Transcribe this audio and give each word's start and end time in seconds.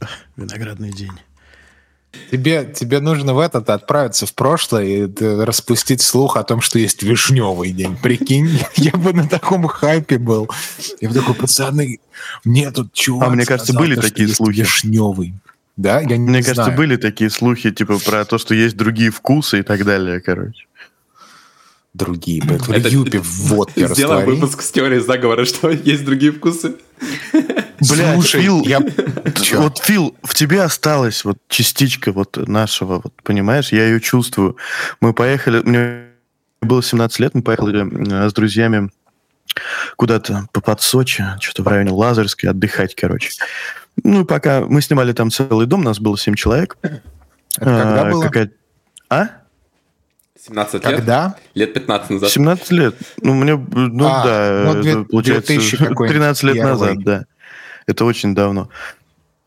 Виноградный 0.36 0.90
день. 0.90 1.12
Тебе, 2.30 2.72
тебе 2.74 3.00
нужно 3.00 3.34
в 3.34 3.38
этот 3.38 3.70
отправиться 3.70 4.26
в 4.26 4.34
прошлое 4.34 4.84
и 4.84 5.24
распустить 5.44 6.00
слух 6.00 6.36
о 6.36 6.42
том, 6.42 6.60
что 6.60 6.78
есть 6.78 7.02
вишневый 7.02 7.70
день. 7.70 7.96
Прикинь, 7.96 8.50
я 8.76 8.92
бы 8.92 9.12
на 9.12 9.28
таком 9.28 9.66
хайпе 9.68 10.18
был. 10.18 10.50
Я 11.00 11.08
бы 11.08 11.14
такой, 11.14 11.34
пацаны, 11.34 12.00
мне 12.44 12.70
тут 12.72 12.92
чувак 12.92 13.28
А 13.28 13.30
мне 13.30 13.46
кажется, 13.46 13.74
были 13.74 13.94
такие 13.94 14.28
слухи. 14.28 14.60
Вишневый. 14.60 15.34
Да, 15.76 16.00
я 16.00 16.16
не 16.16 16.28
Мне 16.28 16.42
знаю. 16.42 16.56
кажется, 16.56 16.76
были 16.76 16.96
такие 16.96 17.30
слухи, 17.30 17.70
типа, 17.70 17.98
про 17.98 18.24
то, 18.24 18.38
что 18.38 18.54
есть 18.54 18.76
другие 18.76 19.10
вкусы 19.10 19.60
и 19.60 19.62
так 19.62 19.84
далее, 19.84 20.20
короче. 20.20 20.66
Другие, 21.92 22.40
блядь, 22.44 22.68
это, 22.68 22.88
Юпи 22.88 23.18
в 23.18 23.48
водке 23.48 23.88
Сделаем 23.88 24.24
выпуск 24.24 24.62
с 24.62 24.70
теорией 24.70 25.00
заговора, 25.00 25.44
что 25.44 25.70
есть 25.70 26.04
другие 26.04 26.30
вкусы. 26.30 26.76
Бля, 27.80 28.20
Фил, 28.20 28.62
я... 28.62 28.80
вот, 29.54 29.78
Фил, 29.78 30.14
в 30.22 30.34
тебе 30.34 30.62
осталась 30.62 31.24
вот 31.24 31.38
частичка 31.48 32.12
вот 32.12 32.36
нашего, 32.36 33.00
вот, 33.02 33.12
понимаешь, 33.24 33.72
я 33.72 33.86
ее 33.86 34.00
чувствую. 34.00 34.56
Мы 35.00 35.14
поехали, 35.14 35.62
мне 35.62 36.10
было 36.60 36.82
17 36.82 37.18
лет, 37.18 37.34
мы 37.34 37.42
поехали 37.42 38.24
э, 38.24 38.28
с 38.28 38.32
друзьями 38.34 38.90
куда-то 39.96 40.46
под 40.52 40.80
Сочи, 40.82 41.24
что-то 41.40 41.62
в 41.64 41.68
районе 41.68 41.90
Лазарской, 41.90 42.50
отдыхать, 42.50 42.94
короче. 42.94 43.30
Ну, 44.04 44.24
пока 44.24 44.60
мы 44.60 44.80
снимали 44.80 45.12
там 45.12 45.30
целый 45.30 45.66
дом, 45.66 45.82
нас 45.82 45.98
было 45.98 46.16
7 46.16 46.34
человек. 46.34 46.76
Это 46.82 47.00
когда 47.56 48.02
а, 48.02 48.10
было? 48.10 48.22
Какая... 48.22 48.50
А? 49.08 49.39
17 50.46 50.74
лет? 50.74 50.82
Когда? 50.82 51.36
Лет 51.54 51.74
15 51.74 52.10
назад. 52.10 52.30
17 52.30 52.70
лет. 52.70 52.94
Ну, 53.22 53.34
мне, 53.34 53.56
ну 53.56 54.06
а, 54.06 54.24
да, 54.24 54.72
ну, 54.74 54.82
2, 54.82 55.04
получается, 55.04 55.54
13 55.54 56.42
лет 56.44 56.56
назад, 56.56 56.98
да. 57.04 57.26
Это 57.86 58.04
очень 58.04 58.34
давно. 58.34 58.68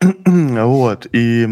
вот, 0.00 1.06
и 1.12 1.48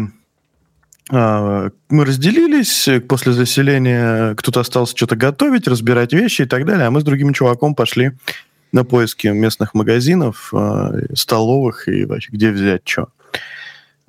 а, 1.11 1.69
мы 1.89 2.05
разделились, 2.05 2.87
после 3.07 3.33
заселения 3.33 4.35
кто-то 4.35 4.61
остался 4.61 4.95
что-то 4.95 5.15
готовить, 5.15 5.67
разбирать 5.67 6.13
вещи 6.13 6.43
и 6.43 6.45
так 6.45 6.65
далее, 6.65 6.87
а 6.87 6.91
мы 6.91 7.01
с 7.01 7.03
другим 7.03 7.33
чуваком 7.33 7.75
пошли 7.75 8.11
на 8.71 8.83
поиски 8.83 9.27
местных 9.27 9.73
магазинов, 9.73 10.53
а, 10.53 10.93
столовых 11.15 11.87
и 11.87 12.05
вообще 12.05 12.29
где 12.31 12.51
взять 12.51 12.81
что. 12.85 13.09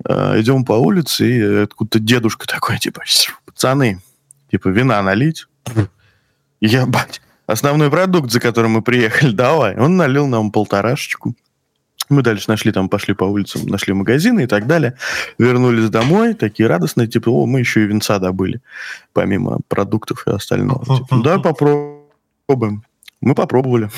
А, 0.07 0.39
идем 0.39 0.63
по 0.63 0.73
улице, 0.73 1.29
и 1.29 1.63
откуда-то 1.63 1.99
дедушка 1.99 2.47
такой, 2.47 2.77
типа, 2.77 3.01
пацаны, 3.45 3.99
типа, 4.51 4.69
вина 4.69 5.01
налить. 5.01 5.47
Я, 6.61 6.85
бать, 6.85 7.21
основной 7.47 7.89
продукт, 7.89 8.31
за 8.31 8.39
которым 8.39 8.71
мы 8.71 8.81
приехали, 8.81 9.31
давай. 9.35 9.77
Он 9.77 9.97
налил 9.97 10.27
нам 10.27 10.51
полторашечку. 10.51 11.35
Мы 12.09 12.21
дальше 12.21 12.45
нашли 12.49 12.71
там, 12.71 12.87
пошли 12.87 13.15
по 13.15 13.23
улицам, 13.23 13.65
нашли 13.65 13.93
магазины 13.93 14.43
и 14.43 14.47
так 14.47 14.67
далее. 14.67 14.95
Вернулись 15.39 15.89
домой, 15.89 16.35
такие 16.35 16.69
радостные, 16.69 17.07
типа, 17.07 17.29
о, 17.29 17.47
мы 17.47 17.59
еще 17.59 17.83
и 17.83 17.87
винца 17.87 18.19
добыли, 18.19 18.61
помимо 19.11 19.59
продуктов 19.67 20.27
и 20.27 20.31
остального. 20.31 20.85
Типа, 20.85 21.17
да, 21.23 21.39
попробуем. 21.39 22.83
Мы 23.21 23.33
попробовали. 23.33 23.89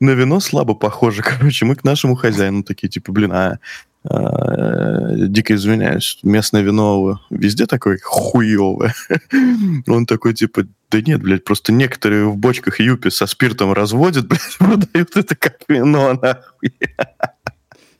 На 0.00 0.10
вино 0.10 0.40
слабо 0.40 0.74
похоже, 0.74 1.22
короче. 1.22 1.66
Мы 1.66 1.76
к 1.76 1.84
нашему 1.84 2.16
хозяину 2.16 2.64
такие, 2.64 2.88
типа, 2.88 3.12
блин, 3.12 3.32
а, 3.32 3.58
дико 4.02 5.54
извиняюсь, 5.54 6.18
местное 6.22 6.62
вино 6.62 7.20
везде 7.30 7.66
такое 7.66 7.98
хуевое. 8.02 8.94
Он 9.86 10.06
такой, 10.06 10.34
типа, 10.34 10.66
да 10.90 11.00
нет, 11.00 11.22
блядь, 11.22 11.44
просто 11.44 11.72
некоторые 11.72 12.26
в 12.26 12.36
бочках 12.36 12.80
юпи 12.80 13.10
со 13.10 13.26
спиртом 13.26 13.72
разводят, 13.72 14.26
блядь, 14.28 14.58
продают 14.58 15.16
это 15.16 15.36
как 15.36 15.58
вино, 15.68 16.14
нахуй. 16.14 16.72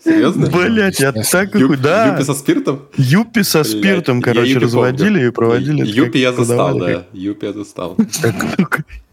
Серьезно? 0.02 0.46
Блять, 0.46 0.98
я 0.98 1.12
так 1.12 1.54
Ю, 1.54 1.76
да. 1.76 2.12
Юпи 2.12 2.22
со 2.24 2.34
спиртом? 2.34 2.88
Юпи 2.96 3.42
со 3.42 3.64
спиртом, 3.64 4.22
короче, 4.22 4.58
разводили 4.58 5.26
и 5.26 5.30
проводили. 5.30 5.84
Юпи 5.86 6.18
я 6.18 6.32
застал, 6.32 6.78
да. 6.78 7.04
Юпи 7.12 7.46
я 7.46 7.52
застал. 7.52 7.96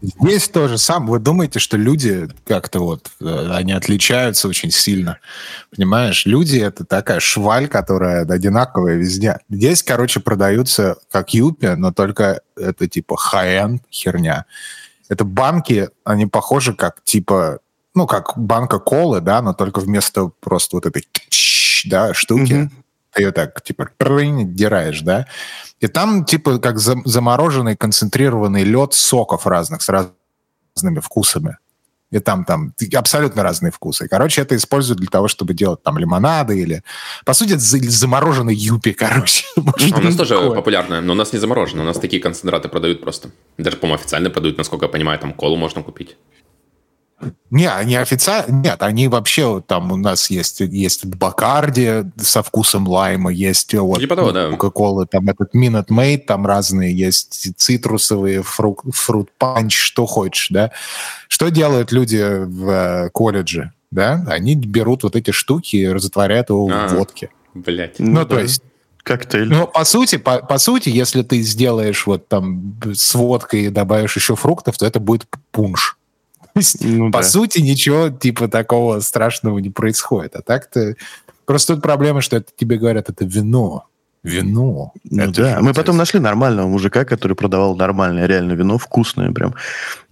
Здесь 0.00 0.48
тоже 0.48 0.78
сам. 0.78 1.08
Вы 1.08 1.18
думаете, 1.18 1.58
что 1.58 1.76
люди 1.76 2.28
как-то 2.46 2.78
вот, 2.78 3.10
э, 3.20 3.50
они 3.50 3.72
отличаются 3.72 4.46
очень 4.46 4.70
сильно. 4.70 5.18
Понимаешь? 5.74 6.24
Люди— 6.24 6.58
это 6.58 6.84
такая 6.84 7.18
шваль, 7.18 7.66
которая 7.66 8.24
одинаковая 8.24 8.94
везде. 8.94 9.40
Здесь, 9.50 9.82
короче, 9.82 10.20
продаются 10.20 10.98
как 11.10 11.34
юпи, 11.34 11.74
но 11.76 11.92
только 11.92 12.42
это 12.56 12.86
типа 12.86 13.18
high-end 13.32 13.80
херня. 13.90 14.46
Это 15.08 15.24
банки, 15.24 15.88
они 16.04 16.26
похожи 16.26 16.74
как 16.74 17.02
типа 17.02 17.58
ну, 17.98 18.06
как 18.06 18.32
банка 18.36 18.78
колы, 18.78 19.20
да, 19.20 19.42
но 19.42 19.52
только 19.52 19.80
вместо 19.80 20.30
просто 20.40 20.76
вот 20.76 20.86
этой 20.86 21.04
да, 21.84 22.14
штуки, 22.14 22.52
mm-hmm. 22.52 22.70
ты 23.12 23.22
ее 23.22 23.32
так, 23.32 23.60
типа, 23.62 23.90
дираешь, 23.98 25.00
да, 25.00 25.26
и 25.80 25.88
там, 25.88 26.24
типа, 26.24 26.58
как 26.58 26.78
замороженный 26.78 27.76
концентрированный 27.76 28.62
лед 28.62 28.94
соков 28.94 29.46
разных, 29.46 29.82
с 29.82 29.88
разными 29.88 31.00
вкусами. 31.00 31.58
И 32.10 32.20
там, 32.20 32.44
там 32.44 32.72
абсолютно 32.94 33.42
разные 33.42 33.70
вкусы. 33.70 34.08
Короче, 34.08 34.40
это 34.40 34.56
используют 34.56 35.00
для 35.00 35.08
того, 35.08 35.28
чтобы 35.28 35.52
делать 35.52 35.82
там 35.82 35.98
лимонады 35.98 36.58
или... 36.58 36.82
По 37.26 37.34
сути, 37.34 37.50
это 37.50 37.90
замороженный 37.90 38.54
юпи, 38.54 38.92
короче. 38.98 39.44
У 39.56 40.00
нас 40.00 40.16
тоже 40.16 40.36
популярно, 40.36 41.02
но 41.02 41.12
у 41.12 41.16
нас 41.16 41.32
не 41.32 41.38
заморожено. 41.38 41.82
У 41.82 41.84
нас 41.84 41.98
такие 41.98 42.22
концентраты 42.22 42.68
продают 42.68 43.02
просто. 43.02 43.28
Даже, 43.58 43.76
по-моему, 43.76 44.00
официально 44.00 44.30
продают, 44.30 44.56
насколько 44.56 44.86
я 44.86 44.88
понимаю, 44.88 45.18
там 45.18 45.34
колу 45.34 45.56
можно 45.56 45.82
купить. 45.82 46.16
Не, 47.50 47.70
они 47.70 47.96
официально... 47.96 48.52
Нет, 48.52 48.82
они 48.82 49.08
вообще... 49.08 49.62
Там 49.66 49.90
у 49.90 49.96
нас 49.96 50.30
есть, 50.30 50.60
есть 50.60 51.04
Бакарди 51.04 52.04
со 52.16 52.42
вкусом 52.42 52.86
лайма, 52.86 53.32
есть 53.32 53.74
вот 53.74 53.98
типа 54.00 54.16
того, 54.16 54.32
да. 54.32 54.50
Кока-Кола, 54.50 55.06
там 55.06 55.28
этот 55.28 55.54
Minute 55.54 55.88
Maid, 55.88 56.18
там 56.18 56.46
разные 56.46 56.96
есть 56.96 57.52
цитрусовые, 57.56 58.42
фрукт, 58.42 58.94
фрукт 58.94 59.32
панч, 59.38 59.76
что 59.76 60.06
хочешь, 60.06 60.48
да. 60.50 60.70
Что 61.28 61.48
делают 61.48 61.90
люди 61.90 62.22
в 62.22 62.68
э, 62.68 63.10
колледже, 63.10 63.72
да? 63.90 64.24
Они 64.28 64.54
берут 64.54 65.02
вот 65.02 65.16
эти 65.16 65.32
штуки 65.32 65.76
и 65.76 65.88
разотворяют 65.88 66.50
его 66.50 66.68
а, 66.70 66.86
в 66.86 66.94
водке. 66.94 67.30
Блять. 67.54 67.98
Ну, 67.98 68.20
ну 68.20 68.26
то 68.26 68.38
есть 68.38 68.62
коктейль. 69.02 69.48
Ну, 69.48 69.66
по 69.66 69.84
сути, 69.84 70.18
по, 70.18 70.38
по 70.38 70.58
сути, 70.58 70.90
если 70.90 71.22
ты 71.22 71.40
сделаешь 71.40 72.06
вот 72.06 72.28
там 72.28 72.78
с 72.84 73.14
водкой 73.14 73.62
и 73.62 73.68
добавишь 73.70 74.16
еще 74.16 74.36
фруктов, 74.36 74.78
то 74.78 74.86
это 74.86 75.00
будет 75.00 75.26
пунш 75.50 75.97
ну, 76.80 77.10
по 77.10 77.18
да. 77.20 77.24
сути, 77.24 77.60
ничего 77.60 78.10
типа 78.10 78.48
такого 78.48 79.00
страшного 79.00 79.58
не 79.58 79.70
происходит. 79.70 80.36
А 80.36 80.42
так-то... 80.42 80.94
Просто 81.44 81.74
тут 81.74 81.82
проблема, 81.82 82.20
что 82.20 82.36
это 82.36 82.50
тебе 82.54 82.76
говорят, 82.76 83.08
это 83.08 83.24
вино. 83.24 83.86
Вино. 84.22 84.92
Ну, 85.04 85.22
это 85.22 85.42
да. 85.42 85.58
Мы 85.60 85.72
потом 85.72 85.96
нашли 85.96 86.20
нормального 86.20 86.68
мужика, 86.68 87.04
который 87.04 87.34
продавал 87.34 87.76
нормальное 87.76 88.26
реально 88.26 88.52
вино, 88.52 88.78
вкусное 88.78 89.32
прям. 89.32 89.54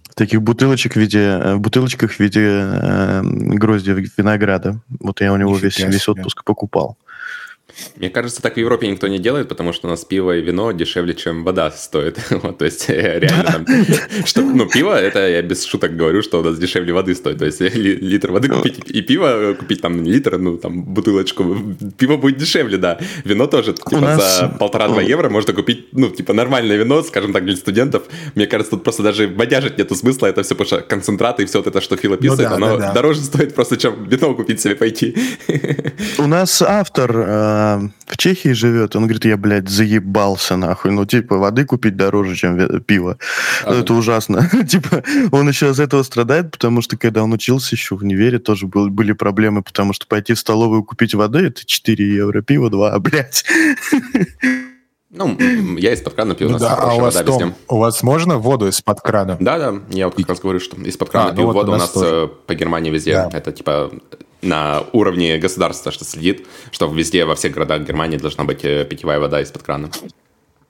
В 0.09 0.15
таких 0.15 0.41
бутылочек 0.41 0.93
в 0.93 0.95
виде, 0.95 1.19
э, 1.19 1.55
в 1.55 1.59
бутылочках 1.59 2.11
в 2.11 2.19
виде 2.19 2.41
э, 2.41 3.21
гроздья 3.23 3.93
винограда. 3.93 4.79
Вот 4.99 5.21
я 5.21 5.31
у 5.31 5.37
него 5.37 5.55
весь, 5.55 5.77
весь 5.79 6.07
отпуск 6.07 6.43
покупал. 6.43 6.97
Мне 7.95 8.09
кажется, 8.09 8.41
так 8.41 8.55
в 8.55 8.57
Европе 8.57 8.87
никто 8.87 9.07
не 9.07 9.19
делает, 9.19 9.49
потому 9.49 9.73
что 9.73 9.87
у 9.87 9.89
нас 9.89 10.05
пиво 10.05 10.37
и 10.37 10.41
вино 10.41 10.71
дешевле, 10.71 11.13
чем 11.13 11.43
вода 11.43 11.71
стоит. 11.71 12.19
вот, 12.29 12.57
то 12.57 12.65
есть 12.65 12.89
э, 12.89 13.19
реально 13.19 13.43
там, 13.43 13.65
что, 14.25 14.41
ну, 14.41 14.67
пиво, 14.67 14.93
это 14.99 15.27
я 15.27 15.41
без 15.41 15.65
шуток 15.65 15.95
говорю, 15.95 16.21
что 16.21 16.39
у 16.39 16.43
нас 16.43 16.57
дешевле 16.57 16.93
воды 16.93 17.13
стоит. 17.15 17.39
То 17.39 17.45
есть 17.45 17.59
литр 17.59 18.31
воды 18.31 18.49
купить 18.49 18.79
и 18.87 19.01
пиво 19.01 19.55
купить 19.57 19.81
там 19.81 20.03
литр, 20.03 20.37
ну, 20.37 20.57
там, 20.57 20.83
бутылочку, 20.83 21.57
пиво 21.97 22.17
будет 22.17 22.37
дешевле, 22.37 22.77
да. 22.77 22.99
Вино 23.25 23.47
тоже, 23.47 23.73
типа, 23.73 23.99
нас... 23.99 24.39
за 24.39 24.47
полтора-два 24.47 25.01
евро 25.01 25.29
можно 25.29 25.53
купить, 25.53 25.87
ну, 25.91 26.09
типа, 26.09 26.33
нормальное 26.33 26.77
вино, 26.77 27.01
скажем 27.03 27.33
так, 27.33 27.45
для 27.45 27.55
студентов. 27.55 28.03
Мне 28.35 28.47
кажется, 28.47 28.71
тут 28.71 28.83
просто 28.83 29.03
даже 29.03 29.27
бодяжить 29.27 29.77
нету 29.77 29.95
смысла, 29.95 30.27
это 30.27 30.43
все, 30.43 30.55
потому 30.55 30.67
что 30.67 30.81
концентраты 30.81 31.43
и 31.43 31.45
все 31.45 31.59
вот 31.59 31.67
это, 31.67 31.81
что 31.81 31.97
Фил 31.97 32.13
описывает, 32.13 32.49
ну, 32.51 32.57
да, 32.59 32.67
оно 32.67 32.77
да, 32.77 32.87
да. 32.87 32.93
дороже 32.93 33.21
стоит 33.21 33.55
просто, 33.55 33.77
чем 33.77 34.05
вино 34.05 34.35
купить 34.35 34.61
себе 34.61 34.75
пойти. 34.75 35.15
у 36.17 36.27
нас 36.27 36.61
автор 36.61 37.11
э, 37.57 37.89
в 38.05 38.17
Чехии 38.17 38.53
живет, 38.53 38.95
он 38.95 39.03
говорит, 39.03 39.25
я, 39.25 39.37
блядь, 39.37 39.69
заебался 39.69 40.57
нахуй. 40.57 40.91
Ну, 40.91 41.05
типа, 41.05 41.37
воды 41.37 41.65
купить 41.65 41.95
дороже, 41.95 42.35
чем 42.35 42.81
пиво. 42.81 43.17
А, 43.63 43.73
это 43.73 43.93
да. 43.93 43.99
ужасно. 43.99 44.49
типа, 44.67 45.03
он 45.31 45.47
еще 45.47 45.69
из 45.69 45.79
этого 45.79 46.03
страдает, 46.03 46.51
потому 46.51 46.81
что, 46.81 46.97
когда 46.97 47.23
он 47.23 47.33
учился 47.33 47.75
еще 47.75 47.95
в 47.95 48.01
универе, 48.01 48.39
тоже 48.39 48.67
был, 48.67 48.89
были 48.89 49.13
проблемы, 49.13 49.63
потому 49.63 49.93
что 49.93 50.07
пойти 50.07 50.33
в 50.33 50.39
столовую 50.39 50.83
купить 50.83 51.13
воды, 51.13 51.39
это 51.47 51.65
4 51.65 52.15
евро, 52.15 52.41
пиво 52.41 52.69
2, 52.69 52.99
блядь. 52.99 53.45
Ну, 55.09 55.37
я 55.77 55.93
из-под 55.93 56.13
крана 56.13 56.35
пью, 56.35 56.47
у 56.47 56.51
нас 56.51 56.61
да, 56.61 56.75
а 56.75 56.93
у 56.93 56.99
вас, 56.99 57.15
вода 57.15 57.31
Том, 57.31 57.55
у 57.69 57.77
вас 57.77 58.03
можно 58.03 58.37
воду 58.37 58.67
из-под 58.67 58.99
крана? 59.01 59.37
Да, 59.39 59.57
да, 59.57 59.79
я 59.89 60.07
вот 60.07 60.15
как 60.15 60.29
раз 60.29 60.39
говорю, 60.39 60.59
что 60.59 60.75
из-под 60.81 61.09
крана 61.09 61.29
а, 61.31 61.33
пью 61.33 61.47
ну 61.47 61.53
воду, 61.53 61.71
у 61.71 61.75
нас 61.75 61.91
тоже. 61.91 62.29
по 62.45 62.53
Германии 62.55 62.91
везде. 62.91 63.13
Да. 63.13 63.29
Это 63.31 63.53
типа 63.53 63.89
на 64.41 64.83
уровне 64.93 65.37
государства, 65.37 65.91
что 65.91 66.05
следит, 66.05 66.47
что 66.71 66.87
везде, 66.87 67.25
во 67.25 67.35
всех 67.35 67.53
городах 67.53 67.81
Германии 67.81 68.17
должна 68.17 68.43
быть 68.43 68.63
э, 68.63 68.85
питьевая 68.85 69.19
вода 69.19 69.41
из-под 69.41 69.63
крана. 69.63 69.89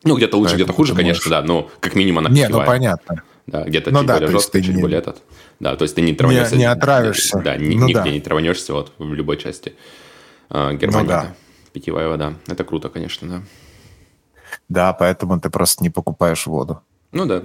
Ну, 0.04 0.16
где-то 0.16 0.38
лучше, 0.38 0.56
где-то 0.56 0.74
хуже, 0.74 0.96
конечно, 0.96 1.30
да, 1.30 1.42
но 1.42 1.70
как 1.80 1.96
минимум 1.96 2.20
она 2.20 2.30
питьевая. 2.30 2.52
Не, 2.52 2.60
ну 2.60 2.66
понятно. 2.66 3.24
Да, 3.48 3.64
где-то 3.64 3.92
ну, 3.92 4.00
чуть 4.00 4.08
да, 4.08 4.14
более 4.16 4.32
жесткая, 4.32 4.62
чуть 4.62 4.76
не... 4.76 4.82
более 4.82 5.00
этот. 5.00 5.22
Да, 5.60 5.76
то 5.76 5.84
есть 5.84 5.96
ты 5.96 6.02
не 6.02 6.14
траванешься. 6.14 6.56
Не, 6.56 6.60
не 6.60 6.66
отравишься. 6.66 7.40
Да, 7.40 7.58
ни, 7.58 7.76
ну, 7.76 7.88
нигде 7.88 8.04
да. 8.04 8.10
не 8.10 8.22
траванешься 8.22 8.74
вот 8.74 8.92
в 8.98 9.14
любой 9.14 9.38
части. 9.38 9.74
э, 10.50 10.74
Германии. 10.74 11.04
Ну, 11.04 11.10
да. 11.10 11.36
Питьевая 11.74 12.10
вода. 12.10 12.34
Это 12.48 12.64
круто, 12.64 12.90
конечно, 12.90 13.28
да. 13.28 13.44
Да, 14.70 14.94
поэтому 14.94 15.40
ты 15.40 15.50
просто 15.50 15.84
не 15.84 15.90
покупаешь 15.90 16.46
воду. 16.46 16.82
Ну 17.12 17.26
да. 17.26 17.44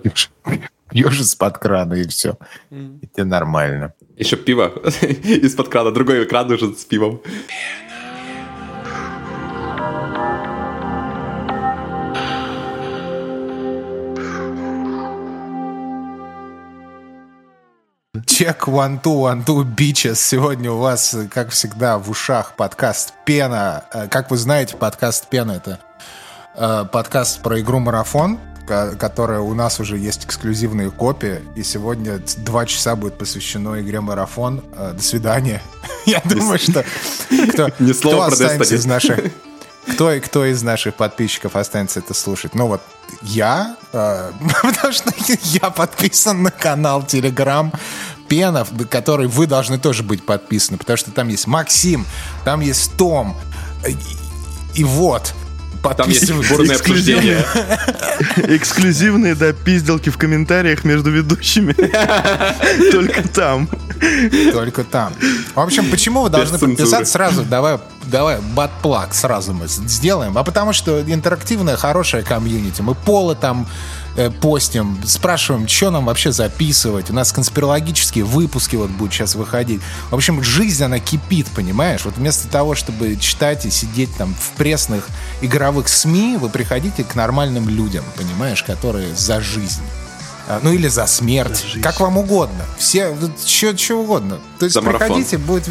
Пьешь 0.93 1.21
из-под 1.21 1.59
крана, 1.59 1.95
и 1.95 2.07
все. 2.07 2.37
Mm. 2.71 3.01
И 3.01 3.07
тебе 3.07 3.25
нормально. 3.25 3.95
Еще 4.17 4.37
пиво 4.37 4.69
из-под 5.03 5.69
крана, 5.69 5.91
другой 5.91 6.27
кран 6.27 6.51
уже 6.51 6.75
с 6.75 6.85
пивом. 6.85 7.23
Чек 18.27 18.69
one 18.69 19.01
two 19.01 19.23
one 19.23 19.45
two 19.45 19.65
bitches. 19.65 20.17
Сегодня 20.17 20.71
у 20.73 20.79
вас, 20.79 21.17
как 21.31 21.51
всегда, 21.51 21.99
в 21.99 22.11
ушах 22.11 22.55
подкаст 22.57 23.15
Пена. 23.25 23.85
Э, 23.93 24.09
как 24.09 24.31
вы 24.31 24.37
знаете, 24.37 24.77
подкаст 24.77 25.29
Пена 25.29 25.53
это 25.53 25.79
э, 26.55 26.85
подкаст 26.91 27.43
про 27.43 27.61
игру 27.61 27.79
Марафон, 27.79 28.39
которая 28.67 29.41
у 29.41 29.55
нас 29.55 29.81
уже 29.81 29.99
есть 29.99 30.25
эксклюзивные 30.25 30.91
копии. 30.91 31.41
И 31.57 31.63
сегодня 31.63 32.21
два 32.39 32.67
часа 32.67 32.97
будет 32.97 33.19
посвящено 33.19 33.81
игре 33.81 34.01
Марафон. 34.01 34.63
Э, 34.77 34.93
до 34.95 35.03
свидания. 35.03 35.63
Я 36.07 36.21
думаю, 36.25 36.59
что 36.59 36.85
кто, 37.53 37.69
кто 37.99 38.23
останется 38.23 38.75
из 38.75 38.87
наших 38.87 39.21
кто, 39.95 40.13
кто 40.21 40.45
из 40.45 40.63
наших 40.63 40.95
подписчиков 40.95 41.57
останется 41.57 42.01
это 42.01 42.15
слушать? 42.15 42.55
Ну 42.55 42.67
вот 42.67 42.81
я, 43.23 43.77
э, 43.93 44.33
потому 44.63 44.93
что 44.93 45.13
я 45.43 45.71
подписан 45.71 46.43
на 46.43 46.51
канал 46.51 47.03
Telegram 47.03 47.73
Пенов, 48.29 48.71
который 48.89 49.27
вы 49.27 49.47
должны 49.47 49.79
тоже 49.79 50.03
быть 50.03 50.25
подписаны, 50.25 50.79
потому 50.79 50.97
что 50.97 51.11
там 51.11 51.29
есть 51.29 51.47
Максим, 51.47 52.07
там 52.45 52.61
есть 52.61 52.97
Том, 52.97 53.37
и, 53.87 53.97
и 54.75 54.85
вот. 54.85 55.35
Там 55.83 56.09
есть 56.09 56.33
бурное 56.49 56.77
обсуждение. 56.77 57.45
Эксклюзивные, 58.37 59.35
да, 59.35 59.53
пизделки 59.53 60.11
в 60.11 60.19
комментариях 60.19 60.85
между 60.85 61.11
ведущими. 61.11 61.73
Только 62.93 63.29
там. 63.29 63.69
Только 64.53 64.85
там. 64.85 65.13
В 65.55 65.61
общем, 65.61 65.91
почему 65.91 66.23
вы 66.23 66.31
должны 66.31 66.59
подписаться 66.59 67.13
сразу? 67.13 67.45
Давай, 67.45 67.79
давай, 68.05 68.39
батплаг 68.41 69.15
сразу 69.15 69.53
мы 69.53 69.67
сделаем. 69.69 70.39
А 70.39 70.45
потому 70.45 70.73
что 70.73 71.03
интерактивная, 71.03 71.77
хорошая 71.77 72.23
комьюнити. 72.23 72.83
Мы 72.83 72.95
полы 72.95 73.35
там 73.35 73.67
постим, 74.41 74.99
спрашиваем, 75.05 75.67
что 75.69 75.91
нам 75.91 76.07
вообще 76.07 76.33
записывать. 76.33 77.11
У 77.11 77.15
нас 77.15 77.33
конспирологические 77.33 78.25
выпуски 78.25 78.77
вот 78.77 78.91
будут 78.91 79.13
сейчас 79.13 79.35
выходить. 79.35 79.81
В 80.11 80.15
общем, 80.15 80.43
жизнь, 80.43 80.85
она 80.85 80.99
кипит, 80.99 81.47
понимаешь? 81.55 82.05
Вот 82.05 82.17
вместо 82.17 82.49
того, 82.49 82.75
чтобы 82.75 83.17
читать 83.17 83.67
и 83.67 83.71
сидеть 83.71 84.15
там 84.17 84.35
в 84.35 84.57
пресных 84.57 85.09
игровых 85.41 85.89
СМИ, 85.89 86.37
вы 86.37 86.49
приходите 86.49 87.05
к 87.05 87.15
нормальным 87.15 87.69
людям, 87.69 88.05
понимаешь, 88.17 88.63
которые 88.63 89.15
за 89.15 89.41
жизнь. 89.41 89.83
А, 90.49 90.61
ну 90.63 90.73
или 90.73 90.89
за 90.89 91.07
смерть, 91.07 91.65
за 91.75 91.81
как 91.81 92.01
вам 92.01 92.19
угодно. 92.19 92.65
Все, 92.77 93.17
что, 93.47 93.97
угодно. 93.97 94.39
То 94.59 94.67
есть 94.67 94.75
за 94.75 94.83
приходите, 94.83 95.39
будет, 95.39 95.69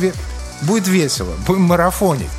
будет 0.61 0.87
весело, 0.87 1.33
будем 1.45 1.63
марафонить. 1.63 2.29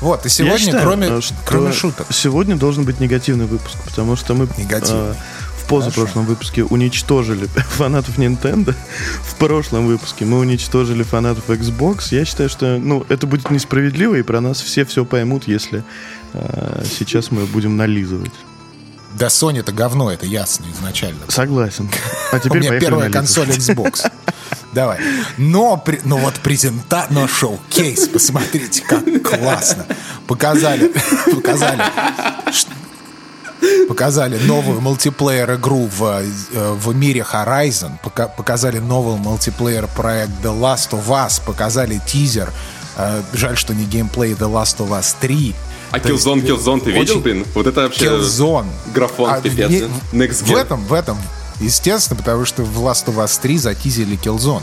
Вот, 0.00 0.26
и 0.26 0.28
сегодня, 0.28 0.58
считаю, 0.58 0.82
кроме, 0.82 1.06
э, 1.08 1.20
кроме 1.44 1.72
шуток. 1.72 2.06
Сегодня 2.10 2.56
должен 2.56 2.84
быть 2.84 3.00
негативный 3.00 3.46
выпуск, 3.46 3.76
потому 3.84 4.16
что 4.16 4.34
мы 4.34 4.44
э, 4.44 5.14
в 5.56 5.68
позапрошлом 5.68 6.24
Хорошо. 6.24 6.30
выпуске 6.30 6.64
уничтожили 6.64 7.46
фанатов 7.76 8.18
Nintendo. 8.18 8.74
В 9.22 9.34
прошлом 9.36 9.86
выпуске 9.86 10.24
мы 10.24 10.38
уничтожили 10.38 11.02
фанатов 11.02 11.48
Xbox. 11.48 12.08
Я 12.10 12.24
считаю, 12.24 12.48
что 12.48 12.78
ну, 12.78 13.06
это 13.08 13.26
будет 13.26 13.50
несправедливо, 13.50 14.16
и 14.16 14.22
про 14.22 14.40
нас 14.40 14.60
все 14.60 14.84
все 14.84 15.04
поймут, 15.04 15.48
если 15.48 15.82
э, 16.34 16.84
сейчас 16.98 17.30
мы 17.30 17.46
будем 17.46 17.76
нализывать. 17.76 18.32
Да 19.18 19.28
Sony 19.28 19.60
это 19.60 19.72
говно, 19.72 20.10
это 20.10 20.26
ясно 20.26 20.66
изначально. 20.74 21.20
Согласен. 21.28 21.90
А 22.32 22.38
теперь 22.38 22.58
У 22.58 22.60
меня 22.60 22.78
первая 22.78 23.10
консоль 23.10 23.48
Xbox. 23.48 24.10
Давай. 24.72 24.98
Но, 25.38 25.82
ну 26.04 26.18
вот 26.18 26.34
презента, 26.34 27.06
но 27.08 27.26
шоу-кейс, 27.26 28.08
посмотрите, 28.08 28.82
как 28.82 29.04
классно. 29.22 29.86
Показали, 30.26 30.92
показали, 31.34 31.82
показали 33.88 34.38
новую 34.46 34.82
мультиплеер 34.82 35.54
игру 35.54 35.88
в, 35.96 36.04
э, 36.52 36.72
в 36.72 36.94
мире 36.94 37.24
Horizon, 37.32 37.92
показали 38.36 38.78
новый 38.80 39.16
мультиплеер 39.16 39.88
проект 39.96 40.32
The 40.42 40.52
Last 40.52 40.90
of 40.90 41.06
Us, 41.06 41.40
показали 41.42 41.98
тизер. 42.06 42.52
Э, 42.96 43.22
жаль, 43.32 43.56
что 43.56 43.72
не 43.72 43.84
геймплей 43.84 44.34
The 44.34 44.52
Last 44.52 44.76
of 44.78 44.90
Us 44.90 45.14
3. 45.20 45.54
А 45.96 45.98
Killzone, 45.98 46.42
Killzone 46.42 46.80
ты 46.80 46.90
видел, 46.90 47.20
блин? 47.20 47.46
Вот 47.54 47.66
это 47.66 47.82
вообще... 47.82 48.04
Killzone. 48.04 48.66
Графон, 48.94 49.30
а, 49.30 49.40
пипец. 49.40 49.70
Не, 49.70 49.84
Next 50.12 50.44
в 50.44 50.54
этом, 50.54 50.84
в 50.84 50.92
этом, 50.92 51.16
естественно, 51.58 52.18
потому 52.18 52.44
что 52.44 52.62
в 52.62 52.84
Last 52.84 53.06
of 53.06 53.16
Us 53.16 53.40
3 53.40 53.58
затизили 53.58 54.18
Killzone. 54.18 54.62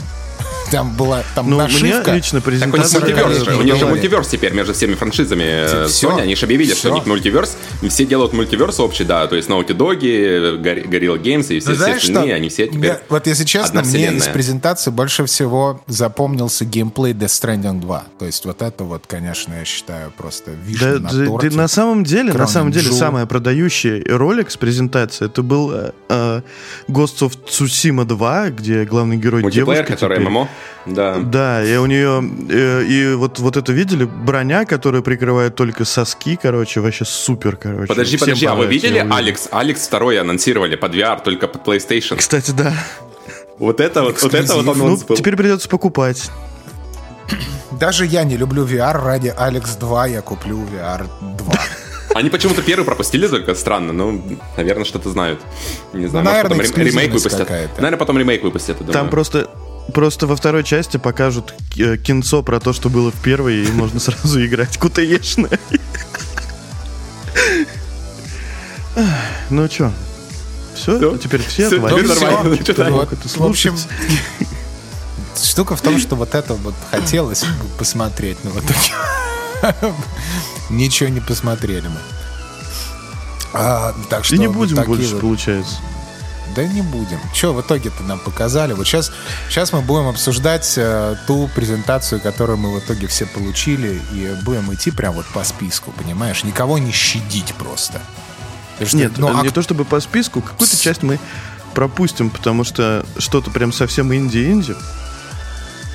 Там 0.70 0.92
была 0.96 1.22
там 1.34 1.50
ну, 1.50 1.58
нашивка. 1.58 2.10
Мне 2.10 2.16
лично 2.16 2.40
презентация... 2.40 3.00
Так 3.00 3.08
у 3.08 3.12
них 3.12 3.26
мультиверс, 3.26 3.48
у 3.48 3.62
них 3.62 3.76
же 3.76 3.86
мультиверс 3.86 4.28
теперь 4.28 4.52
между 4.54 4.72
всеми 4.74 4.94
франшизами 4.94 5.86
все, 5.86 6.08
Sony. 6.08 6.22
Они 6.22 6.34
же 6.34 6.46
объявили, 6.46 6.72
все. 6.72 6.78
что 6.80 6.90
у 6.90 6.94
них 6.94 7.06
мультиверс. 7.06 7.56
Все 7.88 8.04
делают 8.04 8.32
мультиверс 8.32 8.80
общий, 8.80 9.04
да. 9.04 9.26
То 9.26 9.36
есть 9.36 9.48
Naughty 9.48 9.76
Dog, 9.76 10.00
Gorilla 10.00 11.20
Games 11.20 11.54
и 11.54 11.60
все, 11.60 11.70
ну, 11.70 11.76
все 11.76 11.94
остальные, 11.94 12.00
что? 12.00 12.34
они 12.34 12.48
все 12.48 12.66
теперь 12.66 12.86
я, 12.86 13.00
Вот 13.08 13.26
если 13.26 13.44
честно, 13.44 13.82
мне 13.82 14.12
из 14.12 14.26
презентации 14.26 14.90
больше 14.90 15.26
всего 15.26 15.80
запомнился 15.86 16.64
геймплей 16.64 17.12
Death 17.12 17.26
Stranding 17.26 17.80
2. 17.80 18.04
То 18.18 18.24
есть 18.24 18.44
вот 18.44 18.62
это 18.62 18.84
вот, 18.84 19.06
конечно, 19.06 19.54
я 19.54 19.64
считаю 19.64 20.10
просто 20.16 20.52
вишня 20.52 20.98
да, 20.98 21.12
на 21.12 21.26
торте. 21.26 21.50
Да, 21.50 21.56
на 21.56 21.68
самом 21.68 22.04
деле, 22.04 22.32
на 22.32 22.46
самом 22.46 22.72
деле, 22.72 22.90
самая 22.90 23.26
продающий 23.26 24.02
ролик 24.04 24.50
с 24.50 24.56
презентацией, 24.56 25.30
это 25.30 25.42
был 25.42 25.72
э, 25.72 25.92
э 26.08 26.42
Ghost 26.88 27.20
of 27.20 27.38
Tsushima 27.46 28.04
2, 28.04 28.50
где 28.50 28.84
главный 28.84 29.16
герой 29.16 29.48
девушка. 29.50 29.84
который 29.84 30.18
теперь. 30.18 30.23
ММО. 30.28 30.48
Да. 30.86 31.18
Да, 31.18 31.64
и 31.64 31.76
у 31.76 31.86
нее... 31.86 32.22
Э, 32.50 32.84
и 32.84 33.14
вот, 33.14 33.38
вот 33.38 33.56
это 33.56 33.72
видели? 33.72 34.04
Броня, 34.04 34.64
которая 34.64 35.02
прикрывает 35.02 35.54
только 35.54 35.84
соски, 35.84 36.38
короче, 36.40 36.80
вообще 36.80 37.04
супер, 37.04 37.56
короче. 37.56 37.86
Подожди, 37.86 38.16
Всем 38.16 38.26
подожди, 38.26 38.46
а 38.46 38.54
вы 38.54 38.66
видели 38.66 38.98
Алекс? 39.10 39.48
Алекс 39.50 39.86
второй 39.86 40.20
анонсировали 40.20 40.76
под 40.76 40.94
VR, 40.94 41.22
только 41.22 41.48
под 41.48 41.66
PlayStation. 41.66 42.16
Кстати, 42.16 42.50
да. 42.50 42.74
Вот 43.58 43.80
это 43.80 44.02
вот, 44.02 44.20
вот 44.20 44.34
это 44.34 44.54
вот 44.56 44.76
анонс 44.76 45.00
ну, 45.02 45.06
был. 45.06 45.16
Теперь 45.16 45.36
придется 45.36 45.68
покупать. 45.68 46.30
Даже 47.72 48.04
я 48.04 48.24
не 48.24 48.36
люблю 48.36 48.64
VR, 48.64 49.02
ради 49.02 49.32
Алекс 49.36 49.76
2 49.76 50.06
я 50.06 50.20
куплю 50.22 50.58
VR 50.58 51.06
2. 51.38 51.54
Они 52.14 52.30
почему-то 52.30 52.62
первый 52.62 52.84
пропустили 52.84 53.26
только, 53.26 53.54
странно, 53.54 53.92
ну, 53.92 54.22
наверное, 54.56 54.84
что-то 54.84 55.10
знают. 55.10 55.40
Не 55.92 56.06
знаю, 56.06 56.24
ну, 56.24 56.30
наверное, 56.30 56.56
может, 56.56 56.72
потом 56.72 56.86
ремейк 56.86 57.12
выпустят. 57.12 57.50
Наверное, 57.50 57.96
потом 57.98 58.18
ремейк 58.18 58.42
выпустят, 58.42 58.78
думаю. 58.78 58.92
Там 58.92 59.10
просто 59.10 59.50
Просто 59.92 60.26
во 60.26 60.34
второй 60.34 60.64
части 60.64 60.96
покажут 60.96 61.54
э, 61.76 61.96
кинцо 61.98 62.42
про 62.42 62.58
то, 62.58 62.72
что 62.72 62.88
было 62.88 63.10
в 63.10 63.20
первой, 63.22 63.64
и 63.64 63.72
можно 63.72 64.00
сразу 64.00 64.44
играть 64.44 64.78
кутаешно. 64.78 65.48
Ну 69.50 69.68
чё, 69.68 69.92
все? 70.74 71.16
Теперь 71.18 71.42
все 71.42 71.66
отвалились. 71.66 73.36
В 73.36 73.44
общем, 73.44 73.76
штука 75.42 75.76
в 75.76 75.80
том, 75.80 75.98
что 75.98 76.16
вот 76.16 76.34
это 76.34 76.54
вот 76.54 76.74
хотелось 76.90 77.44
посмотреть, 77.78 78.38
но 78.44 78.50
в 78.50 78.58
итоге 78.58 79.94
ничего 80.70 81.08
не 81.08 81.20
посмотрели 81.20 81.88
мы. 81.88 81.98
А, 83.52 83.94
так 84.10 84.24
что 84.24 84.34
И 84.34 84.38
не 84.38 84.48
будем 84.48 84.82
больше, 84.84 85.16
получается. 85.16 85.76
Да 86.54 86.64
не 86.64 86.82
будем. 86.82 87.18
Что 87.32 87.52
в 87.52 87.60
итоге-то 87.60 88.02
нам 88.02 88.18
показали? 88.18 88.72
Вот 88.72 88.86
сейчас, 88.86 89.12
сейчас 89.48 89.72
мы 89.72 89.80
будем 89.80 90.08
обсуждать 90.08 90.74
э, 90.76 91.16
ту 91.26 91.48
презентацию, 91.54 92.20
которую 92.20 92.58
мы 92.58 92.72
в 92.72 92.78
итоге 92.78 93.06
все 93.06 93.26
получили, 93.26 94.00
и 94.12 94.36
будем 94.42 94.72
идти 94.72 94.90
прям 94.90 95.14
вот 95.14 95.26
по 95.26 95.42
списку, 95.44 95.90
понимаешь? 95.92 96.44
Никого 96.44 96.78
не 96.78 96.92
щадить 96.92 97.54
просто. 97.54 98.00
Что, 98.84 98.96
Нет, 98.96 99.18
ну, 99.18 99.42
не 99.42 99.48
а... 99.48 99.50
то 99.50 99.62
чтобы 99.62 99.84
по 99.84 100.00
списку, 100.00 100.42
какую-то 100.42 100.76
часть 100.76 101.02
мы 101.02 101.18
пропустим, 101.74 102.30
потому 102.30 102.64
что 102.64 103.04
что-то 103.18 103.50
прям 103.50 103.72
совсем 103.72 104.12
инди-инди 104.14 104.76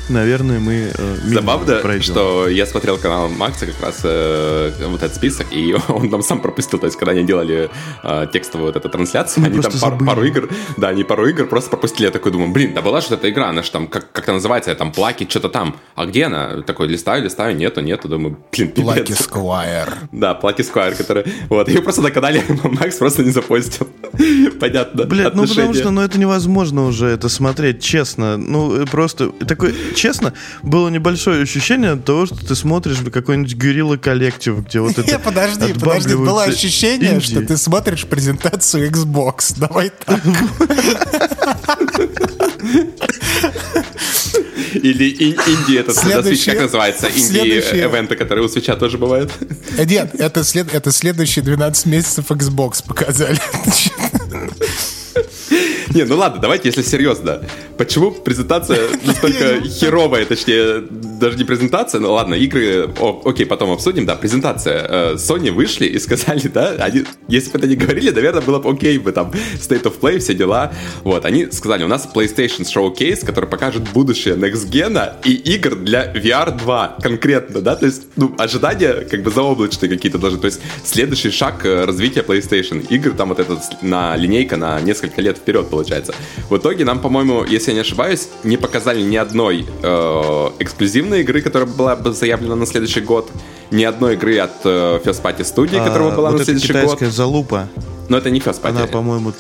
наверное, 0.09 0.59
мы 0.59 0.91
э, 0.95 1.15
Забавно, 1.25 1.75
пройдем. 1.77 2.03
что 2.03 2.47
я 2.47 2.65
смотрел 2.65 2.97
канал 2.97 3.29
Макса 3.29 3.65
как 3.65 3.81
раз 3.81 4.01
э, 4.03 4.71
вот 4.87 5.01
этот 5.01 5.15
список, 5.15 5.47
и 5.51 5.75
он 5.87 6.09
там 6.09 6.21
сам 6.21 6.41
пропустил, 6.41 6.79
то 6.79 6.85
есть 6.85 6.97
когда 6.97 7.11
они 7.11 7.23
делали 7.23 7.69
э, 8.03 8.27
текстовую 8.31 8.67
вот 8.67 8.75
эту 8.75 8.89
трансляцию, 8.89 9.43
мы 9.43 9.49
они 9.49 9.61
там 9.61 9.71
пару, 9.79 10.05
пару 10.05 10.23
игр, 10.23 10.49
да, 10.77 10.89
они 10.89 11.03
пару 11.03 11.27
игр 11.27 11.47
просто 11.47 11.69
пропустили. 11.69 12.07
Я 12.07 12.11
такой 12.11 12.31
думаю, 12.31 12.51
блин, 12.51 12.73
да 12.73 12.81
была 12.81 13.01
же 13.01 13.07
эта 13.13 13.29
игра, 13.29 13.49
она 13.49 13.63
же 13.63 13.71
там, 13.71 13.87
как, 13.87 14.11
как-то 14.11 14.33
называется, 14.33 14.73
там, 14.75 14.91
Plucky, 14.91 15.27
что-то 15.29 15.49
там. 15.49 15.75
А 15.95 16.05
где 16.05 16.25
она? 16.25 16.61
Такой, 16.61 16.87
листаю, 16.87 17.23
листаю, 17.23 17.55
нету, 17.55 17.81
нету, 17.81 18.07
думаю, 18.07 18.37
блин, 18.51 18.69
пипец. 18.69 18.83
Plucky 18.83 19.13
Squire. 19.13 19.93
Да, 20.11 20.33
Plucky 20.33 20.63
Squire, 20.63 20.95
который, 20.95 21.25
вот, 21.49 21.69
ее 21.69 21.81
просто 21.81 22.01
на 22.01 22.11
канале 22.11 22.43
Макс 22.63 22.95
просто 22.95 23.23
не 23.23 23.31
запостил. 23.31 23.87
Понятно. 24.59 25.05
Блин, 25.05 25.31
ну 25.33 25.47
потому 25.47 25.73
что, 25.73 25.91
ну 25.91 26.01
это 26.01 26.19
невозможно 26.19 26.85
уже 26.85 27.07
это 27.07 27.29
смотреть, 27.29 27.81
честно. 27.81 28.37
Ну, 28.37 28.85
просто 28.87 29.29
такой 29.29 29.73
честно, 30.00 30.34
было 30.63 30.89
небольшое 30.89 31.44
ощущение 31.44 31.91
от 31.91 32.06
того, 32.06 32.25
что 32.25 32.36
ты 32.36 32.56
смотришь 32.56 32.98
какой-нибудь 33.12 33.56
Guerrilla 33.55 33.98
Collective, 33.98 34.65
где 34.65 34.79
вот 34.79 34.91
это... 34.98 35.12
Не, 35.12 35.20
подожди, 35.20 35.74
подожди, 35.74 36.15
было 36.15 36.44
ощущение, 36.44 37.20
что 37.20 37.41
ты 37.41 37.58
смотришь 37.58 38.06
презентацию 38.06 38.89
Xbox. 38.89 39.53
Давай 39.58 39.91
так. 40.06 40.22
Или 44.74 45.32
инди 45.32 45.77
это 45.77 45.94
Следующий, 45.94 46.51
как 46.51 46.62
называется? 46.62 47.08
Инди-эвенты, 47.08 48.15
которые 48.15 48.46
у 48.46 48.50
свеча 48.50 48.75
тоже 48.75 48.98
бывают. 48.98 49.32
Нет, 49.77 50.15
это, 50.15 50.44
след, 50.44 50.74
это 50.74 50.91
следующие 50.91 51.44
12 51.44 51.86
месяцев 51.88 52.32
Xbox 52.32 52.86
показали. 52.86 53.39
Не, 55.93 56.03
ну 56.03 56.17
ладно, 56.17 56.39
давайте, 56.39 56.69
если 56.69 56.81
серьезно. 56.84 57.41
Почему 57.77 58.12
презентация 58.12 58.79
настолько 59.05 59.62
херовая, 59.62 60.25
точнее, 60.25 60.81
даже 61.19 61.38
не 61.38 61.43
презентация, 61.43 62.00
ну 62.00 62.13
ладно, 62.13 62.36
игры, 62.36 62.89
о, 63.00 63.22
окей, 63.25 63.46
потом 63.46 63.72
обсудим, 63.72 64.05
да, 64.05 64.15
презентация. 64.15 64.86
Э, 64.88 65.13
Sony 65.15 65.51
вышли 65.51 65.86
и 65.86 65.98
сказали, 66.00 66.48
да, 66.48 66.72
они, 66.79 67.05
если 67.27 67.51
бы 67.51 67.58
это 67.58 67.67
не 67.67 67.75
говорили, 67.75 68.12
наверное, 68.12 68.41
было 68.41 68.60
бы 68.60 68.69
окей 68.69 68.98
бы 69.00 69.12
там 69.12 69.31
State 69.55 69.84
of 69.84 70.00
Play, 70.00 70.19
все 70.19 70.34
дела. 70.34 70.72
Вот, 71.03 71.25
они 71.25 71.48
сказали, 71.51 71.84
у 71.84 71.88
нас 71.88 72.08
PlayStation 72.13 72.62
Showcase, 72.62 73.25
который 73.25 73.50
покажет 73.50 73.89
будущее 73.91 74.36
Next 74.36 74.69
Gen 74.69 75.13
и 75.24 75.34
игр 75.55 75.75
для 75.75 76.13
VR 76.13 76.58
2 76.58 76.98
конкретно, 77.01 77.62
да, 77.62 77.75
то 77.75 77.86
есть, 77.86 78.03
ну, 78.15 78.36
ожидания 78.38 79.08
как 79.10 79.24
бы 79.24 79.31
заоблачные 79.31 79.89
какие-то 79.89 80.19
должны, 80.19 80.39
то 80.39 80.48
есть 80.48 80.62
следующий 80.84 81.31
шаг 81.31 81.65
э, 81.65 81.86
развития 81.86 82.22
PlayStation. 82.22 82.86
Игры 82.89 83.13
там 83.13 83.29
вот 83.29 83.39
этот 83.39 83.60
на 83.81 84.15
линейка 84.15 84.58
на 84.58 84.79
несколько 84.81 85.22
лет 85.22 85.38
вперед 85.38 85.67
получается. 85.79 86.13
В 86.50 86.57
итоге 86.57 86.86
нам, 86.86 87.00
по-моему, 87.00 87.45
если 87.45 87.71
я 87.71 87.75
не 87.75 87.81
ошибаюсь, 87.81 88.27
не 88.43 88.57
показали 88.57 89.01
ни 89.01 89.15
одной 89.15 89.65
э, 89.81 90.50
эксклюзивной 90.59 91.21
игры, 91.21 91.41
которая 91.41 91.69
была 91.69 91.95
бы 91.95 92.12
заявлена 92.12 92.55
на 92.55 92.65
следующий 92.65 93.01
год, 93.01 93.29
ни 93.71 93.83
одной 93.83 94.15
игры 94.15 94.38
от 94.39 94.65
э, 94.65 95.00
First 95.03 95.21
Party 95.21 95.39
Studio, 95.39 95.79
а, 95.79 95.88
которая 95.88 96.15
была 96.15 96.31
вот 96.31 96.39
на 96.39 96.45
следующий 96.45 96.74
год. 96.74 97.00
залупа. 97.00 97.69
Но 98.09 98.17
это 98.17 98.29
не 98.29 98.39
First 98.39 98.62
Party. 98.62 98.77
Она, 98.77 98.88
по-моему, 98.88 99.33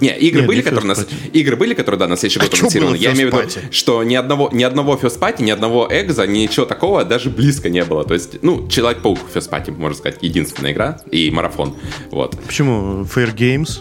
не, 0.00 0.16
игры 0.16 0.42
не, 0.42 0.46
были, 0.46 0.58
не 0.58 0.62
которые 0.62 0.88
нас, 0.88 1.06
игры 1.32 1.56
были, 1.56 1.74
которые 1.74 1.98
да 1.98 2.06
на 2.06 2.16
следующий 2.16 2.40
год 2.40 2.54
а 2.54 2.58
анонсированы. 2.58 2.96
Я 2.96 3.12
имею 3.12 3.32
в 3.32 3.34
виду, 3.34 3.50
что 3.70 4.02
ни 4.04 4.14
одного 4.14 4.50
ни 4.52 4.62
одного 4.62 4.94
Party, 4.94 5.42
ни 5.42 5.50
одного 5.50 5.88
экза, 5.90 6.26
ничего 6.26 6.66
такого 6.66 7.04
даже 7.04 7.30
близко 7.30 7.68
не 7.70 7.84
было. 7.84 8.04
То 8.04 8.14
есть, 8.14 8.42
ну, 8.42 8.68
Человек-паук 8.68 9.18
Party, 9.34 9.72
можно 9.72 9.96
сказать, 9.96 10.18
единственная 10.20 10.72
игра 10.72 10.98
и 11.10 11.30
марафон. 11.30 11.74
Вот. 12.10 12.38
Почему 12.46 13.02
Fair 13.02 13.34
Games? 13.34 13.80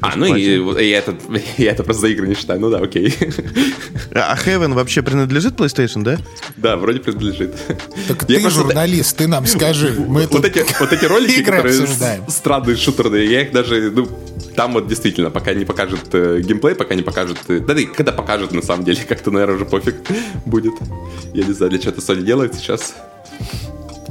А, 0.00 0.16
ну 0.16 0.34
и, 0.34 0.42
и, 0.42 0.88
это, 0.90 1.16
я 1.56 1.72
это 1.72 1.82
просто 1.82 2.02
за 2.02 2.08
игры 2.08 2.26
не 2.26 2.34
считаю. 2.34 2.60
Ну 2.60 2.70
да, 2.70 2.78
окей. 2.78 3.14
А 4.12 4.36
Heaven 4.36 4.74
вообще 4.74 5.02
принадлежит 5.02 5.54
PlayStation, 5.54 6.02
да? 6.02 6.18
Да, 6.56 6.76
вроде 6.76 7.00
принадлежит. 7.00 7.54
Так 8.08 8.24
я 8.28 8.36
ты 8.36 8.42
просто... 8.42 8.60
журналист, 8.62 9.16
ты 9.16 9.26
нам 9.26 9.46
скажи. 9.46 9.92
Мы 10.08 10.26
вот, 10.26 10.44
эти, 10.44 10.64
вот 10.78 10.92
эти 10.92 11.04
ролики, 11.04 11.42
которые 11.42 11.80
обсуждаем. 11.80 12.24
странные 12.28 12.76
шутерные, 12.76 13.30
я 13.30 13.42
их 13.42 13.52
даже, 13.52 13.90
ну, 13.90 14.08
там 14.54 14.74
вот 14.74 14.88
действительно, 14.88 15.30
пока 15.30 15.54
не 15.54 15.64
покажет 15.64 16.00
э, 16.12 16.40
геймплей, 16.40 16.74
пока 16.74 16.94
не 16.94 17.02
покажет... 17.02 17.38
Э, 17.48 17.60
да 17.60 17.74
и 17.74 17.86
когда 17.86 18.12
покажет, 18.12 18.52
на 18.52 18.62
самом 18.62 18.84
деле, 18.84 19.00
как-то, 19.08 19.30
наверное, 19.30 19.56
уже 19.56 19.64
пофиг 19.64 19.96
будет. 20.44 20.74
Я 21.32 21.44
не 21.44 21.52
знаю, 21.52 21.70
для 21.70 21.80
чего 21.80 21.92
это 21.92 22.00
Sony 22.00 22.22
делает 22.22 22.54
сейчас. 22.54 22.94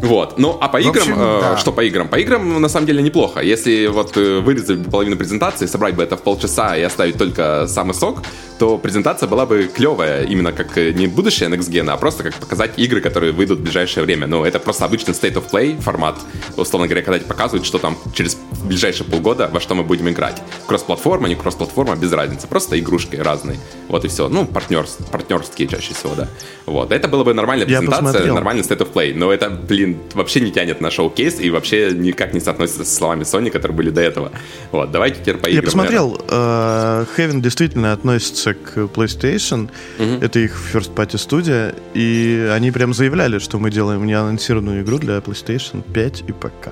Вот. 0.04 0.38
Ну, 0.38 0.58
а 0.60 0.68
по 0.68 0.82
играм, 0.82 0.96
общем, 0.98 1.14
э, 1.18 1.40
да. 1.42 1.58
что 1.58 1.72
по 1.72 1.82
играм? 1.82 2.10
По 2.10 2.18
играм, 2.18 2.62
на 2.62 2.68
самом 2.68 2.88
деле, 2.88 3.02
неплохо. 3.02 3.40
Если 3.40 3.88
вот 3.88 4.18
э, 4.18 4.40
вырезать 4.40 4.84
половину 4.92 5.16
презентации, 5.16 5.66
собрать 5.66 5.96
бы 5.96 6.04
это 6.04 6.18
в 6.18 6.22
полчаса 6.22 6.76
и 6.76 6.82
оставить 6.82 7.18
только 7.18 7.68
самый 7.68 7.94
сок, 7.94 8.22
то 8.60 8.78
презентация 8.78 9.30
была 9.30 9.46
бы 9.46 9.70
клевая, 9.74 10.26
именно 10.26 10.52
как 10.52 10.78
э, 10.78 10.92
не 10.92 11.08
будущее 11.08 11.50
Next 11.50 11.72
Gen, 11.72 11.90
а 11.90 11.96
просто 11.96 12.24
как 12.24 12.34
показать 12.34 12.72
игры, 12.78 13.00
которые 13.00 13.32
выйдут 13.32 13.60
в 13.60 13.64
ближайшее 13.64 14.04
время. 14.04 14.28
Ну, 14.28 14.44
это 14.44 14.60
просто 14.60 14.84
обычный 14.84 15.14
State 15.14 15.36
of 15.36 15.50
Play 15.50 15.80
формат, 15.82 16.18
условно 16.58 16.88
говоря, 16.88 17.02
когда 17.02 17.20
тебе 17.20 17.28
показывают, 17.30 17.66
что 17.66 17.80
там 17.80 17.98
через 18.14 18.38
ближайшие 18.64 19.08
полгода 19.08 19.50
во 19.54 19.60
что 19.60 19.76
мы 19.76 19.84
будем 19.84 20.10
играть. 20.10 20.42
Кросс-платформа, 20.68 21.30
не 21.30 21.36
кросс-платформа, 21.36 21.96
без 21.96 22.12
разницы. 22.12 22.48
Просто 22.48 22.78
игрушки 22.78 23.16
разные. 23.16 23.58
Вот 23.88 24.06
и 24.06 24.08
все. 24.08 24.28
Ну, 24.28 24.46
партнерс, 24.46 24.98
партнерские 25.12 25.68
чаще 25.68 25.94
всего, 25.94 26.14
да. 26.16 26.28
Вот. 26.66 26.92
Это 26.92 27.08
было 27.08 27.24
бы 27.24 27.34
нормальная 27.34 27.66
презентация, 27.66 28.34
нормальный 28.34 28.64
State 28.64 28.80
of 28.80 28.92
Play. 28.94 29.14
Но 29.16 29.32
это, 29.32 29.50
блин, 29.50 29.93
вообще 30.14 30.40
не 30.40 30.52
тянет 30.52 30.82
на 30.82 30.92
шоу-кейс 30.92 31.40
и 31.40 31.50
вообще 31.50 31.92
никак 31.92 32.34
не 32.34 32.40
соотносится 32.40 32.86
со 32.86 32.96
словами 32.96 33.24
Sony, 33.24 33.50
которые 33.50 33.76
были 33.76 33.90
до 33.90 34.02
этого. 34.02 34.32
Вот, 34.72 34.92
давайте 34.92 35.22
теперь 35.22 35.36
поиграем. 35.36 35.56
Я 35.56 35.62
посмотрел, 35.62 36.16
uh, 36.28 37.08
Heaven 37.18 37.42
действительно 37.42 37.94
относится 37.94 38.54
к 38.54 38.78
PlayStation, 38.78 39.70
угу. 40.00 40.24
это 40.24 40.40
их 40.40 40.58
first 40.74 40.94
party 40.94 41.18
студия, 41.18 41.76
и 41.94 42.50
они 42.54 42.72
прям 42.72 42.94
заявляли, 42.94 43.40
что 43.40 43.60
мы 43.60 43.72
делаем 43.72 44.06
неанонсированную 44.06 44.84
игру 44.84 44.98
для 44.98 45.18
PlayStation 45.18 45.84
5 45.94 46.24
и 46.28 46.32
ПК. 46.32 46.70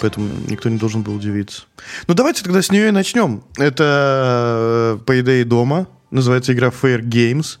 Поэтому 0.00 0.28
никто 0.48 0.68
не 0.68 0.78
должен 0.78 1.02
был 1.02 1.14
удивиться. 1.14 1.62
Ну, 2.06 2.14
давайте 2.14 2.42
тогда 2.42 2.62
с 2.62 2.70
нее 2.70 2.88
и 2.88 2.90
начнем. 2.90 3.42
Это, 3.58 4.96
э, 4.96 5.04
по 5.04 5.20
идее, 5.20 5.44
дома. 5.44 5.88
Называется 6.10 6.52
игра 6.52 6.68
Fair 6.68 7.02
Games. 7.02 7.58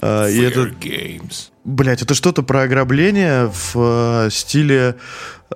А, 0.00 0.28
Fair 0.28 0.32
и 0.32 0.42
это, 0.42 0.60
Games. 0.60 1.50
Блять, 1.64 2.02
это 2.02 2.14
что-то 2.14 2.42
про 2.42 2.62
ограбление 2.62 3.52
в 3.52 3.74
э, 3.76 4.28
стиле 4.30 4.96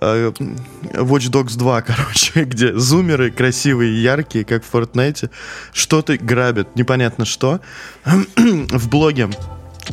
э, 0.01 0.33
Watch 0.93 1.31
Dogs 1.31 1.57
2, 1.57 1.83
короче, 1.87 2.45
где 2.45 2.75
зумеры 2.75 3.31
красивые, 3.31 4.03
яркие, 4.03 4.45
как 4.45 4.65
в 4.65 4.73
Fortnite, 4.73 5.31
что-то 5.73 6.19
грабят, 6.19 6.77
непонятно 6.77 7.25
что. 7.25 7.61
в 8.05 8.89
блоге 8.89 9.31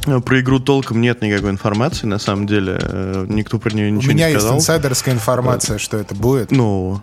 э, 0.05 0.19
про 0.19 0.39
игру 0.41 0.59
толком 0.59 0.99
нет 0.99 1.21
никакой 1.21 1.51
информации, 1.51 2.07
на 2.07 2.19
самом 2.19 2.45
деле. 2.45 2.77
Э, 2.81 3.25
никто 3.29 3.57
про 3.57 3.73
нее 3.73 3.89
ничего 3.89 4.11
не 4.11 4.19
сказал. 4.19 4.31
У 4.31 4.33
меня 4.33 4.53
есть 4.53 4.63
инсайдерская 4.63 5.13
информация, 5.13 5.77
что 5.77 5.97
это 5.97 6.13
будет. 6.13 6.51
Ну, 6.51 7.01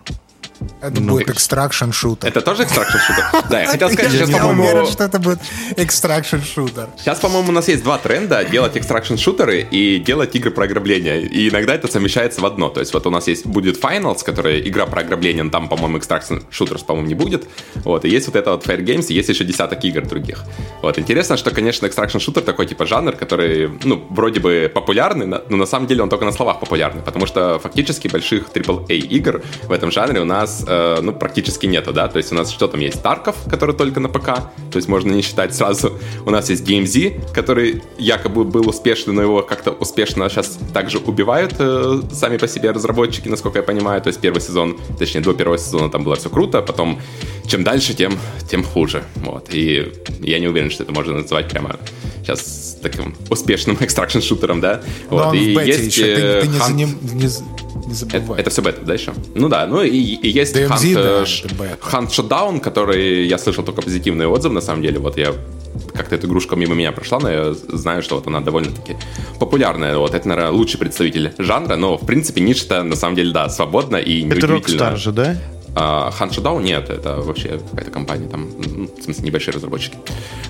это 0.81 1.01
ну, 1.01 1.13
будет 1.13 1.29
extraction 1.29 1.91
шутер. 1.91 2.27
Это 2.27 2.41
тоже 2.41 2.63
extraction 2.63 2.97
шутер? 2.97 3.25
Да, 3.49 3.61
я 3.61 3.67
хотел 3.67 3.89
сказать, 3.89 4.11
сейчас, 4.11 4.29
по-моему... 4.29 4.63
Я 4.63 4.71
уверен, 4.71 4.91
что 4.91 5.03
это 5.03 5.19
будет 5.19 5.39
extraction 5.77 6.39
шутер. 6.41 6.89
Сейчас, 6.97 7.19
по-моему, 7.19 7.49
у 7.49 7.51
нас 7.51 7.67
есть 7.67 7.83
два 7.83 7.97
тренда. 7.97 8.43
Делать 8.43 8.77
extraction 8.77 9.15
шутеры 9.15 9.61
и 9.61 9.99
делать 9.99 10.35
игры 10.35 10.51
про 10.51 10.65
ограбление. 10.65 11.21
И 11.21 11.49
иногда 11.49 11.75
это 11.75 11.87
совмещается 11.87 12.41
в 12.41 12.45
одно. 12.45 12.69
То 12.69 12.79
есть 12.79 12.93
вот 12.93 13.05
у 13.07 13.09
нас 13.09 13.27
есть 13.27 13.45
будет 13.45 13.81
Finals, 13.81 14.23
которая 14.23 14.59
игра 14.59 14.85
про 14.85 15.01
ограбление, 15.01 15.43
но 15.43 15.49
там, 15.49 15.69
по-моему, 15.69 15.97
extraction 15.97 16.39
shooters, 16.49 16.83
по-моему, 16.83 17.07
не 17.07 17.15
будет. 17.15 17.47
Вот, 17.75 18.05
и 18.05 18.09
есть 18.09 18.27
вот 18.27 18.35
это 18.35 18.51
вот 18.51 18.65
Fairgames, 18.65 19.07
и 19.09 19.13
есть 19.13 19.29
еще 19.29 19.43
десяток 19.43 19.83
игр 19.83 20.05
других. 20.05 20.43
Вот, 20.81 20.99
интересно, 20.99 21.37
что, 21.37 21.51
конечно, 21.51 21.87
extraction 21.87 22.19
шутер 22.19 22.43
такой 22.43 22.65
типа 22.65 22.85
жанр, 22.85 23.13
который, 23.13 23.69
ну, 23.83 24.05
вроде 24.09 24.39
бы 24.39 24.71
популярный, 24.73 25.25
но 25.25 25.41
на 25.49 25.65
самом 25.65 25.87
деле 25.87 26.03
он 26.03 26.09
только 26.09 26.25
на 26.25 26.31
словах 26.31 26.59
популярный, 26.59 27.01
потому 27.01 27.25
что 27.25 27.59
фактически 27.59 28.07
больших 28.07 28.49
AAA 28.53 28.97
игр 28.97 29.41
в 29.63 29.71
этом 29.71 29.91
жанре 29.91 30.21
у 30.21 30.25
нас 30.25 30.48
э, 30.67 30.99
ну, 31.01 31.13
практически 31.13 31.65
нету, 31.65 31.93
да, 31.93 32.07
то 32.07 32.17
есть 32.17 32.31
у 32.31 32.35
нас 32.35 32.49
что 32.51 32.67
там 32.67 32.79
есть? 32.79 33.01
Тарков, 33.01 33.35
который 33.49 33.75
только 33.75 33.99
на 33.99 34.09
ПК, 34.09 34.25
то 34.71 34.75
есть 34.75 34.87
можно 34.87 35.11
не 35.11 35.21
считать 35.21 35.55
сразу. 35.55 35.93
У 36.25 36.29
нас 36.29 36.49
есть 36.49 36.67
DMZ, 36.67 37.33
который 37.33 37.81
якобы 37.97 38.43
был 38.43 38.69
успешный, 38.69 39.13
но 39.13 39.21
его 39.21 39.41
как-то 39.41 39.71
успешно 39.71 40.29
сейчас 40.29 40.57
также 40.73 40.97
убивают 40.99 41.55
э, 41.59 42.01
сами 42.11 42.37
по 42.37 42.47
себе 42.47 42.71
разработчики, 42.71 43.27
насколько 43.29 43.59
я 43.59 43.63
понимаю, 43.63 44.01
то 44.01 44.07
есть 44.07 44.19
первый 44.19 44.41
сезон, 44.41 44.77
точнее, 44.97 45.21
до 45.21 45.33
первого 45.33 45.57
сезона 45.57 45.89
там 45.89 46.03
было 46.03 46.15
все 46.15 46.29
круто, 46.29 46.61
потом 46.61 46.99
чем 47.47 47.63
дальше, 47.63 47.93
тем, 47.93 48.17
тем 48.49 48.63
хуже, 48.63 49.03
вот, 49.15 49.53
и 49.53 49.91
я 50.21 50.39
не 50.39 50.47
уверен, 50.47 50.69
что 50.69 50.83
это 50.83 50.91
можно 50.91 51.13
называть 51.13 51.49
прямо 51.49 51.77
сейчас 52.35 52.77
таким 52.81 53.15
успешным 53.29 53.77
экстракшн-шутером, 53.79 54.61
да, 54.61 54.81
вот, 55.09 55.33
и 55.33 55.53
есть... 55.53 55.97
Еще. 55.97 56.15
Ты, 56.15 56.41
ты 56.41 56.47
не, 56.47 56.57
Hunt... 56.57 56.73
не, 56.73 56.85
не, 56.85 57.29
не 57.87 57.93
забывай. 57.93 58.39
Это, 58.39 58.41
это 58.41 58.49
все 58.49 58.61
бета, 58.61 58.81
да, 58.85 58.93
еще? 58.93 59.13
Ну 59.35 59.49
да, 59.49 59.65
ну 59.67 59.81
и, 59.81 59.89
и 59.89 60.29
есть 60.29 60.55
DMZ, 60.55 60.69
Hunt, 60.69 60.93
да, 60.93 61.65
э, 61.65 61.75
Hunt 61.91 62.09
Shutdown, 62.09 62.59
который 62.59 63.27
я 63.27 63.37
слышал 63.37 63.63
только 63.63 63.81
позитивные 63.81 64.27
отзывы, 64.27 64.55
на 64.55 64.61
самом 64.61 64.81
деле, 64.81 64.99
вот 64.99 65.17
я 65.17 65.33
как-то 65.93 66.15
эта 66.15 66.27
игрушка 66.27 66.55
мимо 66.55 66.75
меня 66.75 66.91
прошла, 66.91 67.19
но 67.19 67.29
я 67.29 67.53
знаю, 67.53 68.01
что 68.01 68.15
вот 68.15 68.27
она 68.27 68.41
довольно-таки 68.41 68.95
популярная. 69.39 69.97
Вот 69.97 70.13
это, 70.13 70.27
наверное, 70.27 70.51
лучший 70.51 70.79
представитель 70.79 71.33
жанра, 71.37 71.75
но, 71.75 71.97
в 71.97 72.05
принципе, 72.05 72.41
ниша-то, 72.41 72.83
на 72.83 72.95
самом 72.95 73.15
деле, 73.15 73.31
да, 73.31 73.49
свободна 73.49 73.97
и 73.97 74.23
неудивительно. 74.23 74.57
Это 74.57 74.83
Rockstar 74.83 74.95
же, 74.97 75.11
да? 75.11 75.37
А 75.75 76.11
Showdown 76.19 76.63
нет, 76.63 76.89
это 76.89 77.17
вообще 77.17 77.59
какая-то 77.69 77.91
компания, 77.91 78.27
там, 78.27 78.49
ну, 78.57 78.89
в 78.97 79.03
смысле, 79.03 79.23
небольшие 79.23 79.53
разработчики. 79.53 79.97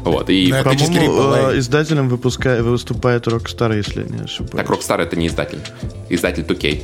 Вот, 0.04 0.30
и 0.30 0.52
Но 0.52 0.64
по-моему, 0.64 1.52
э, 1.52 1.60
издателем 1.60 2.10
выпускает, 2.10 2.64
выступает 2.64 3.28
Rockstar, 3.28 3.76
если 3.76 4.04
не 4.04 4.24
ошибаюсь. 4.24 4.52
Так, 4.52 4.70
Rockstar 4.70 5.02
это 5.02 5.16
не 5.16 5.28
издатель. 5.28 5.60
Издатель 6.10 6.44
2K. 6.44 6.84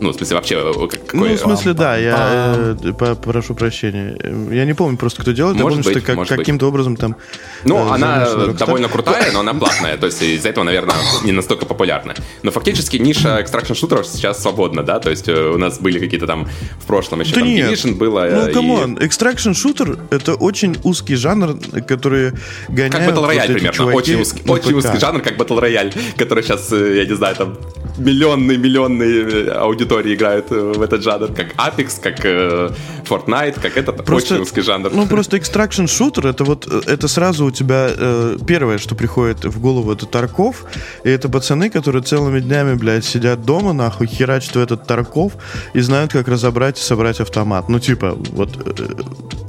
Ну, 0.00 0.10
в 0.10 0.14
смысле, 0.14 0.36
вообще... 0.36 0.54
Э, 0.56 0.88
какой... 0.88 1.30
Ну, 1.30 1.34
в 1.34 1.38
смысле, 1.38 1.72
да, 1.72 1.96
я 1.96 2.74
э, 2.76 3.14
прошу 3.14 3.54
прощения. 3.54 4.16
Я 4.54 4.64
не 4.64 4.74
помню 4.74 4.96
просто, 4.96 5.22
кто 5.22 5.32
делает. 5.32 5.56
Может 5.56 5.78
я 5.78 5.82
помню, 5.82 5.94
быть, 5.94 6.04
что 6.04 6.26
как, 6.26 6.38
каким-то 6.38 6.66
образом 6.66 6.96
там... 6.96 7.16
Ну, 7.64 7.78
э, 7.78 7.94
она 7.94 8.26
довольно 8.58 8.88
крутая, 8.88 9.32
но 9.32 9.40
она 9.40 9.54
платная. 9.54 9.96
То 9.96 10.06
есть 10.06 10.22
из-за 10.22 10.48
этого, 10.48 10.64
наверное, 10.64 10.94
не 11.24 11.32
настолько 11.32 11.66
популярна. 11.66 12.14
Но 12.42 12.50
фактически 12.50 12.96
ниша 12.96 13.40
extraction 13.40 13.74
шутеров 13.74 14.06
сейчас 14.06 14.42
свободна, 14.42 14.82
да? 14.82 14.98
То 14.98 15.10
есть 15.10 15.28
у 15.28 15.58
нас 15.58 15.78
были 15.78 15.98
какие-то 15.98 16.26
там 16.26 16.48
в 16.78 16.86
прошлом 16.86 17.20
еще 17.20 17.34
да 17.34 17.40
там 17.40 17.48
нет. 17.48 17.70
Division 17.70 17.94
было. 17.94 18.28
Ну, 18.30 18.52
come 18.52 18.76
on, 18.76 18.94
и... 18.94 19.06
extraction 19.06 19.52
шутер — 19.52 20.10
это 20.10 20.34
очень 20.34 20.76
узкий 20.84 21.14
жанр, 21.14 21.58
который 21.86 22.32
гоняют... 22.68 22.94
Как 22.94 23.08
Battle 23.08 23.30
Royale 23.30 23.52
примерно. 23.52 23.94
Очень 23.94 24.20
узкий, 24.20 24.42
очень 24.46 24.74
узкий 24.74 24.98
жанр, 24.98 25.22
как 25.22 25.36
Battle 25.38 25.60
Royale, 25.60 25.94
который 26.18 26.42
сейчас, 26.42 26.70
я 26.72 27.04
не 27.04 27.14
знаю, 27.14 27.36
там 27.36 27.58
миллионные, 27.98 28.58
миллионные 28.58 29.52
аудитории 29.52 29.85
играют 29.86 30.50
э, 30.50 30.72
в 30.76 30.82
этот 30.82 31.02
жанр, 31.02 31.28
как 31.28 31.54
Apex, 31.54 32.00
как 32.00 32.24
э, 32.24 32.70
Fortnite, 33.04 33.60
как 33.60 33.76
этот 33.76 34.04
просто, 34.04 34.40
очень 34.40 34.62
жанр. 34.62 34.90
Ну, 34.92 35.06
просто 35.06 35.36
extraction 35.36 35.86
shooter, 35.86 36.28
это 36.28 36.44
вот, 36.44 36.66
э, 36.70 36.80
это 36.86 37.08
сразу 37.08 37.46
у 37.46 37.50
тебя 37.50 37.88
э, 37.88 38.36
первое, 38.46 38.78
что 38.78 38.94
приходит 38.94 39.44
в 39.44 39.60
голову, 39.60 39.92
это 39.92 40.06
Тарков, 40.06 40.64
и 41.04 41.10
это 41.10 41.28
пацаны, 41.28 41.70
которые 41.70 42.02
целыми 42.02 42.40
днями, 42.40 42.74
блядь, 42.74 43.04
сидят 43.04 43.44
дома, 43.44 43.72
нахуй, 43.72 44.06
херачат 44.06 44.56
в 44.56 44.60
этот 44.60 44.86
Тарков 44.86 45.32
и 45.74 45.80
знают, 45.80 46.12
как 46.12 46.28
разобрать 46.28 46.78
и 46.78 46.82
собрать 46.82 47.20
автомат. 47.20 47.68
Ну, 47.68 47.78
типа, 47.78 48.16
вот, 48.32 48.50
э, 48.56 48.86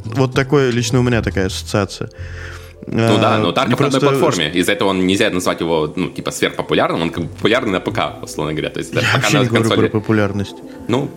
вот 0.06 0.34
такое, 0.34 0.72
лично 0.72 1.00
у 1.00 1.03
меня 1.03 1.22
такая 1.22 1.48
ассоциация. 1.48 2.10
Ну 2.88 3.17
да, 3.20 3.38
но 3.38 3.51
Тарков 3.51 3.77
просто... 3.77 4.00
на 4.00 4.08
одной 4.08 4.20
платформе. 4.20 4.51
Из-за 4.53 4.72
этого 4.72 4.89
он 4.89 5.06
нельзя 5.06 5.29
назвать 5.29 5.60
его, 5.60 5.91
ну, 5.94 6.10
типа, 6.10 6.32
сверхпопулярным. 6.32 7.01
Он 7.01 7.10
как 7.10 7.25
бы 7.25 7.29
популярный 7.29 7.72
на 7.72 7.79
ПК, 7.82 8.24
условно 8.24 8.53
говоря. 8.53 8.70
То 8.70 8.79
есть, 8.79 8.94
Я 8.94 9.01
пока 9.01 9.17
вообще 9.17 9.39
не 9.39 9.46
говорю 9.46 9.63
консоли... 9.63 9.88
про 9.88 10.00
популярность. 10.00 10.56
Ну, 10.88 11.10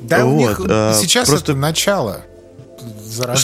да, 0.00 0.24
вот, 0.24 0.32
у 0.32 0.36
них 0.38 0.60
а, 0.68 0.94
сейчас 0.94 1.28
просто... 1.28 1.52
это 1.52 1.60
начало. 1.60 2.24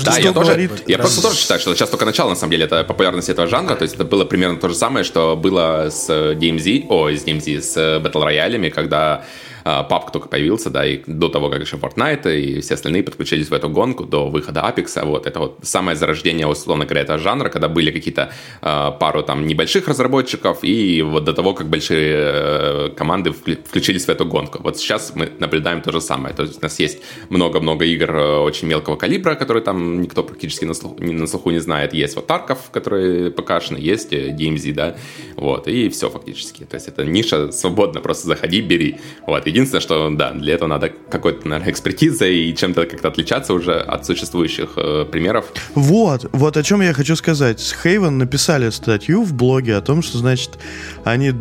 Да, 0.05 0.19
я 0.19 0.33
тоже, 0.33 0.71
я 0.87 0.99
просто 0.99 1.23
тоже 1.23 1.37
считаю, 1.37 1.59
что 1.59 1.75
сейчас 1.75 1.91
только 1.91 2.05
начало, 2.05 2.31
на 2.31 2.37
самом 2.37 2.53
деле, 2.53 2.65
это 2.67 2.85
популярность 2.85 3.29
этого 3.29 3.49
жанра, 3.49 3.75
то 3.75 3.83
есть 3.83 3.95
это 3.95 4.05
было 4.05 4.25
примерно 4.25 4.59
то 4.59 4.69
же 4.69 4.75
самое, 4.75 5.05
что 5.05 5.37
было 5.37 5.89
с 5.91 6.09
DMZ, 6.09 6.87
о, 6.89 7.11
с 7.11 7.25
DMZ, 7.25 7.61
с 7.61 7.77
Battle 7.77 8.23
роялями, 8.23 8.69
когда 8.69 9.25
папка 9.65 10.13
только 10.13 10.29
появился, 10.29 10.71
да, 10.71 10.87
и 10.87 11.03
до 11.07 11.29
того, 11.29 11.51
как 11.51 11.61
еще 11.61 11.77
Fortnite 11.77 12.39
и 12.39 12.61
все 12.61 12.75
остальные 12.75 13.03
подключились 13.03 13.49
в 13.49 13.55
эту 13.55 13.69
гонку 13.69 14.05
до 14.05 14.29
выхода 14.29 14.61
Apex, 14.61 15.05
вот, 15.05 15.27
это 15.27 15.41
вот 15.41 15.59
самое 15.63 15.97
зарождение, 15.97 16.47
условно 16.47 16.85
говоря, 16.85 17.01
этого 17.03 17.19
жанра, 17.19 17.49
когда 17.49 17.69
были 17.69 17.91
какие-то 17.91 18.33
э, 18.63 18.91
пару 19.01 19.23
там 19.23 19.47
небольших 19.47 19.89
разработчиков, 19.89 20.59
и 20.63 21.03
вот 21.03 21.25
до 21.25 21.33
того, 21.33 21.55
как 21.55 21.69
большие 21.69 22.15
э, 22.17 22.91
команды 22.97 23.33
включились 23.33 24.05
в 24.05 24.09
эту 24.11 24.27
гонку. 24.27 24.59
Вот 24.63 24.77
сейчас 24.77 25.13
мы 25.15 25.31
наблюдаем 25.39 25.81
то 25.81 25.93
же 25.93 26.01
самое, 26.01 26.35
то 26.35 26.43
есть 26.43 26.59
у 26.59 26.63
нас 26.63 26.79
есть 26.81 27.03
много-много 27.31 27.85
игр 27.85 28.11
э, 28.11 28.39
очень 28.39 28.69
мелкого 28.69 28.97
калибра, 28.97 29.35
которые 29.35 29.63
там 29.63 30.03
никто 30.03 30.23
практически 30.23 30.67
на 30.67 30.75
слуху, 30.75 31.03
на 31.03 31.27
слуху 31.27 31.51
не 31.51 31.61
знает, 31.61 31.95
есть 31.95 32.17
вот 32.17 32.27
Тарков, 32.27 32.71
который 32.71 33.31
покашен, 33.31 33.77
есть 33.77 34.13
DMZ, 34.13 34.73
да, 34.73 34.97
вот, 35.37 35.69
и 35.69 35.89
все 35.89 36.11
фактически, 36.11 36.65
то 36.65 36.75
есть 36.75 36.89
это 36.89 37.05
ниша 37.05 37.53
свободно, 37.53 38.01
просто 38.01 38.27
заходи, 38.27 38.61
бери, 38.61 38.97
вот, 39.27 39.47
и 39.47 39.54
Единственное, 39.55 39.83
что, 39.83 40.11
да, 40.11 40.33
для 40.33 40.55
этого 40.55 40.69
надо 40.69 40.91
какой-то, 41.09 41.47
наверное, 41.47 41.73
экспертиза 41.73 42.27
и 42.27 42.53
чем-то 42.53 42.87
как-то 42.87 43.07
отличаться 43.07 43.55
уже 43.55 43.79
от 43.79 44.05
существующих 44.05 44.71
э, 44.75 45.05
примеров. 45.05 45.45
Вот, 45.77 46.29
вот 46.33 46.57
о 46.57 46.63
чем 46.65 46.81
я 46.81 46.93
хочу 46.93 47.15
сказать. 47.15 47.61
С 47.61 47.73
Хейвен 47.73 48.19
написали 48.19 48.69
статью 48.71 49.23
в 49.23 49.33
блоге 49.33 49.77
о 49.77 49.81
том, 49.81 50.03
что, 50.03 50.19
значит, 50.19 50.59
они 51.05 51.29
э, 51.29 51.33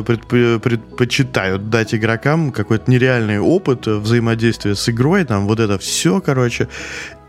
предп- 0.00 0.58
предпочитают 0.58 1.70
дать 1.70 1.94
игрокам 1.94 2.50
какой-то 2.50 2.90
нереальный 2.90 3.38
опыт 3.38 3.86
взаимодействия 3.86 4.74
с 4.74 4.88
игрой, 4.88 5.24
там 5.24 5.46
вот 5.46 5.60
это 5.60 5.78
все, 5.78 6.20
короче. 6.20 6.66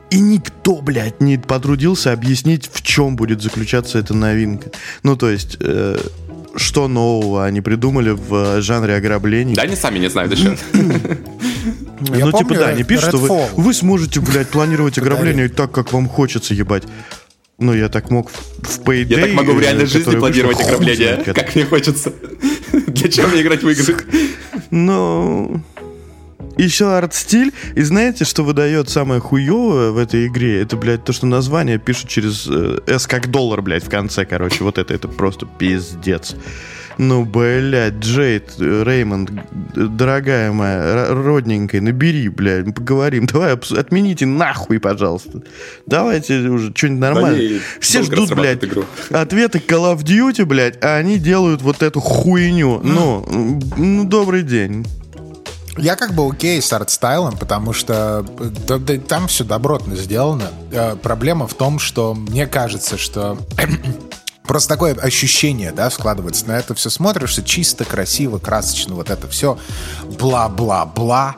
И 0.10 0.20
никто, 0.20 0.82
блядь, 0.82 1.22
не 1.22 1.38
потрудился 1.38 2.12
объяснить, 2.12 2.72
в 2.74 2.82
чем 2.82 3.16
будет 3.16 3.44
заключаться 3.44 4.00
эта 4.00 4.16
новинка. 4.16 4.72
Ну, 5.04 5.16
то 5.16 5.30
есть, 5.30 5.58
э, 5.60 6.00
что 6.56 6.88
нового 6.88 7.46
они 7.46 7.62
придумали 7.62 8.12
в 8.12 8.62
жанре 8.62 8.96
ограблений. 8.96 9.56
Да, 9.56 9.64
они 9.64 9.76
сами 9.76 10.00
не 10.00 10.10
знают 10.10 10.34
еще. 10.34 10.58
Ну, 12.00 12.32
типа, 12.32 12.56
да, 12.56 12.68
они 12.68 12.84
пишут, 12.84 13.10
что 13.10 13.18
вы, 13.18 13.46
вы 13.56 13.74
сможете, 13.74 14.20
блядь, 14.20 14.50
планировать 14.50 14.98
ограбление 14.98 15.48
так, 15.50 15.72
как 15.72 15.94
вам 15.94 16.10
хочется, 16.10 16.54
ебать. 16.54 16.84
Ну, 17.60 17.74
я 17.74 17.88
так 17.88 18.10
мог 18.10 18.30
в 18.30 18.80
Payday... 18.82 19.16
Я 19.16 19.26
так 19.26 19.34
могу 19.34 19.54
в 19.54 19.62
реальной 19.62 19.86
жизни 19.86 20.16
планировать 20.18 20.60
ограбление, 20.60 21.24
как 21.24 21.56
мне 21.56 21.66
хочется. 21.66 22.12
Для 22.72 23.10
чего 23.10 23.28
мне 23.28 23.42
играть 23.42 23.64
в 23.64 23.70
игры? 23.70 23.96
Ну 24.72 25.62
еще 26.58 26.96
арт-стиль. 26.96 27.54
И 27.76 27.82
знаете, 27.82 28.26
что 28.26 28.44
выдает 28.44 28.90
самое 28.90 29.20
хуевое 29.20 29.92
в 29.92 29.98
этой 29.98 30.28
игре? 30.28 30.62
Это, 30.62 30.78
блядь, 30.78 31.04
то, 31.04 31.14
что 31.14 31.26
название 31.26 31.80
пишут 31.80 32.10
через 32.10 32.48
э, 32.50 32.80
S 32.88 33.08
как 33.08 33.32
доллар, 33.32 33.62
блядь, 33.62 33.84
в 33.84 33.90
конце, 33.90 34.26
короче. 34.26 34.64
Вот 34.64 34.78
это, 34.78 34.94
это 34.94 35.08
просто 35.08 35.46
пиздец. 35.46 36.36
Ну, 36.98 37.26
блядь, 37.26 37.96
Джейд, 37.96 38.54
Реймонд, 38.60 39.32
дорогая 39.74 40.52
моя, 40.52 41.08
родненькая, 41.10 41.82
набери, 41.82 42.30
блядь, 42.30 42.74
поговорим. 42.74 43.26
Давай, 43.26 43.54
отмените 43.54 44.26
нахуй, 44.26 44.80
пожалуйста. 44.80 45.42
Давайте 45.86 46.40
уже 46.50 46.72
что-нибудь 46.76 47.00
нормальное. 47.00 47.62
Все 47.80 48.04
ждут, 48.04 48.34
блядь, 48.36 48.64
игру. 48.64 48.86
ответы 49.10 49.58
Call 49.58 49.96
of 49.96 50.04
Duty, 50.04 50.46
блядь, 50.46 50.84
а 50.84 50.98
они 50.98 51.18
делают 51.18 51.62
вот 51.62 51.82
эту 51.82 52.00
хуйню. 52.00 52.80
Ну, 52.84 53.60
ну, 53.78 54.04
добрый 54.04 54.44
день. 54.44 54.86
Я 55.78 55.96
как 55.96 56.14
бы 56.14 56.28
окей 56.28 56.62
с 56.62 56.72
арт-стайлом, 56.72 57.38
потому 57.38 57.74
что 57.74 58.26
да, 58.68 58.78
да, 58.78 58.98
там 58.98 59.28
все 59.28 59.44
добротно 59.44 59.96
сделано. 59.96 60.50
Э, 60.72 60.96
проблема 60.96 61.48
в 61.48 61.54
том, 61.56 61.80
что 61.80 62.14
мне 62.14 62.46
кажется, 62.48 62.98
что 62.98 63.38
Просто 64.44 64.70
такое 64.70 64.94
ощущение, 64.96 65.72
да, 65.72 65.90
складывается. 65.90 66.46
На 66.48 66.58
это 66.58 66.76
все 66.76 66.90
смотришь, 66.90 67.32
все 67.32 67.44
чисто, 67.44 67.86
красиво, 67.86 68.40
красочно, 68.40 68.94
вот 68.96 69.10
это 69.10 69.28
все 69.30 69.58
бла-бла-бла. 70.20 71.38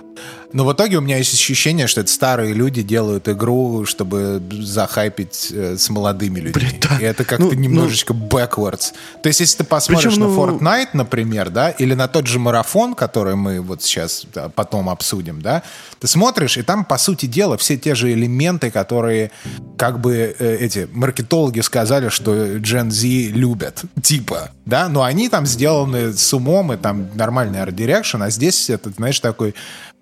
Но 0.55 0.63
в 0.63 0.71
итоге 0.71 0.99
у 0.99 1.01
меня 1.01 1.17
есть 1.17 1.33
ощущение, 1.33 1.85
что 1.85 1.99
это 1.99 2.09
старые 2.09 2.53
люди 2.53 2.81
делают 2.81 3.27
игру, 3.27 3.83
чтобы 3.85 4.41
захайпить 4.61 5.49
э, 5.51 5.75
с 5.77 5.89
молодыми 5.89 6.39
людьми. 6.39 6.53
Блин, 6.53 6.79
да. 6.79 6.97
И 6.97 7.03
это 7.03 7.25
как-то 7.25 7.43
ну, 7.43 7.51
ну 7.51 7.59
немножечко 7.59 8.13
ну... 8.13 8.25
backwards. 8.29 8.93
То 9.21 9.27
есть, 9.27 9.41
если 9.41 9.57
ты 9.57 9.63
посмотришь 9.65 10.13
Причем, 10.13 10.21
на 10.21 10.27
ну... 10.29 10.57
Fortnite, 10.57 10.91
например, 10.93 11.49
да, 11.49 11.71
или 11.71 11.93
на 11.93 12.07
тот 12.07 12.27
же 12.27 12.39
марафон, 12.39 12.95
который 12.95 13.35
мы 13.35 13.59
вот 13.59 13.83
сейчас 13.83 14.25
да, 14.33 14.47
потом 14.47 14.87
обсудим, 14.87 15.41
да, 15.41 15.61
ты 15.99 16.07
смотришь, 16.07 16.55
и 16.55 16.61
там, 16.61 16.85
по 16.85 16.97
сути 16.97 17.25
дела, 17.25 17.57
все 17.57 17.75
те 17.75 17.93
же 17.93 18.13
элементы, 18.13 18.71
которые 18.71 19.31
как 19.77 19.99
бы 19.99 20.37
э, 20.39 20.57
эти 20.61 20.87
маркетологи 20.93 21.59
сказали, 21.59 22.07
что 22.07 22.33
Gen 22.59 22.91
Z 22.91 23.07
любят, 23.33 23.83
типа, 24.01 24.51
да, 24.65 24.87
но 24.87 25.03
они 25.03 25.27
там 25.27 25.45
сделаны 25.45 26.13
с 26.13 26.33
умом, 26.33 26.71
и 26.71 26.77
там 26.77 27.09
нормальный 27.13 27.61
art 27.61 27.75
direction, 27.75 28.23
а 28.23 28.29
здесь 28.29 28.69
это, 28.69 28.89
знаешь, 28.91 29.19
такой 29.19 29.53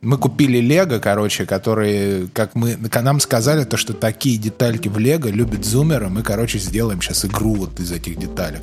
мы 0.03 0.17
купили 0.17 0.57
Лего, 0.57 0.99
короче, 0.99 1.45
которые, 1.45 2.27
как 2.33 2.55
мы, 2.55 2.77
нам 3.01 3.19
сказали, 3.19 3.63
то, 3.63 3.77
что 3.77 3.93
такие 3.93 4.37
детальки 4.37 4.89
в 4.89 4.97
Лего 4.97 5.29
любят 5.29 5.63
зумеры, 5.65 6.09
мы, 6.09 6.23
короче, 6.23 6.59
сделаем 6.59 7.01
сейчас 7.01 7.25
игру 7.25 7.55
вот 7.55 7.79
из 7.79 7.91
этих 7.91 8.17
деталек. 8.19 8.61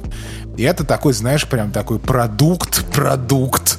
И 0.57 0.63
это 0.63 0.85
такой, 0.85 1.15
знаешь, 1.15 1.49
прям 1.49 1.73
такой 1.73 1.99
продукт, 1.99 2.85
продукт 2.93 3.79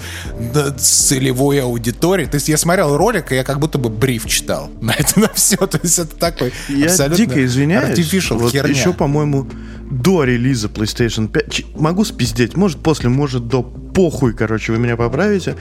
целевой 0.78 1.62
аудитории. 1.62 2.26
То 2.26 2.36
есть 2.36 2.50
я 2.50 2.58
смотрел 2.58 2.98
ролик, 2.98 3.32
и 3.32 3.36
я 3.36 3.44
как 3.44 3.60
будто 3.60 3.78
бы 3.78 3.90
бриф 3.90 4.26
читал 4.26 4.72
на 4.82 4.92
это 4.92 5.20
на 5.20 5.30
все. 5.30 5.58
То 5.58 5.80
есть 5.82 6.00
это 6.00 6.16
такой 6.16 6.52
я 6.70 6.88
абсолютно 6.88 7.26
дико 7.26 7.46
извиняюсь. 7.46 7.98
Вот 8.32 8.52
херня. 8.52 8.72
еще, 8.72 8.94
по-моему, 8.94 9.48
до 9.92 10.24
релиза 10.24 10.68
PlayStation 10.70 11.28
5. 11.28 11.76
Могу 11.76 12.06
спиздеть, 12.06 12.56
может 12.56 12.80
после, 12.80 13.10
может 13.10 13.48
до. 13.48 13.62
Похуй, 13.94 14.34
короче, 14.34 14.72
вы 14.72 14.80
меня 14.80 14.96
поправите. 14.96 15.56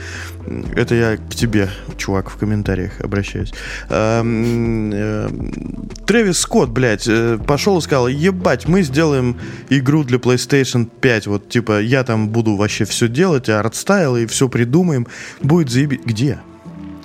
Это 0.75 0.95
я 0.95 1.17
к 1.17 1.35
тебе, 1.35 1.69
чувак, 1.97 2.29
в 2.29 2.37
комментариях 2.37 3.01
обращаюсь. 3.01 3.53
Эм, 3.89 4.91
эм, 4.93 5.89
Трэвис 6.05 6.39
Скотт, 6.39 6.69
блядь, 6.69 7.07
э, 7.07 7.37
пошел 7.45 7.77
и 7.77 7.81
сказал, 7.81 8.07
ебать, 8.07 8.67
мы 8.67 8.83
сделаем 8.83 9.37
игру 9.69 10.03
для 10.03 10.17
PlayStation 10.17 10.87
5. 11.01 11.27
Вот, 11.27 11.49
типа, 11.49 11.81
я 11.81 12.03
там 12.03 12.29
буду 12.29 12.55
вообще 12.55 12.85
все 12.85 13.07
делать, 13.07 13.49
артстайл 13.49 14.15
и 14.15 14.25
все 14.25 14.47
придумаем. 14.47 15.07
Будет 15.41 15.69
заебись. 15.69 15.99
Где? 16.05 16.39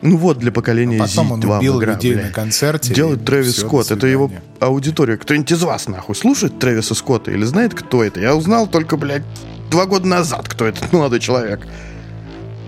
Ну 0.06 0.18
вот 0.18 0.38
для 0.38 0.52
поколения 0.52 1.02
а 1.02 1.08
потом 1.08 1.34
Z2 1.34 1.48
он 1.50 1.58
убил 1.58 1.80
игра, 1.80 1.94
людей 1.94 2.14
блядь. 2.14 2.26
на 2.26 2.32
концерте. 2.32 2.94
Делает 2.94 3.24
Трэвис 3.24 3.56
Скотт. 3.56 3.90
Это 3.90 4.06
его 4.06 4.30
аудитория. 4.60 5.16
Кто-нибудь 5.16 5.50
из 5.50 5.62
вас, 5.64 5.88
нахуй, 5.88 6.14
слушает 6.14 6.60
Трэвиса 6.60 6.94
Скотта 6.94 7.32
или 7.32 7.42
знает, 7.44 7.74
кто 7.74 8.04
это? 8.04 8.20
Я 8.20 8.36
узнал 8.36 8.68
только, 8.68 8.96
блядь, 8.96 9.24
два 9.68 9.86
года 9.86 10.06
назад, 10.06 10.48
кто 10.48 10.64
этот 10.64 10.92
молодой 10.92 11.18
человек. 11.18 11.66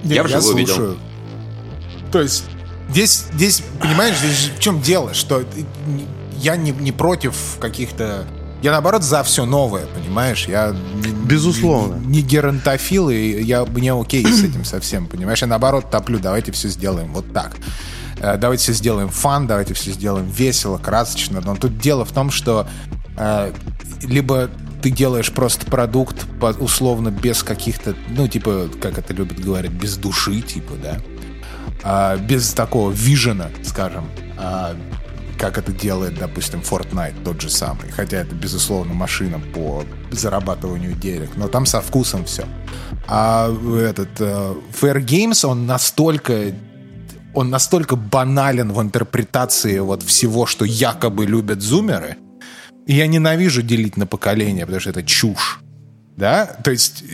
Нет, 0.03 0.17
я, 0.17 0.23
я 0.27 0.41
слушаю. 0.41 0.57
Видел. 0.57 0.97
То 2.11 2.23
есть 2.23 2.45
здесь, 2.91 3.27
здесь, 3.33 3.63
понимаешь, 3.81 4.17
здесь 4.19 4.51
в 4.57 4.61
чем 4.61 4.81
дело, 4.81 5.15
что 5.15 5.45
я 6.39 6.57
не, 6.57 6.73
не 6.73 6.91
против 6.91 7.37
каких-то 7.61 8.25
Я, 8.63 8.73
наоборот, 8.73 9.03
за 9.03 9.23
все 9.23 9.45
новое, 9.45 9.87
понимаешь? 9.87 10.49
Я 10.49 10.75
Безусловно. 11.25 11.97
Не, 11.97 12.07
не 12.07 12.23
геронтофил, 12.23 13.11
и 13.11 13.43
я 13.43 13.65
мне 13.65 13.93
окей 13.93 14.27
с 14.27 14.43
этим 14.43 14.65
совсем, 14.65 15.07
понимаешь? 15.07 15.43
Я, 15.43 15.49
наоборот, 15.49 15.91
топлю, 15.91 16.19
давайте 16.19 16.53
все 16.53 16.69
сделаем 16.69 17.13
вот 17.13 17.33
так. 17.33 17.57
Э, 18.21 18.37
давайте 18.37 18.65
все 18.65 18.73
сделаем 18.73 19.11
фан, 19.11 19.47
давайте 19.47 19.75
все 19.75 19.93
сделаем 19.93 20.27
весело, 20.27 20.79
красочно. 20.79 21.41
Но 21.41 21.55
тут 21.55 21.79
дело 21.79 22.05
в 22.05 22.13
том, 22.13 22.31
что 22.31 22.67
э, 23.17 23.53
либо 24.03 24.51
ты 24.83 24.91
делаешь 24.91 25.33
просто 25.33 25.67
продукт 25.67 26.27
условно 26.61 27.11
без 27.11 27.43
каких-то, 27.43 27.95
ну, 28.09 28.29
типа, 28.29 28.69
как 28.81 28.99
это 28.99 29.13
любят 29.13 29.41
говорить, 29.41 29.73
без 29.73 29.97
души, 29.97 30.41
типа, 30.41 30.75
да, 30.83 30.99
а, 31.83 32.17
без 32.17 32.53
такого 32.53 32.91
вижена, 32.91 33.49
скажем, 33.65 34.09
а, 34.37 34.77
как 35.39 35.57
это 35.57 35.73
делает, 35.73 36.19
допустим, 36.19 36.61
Fortnite 36.61 37.23
тот 37.25 37.41
же 37.41 37.49
самый. 37.49 37.91
Хотя 37.91 38.19
это, 38.19 38.35
безусловно, 38.35 38.93
машина 38.93 39.41
по 39.55 39.85
зарабатыванию 40.11 40.93
денег, 40.93 41.31
но 41.37 41.49
там 41.49 41.65
со 41.65 41.81
вкусом 41.81 42.25
все. 42.25 42.45
А 43.07 43.49
этот 43.79 44.21
uh, 44.21 44.61
Fair 44.81 45.01
Games, 45.01 45.47
он 45.47 45.67
настолько 45.67 46.53
он 47.35 47.51
настолько 47.51 47.95
банален 47.95 48.73
в 48.73 48.83
интерпретации 48.83 49.79
вот 49.79 50.03
всего, 50.03 50.47
что 50.47 50.65
якобы 50.65 51.25
любят 51.27 51.63
зумеры. 51.63 52.17
И 52.87 52.95
я 52.95 53.07
ненавижу 53.07 53.63
делить 53.63 53.97
на 53.97 54.07
поколения, 54.07 54.63
потому 54.63 54.81
что 54.81 54.91
это 54.91 55.03
чушь. 55.05 55.61
Да? 56.17 56.47
То 56.47 56.73
есть, 56.73 57.05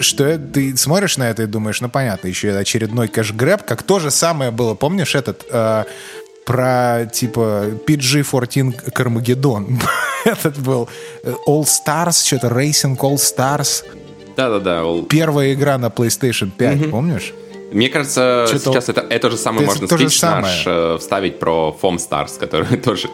что 0.00 0.38
ты 0.38 0.76
смотришь 0.76 1.16
на 1.16 1.28
это 1.28 1.42
и 1.42 1.46
думаешь, 1.46 1.80
ну 1.80 1.88
понятно, 1.88 2.28
еще 2.28 2.56
очередной 2.56 3.08
кэш-грэб, 3.08 3.64
как 3.64 3.82
то 3.82 3.98
же 3.98 4.12
самое 4.12 4.52
было, 4.52 4.74
помнишь 4.74 5.16
этот 5.16 5.44
э, 5.50 5.84
про 6.44 7.06
типа 7.12 7.70
PG-14 7.86 8.90
Кармагеддон. 8.90 9.80
Этот 10.24 10.58
был 10.58 10.88
э, 11.22 11.32
All 11.48 11.64
Stars, 11.64 12.26
что-то 12.26 12.48
Racing 12.48 12.96
All 12.96 13.16
Stars. 13.16 13.84
Да-да-да. 14.36 14.80
All... 14.80 15.06
Первая 15.06 15.52
игра 15.52 15.78
на 15.78 15.86
PlayStation 15.86 16.50
5, 16.50 16.78
mm-hmm. 16.78 16.90
помнишь? 16.90 17.32
Мне 17.72 17.88
кажется, 17.88 18.46
Что-то... 18.48 18.72
сейчас 18.72 18.88
это, 18.88 19.00
это 19.00 19.30
же 19.30 19.36
самое 19.36 19.66
можно 19.66 19.86
то 19.86 19.96
спич 19.96 20.20
наш 20.22 20.64
э, 20.66 20.96
вставить 20.98 21.38
про 21.38 21.76
Foam 21.80 21.96
Stars, 21.96 22.38
который 22.38 22.76
тоже 22.84 23.08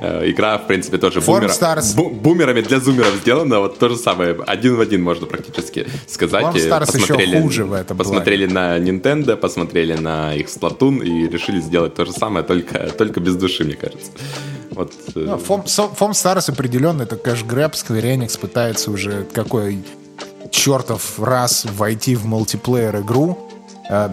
э, 0.00 0.30
игра, 0.30 0.58
в 0.58 0.66
принципе, 0.66 0.98
тоже 0.98 1.20
бумера, 1.20 1.52
бу, 1.96 2.10
бумерами 2.10 2.60
для 2.60 2.80
зумеров 2.80 3.14
сделана. 3.16 3.60
Вот 3.60 3.78
то 3.78 3.88
же 3.88 3.96
самое, 3.96 4.36
один 4.46 4.76
в 4.76 4.80
один 4.80 5.02
можно 5.02 5.26
практически 5.26 5.86
сказать. 6.06 6.44
Foam 6.44 6.54
Stars 6.54 6.92
посмотрели, 6.92 7.30
еще 7.30 7.42
хуже 7.42 7.64
в 7.64 7.72
этом 7.72 7.96
Посмотрели 7.96 8.46
плане. 8.46 8.78
на 8.78 8.78
Nintendo, 8.78 9.36
посмотрели 9.36 9.94
на 9.94 10.34
их 10.34 10.46
Splatoon 10.46 11.04
и 11.04 11.28
решили 11.28 11.60
сделать 11.60 11.94
то 11.94 12.04
же 12.04 12.12
самое, 12.12 12.44
только, 12.44 12.90
только 12.90 13.20
без 13.20 13.36
души, 13.36 13.64
мне 13.64 13.74
кажется. 13.74 14.10
Вот. 14.70 14.92
Э, 15.14 15.20
ну, 15.20 15.36
Foam, 15.36 15.64
Foam 15.64 16.10
Stars 16.10 16.50
определенно 16.50 17.02
это 17.02 17.16
кэш-грэб. 17.16 17.72
Square 17.72 18.16
Enix 18.16 18.38
пытается 18.38 18.90
уже 18.90 19.26
какой 19.32 19.82
чертов 20.50 21.18
раз 21.20 21.66
войти 21.76 22.14
в 22.14 22.26
мультиплеер 22.26 23.00
игру 23.00 23.47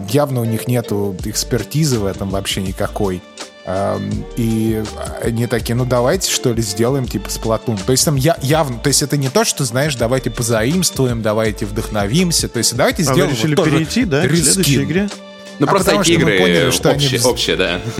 явно 0.08 0.40
у 0.40 0.44
них 0.44 0.68
нету 0.68 1.16
экспертизы 1.24 1.98
в 1.98 2.06
этом 2.06 2.30
вообще 2.30 2.62
никакой. 2.62 3.20
Эм, 3.66 4.24
и 4.36 4.82
они 5.22 5.48
такие, 5.48 5.74
ну 5.74 5.84
давайте 5.84 6.30
что 6.30 6.52
ли 6.52 6.62
сделаем 6.62 7.06
типа 7.06 7.28
сплатун. 7.30 7.76
То 7.76 7.90
есть 7.90 8.04
там 8.04 8.14
я, 8.14 8.38
явно, 8.40 8.78
то 8.78 8.86
есть 8.86 9.02
это 9.02 9.16
не 9.16 9.28
то, 9.28 9.44
что 9.44 9.64
знаешь, 9.64 9.96
давайте 9.96 10.30
позаимствуем, 10.30 11.20
давайте 11.20 11.66
вдохновимся, 11.66 12.48
то 12.48 12.58
есть 12.58 12.76
давайте 12.76 13.02
сделаем. 13.02 13.24
А 13.24 13.26
вы 13.26 13.32
решили 13.32 13.54
вот 13.56 13.64
перейти, 13.64 14.04
да, 14.04 14.26
к 14.26 14.30
следующей 14.30 14.84
игре? 14.84 15.08
Ну 15.58 15.66
а 15.66 15.70
просто 15.70 16.00
эти 16.00 16.12
игры 16.12 16.38
поняли, 16.38 16.70
что 16.70 16.92
общие, 16.92 17.18
они... 17.18 17.28
общие, 17.28 17.56
да. 17.56 17.80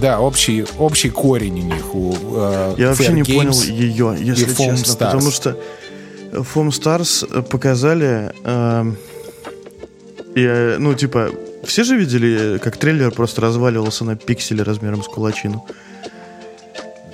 Да, 0.00 0.20
общий, 0.20 0.64
общий 0.78 1.10
корень 1.10 1.60
у 1.60 1.64
них. 1.64 1.94
У, 1.94 2.14
э, 2.36 2.74
Я 2.78 2.88
вообще 2.90 3.12
не 3.12 3.22
Games 3.22 3.34
понял 3.34 3.62
ее, 3.62 4.16
если 4.20 4.46
честно, 4.46 4.92
Stars. 4.92 4.98
потому 4.98 5.30
что 5.30 5.58
Foam 6.30 6.68
Stars 6.68 7.42
показали... 7.42 8.32
Э, 8.44 8.84
и, 10.34 10.42
э, 10.42 10.78
ну, 10.78 10.94
типа, 10.94 11.30
все 11.64 11.84
же 11.84 11.96
видели, 11.96 12.58
как 12.58 12.76
трейлер 12.76 13.10
просто 13.10 13.40
разваливался 13.40 14.04
на 14.04 14.16
пиксели 14.16 14.62
размером 14.62 15.02
с 15.02 15.08
кулачину? 15.08 15.66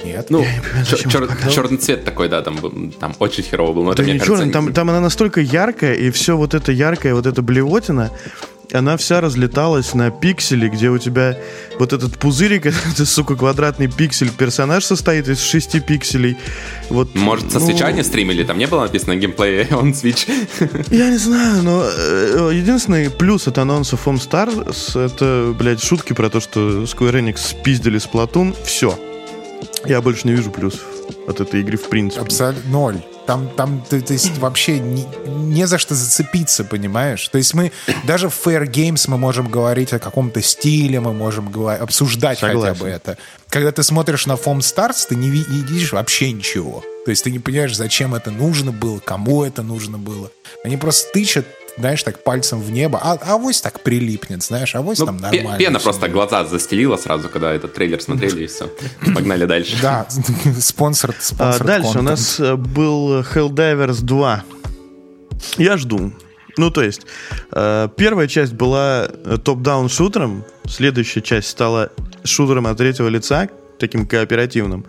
Нет. 0.04 0.26
Ну, 0.30 0.44
чер- 0.84 1.06
чер- 1.08 1.52
черный 1.52 1.78
цвет 1.78 2.04
такой, 2.04 2.28
да, 2.28 2.42
там, 2.42 2.90
там 2.98 3.14
очень 3.18 3.44
херово 3.44 3.72
был. 3.72 3.84
Но 3.84 3.94
да 3.94 4.02
это, 4.02 4.12
не 4.12 4.18
кажется, 4.18 4.38
черный, 4.38 4.52
там, 4.52 4.72
там 4.72 4.90
она 4.90 5.00
настолько 5.00 5.40
яркая, 5.40 5.94
и 5.94 6.10
все 6.10 6.36
вот 6.36 6.54
это 6.54 6.72
яркое, 6.72 7.14
вот 7.14 7.26
это 7.26 7.42
блевотина, 7.42 8.10
она 8.72 8.96
вся 8.96 9.20
разлеталась 9.20 9.94
на 9.94 10.10
пиксели, 10.10 10.68
где 10.68 10.90
у 10.90 10.98
тебя 10.98 11.36
вот 11.78 11.92
этот 11.92 12.18
пузырик, 12.18 12.66
это, 12.92 13.06
сука, 13.06 13.36
квадратный 13.36 13.88
пиксель, 13.88 14.30
персонаж 14.30 14.84
состоит 14.84 15.28
из 15.28 15.40
шести 15.40 15.80
пикселей. 15.80 16.36
Вот, 16.88 17.14
Может, 17.14 17.52
со 17.52 17.58
ну... 17.58 17.66
свеча 17.66 17.90
не 17.92 18.02
стримили? 18.02 18.44
Там 18.44 18.58
не 18.58 18.66
было 18.66 18.82
написано 18.82 19.16
геймплей 19.16 19.62
on 19.70 19.92
Switch? 19.92 20.28
Я 20.90 21.10
не 21.10 21.18
знаю, 21.18 21.62
но 21.62 21.84
э, 21.84 22.50
единственный 22.54 23.10
плюс 23.10 23.48
от 23.48 23.58
анонса 23.58 23.96
Foam 23.96 24.16
Stars 24.16 25.04
это, 25.04 25.54
блядь, 25.58 25.82
шутки 25.82 26.12
про 26.12 26.30
то, 26.30 26.40
что 26.40 26.82
Square 26.84 27.20
Enix 27.20 27.38
спиздили 27.38 28.00
Splatoon. 28.00 28.56
Все. 28.64 28.98
Я 29.84 30.00
больше 30.00 30.26
не 30.26 30.34
вижу 30.34 30.50
плюсов 30.50 30.82
от 31.26 31.40
этой 31.40 31.60
игры 31.60 31.76
в 31.76 31.88
принципе. 31.88 32.22
Абсолютно 32.22 32.70
ноль. 32.70 33.02
Там, 33.26 33.48
там 33.56 33.84
то, 33.88 34.00
то 34.00 34.12
есть 34.12 34.38
вообще 34.38 34.80
не, 34.80 35.06
не 35.26 35.66
за 35.66 35.78
что 35.78 35.94
зацепиться, 35.94 36.64
понимаешь? 36.64 37.28
То 37.28 37.38
есть 37.38 37.54
мы 37.54 37.70
даже 38.04 38.28
в 38.28 38.46
Fair 38.46 38.66
Games 38.66 39.04
мы 39.06 39.18
можем 39.18 39.48
говорить 39.48 39.92
о 39.92 39.98
каком-то 39.98 40.42
стиле, 40.42 40.98
мы 41.00 41.12
можем 41.12 41.50
говорить, 41.50 41.82
обсуждать 41.82 42.40
Согласен. 42.40 42.74
хотя 42.74 42.84
бы 42.84 42.90
это. 42.90 43.18
Когда 43.48 43.70
ты 43.70 43.82
смотришь 43.82 44.26
на 44.26 44.32
Foam 44.32 44.58
Stars, 44.58 45.06
ты 45.08 45.14
не, 45.14 45.28
не 45.28 45.62
видишь 45.62 45.92
вообще 45.92 46.32
ничего. 46.32 46.82
То 47.04 47.10
есть 47.10 47.24
ты 47.24 47.30
не 47.30 47.38
понимаешь, 47.38 47.76
зачем 47.76 48.14
это 48.14 48.30
нужно 48.30 48.72
было, 48.72 48.98
кому 48.98 49.44
это 49.44 49.62
нужно 49.62 49.96
было. 49.98 50.30
Они 50.64 50.76
просто 50.76 51.12
тычат 51.12 51.46
знаешь, 51.76 52.02
так 52.02 52.22
пальцем 52.24 52.60
в 52.60 52.70
небо, 52.70 53.00
а 53.02 53.12
авось 53.14 53.60
так 53.60 53.80
прилипнет, 53.80 54.42
знаешь, 54.42 54.74
авось 54.74 54.98
ну, 54.98 55.06
там 55.06 55.16
нормально. 55.16 55.58
Пена 55.58 55.78
просто 55.78 56.08
глаза 56.08 56.44
застелила 56.44 56.96
сразу, 56.96 57.28
когда 57.28 57.52
этот 57.52 57.74
трейлер 57.74 58.00
смотрели, 58.00 58.44
и 58.44 58.46
все. 58.46 58.70
Погнали 59.14 59.44
дальше. 59.44 59.76
Да, 59.82 60.06
спонсор, 60.60 61.14
спонсор 61.18 61.66
Дальше 61.66 61.98
у 61.98 62.02
нас 62.02 62.40
э, 62.40 62.56
был 62.56 63.20
Helldivers 63.20 64.02
2. 64.02 64.44
Я 65.58 65.76
жду. 65.76 66.12
Ну, 66.56 66.70
то 66.70 66.82
есть, 66.82 67.02
э, 67.52 67.88
первая 67.96 68.28
часть 68.28 68.52
была 68.52 69.08
э, 69.08 69.38
топ-даун 69.42 69.88
шутером, 69.88 70.44
следующая 70.66 71.22
часть 71.22 71.48
стала 71.48 71.90
шутером 72.24 72.66
от 72.66 72.76
третьего 72.76 73.08
лица, 73.08 73.48
таким 73.80 74.06
кооперативным. 74.06 74.84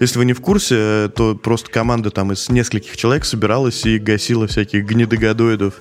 Если 0.00 0.18
вы 0.18 0.24
не 0.24 0.32
в 0.32 0.40
курсе, 0.40 1.10
то 1.14 1.34
просто 1.34 1.70
команда 1.70 2.10
там 2.10 2.32
из 2.32 2.48
нескольких 2.48 2.96
человек 2.96 3.24
собиралась 3.24 3.84
и 3.86 3.98
гасила 3.98 4.46
всяких 4.46 4.84
гнедогодоидов 4.84 5.74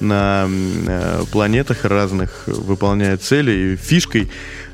на 0.00 0.48
э, 0.48 1.22
планетах 1.32 1.84
разных, 1.84 2.44
выполняя 2.46 3.16
цели. 3.16 3.52
И 3.52 3.76
фишкой 3.76 4.30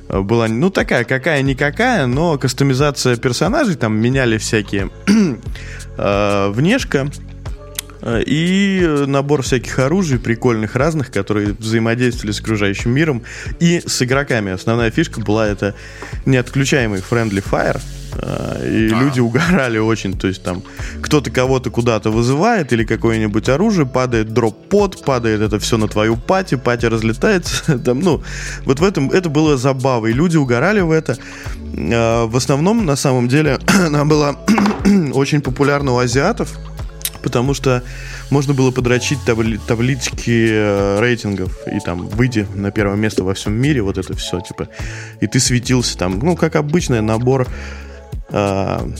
была, 0.09 0.49
ну, 0.49 0.71
такая, 0.71 1.05
какая-никакая, 1.05 2.07
но 2.07 2.39
кастомизация 2.39 3.17
персонажей, 3.17 3.77
там 3.77 3.97
меняли 3.97 4.39
всякие 4.39 4.91
э, 5.99 6.51
внешка, 6.51 7.09
Э, 7.09 7.38
и 8.05 9.05
набор 9.07 9.43
всяких 9.43 9.79
оружий 9.79 10.19
прикольных 10.19 10.77
разных, 10.77 11.11
которые 11.11 11.53
взаимодействовали 11.53 12.33
с 12.33 12.41
окружающим 12.41 12.93
миром 12.93 13.23
и 13.61 13.83
с 13.85 14.03
игроками. 14.03 14.53
Основная 14.53 14.91
фишка 14.91 15.21
была 15.21 15.47
это 15.47 15.75
неотключаемый 16.27 17.01
friendly 17.01 17.43
fire, 17.43 17.81
э, 18.15 18.89
и 18.89 18.93
а. 18.93 19.01
люди 19.01 19.21
угорали 19.21 19.79
очень, 19.79 20.17
то 20.17 20.29
есть 20.29 20.43
там 20.43 20.63
кто-то 21.01 21.31
кого-то 21.31 21.71
куда-то 21.71 22.11
вызывает 22.11 22.73
или 22.73 22.85
какое-нибудь 22.85 23.49
оружие, 23.49 23.87
падает 23.87 24.33
дроп-под, 24.33 25.05
падает 25.05 25.41
это 25.41 25.59
все 25.59 25.77
на 25.77 25.89
твою 25.89 26.17
пати, 26.17 26.57
пати 26.57 26.87
разлетается, 26.87 27.79
там, 27.85 28.01
ну, 28.01 28.23
вот 28.65 28.81
в 28.81 28.85
этом, 28.85 29.11
это 29.11 29.29
было 29.29 29.57
забавой, 29.57 30.13
люди 30.13 30.37
угорали 30.37 30.81
в 30.81 30.91
это. 30.91 31.19
Э, 31.75 32.25
в 32.25 32.37
основном, 32.37 32.85
на 32.87 32.97
самом 32.97 33.29
деле, 33.29 33.59
она 33.87 34.05
была 34.05 34.37
очень 35.13 35.41
популярна 35.41 35.93
у 35.93 35.99
азиатов, 35.99 36.57
потому 37.23 37.55
что 37.55 37.83
можно 38.31 38.55
было 38.55 38.71
подрочить 38.71 39.19
табли 39.25 39.59
таблички 39.67 40.49
э, 40.51 41.01
рейтингов 41.01 41.59
и 41.67 41.81
там 41.81 42.07
выйти 42.09 42.47
на 42.55 42.71
первое 42.71 42.97
место 42.97 43.25
во 43.25 43.35
всем 43.35 43.55
мире, 43.55 43.83
вот 43.83 43.99
это 43.99 44.17
все, 44.17 44.41
типа, 44.41 44.69
и 45.21 45.27
ты 45.27 45.41
светился 45.41 45.97
там, 45.99 46.19
ну, 46.19 46.37
как 46.37 46.57
обычный 46.57 47.01
набор 47.01 47.47
э, 48.31 48.35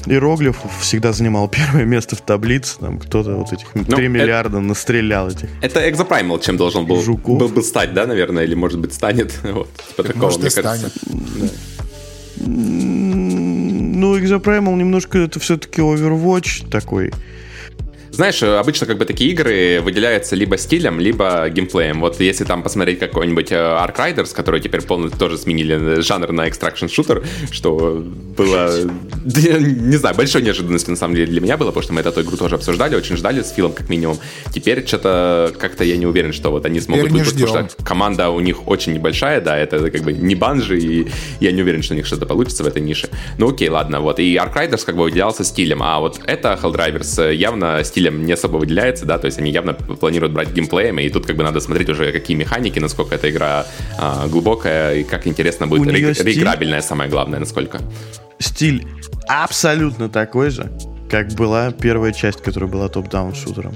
иероглифов 0.07 0.71
всегда 0.81 1.13
занимал 1.13 1.49
первое 1.49 1.85
место 1.85 2.17
в 2.17 2.21
таблице, 2.21 2.79
там 2.79 2.99
кто-то 2.99 3.37
вот 3.37 3.53
этих 3.53 3.69
3 3.73 3.85
ну, 3.87 3.99
миллиарда 4.09 4.59
это, 4.59 4.67
настрелял 4.67 5.29
этих. 5.29 5.49
Это 5.61 5.89
экзопраймал, 5.89 6.39
чем 6.41 6.57
должен 6.57 6.87
был, 6.87 7.03
жуков. 7.03 7.39
был 7.39 7.49
бы 7.49 7.63
стать, 7.63 7.95
да, 7.95 8.07
наверное, 8.07 8.45
или 8.45 8.55
может 8.55 8.79
быть 8.79 8.93
станет, 8.93 9.39
вот, 9.43 9.69
по 9.97 10.03
такому, 10.03 10.25
может, 10.25 10.41
мне 10.41 10.51
кажется. 10.51 10.91
Да. 11.07 11.49
Ну, 13.99 14.17
Exoprimal 14.17 14.77
немножко 14.77 15.19
это 15.19 15.41
все-таки 15.41 15.81
Overwatch 15.81 16.71
такой. 16.71 17.13
Знаешь, 18.11 18.43
обычно 18.43 18.87
как 18.87 18.99
бы 18.99 19.05
такие 19.05 19.31
игры 19.31 19.81
выделяются 19.83 20.37
либо 20.37 20.57
стилем, 20.57 21.01
либо 21.01 21.49
геймплеем. 21.49 22.01
Вот 22.01 22.21
если 22.21 22.45
там 22.45 22.63
посмотреть 22.63 22.99
какой-нибудь 22.99 23.53
э, 23.53 23.55
Ark 23.55 23.97
Riders, 23.97 24.35
который 24.35 24.61
теперь 24.61 24.83
полностью 24.83 25.19
тоже 25.19 25.39
сменили 25.39 26.01
жанр 26.01 26.33
на 26.33 26.49
extraction 26.49 26.89
шутер, 26.89 27.25
что 27.51 28.05
было, 28.37 28.73
не 29.25 29.97
знаю, 29.97 30.17
большой 30.17 30.43
неожиданностью 30.43 30.91
на 30.93 30.97
самом 30.97 31.15
деле 31.15 31.27
для 31.27 31.41
меня 31.41 31.57
было, 31.57 31.69
потому 31.69 31.83
что 31.83 31.93
мы 31.93 32.01
эту 32.01 32.23
игру 32.23 32.37
тоже 32.37 32.55
обсуждали, 32.55 32.97
очень 32.97 33.17
ждали 33.17 33.43
с 33.43 33.51
Филом 33.51 33.73
как 33.73 33.89
минимум. 33.89 34.19
Теперь 34.53 34.87
что-то 34.87 35.53
как-то 35.59 35.85
я 35.85 35.97
не 35.97 36.07
уверен, 36.07 36.33
что 36.33 36.51
вот 36.51 36.65
они 36.67 36.81
смогут 36.81 37.11
выпустить, 37.11 37.47
потому 37.47 37.69
что 37.69 37.85
команда 37.85 38.31
у 38.31 38.41
них 38.41 38.67
очень 38.69 38.95
небольшая, 38.95 39.41
да, 39.41 39.57
это 39.57 39.91
как 39.91 40.03
бы 40.03 40.13
не 40.13 40.35
банжи, 40.35 40.79
и 40.79 41.09
я 41.41 41.53
не 41.53 41.63
уверен, 41.63 41.83
что 41.83 41.95
у 41.95 41.97
них 41.97 42.07
что-то 42.07 42.27
получится 42.27 42.65
в 42.65 42.67
этой 42.67 42.83
нише. 42.83 43.09
Ну 43.39 43.51
окей, 43.51 43.69
ладно, 43.69 44.01
вот. 44.01 44.19
И 44.19 44.35
Ark 44.37 44.55
Riders 44.55 44.85
как 44.85 44.97
бы 44.97 45.05
выделялся 45.05 45.45
стилем, 45.45 45.83
а 45.83 46.01
вот 46.01 46.21
это 46.27 46.59
Helldivers 46.61 47.35
явно 47.35 47.83
стилем 47.99 48.25
не 48.25 48.33
особо 48.33 48.59
выделяется, 48.59 49.07
да, 49.07 49.19
то 49.19 49.27
есть 49.27 49.39
они 49.39 49.51
явно 49.51 49.75
планируют 49.75 50.33
брать 50.33 50.53
геймплеем, 50.53 50.99
и 51.01 51.09
тут 51.09 51.27
как 51.27 51.37
бы 51.37 51.43
надо 51.43 51.61
смотреть 51.61 51.89
уже 51.89 52.13
какие 52.13 52.37
механики, 52.37 52.79
насколько 52.79 53.17
эта 53.17 53.29
игра 53.29 53.67
а, 53.99 54.29
глубокая, 54.29 54.95
и 54.95 55.05
как 55.05 55.27
интересно 55.27 55.67
будет 55.67 55.93
ре- 55.93 56.15
стиль... 56.15 56.27
реиграбельная, 56.27 56.81
самое 56.81 57.11
главное, 57.11 57.41
насколько. 57.41 57.81
Стиль 58.39 58.87
абсолютно 59.27 60.09
такой 60.09 60.51
же, 60.51 60.71
как 61.11 61.33
была 61.33 61.73
первая 61.73 62.13
часть, 62.13 62.41
которая 62.41 62.71
была 62.71 62.89
топ-даун 62.89 63.35
шутером 63.35 63.75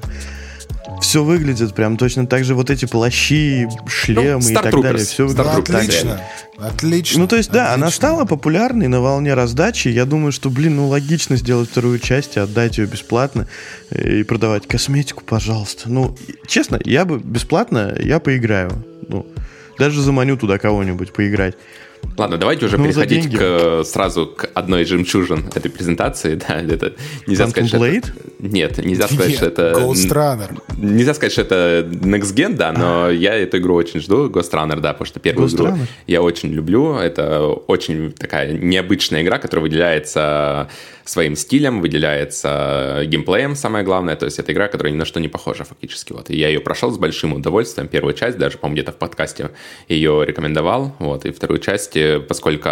все 1.03 1.23
выглядит 1.23 1.75
прям 1.75 1.97
точно 1.97 2.27
так 2.27 2.45
же. 2.45 2.55
Вот 2.55 2.71
эти 2.71 2.87
плащи, 2.87 3.69
шлемы 3.87 4.41
ну, 4.43 4.51
и 4.51 4.55
так 4.55 4.81
далее. 4.81 5.05
Все 5.05 5.27
выглядит 5.27 5.69
ну, 5.69 5.77
отлично. 5.79 6.21
Отлично. 6.59 7.21
Ну, 7.21 7.29
то 7.29 7.37
есть, 7.37 7.51
да, 7.51 7.67
отлично. 7.67 7.75
она 7.75 7.91
стала 7.91 8.25
популярной 8.25 8.89
на 8.89 9.01
волне 9.01 9.35
раздачи. 9.35 9.89
Я 9.89 10.05
думаю, 10.05 10.33
что, 10.33 10.49
блин, 10.49 10.77
ну, 10.77 10.89
логично 10.89 11.37
сделать 11.37 11.71
вторую 11.71 11.99
часть 11.99 12.37
и 12.37 12.41
отдать 12.41 12.79
ее 12.79 12.87
бесплатно 12.87 13.49
э, 13.91 14.21
и 14.21 14.23
продавать 14.23 14.67
косметику, 14.67 15.23
пожалуйста. 15.25 15.91
Ну, 15.91 16.17
честно, 16.47 16.81
я 16.85 17.05
бы 17.05 17.19
бесплатно, 17.19 17.95
я 17.99 18.21
поиграю. 18.21 18.85
Ну, 19.09 19.27
даже 19.79 20.01
заманю 20.01 20.37
туда 20.37 20.59
кого-нибудь 20.59 21.13
поиграть. 21.13 21.57
Ладно, 22.19 22.37
давайте 22.37 22.67
уже 22.67 22.79
ну, 22.79 22.85
переходить 22.85 23.35
к, 23.35 23.85
сразу 23.85 24.27
к 24.27 24.49
одной 24.55 24.83
из 24.83 24.89
жемчужин 24.89 25.45
этой 25.55 25.71
презентации. 25.71 26.39
Да, 26.49 26.61
это 26.61 26.95
нельзя 27.27 27.45
Phantom 27.45 27.51
сказать, 27.51 27.69
что 27.69 27.79
Blade? 27.79 27.99
это... 27.99 28.13
Нет, 28.41 28.79
нельзя 28.79 29.07
сказать, 29.07 29.29
Нет, 29.29 29.37
что 29.37 29.47
это... 29.47 29.73
Ghost 29.79 30.11
Runner. 30.11 30.63
Нельзя 30.77 31.15
сказать, 31.15 31.33
что 31.33 31.43
это 31.43 31.89
Next 31.89 32.35
Gen, 32.35 32.57
да, 32.57 32.73
но 32.73 33.07
а. 33.07 33.11
я 33.11 33.35
эту 33.35 33.59
игру 33.59 33.75
очень 33.77 34.01
жду, 34.01 34.29
Ghost 34.29 34.53
Runner, 34.53 34.81
да, 34.81 34.93
потому 34.93 35.07
что 35.07 35.21
первую 35.21 35.49
Ghost 35.49 35.55
игру 35.55 35.67
Runner? 35.67 35.87
я 36.09 36.23
очень 36.23 36.53
люблю. 36.53 36.97
Это 36.97 37.47
очень 37.47 38.13
такая 38.13 38.53
необычная 38.53 39.23
игра, 39.23 39.39
которая 39.39 39.63
выделяется 39.63 40.69
своим 41.05 41.37
стилем, 41.37 41.81
выделяется 41.81 43.03
геймплеем, 43.07 43.55
самое 43.55 43.85
главное. 43.85 44.17
То 44.17 44.27
есть 44.27 44.39
это 44.39 44.53
игра, 44.53 44.69
которая 44.69 44.93
ни 44.93 44.97
на 44.97 45.05
что 45.05 45.21
не 45.21 45.29
похожа 45.29 45.65
фактически. 45.65 46.13
Вот. 46.13 46.31
И 46.31 46.37
я 46.37 46.49
ее 46.49 46.61
прошел 46.61 46.91
с 46.91 46.99
большим 46.99 47.33
удовольствием. 47.33 47.89
Первую 47.89 48.15
часть, 48.15 48.39
даже, 48.39 48.59
по-моему, 48.59 48.77
где-то 48.77 48.93
в 48.93 48.97
подкасте 48.97 49.51
ее 49.89 50.25
рекомендовал. 50.25 50.95
Вот. 50.99 51.25
И 51.25 51.33
вторую 51.33 51.61
часть, 51.61 51.92
э, 51.97 52.21
поскольку 52.21 52.69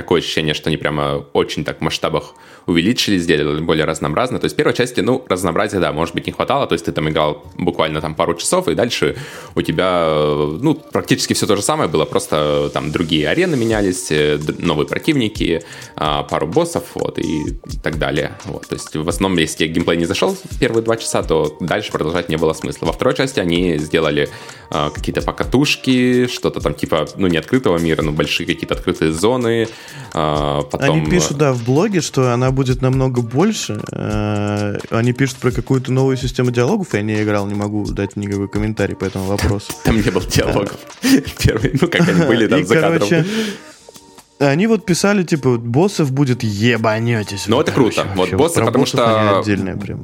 такое 0.00 0.20
ощущение, 0.20 0.54
что 0.54 0.70
они 0.70 0.78
прямо 0.78 1.26
очень 1.34 1.62
так 1.62 1.78
в 1.78 1.80
масштабах 1.82 2.34
увеличили, 2.66 3.18
сделали 3.18 3.60
более 3.60 3.84
разнообразно. 3.84 4.38
То 4.38 4.46
есть 4.46 4.56
первой 4.56 4.74
части, 4.74 5.00
ну, 5.00 5.24
разнообразия, 5.28 5.78
да, 5.78 5.92
может 5.92 6.14
быть, 6.14 6.26
не 6.26 6.32
хватало. 6.32 6.66
То 6.66 6.74
есть 6.74 6.86
ты 6.86 6.92
там 6.92 7.08
играл 7.08 7.44
буквально 7.58 8.00
там 8.00 8.14
пару 8.14 8.34
часов, 8.34 8.68
и 8.68 8.74
дальше 8.74 9.16
у 9.54 9.62
тебя, 9.62 10.06
ну, 10.62 10.74
практически 10.74 11.34
все 11.34 11.46
то 11.46 11.56
же 11.56 11.62
самое 11.62 11.90
было, 11.90 12.04
просто 12.06 12.70
там 12.72 12.92
другие 12.92 13.28
арены 13.28 13.56
менялись, 13.56 14.10
э, 14.10 14.38
новые 14.58 14.86
противники, 14.86 15.62
а, 15.96 16.22
пару 16.22 16.46
боссов, 16.46 16.84
вот, 16.94 17.18
и 17.18 17.58
так 17.82 17.98
далее. 17.98 18.32
Вот. 18.44 18.68
То 18.68 18.74
есть 18.74 18.96
в 18.96 19.08
основном, 19.08 19.38
если 19.38 19.66
геймплей 19.66 19.98
не 19.98 20.06
зашел 20.06 20.36
первые 20.60 20.82
два 20.82 20.96
часа, 20.96 21.22
то 21.22 21.56
дальше 21.60 21.92
продолжать 21.92 22.28
не 22.28 22.36
было 22.36 22.54
смысла. 22.54 22.86
Во 22.86 22.92
второй 22.92 23.14
части 23.14 23.40
они 23.40 23.78
сделали 23.78 24.28
а, 24.70 24.90
какие-то 24.90 25.22
покатушки, 25.22 26.26
что-то 26.26 26.60
там 26.60 26.74
типа, 26.74 27.08
ну, 27.16 27.26
не 27.26 27.36
открытого 27.36 27.78
мира, 27.78 28.02
но 28.02 28.12
большие 28.12 28.46
какие-то 28.46 28.74
открытые 28.74 29.12
зоны. 29.12 29.68
А, 30.12 30.62
потом... 30.62 31.02
Они 31.02 31.10
пишут, 31.10 31.38
да, 31.38 31.52
в 31.52 31.64
блоге, 31.64 32.00
что 32.00 32.32
она 32.32 32.50
будет 32.50 32.82
намного 32.82 33.22
больше. 33.22 33.80
Э, 33.92 34.78
они 34.90 35.12
пишут 35.12 35.36
про 35.36 35.50
какую-то 35.50 35.92
новую 35.92 36.16
систему 36.16 36.50
диалогов. 36.50 36.94
Я 36.94 37.02
не 37.02 37.22
играл, 37.22 37.46
не 37.46 37.54
могу 37.54 37.84
дать 37.86 38.16
никакой 38.16 38.48
комментарий 38.48 38.96
по 38.96 39.04
этому 39.04 39.26
вопросу. 39.26 39.72
Там 39.84 39.96
не 39.96 40.10
было 40.10 40.24
диалогов. 40.24 40.78
Первый, 41.38 41.78
ну, 41.80 41.88
как 41.88 42.08
они 42.08 42.24
были 42.24 42.46
там 42.48 42.64
за 42.64 42.80
кадром. 42.80 43.24
Они 44.40 44.66
вот 44.66 44.86
писали, 44.86 45.22
типа, 45.22 45.58
боссов 45.58 46.12
будет 46.12 46.42
ебанетесь. 46.42 47.46
Ну, 47.46 47.60
это 47.60 47.72
круто. 47.72 48.06
Вот 48.14 48.32
боссы, 48.32 48.64
потому 48.64 48.86
что 48.86 49.42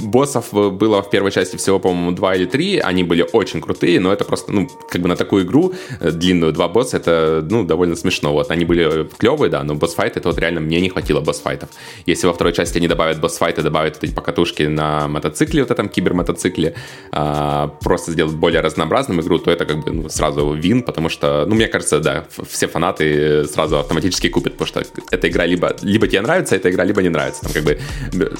боссов 0.02 0.52
было 0.52 1.02
в 1.02 1.08
первой 1.08 1.30
части 1.30 1.56
всего, 1.56 1.78
по-моему, 1.78 2.12
два 2.12 2.34
или 2.34 2.44
три. 2.44 2.78
Они 2.78 3.02
были 3.02 3.26
очень 3.32 3.62
крутые, 3.62 3.98
но 3.98 4.12
это 4.12 4.26
просто, 4.26 4.52
ну, 4.52 4.68
как 4.90 5.00
бы 5.00 5.08
на 5.08 5.16
такую 5.16 5.44
игру 5.44 5.72
э, 6.00 6.10
длинную 6.10 6.52
два 6.52 6.68
босса, 6.68 6.98
это, 6.98 7.46
ну, 7.48 7.64
довольно 7.64 7.96
смешно. 7.96 8.32
Вот 8.32 8.50
они 8.50 8.66
были 8.66 9.08
клевые, 9.16 9.50
да, 9.50 9.62
но 9.62 9.74
босс-файт, 9.74 10.18
это 10.18 10.28
вот 10.28 10.38
реально 10.38 10.60
мне 10.60 10.82
не 10.82 10.90
хватило 10.90 11.20
босс-файтов. 11.20 11.70
Если 12.04 12.26
во 12.26 12.34
второй 12.34 12.52
части 12.52 12.76
они 12.76 12.88
добавят 12.88 13.18
босс-файты, 13.20 13.62
добавят 13.62 14.04
эти 14.04 14.12
покатушки 14.12 14.64
на 14.64 15.08
мотоцикле, 15.08 15.62
вот 15.62 15.70
этом 15.70 15.88
кибермотоцикле, 15.88 16.74
а, 17.10 17.68
просто 17.68 18.12
сделать 18.12 18.34
более 18.34 18.60
разнообразным 18.60 19.18
игру, 19.22 19.38
то 19.38 19.50
это 19.50 19.64
как 19.64 19.82
бы 19.82 19.92
ну, 19.92 20.08
сразу 20.10 20.52
вин, 20.52 20.82
потому 20.82 21.08
что, 21.08 21.46
ну, 21.46 21.54
мне 21.54 21.68
кажется, 21.68 22.00
да, 22.00 22.26
все 22.46 22.68
фанаты 22.68 23.46
сразу 23.46 23.78
автоматически 23.78 24.25
автоматически 24.26 24.28
купят, 24.28 24.56
потому 24.56 24.68
что 24.68 25.02
эта 25.10 25.28
игра 25.28 25.46
либо, 25.46 25.76
либо 25.82 26.06
тебе 26.06 26.20
нравится, 26.20 26.56
эта 26.56 26.70
игра 26.70 26.84
либо 26.84 27.02
не 27.02 27.08
нравится. 27.08 27.42
Там 27.42 27.52
как 27.52 27.64
бы 27.64 27.78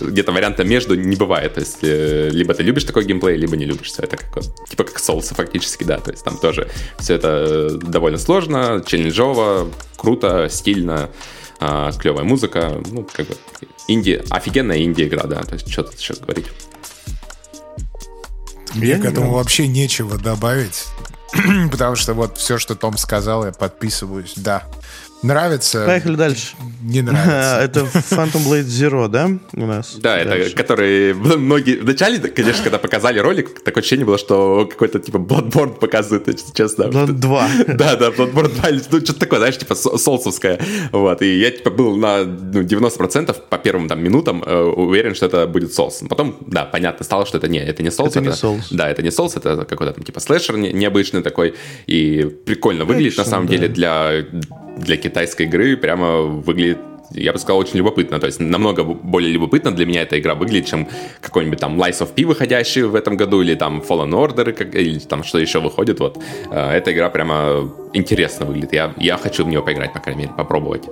где-то 0.01 0.33
варианта 0.33 0.65
между 0.65 0.95
не 0.95 1.17
бывает. 1.17 1.55
То 1.55 1.61
есть 1.61 1.79
э, 1.83 2.31
либо 2.33 2.55
ты 2.55 2.63
любишь 2.63 2.85
такой 2.85 3.05
геймплей, 3.05 3.37
либо 3.37 3.57
не 3.57 3.67
любишь. 3.67 3.89
Все 3.89 4.03
это 4.03 4.17
как, 4.17 4.43
типа 4.69 4.85
как 4.85 4.99
Souls 4.99 5.35
фактически, 5.35 5.85
да. 5.85 5.99
То 5.99 6.11
есть 6.11 6.25
там 6.25 6.39
тоже 6.39 6.69
все 6.99 7.15
это 7.15 7.71
довольно 7.79 8.19
сложно, 8.19 8.83
челленджово, 8.87 9.69
круто, 9.97 10.49
стильно, 10.51 11.11
а, 11.61 11.93
клевая 11.93 12.25
музыка. 12.25 12.83
Ну, 12.91 13.07
как 13.13 13.27
бы 13.27 13.35
инди, 13.89 14.23
офигенная 14.31 14.83
инди-игра, 14.83 15.25
да. 15.25 15.43
То 15.43 15.55
есть 15.55 15.71
что 15.71 15.83
тут 15.83 15.99
сейчас 15.99 16.19
говорить. 16.19 16.47
Мне 18.75 18.99
к 18.99 19.05
этому 19.05 19.33
вообще 19.33 19.69
нечего 19.69 20.19
добавить. 20.19 20.87
Потому 21.71 21.97
что 21.97 22.15
вот 22.15 22.39
все, 22.39 22.59
что 22.59 22.75
Том 22.75 22.97
сказал, 22.97 23.45
я 23.45 23.53
подписываюсь. 23.53 24.35
Да, 24.37 24.65
Нравится. 25.23 25.85
Поехали 25.87 26.17
дальше. 26.17 26.57
Не 26.83 27.01
нравится. 27.01 27.61
Это 27.65 27.81
Phantom 27.81 28.45
Blade 28.47 28.67
Zero, 28.67 29.09
да, 29.09 29.31
у 29.55 29.67
нас? 29.67 29.97
Да, 29.97 30.19
это 30.19 30.55
который 30.55 31.15
многие... 31.15 31.81
Вначале, 31.81 32.19
конечно, 32.19 32.63
когда 32.63 32.79
показали 32.79 33.19
ролик, 33.19 33.61
такое 33.61 33.83
ощущение 33.83 34.07
было, 34.07 34.19
что 34.19 34.67
какой-то 34.71 35.01
типа 35.01 35.17
Bloodborne 35.17 35.79
показывает, 35.79 36.29
если 36.29 36.53
честно. 36.53 36.85
Blood 36.85 37.13
2. 37.13 37.49
Да, 37.77 37.97
да, 37.97 38.09
Bloodborne 38.09 38.55
2, 38.55 38.71
ну 38.93 39.01
что-то 39.01 39.21
такое, 39.21 39.39
знаешь, 39.41 39.59
типа 39.59 39.75
солсовское. 39.75 40.61
Вот, 40.93 41.23
и 41.23 41.39
я 41.39 41.51
типа 41.51 41.71
был 41.71 41.97
на 41.97 42.25
ну, 42.25 42.63
90% 42.63 43.37
по 43.49 43.59
первым 43.59 43.89
там 43.89 44.03
минутам 44.03 44.43
э, 44.47 44.63
уверен, 44.63 45.15
что 45.15 45.27
это 45.27 45.47
будет 45.47 45.71
Souls. 45.77 46.07
Потом, 46.09 46.37
да, 46.47 46.65
понятно 46.65 47.05
стало, 47.05 47.27
что 47.27 47.39
это 47.39 47.49
не, 47.49 47.59
это 47.59 47.83
не 47.83 47.89
Souls. 47.89 48.09
Это, 48.09 48.21
это 48.21 48.29
не 48.29 48.35
Souls. 48.35 48.63
Да, 48.71 48.89
это 48.89 49.03
не 49.03 49.11
Souls, 49.11 49.33
это 49.37 49.65
какой-то 49.65 49.93
там 49.93 50.05
типа 50.05 50.21
слэшер 50.21 50.57
необычный 50.57 51.23
такой, 51.23 51.55
и 51.87 52.25
прикольно 52.45 52.85
выглядит 52.85 53.15
Action, 53.15 53.19
на 53.19 53.25
самом 53.25 53.47
да. 53.47 53.53
деле 53.53 53.69
для 53.69 54.27
для 54.77 54.97
китайской 54.97 55.47
игры 55.47 55.77
прямо 55.77 56.23
выглядит 56.23 56.79
я 57.11 57.33
бы 57.33 57.39
сказал, 57.39 57.59
очень 57.59 57.79
любопытно. 57.79 58.19
То 58.19 58.27
есть 58.27 58.41
намного 58.41 58.83
более 58.85 59.31
любопытно 59.31 59.71
для 59.71 59.87
меня 59.87 60.03
эта 60.03 60.19
игра 60.19 60.35
выглядит, 60.35 60.67
чем 60.67 60.89
какой-нибудь 61.21 61.61
там 61.61 61.81
Lies 61.81 62.01
of 62.03 62.13
P, 62.15 62.25
выходящий 62.25 62.83
в 62.83 62.95
этом 62.95 63.17
году, 63.17 63.43
или 63.43 63.55
там 63.55 63.81
Fallen 63.81 64.11
Order, 64.11 64.53
как, 64.53 64.75
или 64.75 64.99
там 64.99 65.23
что 65.23 65.39
еще 65.39 65.61
выходит. 65.61 66.01
Вот. 66.01 66.19
Э, 66.51 66.71
эта 66.71 66.93
игра 66.93 67.09
прямо 67.11 67.71
интересно 67.93 68.47
выглядит. 68.47 68.73
Я, 68.73 68.93
я 68.97 69.17
хочу 69.17 69.45
в 69.45 69.49
нее 69.49 69.63
поиграть, 69.63 69.93
по 69.93 70.01
крайней 70.01 70.23
мере, 70.23 70.33
попробовать. 70.37 70.89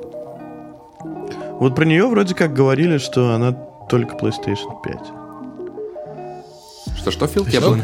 Вот 1.61 1.75
про 1.75 1.85
нее 1.85 2.07
вроде 2.07 2.35
как 2.35 2.53
говорили, 2.53 2.99
что 2.99 3.35
она 3.35 3.53
только 3.89 4.17
PlayStation 4.17 4.81
5. 4.83 4.97
Что-что, 6.99 7.27
Фил? 7.27 7.47
Я, 7.47 7.61
был 7.61 7.77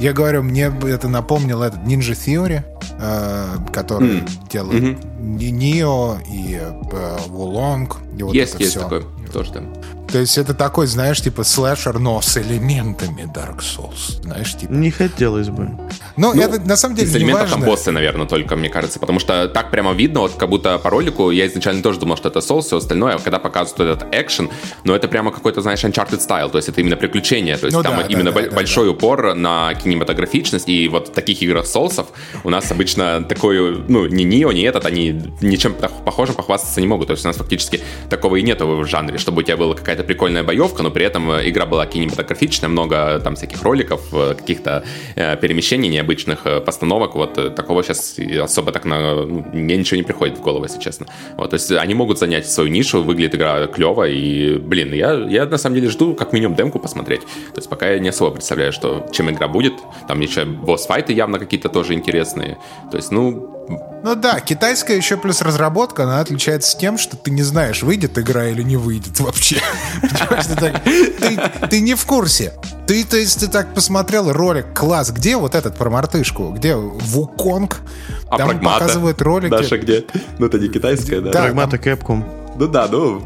я 0.00 0.14
говорю, 0.14 0.42
мне 0.42 0.72
это 0.84 1.08
напомнило 1.08 1.64
этот 1.64 1.80
Ninja 1.80 2.14
Theory, 2.14 2.62
э, 2.98 3.72
который 3.72 4.20
mm. 4.20 4.30
делал 4.50 4.72
mm-hmm. 4.72 5.50
Нио 5.50 6.18
и 6.26 6.58
э, 6.58 7.18
Вулонг. 7.28 7.98
И 8.16 8.22
вот 8.22 8.34
есть, 8.34 8.58
есть 8.58 8.72
все. 8.72 8.80
такой 8.80 9.04
тоже 9.32 9.52
там. 9.52 9.74
То 10.12 10.18
есть 10.18 10.38
это 10.38 10.54
такой, 10.54 10.86
знаешь, 10.86 11.20
типа 11.20 11.44
слэшер, 11.44 11.98
но 11.98 12.20
с 12.20 12.36
элементами 12.36 13.22
Dark 13.32 13.60
Souls. 13.60 14.22
Знаешь, 14.22 14.56
типа... 14.56 14.72
Не 14.72 14.90
хотелось 14.90 15.48
бы. 15.48 15.70
Но 16.16 16.34
ну, 16.34 16.42
это 16.42 16.60
на 16.60 16.76
самом 16.76 16.96
деле 16.96 17.08
из 17.08 17.14
не 17.14 17.20
элементов 17.20 17.50
там 17.50 17.62
боссы, 17.62 17.92
наверное, 17.92 18.26
только, 18.26 18.56
мне 18.56 18.68
кажется, 18.68 18.98
потому 18.98 19.20
что 19.20 19.48
так 19.48 19.70
прямо 19.70 19.92
видно, 19.92 20.20
вот 20.20 20.34
как 20.34 20.48
будто 20.48 20.78
по 20.78 20.90
ролику, 20.90 21.30
я 21.30 21.46
изначально 21.46 21.82
тоже 21.82 22.00
думал, 22.00 22.16
что 22.16 22.28
это 22.28 22.40
соус, 22.40 22.66
все 22.66 22.78
остальное, 22.78 23.14
а 23.14 23.18
когда 23.18 23.38
показывают 23.38 23.98
этот 23.98 24.14
экшен, 24.14 24.50
но 24.84 24.96
это 24.96 25.08
прямо 25.08 25.30
какой-то, 25.30 25.60
знаешь, 25.60 25.84
Uncharted 25.84 26.18
style, 26.18 26.50
то 26.50 26.58
есть 26.58 26.68
это 26.68 26.80
именно 26.80 26.96
приключение, 26.96 27.56
то 27.56 27.66
есть 27.66 27.76
ну, 27.76 27.82
там 27.82 27.96
да, 27.96 28.02
именно 28.08 28.32
да, 28.32 28.42
да, 28.42 28.50
большой 28.50 28.86
да. 28.86 28.90
упор 28.92 29.34
на 29.34 29.74
кинематографичность, 29.74 30.68
и 30.68 30.88
вот 30.88 31.08
в 31.08 31.12
таких 31.12 31.42
играх 31.42 31.66
соусов 31.66 32.08
у 32.44 32.50
нас 32.50 32.70
обычно 32.70 33.22
такой, 33.22 33.84
ну, 33.88 34.06
ни 34.06 34.24
Нио, 34.24 34.52
ни 34.52 34.62
этот, 34.62 34.86
они 34.86 35.22
ничем 35.40 35.74
похожим 35.74 36.34
похвастаться 36.34 36.80
не 36.80 36.86
могут, 36.86 37.06
то 37.06 37.12
есть 37.12 37.24
у 37.24 37.28
нас 37.28 37.36
фактически 37.36 37.80
такого 38.08 38.36
и 38.36 38.42
нету 38.42 38.66
в 38.66 38.84
жанре, 38.86 39.18
чтобы 39.18 39.40
у 39.40 39.42
тебя 39.42 39.56
была 39.56 39.74
какая-то 39.74 39.99
прикольная 40.04 40.42
боевка, 40.42 40.82
но 40.82 40.90
при 40.90 41.04
этом 41.04 41.30
игра 41.30 41.66
была 41.66 41.86
кинематографичная, 41.86 42.68
много 42.68 43.20
там 43.20 43.36
всяких 43.36 43.62
роликов, 43.62 44.00
э, 44.12 44.34
каких-то 44.34 44.84
э, 45.16 45.36
перемещений 45.36 45.88
необычных, 45.88 46.46
э, 46.46 46.60
постановок, 46.60 47.14
вот 47.14 47.38
э, 47.38 47.50
такого 47.50 47.82
сейчас 47.82 48.18
особо 48.42 48.72
так 48.72 48.84
на... 48.84 49.24
Ну, 49.24 49.46
мне 49.52 49.76
ничего 49.76 49.96
не 49.96 50.02
приходит 50.02 50.38
в 50.38 50.42
голову, 50.42 50.64
если 50.64 50.80
честно. 50.80 51.06
Вот, 51.36 51.50
то 51.50 51.54
есть 51.54 51.70
они 51.72 51.94
могут 51.94 52.18
занять 52.18 52.48
свою 52.48 52.70
нишу, 52.70 53.02
выглядит 53.02 53.34
игра 53.34 53.66
клево, 53.66 54.08
и, 54.08 54.56
блин, 54.58 54.92
я, 54.92 55.12
я 55.28 55.46
на 55.46 55.58
самом 55.58 55.76
деле 55.76 55.88
жду 55.88 56.14
как 56.14 56.32
минимум 56.32 56.56
демку 56.56 56.78
посмотреть. 56.78 57.22
То 57.22 57.58
есть 57.58 57.68
пока 57.68 57.90
я 57.90 57.98
не 57.98 58.08
особо 58.08 58.32
представляю, 58.32 58.72
что, 58.72 59.06
чем 59.12 59.30
игра 59.30 59.48
будет. 59.48 59.74
Там 60.08 60.20
еще 60.20 60.44
босс-файты 60.44 61.12
явно 61.12 61.38
какие-то 61.38 61.68
тоже 61.68 61.94
интересные. 61.94 62.58
То 62.90 62.96
есть, 62.96 63.10
ну, 63.12 63.59
ну 64.02 64.14
да, 64.14 64.40
китайская 64.40 64.96
еще 64.96 65.16
плюс 65.16 65.42
разработка, 65.42 66.04
она 66.04 66.20
отличается 66.20 66.76
тем, 66.76 66.98
что 66.98 67.16
ты 67.16 67.30
не 67.30 67.42
знаешь, 67.42 67.82
выйдет 67.82 68.18
игра 68.18 68.46
или 68.46 68.62
не 68.62 68.76
выйдет 68.76 69.20
вообще. 69.20 69.60
Ты 71.70 71.80
не 71.80 71.94
в 71.94 72.04
курсе. 72.06 72.52
Ты, 72.86 73.04
то 73.04 73.16
есть, 73.16 73.40
ты 73.40 73.46
так 73.46 73.72
посмотрел 73.74 74.32
ролик, 74.32 74.74
класс, 74.74 75.10
где 75.10 75.36
вот 75.36 75.54
этот 75.54 75.76
про 75.76 75.90
мартышку? 75.90 76.50
Где 76.50 76.74
Вуконг? 76.74 77.80
А 78.28 78.38
Там 78.38 78.58
показывают 78.60 79.22
ролики. 79.22 79.50
Даша 79.50 79.78
где? 79.78 80.04
Ну 80.38 80.46
это 80.46 80.58
не 80.58 80.68
китайская, 80.68 81.20
да? 81.20 81.30
Прагмата 81.30 81.76
Capcom. 81.76 82.24
Ну 82.56 82.66
да, 82.66 82.88
ну 82.90 83.22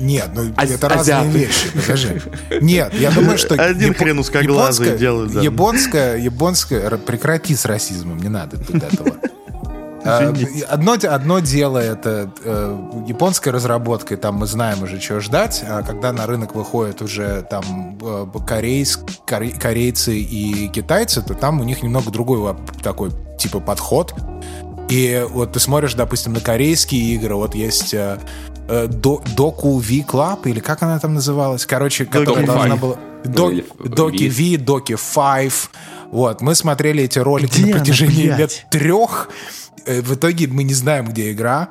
нет, 0.00 0.30
ну 0.34 0.50
а, 0.56 0.64
это 0.64 0.88
разные 0.88 1.18
азиаты. 1.18 1.38
вещи, 1.38 1.68
покажи. 1.74 2.22
Нет, 2.62 2.94
я 2.94 3.10
думаю, 3.10 3.36
что... 3.36 3.54
Один 3.54 3.92
хрен 3.92 4.18
узкоглазый 4.18 4.96
делают. 4.96 5.32
Да. 5.34 5.42
Японская, 5.42 6.16
японская... 6.16 6.90
Прекрати 6.96 7.54
с 7.54 7.66
расизмом, 7.66 8.18
не 8.18 8.28
надо 8.28 8.56
тут 8.56 8.82
этого. 8.82 9.16
А, 10.04 10.32
одно, 10.68 10.92
одно 10.92 11.40
дело 11.40 11.78
это 11.78 12.30
э, 12.42 13.02
японская 13.06 13.52
разработка, 13.52 14.14
и 14.14 14.16
там 14.16 14.36
мы 14.36 14.46
знаем 14.46 14.82
уже, 14.82 14.98
чего 14.98 15.20
ждать, 15.20 15.62
а 15.66 15.82
когда 15.82 16.12
на 16.12 16.26
рынок 16.26 16.54
выходят 16.54 17.02
уже 17.02 17.46
там 17.50 17.98
э, 18.00 18.26
корейс, 18.46 18.98
коре, 19.26 19.50
корейцы 19.50 20.16
и 20.16 20.68
китайцы, 20.68 21.22
то 21.22 21.34
там 21.34 21.60
у 21.60 21.64
них 21.64 21.82
немного 21.82 22.10
другой 22.10 22.56
такой 22.82 23.10
типа 23.38 23.60
подход. 23.60 24.14
И 24.88 25.24
вот 25.30 25.52
ты 25.52 25.60
смотришь, 25.60 25.94
допустим, 25.94 26.32
на 26.32 26.40
корейские 26.40 27.14
игры, 27.14 27.34
вот 27.34 27.54
есть 27.54 27.94
э, 27.94 28.18
э 28.68 28.86
Доку 28.86 29.78
V 29.78 30.04
Club, 30.06 30.48
или 30.48 30.60
как 30.60 30.82
она 30.82 30.98
там 30.98 31.14
называлась? 31.14 31.66
Короче, 31.66 32.06
которая 32.06 32.46
должна 32.46 32.76
была... 32.76 32.96
Доки 33.24 34.28
V, 34.28 34.56
Доки 34.56 34.96
5. 34.96 35.70
Вот, 36.10 36.40
мы 36.40 36.54
смотрели 36.54 37.04
эти 37.04 37.18
ролики 37.18 37.60
Где 37.60 37.72
на 37.72 37.78
протяжении 37.78 38.28
она, 38.28 38.38
лет 38.38 38.66
трех, 38.70 39.28
Э, 39.86 40.00
в 40.00 40.14
итоге 40.14 40.46
мы 40.46 40.64
не 40.64 40.74
знаем, 40.74 41.06
где 41.06 41.32
игра. 41.32 41.70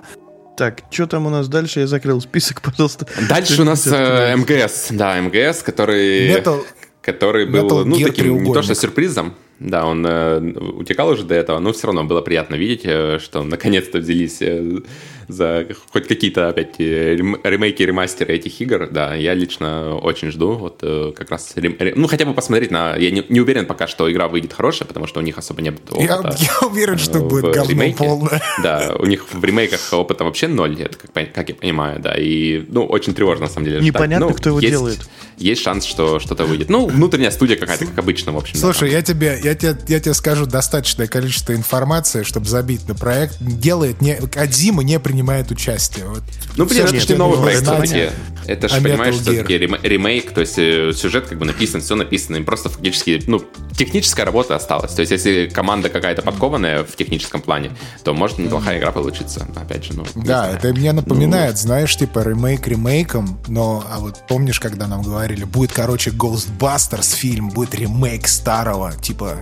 Так, 0.57 0.81
что 0.91 1.07
там 1.07 1.25
у 1.25 1.29
нас 1.29 1.47
дальше? 1.47 1.81
Я 1.81 1.87
закрыл 1.87 2.21
список, 2.21 2.61
пожалуйста. 2.63 3.07
Дальше 3.27 3.61
у 3.61 3.65
нас 3.65 3.87
э, 3.87 4.35
МГС, 4.35 4.87
да, 4.91 5.19
МГС, 5.21 5.61
который... 5.63 6.29
Metal, 6.29 6.63
который 7.01 7.45
был, 7.45 7.69
Metal 7.69 7.83
ну, 7.85 7.99
таким, 7.99 8.43
не 8.43 8.53
то 8.53 8.61
что 8.61 8.75
сюрпризом, 8.75 9.33
да, 9.59 9.85
он 9.85 10.05
э, 10.05 10.39
утекал 10.39 11.09
уже 11.09 11.23
до 11.23 11.35
этого, 11.35 11.59
но 11.59 11.71
все 11.71 11.87
равно 11.87 12.03
было 12.03 12.21
приятно 12.21 12.55
видеть, 12.55 12.81
э, 12.83 13.19
что 13.19 13.43
наконец-то 13.43 13.99
взялись 13.99 14.41
э, 14.41 14.81
за 15.29 15.67
хоть 15.93 16.07
какие-то 16.07 16.49
опять 16.49 16.79
э, 16.79 17.15
ремейки, 17.15 17.83
ремастеры 17.83 18.33
этих 18.33 18.59
игр, 18.61 18.89
да, 18.91 19.13
я 19.13 19.33
лично 19.33 19.95
очень 19.95 20.31
жду, 20.31 20.53
вот 20.53 20.79
э, 20.81 21.13
как 21.15 21.29
раз, 21.29 21.53
ну, 21.55 22.07
хотя 22.07 22.25
бы 22.25 22.33
посмотреть 22.33 22.71
на, 22.71 22.95
я 22.95 23.11
не, 23.11 23.23
не 23.29 23.39
уверен 23.39 23.65
пока, 23.65 23.87
что 23.87 24.11
игра 24.11 24.27
выйдет 24.27 24.53
хорошая, 24.53 24.87
потому 24.87 25.07
что 25.07 25.19
у 25.19 25.23
них 25.23 25.37
особо 25.37 25.61
нет 25.61 25.75
опыта. 25.91 26.35
Я, 26.39 26.47
я 26.61 26.67
уверен, 26.67 26.97
что 26.97 27.19
будет 27.19 27.53
говно 27.53 27.71
ремейке. 27.71 27.97
полное. 27.97 28.41
Да, 28.63 28.95
у 28.97 29.05
них 29.05 29.31
в 29.31 29.43
ремейках 29.43 29.79
опыта 29.93 30.23
вообще 30.23 30.47
ноль, 30.47 30.81
это 30.81 30.97
как, 30.97 31.33
как 31.33 31.49
я 31.49 31.55
понимаю, 31.55 31.99
да, 31.99 32.15
и, 32.17 32.65
ну, 32.67 32.85
очень 32.85 33.13
тревожно, 33.13 33.45
на 33.45 33.51
самом 33.51 33.67
деле. 33.67 33.81
Непонятно, 33.81 34.27
ну, 34.27 34.33
кто 34.33 34.49
его 34.49 34.59
есть, 34.59 34.71
делает. 34.71 35.09
Есть 35.37 35.61
шанс, 35.61 35.85
что 35.85 36.19
что-то 36.19 36.45
выйдет. 36.45 36.69
Ну, 36.69 36.87
внутренняя 36.87 37.31
студия 37.31 37.55
какая-то, 37.55 37.85
как 37.85 37.99
обычно, 37.99 38.31
в 38.31 38.37
общем. 38.37 38.57
Слушай, 38.57 38.89
да, 38.89 38.97
я 38.97 39.01
тебе, 39.01 39.39
я 39.43 39.55
тебе, 39.55 39.77
я 39.87 39.99
тебе 39.99 40.13
скажу 40.13 40.45
достаточное 40.45 41.07
количество 41.07 41.53
информации, 41.53 42.23
чтобы 42.23 42.47
забить 42.47 42.87
на 42.87 42.95
проект. 42.95 43.37
Делает 43.39 44.01
не, 44.01 44.19
Адзима 44.35 44.83
не 44.83 44.97
принимает 45.19 45.51
участие 45.51 45.99
все. 45.99 46.09
Вот, 46.09 46.23
ну, 46.55 46.65
блин, 46.65 46.85
это 46.85 46.99
же 46.99 47.15
новый 47.15 47.39
проект, 47.39 47.61
кстати. 47.61 48.11
Это 48.47 48.67
же, 48.67 48.77
а 48.77 48.81
понимаешь, 48.81 49.15
что 49.15 49.35
таки 49.35 49.57
ремейк, 49.57 50.31
то 50.31 50.41
есть 50.41 50.57
э, 50.57 50.91
сюжет 50.93 51.27
как 51.27 51.37
бы 51.37 51.45
написан, 51.45 51.81
все 51.81 51.95
написано, 51.95 52.37
им 52.37 52.45
просто 52.45 52.69
фактически, 52.69 53.21
ну, 53.27 53.43
техническая 53.77 54.25
работа 54.25 54.55
осталась. 54.55 54.93
То 54.93 55.01
есть, 55.01 55.11
если 55.11 55.47
команда 55.47 55.89
какая-то 55.89 56.21
подкованная 56.21 56.83
в 56.83 56.95
техническом 56.95 57.41
плане, 57.41 57.71
то 58.03 58.13
может 58.13 58.39
неплохая 58.39 58.79
игра 58.79 58.91
получиться. 58.91 59.47
Опять 59.55 59.85
же, 59.85 59.93
ну. 59.93 60.05
Да, 60.15 60.49
это 60.49 60.69
мне 60.69 60.93
напоминает, 60.93 61.53
ну... 61.53 61.57
знаешь, 61.57 61.95
типа 61.95 62.19
ремейк 62.19 62.67
ремейком, 62.67 63.39
но 63.47 63.83
а 63.91 63.99
вот 63.99 64.23
помнишь, 64.27 64.59
когда 64.59 64.87
нам 64.87 65.03
говорили, 65.03 65.43
будет, 65.43 65.71
короче, 65.71 66.09
Ghostbusters 66.09 67.15
фильм, 67.15 67.49
будет 67.49 67.75
ремейк 67.75 68.27
старого, 68.27 68.93
типа 68.93 69.37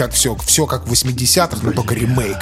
как 0.00 0.12
все, 0.12 0.34
все 0.46 0.64
как 0.64 0.86
в 0.86 0.92
80-х, 0.92 1.58
но 1.62 1.72
только 1.72 1.94
ремейк. 1.94 2.38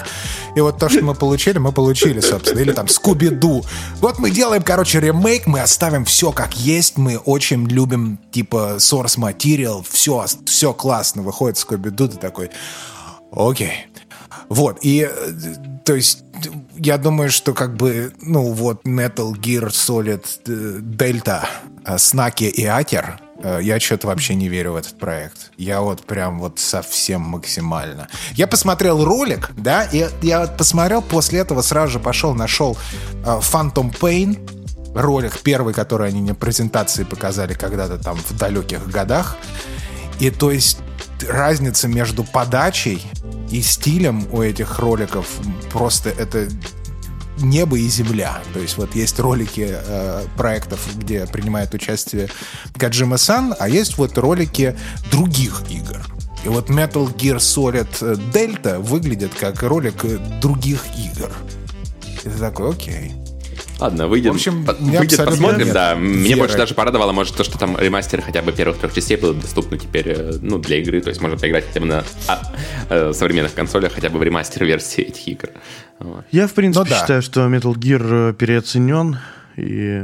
И 0.55 0.61
вот 0.61 0.79
то, 0.79 0.89
что 0.89 1.03
мы 1.03 1.17
получили, 1.17 1.59
мы 1.59 1.73
получили, 1.73 2.21
собственно. 2.21 2.61
Или 2.61 2.71
там 2.71 2.87
Скуби-Ду. 2.87 3.65
Вот 4.01 4.21
мы 4.21 4.31
делаем, 4.31 4.63
короче, 4.63 5.01
ремейк, 5.01 5.49
мы 5.49 5.61
оставим 5.61 6.05
все 6.05 6.31
как 6.31 6.57
есть, 6.57 6.99
мы 6.99 7.19
очень 7.19 7.67
любим, 7.67 8.21
типа, 8.31 8.77
source 8.79 9.19
material, 9.19 9.85
все, 9.91 10.25
все 10.47 10.73
классно. 10.73 11.23
Выходит 11.23 11.59
Скуби-Ду, 11.59 12.09
ты 12.09 12.17
такой, 12.17 12.51
окей. 13.33 13.89
Вот, 14.49 14.79
и, 14.83 15.11
то 15.85 15.97
есть, 15.97 16.23
я 16.77 16.97
думаю, 16.97 17.31
что 17.31 17.55
как 17.55 17.77
бы, 17.77 18.13
ну 18.23 18.53
вот, 18.53 18.87
Metal 18.87 19.33
Gear 19.33 19.71
Solid 19.71 20.25
э, 20.47 20.79
Delta, 20.81 21.45
Snacky 21.97 22.49
и 22.49 22.65
Атер— 22.65 23.21
Э, 23.41 23.61
я 23.63 23.79
что-то 23.79 24.09
вообще 24.09 24.35
не 24.35 24.49
верю 24.49 24.73
в 24.73 24.77
этот 24.77 24.99
проект. 24.99 25.53
Я 25.57 25.81
вот 25.81 26.05
прям 26.05 26.41
вот 26.41 26.59
совсем 26.59 27.23
максимально. 27.23 28.09
Я 28.33 28.47
посмотрел 28.47 29.05
ролик, 29.05 29.51
да, 29.57 29.85
и 29.85 30.07
я 30.23 30.47
посмотрел, 30.47 31.03
после 31.03 31.41
этого 31.41 31.63
сразу 31.63 31.93
же 31.95 32.01
пошел, 32.01 32.35
нашел 32.35 32.77
uh, 33.25 33.41
Phantom 33.41 33.97
Pain, 33.97 34.95
ролик 34.95 35.39
первый, 35.41 35.73
который 35.73 36.09
они 36.09 36.21
мне 36.21 36.35
презентации 36.35 37.05
показали 37.05 37.55
когда-то 37.55 37.99
там 37.99 38.17
в 38.17 38.37
далеких 38.37 38.89
годах. 38.89 39.37
И 40.19 40.31
то 40.31 40.51
есть 40.51 40.79
разница 41.29 41.87
между 41.87 42.25
подачей 42.25 43.05
и 43.51 43.63
стилем 43.63 44.27
у 44.33 44.43
этих 44.43 44.81
роликов 44.81 45.27
просто 45.73 46.11
это 46.11 46.49
небо 47.41 47.79
и 47.79 47.89
земля. 47.89 48.41
То 48.53 48.61
есть 48.61 48.77
вот 48.77 48.95
есть 48.95 49.19
ролики 49.19 49.69
э, 49.71 50.25
проектов, 50.37 50.81
где 50.97 51.27
принимает 51.27 51.75
участие 51.75 52.29
Гаджима 52.75 53.17
Сан, 53.17 53.55
а 53.59 53.69
есть 53.69 53.99
вот 53.99 54.17
ролики 54.19 54.77
других 55.11 55.63
игр. 55.71 56.05
И 56.45 56.49
вот 56.49 56.71
Metal 56.71 57.13
Gear 57.15 57.39
Solid 57.39 57.89
Delta 58.33 58.79
выглядит 58.79 59.35
как 59.35 59.63
ролик 59.63 60.05
других 60.41 60.85
игр. 60.97 61.31
И 62.07 62.19
ты 62.23 62.31
такой, 62.31 62.71
окей. 62.71 63.13
Ладно, 63.81 64.09
выйдем, 64.09 64.33
в 64.33 64.35
общем, 64.35 64.65
по, 64.65 64.73
выйдет, 64.75 65.25
посмотрим, 65.25 65.67
нет 65.67 65.73
да. 65.73 65.95
Веры. 65.95 66.05
Мне 66.05 66.37
больше 66.37 66.57
даже 66.57 66.75
порадовало, 66.75 67.13
может, 67.13 67.37
то, 67.37 67.45
что 67.45 67.59
там 67.59 67.79
ремастер 67.79 68.21
хотя 68.23 68.43
бы 68.43 68.53
первых 68.53 68.79
трех 68.79 68.93
частей 68.93 69.17
будут 69.17 69.41
доступны 69.41 69.79
теперь, 69.79 70.09
э, 70.09 70.33
ну, 70.43 70.59
для 70.59 70.79
игры, 70.79 71.01
то 71.01 71.11
есть 71.11 71.21
можно 71.21 71.37
поиграть 71.37 71.67
хотя 71.67 71.81
бы 71.81 71.87
на 71.87 72.05
а, 72.27 72.43
а, 72.91 73.13
современных 73.13 73.55
консолях, 73.55 73.93
хотя 73.93 74.11
бы 74.11 74.19
в 74.19 74.23
ремастер 74.23 74.65
версии 74.65 75.05
этих 75.05 75.29
игр. 75.29 75.51
Вот. 76.01 76.25
Я, 76.33 76.49
в 76.49 76.55
принципе, 76.55 76.85
ну, 76.85 76.91
да. 76.91 77.01
считаю, 77.01 77.23
что 77.23 77.47
Metal 77.47 77.73
Gear 77.75 78.31
э, 78.31 78.35
переоценен, 78.35 79.19
и... 79.57 80.03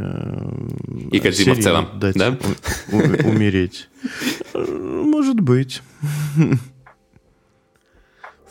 И 1.10 1.20
Кодзима 1.20 1.54
в 1.54 1.62
целом, 1.62 1.88
дать 1.98 2.14
да? 2.14 2.36
У, 2.92 2.96
у, 2.96 3.28
умереть. 3.28 3.88
Может 4.52 5.40
быть. 5.40 5.82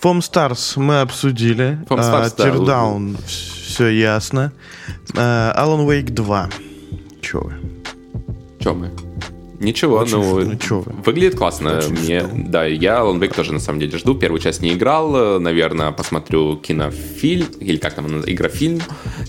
Foam 0.02 0.20
Stars 0.20 0.80
мы 0.80 1.00
обсудили. 1.00 1.80
Foam 1.88 2.00
Stars, 2.00 2.36
uh, 2.36 2.52
Teardown, 2.52 3.14
да 3.14 3.20
все 3.74 3.90
ясно. 3.90 4.52
Alan 5.16 5.88
Wake 5.88 6.12
2. 6.12 6.50
Че 7.22 7.40
вы? 7.40 7.54
Че 8.60 8.74
мы? 8.74 9.13
Ничего, 9.64 9.98
Очень 9.98 10.18
ну, 10.18 10.40
ну 10.40 10.84
выглядит 11.06 11.36
классно. 11.36 11.78
Очень 11.78 11.92
Мне, 11.92 12.20
жду. 12.20 12.30
да, 12.34 12.66
я 12.66 13.00
Alan 13.00 13.20
Wake 13.20 13.34
тоже 13.34 13.54
на 13.54 13.60
самом 13.60 13.80
деле 13.80 13.98
жду. 13.98 14.14
Первую 14.14 14.40
часть 14.40 14.62
не 14.62 14.74
играл, 14.74 15.40
наверное, 15.40 15.92
посмотрю 15.92 16.58
кинофильм, 16.58 17.48
или 17.60 17.78
как 17.78 17.94
там, 17.94 18.22
игрофильм, 18.26 18.82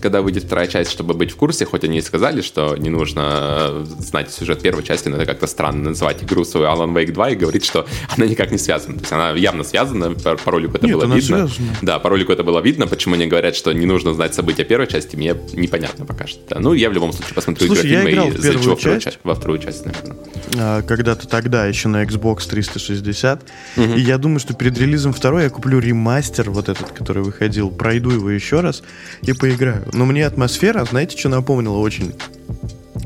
когда 0.02 0.22
выйдет 0.22 0.44
вторая 0.44 0.66
часть, 0.66 0.90
чтобы 0.90 1.14
быть 1.14 1.30
в 1.30 1.36
курсе, 1.36 1.64
хоть 1.64 1.84
они 1.84 1.98
и 1.98 2.02
сказали, 2.02 2.42
что 2.42 2.76
не 2.76 2.90
нужно 2.90 3.86
знать 3.98 4.32
сюжет 4.32 4.60
первой 4.60 4.82
части, 4.82 5.08
но 5.08 5.16
это 5.16 5.26
как-то 5.26 5.46
странно 5.46 5.90
называть 5.90 6.22
игру 6.22 6.44
свою 6.44 6.66
Alan 6.66 6.92
Wake 6.92 7.12
2 7.12 7.30
и 7.30 7.36
говорить, 7.36 7.64
что 7.64 7.86
она 8.16 8.26
никак 8.26 8.50
не 8.50 8.58
связана. 8.58 8.94
То 8.94 9.00
есть 9.00 9.12
она 9.12 9.30
явно 9.32 9.64
связана, 9.64 10.10
по, 10.10 10.36
по 10.36 10.50
ролику 10.50 10.76
это 10.76 10.86
Нет, 10.86 10.96
было 10.96 11.04
видно. 11.04 11.48
Связана. 11.48 11.76
Да, 11.82 11.98
по 11.98 12.08
ролику 12.08 12.32
это 12.32 12.42
было 12.42 12.60
видно, 12.60 12.86
почему 12.86 13.14
они 13.14 13.26
говорят, 13.26 13.54
что 13.54 13.72
не 13.72 13.86
нужно 13.86 14.14
знать 14.14 14.34
события 14.34 14.64
первой 14.64 14.86
части, 14.86 15.16
мне 15.16 15.36
непонятно 15.52 16.04
пока 16.04 16.26
что. 16.26 16.58
Ну, 16.58 16.72
я 16.72 16.90
в 16.90 16.92
любом 16.92 17.12
случае 17.12 17.34
посмотрю 17.34 17.66
Слушай, 17.66 17.92
игрофильмы 17.92 18.28
и 18.28 18.38
залечу 18.38 18.76
часть, 19.00 19.18
во 19.22 19.34
вторую 19.34 19.58
часть, 19.58 19.86
наверное. 19.86 20.16
А, 20.56 20.82
когда-то 20.82 21.26
тогда, 21.28 21.66
еще 21.66 21.88
на 21.88 22.04
Xbox 22.04 22.48
360. 22.48 23.42
Угу. 23.76 23.82
И 23.82 24.00
я 24.00 24.18
думаю, 24.18 24.40
что 24.40 24.54
перед 24.54 24.78
релизом 24.78 25.12
второй 25.12 25.44
я 25.44 25.50
куплю 25.50 25.78
ремастер 25.78 26.50
вот 26.50 26.68
этот, 26.68 26.92
который 26.92 27.22
выходил, 27.22 27.70
пройду 27.70 28.10
его 28.10 28.30
еще 28.30 28.60
раз 28.60 28.82
и 29.22 29.32
поиграю. 29.32 29.84
Но 29.92 30.04
мне 30.04 30.26
атмосфера, 30.26 30.84
знаете, 30.84 31.18
что 31.18 31.28
напомнила 31.28 31.79
очень? 31.79 32.14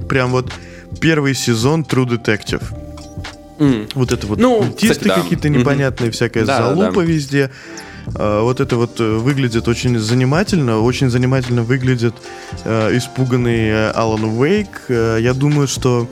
Прям 0.08 0.30
вот 0.30 0.52
первый 1.00 1.34
сезон 1.34 1.82
True 1.82 2.06
Detective. 2.06 2.62
Mm. 3.58 3.90
Вот 3.94 4.12
это 4.12 4.26
вот 4.26 4.38
ну, 4.38 4.58
культисты 4.58 5.08
да. 5.08 5.20
какие-то 5.20 5.48
непонятные, 5.48 6.10
mm-hmm. 6.10 6.12
всякая 6.12 6.44
да, 6.44 6.58
залупа 6.58 7.00
да. 7.00 7.02
везде. 7.02 7.50
А, 8.14 8.42
вот 8.42 8.60
это 8.60 8.76
вот 8.76 9.00
э, 9.00 9.16
выглядит 9.16 9.68
очень 9.68 9.98
занимательно. 9.98 10.80
Очень 10.80 11.10
занимательно 11.10 11.62
выглядит 11.62 12.14
э, 12.64 12.96
испуганный 12.96 13.68
э, 13.68 13.90
Алан 13.90 14.24
Уэйк. 14.24 14.68
Э, 14.88 15.18
я 15.20 15.34
думаю, 15.34 15.68
что 15.68 16.08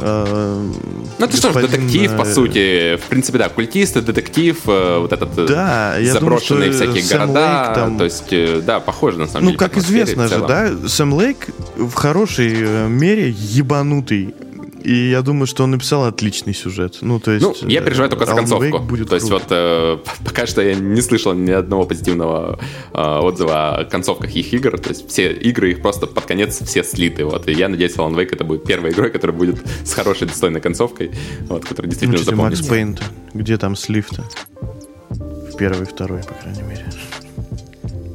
ну, 0.00 1.24
это 1.24 1.36
что 1.36 1.52
ж, 1.52 1.54
детектив, 1.66 2.16
по 2.16 2.24
сути. 2.24 2.96
В 2.96 3.08
принципе, 3.08 3.38
да, 3.38 3.48
культисты, 3.48 4.00
детектив, 4.00 4.58
вот 4.64 5.12
этот 5.12 5.46
да, 5.46 5.96
заброшенные 6.02 6.70
думаю, 6.70 6.92
всякие 6.92 7.02
Сэм 7.02 7.18
города. 7.20 7.64
Лейк, 7.66 7.74
там... 7.74 7.98
То 7.98 8.04
есть, 8.04 8.64
да, 8.64 8.80
похоже 8.80 9.18
на 9.18 9.26
самом 9.26 9.44
ну, 9.44 9.50
деле. 9.50 9.58
Ну, 9.60 9.68
как 9.68 9.76
известно 9.78 10.28
же, 10.28 10.38
да, 10.46 10.70
Сэм 10.86 11.12
Лейк 11.12 11.48
в 11.76 11.94
хорошей 11.94 12.88
мере 12.88 13.30
ебанутый 13.30 14.34
и 14.82 15.10
я 15.10 15.22
думаю, 15.22 15.46
что 15.46 15.64
он 15.64 15.72
написал 15.72 16.04
отличный 16.04 16.54
сюжет. 16.54 16.98
Ну, 17.00 17.20
то 17.20 17.32
есть... 17.32 17.44
Ну, 17.44 17.68
я 17.68 17.80
переживаю 17.80 18.10
только 18.10 18.26
за 18.26 18.34
концовку. 18.34 18.78
Будет 18.78 19.08
то 19.08 19.14
есть 19.16 19.30
вот 19.30 19.44
э, 19.50 19.98
пока 20.24 20.46
что 20.46 20.62
я 20.62 20.74
не 20.74 21.00
слышал 21.00 21.34
ни 21.34 21.50
одного 21.50 21.84
позитивного 21.84 22.58
э, 22.92 23.18
отзыва 23.18 23.78
о 23.78 23.84
концовках 23.84 24.34
их 24.34 24.52
игр. 24.52 24.78
То 24.78 24.90
есть 24.90 25.08
все 25.08 25.32
игры 25.32 25.72
их 25.72 25.82
просто 25.82 26.06
под 26.06 26.24
конец 26.26 26.60
все 26.60 26.84
слиты. 26.84 27.24
Вот. 27.24 27.48
И 27.48 27.52
я 27.52 27.68
надеюсь, 27.68 27.96
Alan 27.96 28.14
Wake 28.14 28.32
это 28.32 28.44
будет 28.44 28.64
первой 28.64 28.90
игрой, 28.90 29.10
которая 29.10 29.36
будет 29.36 29.56
с 29.84 29.92
хорошей, 29.94 30.26
достойной 30.28 30.60
концовкой, 30.60 31.10
вот, 31.48 31.64
которая 31.64 31.90
действительно 31.90 32.18
ну, 32.18 32.24
запомнится. 32.24 32.62
Макс 32.62 32.68
Пейн 32.68 32.98
Где 33.34 33.58
там 33.58 33.76
слив-то? 33.76 34.24
В 35.10 35.56
первой 35.56 35.82
и 35.82 35.86
второй, 35.86 36.22
по 36.22 36.34
крайней 36.34 36.62
мере. 36.62 36.84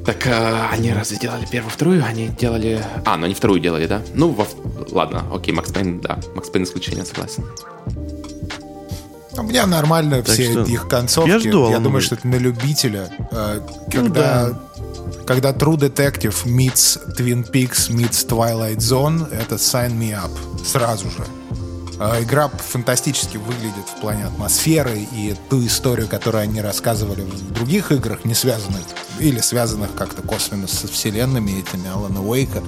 Так 0.06 0.28
а, 0.28 0.70
они 0.72 0.91
разве 0.91 1.18
делали 1.18 1.45
первую, 1.49 1.72
вторую? 1.72 2.04
Они 2.06 2.28
делали... 2.28 2.84
А, 3.06 3.16
ну 3.16 3.26
они 3.26 3.34
вторую 3.34 3.60
делали, 3.60 3.88
да? 3.88 4.01
Ну, 4.14 4.30
во... 4.30 4.45
ладно, 4.91 5.26
окей, 5.34 5.54
Макс 5.54 5.72
Пейн, 5.72 6.01
да. 6.01 6.20
Макс 6.36 6.49
Пейн 6.49 6.66
исключение, 6.66 7.06
согласен. 7.06 7.45
У 9.38 9.43
меня 9.43 9.66
нормально 9.66 10.22
так 10.22 10.34
все 10.34 10.51
что... 10.51 10.64
их 10.64 10.88
концовки. 10.88 11.30
Я, 11.30 11.39
жду, 11.39 11.70
Я 11.70 11.80
думаю, 11.80 12.01
что 12.01 12.16
это 12.16 12.28
на 12.28 12.36
любителя. 12.36 13.10
А, 13.32 13.66
когда, 13.91 14.47
ну, 14.49 14.56
да. 15.06 15.24
когда 15.26 15.51
True 15.51 15.78
Detective 15.78 16.45
meets 16.45 16.99
Twin 17.18 17.49
Peaks 17.49 17.89
meets 17.89 18.28
Twilight 18.28 18.78
Zone, 18.78 19.32
это 19.32 19.56
sign 19.56 19.97
me 19.97 20.12
up. 20.12 20.32
Сразу 20.66 21.10
же. 21.10 21.24
А, 22.06 22.22
игра 22.22 22.49
фантастически 22.49 23.38
выглядит 23.38 23.88
в 23.88 24.01
плане 24.01 24.26
атмосферы 24.26 25.08
и 25.14 25.34
ту 25.49 25.66
историю, 25.66 26.10
которую 26.10 26.41
они 26.41 26.60
рассказывали 26.60 27.22
в 27.22 27.51
других 27.54 27.93
играх, 27.93 28.26
не 28.26 28.34
связанных 28.34 28.82
или 29.20 29.39
связанных 29.39 29.95
как-то 29.95 30.22
косвенно 30.22 30.68
со 30.68 30.89
вселенными 30.89 31.51
этими 31.51 31.89
Алана 31.89 32.22
Уэйка. 32.22 32.62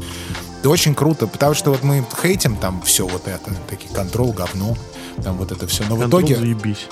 Это 0.60 0.70
очень 0.70 0.96
круто, 0.96 1.28
потому 1.28 1.54
что 1.54 1.72
вот 1.72 1.84
мы 1.84 2.06
хейтим 2.22 2.56
там 2.56 2.82
все 2.84 3.06
вот 3.06 3.28
это, 3.28 3.52
такие 3.70 3.94
контрол, 3.94 4.32
говно, 4.32 4.78
там 5.22 5.36
вот 5.36 5.52
это 5.52 5.68
все. 5.68 5.84
Но 5.90 5.98
в 5.98 6.08
итоге... 6.08 6.38
Заебись. 6.38 6.88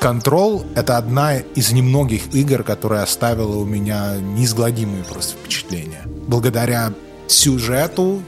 Control— 0.00 0.66
это 0.74 0.98
одна 0.98 1.36
из 1.36 1.70
немногих 1.70 2.34
игр, 2.34 2.64
которая 2.64 3.04
оставила 3.04 3.56
у 3.56 3.64
меня 3.64 4.16
неизгладимые 4.16 5.04
просто 5.04 5.34
впечатления. 5.36 6.02
Благодаря 6.26 6.92
сюжету, 7.28 8.22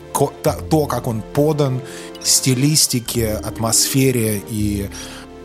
то, 0.71 0.87
как 0.87 1.07
он 1.07 1.23
подан, 1.35 1.83
стилистике, 2.27 3.33
атмосфере 3.33 4.43
и 4.51 4.89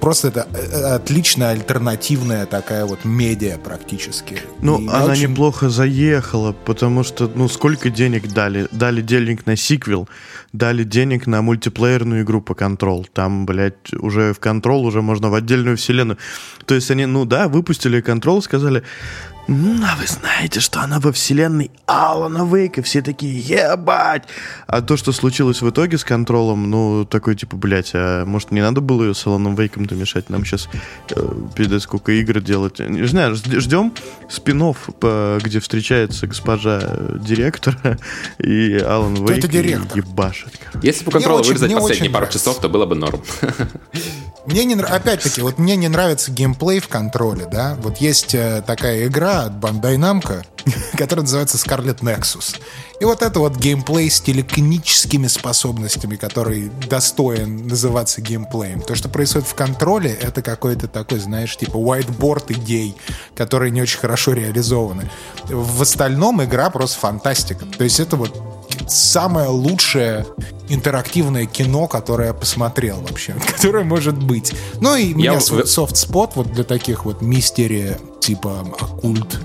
просто 0.01 0.29
это 0.29 0.47
э, 0.51 0.95
отличная 0.95 1.51
альтернативная 1.51 2.45
такая 2.45 2.85
вот 2.85 3.05
медиа 3.05 3.57
практически. 3.57 4.41
Ну, 4.61 4.79
и 4.79 4.87
она 4.87 5.05
очень... 5.05 5.29
неплохо 5.29 5.69
заехала, 5.69 6.51
потому 6.51 7.03
что, 7.03 7.31
ну, 7.33 7.47
сколько 7.47 7.89
денег 7.89 8.33
дали? 8.33 8.67
Дали 8.71 9.01
денег 9.01 9.45
на 9.45 9.55
сиквел, 9.55 10.09
дали 10.51 10.83
денег 10.83 11.27
на 11.27 11.41
мультиплеерную 11.41 12.23
игру 12.23 12.41
по 12.41 12.53
Control. 12.53 13.05
Там, 13.13 13.45
блядь, 13.45 13.93
уже 13.93 14.33
в 14.33 14.39
Control 14.39 14.81
уже 14.81 15.01
можно 15.01 15.29
в 15.29 15.35
отдельную 15.35 15.77
вселенную. 15.77 16.17
То 16.65 16.75
есть 16.75 16.91
они, 16.91 17.05
ну 17.05 17.25
да, 17.25 17.47
выпустили 17.47 18.03
Control, 18.03 18.41
сказали, 18.41 18.83
а 19.47 19.95
вы 19.97 20.07
знаете, 20.07 20.59
что 20.59 20.81
она 20.81 20.99
во 20.99 21.11
вселенной 21.11 21.71
Алана 21.85 22.45
Вейка. 22.45 22.81
Все 22.81 23.01
такие, 23.01 23.37
ебать! 23.39 24.23
А 24.67 24.81
то, 24.81 24.95
что 24.97 25.11
случилось 25.11 25.61
в 25.61 25.69
итоге 25.69 25.97
с 25.97 26.03
контролом, 26.03 26.69
ну, 26.69 27.05
такой, 27.05 27.35
типа, 27.35 27.57
блядь, 27.57 27.91
а 27.93 28.25
может, 28.25 28.51
не 28.51 28.61
надо 28.61 28.81
было 28.81 29.03
ее 29.03 29.13
с 29.13 29.25
Аланом 29.27 29.55
Вейком-то 29.55 29.95
мешать? 29.95 30.29
Нам 30.29 30.45
сейчас, 30.45 30.69
э, 31.09 31.33
пиздец, 31.55 31.83
сколько 31.83 32.11
игр 32.13 32.39
делать. 32.39 32.79
Не 32.79 33.05
знаю, 33.07 33.35
ждем 33.35 33.93
спинов, 34.29 34.89
где 35.43 35.59
встречается 35.59 36.27
госпожа 36.27 36.79
э, 36.81 37.17
директора 37.19 37.97
и 38.39 38.77
Алан 38.77 39.15
Кто 39.15 39.25
Вейк 39.33 39.47
директор? 39.49 39.97
ебашит. 39.97 40.59
Если 40.81 41.03
бы 41.03 41.11
контрол 41.11 41.43
вырезать 41.43 41.73
последние 41.73 42.11
пару 42.11 42.27
часов, 42.27 42.59
то 42.59 42.69
было 42.69 42.85
бы 42.85 42.95
норм. 42.95 43.21
Мне 44.45 44.65
не 44.65 44.73
опять-таки, 44.73 45.41
вот 45.41 45.59
мне 45.59 45.75
не 45.75 45.87
нравится 45.87 46.31
геймплей 46.31 46.79
в 46.79 46.87
контроле, 46.87 47.45
да. 47.45 47.77
Вот 47.81 47.97
есть 47.97 48.33
э, 48.33 48.63
такая 48.65 49.07
игра 49.07 49.43
от 49.43 49.53
Bandai 49.53 49.97
Namco, 49.97 50.43
которая 50.97 51.23
называется 51.23 51.57
Scarlet 51.57 51.99
Nexus. 51.99 52.57
И 52.99 53.05
вот 53.05 53.21
это 53.21 53.39
вот 53.39 53.55
геймплей 53.55 54.09
с 54.09 54.19
телекническими 54.19 55.27
способностями, 55.27 56.15
который 56.15 56.71
достоин 56.89 57.67
называться 57.67 58.21
геймплеем. 58.21 58.81
То, 58.81 58.95
что 58.95 59.09
происходит 59.09 59.47
в 59.47 59.53
контроле, 59.53 60.11
это 60.11 60.41
какой-то 60.41 60.87
такой, 60.87 61.19
знаешь, 61.19 61.55
типа 61.55 61.77
whiteboard 61.77 62.53
идей, 62.53 62.95
которые 63.35 63.71
не 63.71 63.81
очень 63.81 63.99
хорошо 63.99 64.33
реализованы. 64.33 65.09
В 65.45 65.81
остальном 65.81 66.43
игра 66.43 66.69
просто 66.69 66.99
фантастика. 66.99 67.65
То 67.65 67.83
есть 67.83 67.99
это 67.99 68.15
вот 68.15 68.60
самое 68.87 69.49
лучшее 69.49 70.25
интерактивное 70.69 71.45
кино, 71.45 71.87
которое 71.87 72.29
я 72.29 72.33
посмотрел 72.33 73.01
вообще, 73.01 73.33
которое 73.55 73.83
может 73.83 74.21
быть. 74.21 74.53
Ну 74.79 74.95
и 74.95 75.13
у 75.13 75.17
меня 75.17 75.39
софт-спот 75.39 76.31
вот 76.35 76.51
для 76.51 76.63
таких 76.63 77.05
вот 77.05 77.21
мистери 77.21 77.97
типа 78.19 78.65
оккульт 78.79 79.39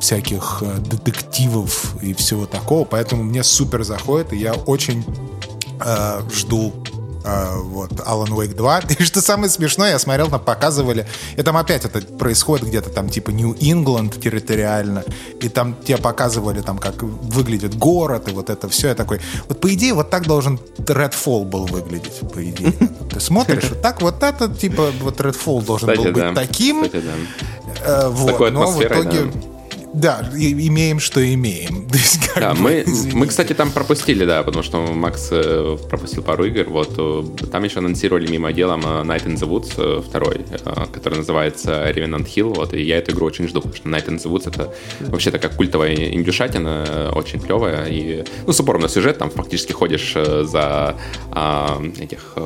всяких 0.00 0.62
э, 0.62 0.78
детективов 0.80 1.94
и 2.02 2.12
всего 2.12 2.46
такого, 2.46 2.84
поэтому 2.84 3.22
мне 3.22 3.42
супер 3.42 3.84
заходит, 3.84 4.32
и 4.32 4.36
я 4.36 4.52
очень 4.52 5.04
э, 5.80 6.20
жду 6.30 6.72
Uh, 7.24 7.62
вот, 7.62 7.90
Alan 7.92 8.28
Wake 8.28 8.54
2. 8.54 8.80
И 8.98 9.02
что 9.02 9.22
самое 9.22 9.48
смешное, 9.48 9.92
я 9.92 9.98
смотрел, 9.98 10.28
там 10.28 10.40
показывали, 10.40 11.06
и 11.36 11.42
там 11.42 11.56
опять 11.56 11.86
это 11.86 12.02
происходит 12.02 12.68
где-то 12.68 12.90
там 12.90 13.08
типа 13.08 13.30
Нью-Ингланд 13.30 14.20
территориально, 14.20 15.04
и 15.40 15.48
там 15.48 15.74
тебе 15.82 15.96
показывали 15.96 16.60
там, 16.60 16.76
как 16.76 17.02
выглядит 17.02 17.78
город, 17.78 18.28
и 18.28 18.32
вот 18.32 18.50
это 18.50 18.68
все. 18.68 18.88
Я 18.88 18.94
такой, 18.94 19.22
вот 19.48 19.58
по 19.58 19.72
идее 19.72 19.94
вот 19.94 20.10
так 20.10 20.26
должен 20.26 20.60
Redfall 20.76 21.46
был 21.46 21.64
выглядеть, 21.64 22.20
по 22.30 22.44
идее. 22.44 22.72
Ты 23.10 23.20
смотришь, 23.20 23.70
вот 23.70 23.80
так 23.80 24.02
вот 24.02 24.22
это, 24.22 24.48
типа, 24.48 24.90
вот 25.00 25.18
Redfall 25.18 25.64
должен 25.64 25.94
был 25.94 26.12
быть 26.12 26.34
таким. 26.34 26.84
Э, 26.84 28.08
вот, 28.08 28.52
но 28.52 28.70
в 28.70 28.82
итоге... 28.82 29.32
Да, 29.32 29.53
имеем, 29.94 31.00
что 31.00 31.20
имеем. 31.34 31.86
есть, 31.92 32.30
да, 32.36 32.54
бы, 32.54 32.60
мы, 32.60 32.84
мы, 33.12 33.26
кстати, 33.26 33.52
там 33.52 33.70
пропустили, 33.70 34.24
да, 34.24 34.42
потому 34.42 34.62
что 34.62 34.78
Макс 34.78 35.28
э, 35.30 35.76
пропустил 35.88 36.22
пару 36.22 36.44
игр. 36.44 36.68
Вот 36.68 36.94
э, 36.98 37.46
там 37.46 37.64
еще 37.64 37.78
анонсировали 37.78 38.30
мимо 38.30 38.52
делом 38.52 38.80
э, 38.84 39.02
Night 39.04 39.26
in 39.26 39.34
the 39.36 39.48
Woods 39.48 40.02
второй, 40.02 40.44
который 40.92 41.18
называется 41.18 41.90
Revenant 41.90 42.26
Hill. 42.26 42.54
Вот, 42.54 42.74
и 42.74 42.82
я 42.82 42.98
эту 42.98 43.12
игру 43.12 43.26
очень 43.26 43.48
жду, 43.48 43.60
потому 43.60 43.76
что 43.76 43.88
Night 43.88 44.06
in 44.06 44.16
the 44.16 44.30
Woods 44.30 44.48
это 44.48 44.74
вообще 45.00 45.30
такая 45.30 45.52
культовая 45.52 45.94
индюшатина, 45.94 47.12
очень 47.14 47.40
клевая. 47.40 47.86
И, 47.86 48.24
ну, 48.46 48.52
с 48.52 48.60
упором 48.60 48.82
на 48.82 48.88
сюжет, 48.88 49.18
там 49.18 49.30
фактически 49.30 49.72
ходишь 49.72 50.14
за 50.14 50.96
а, 51.30 51.82
этих 52.00 52.36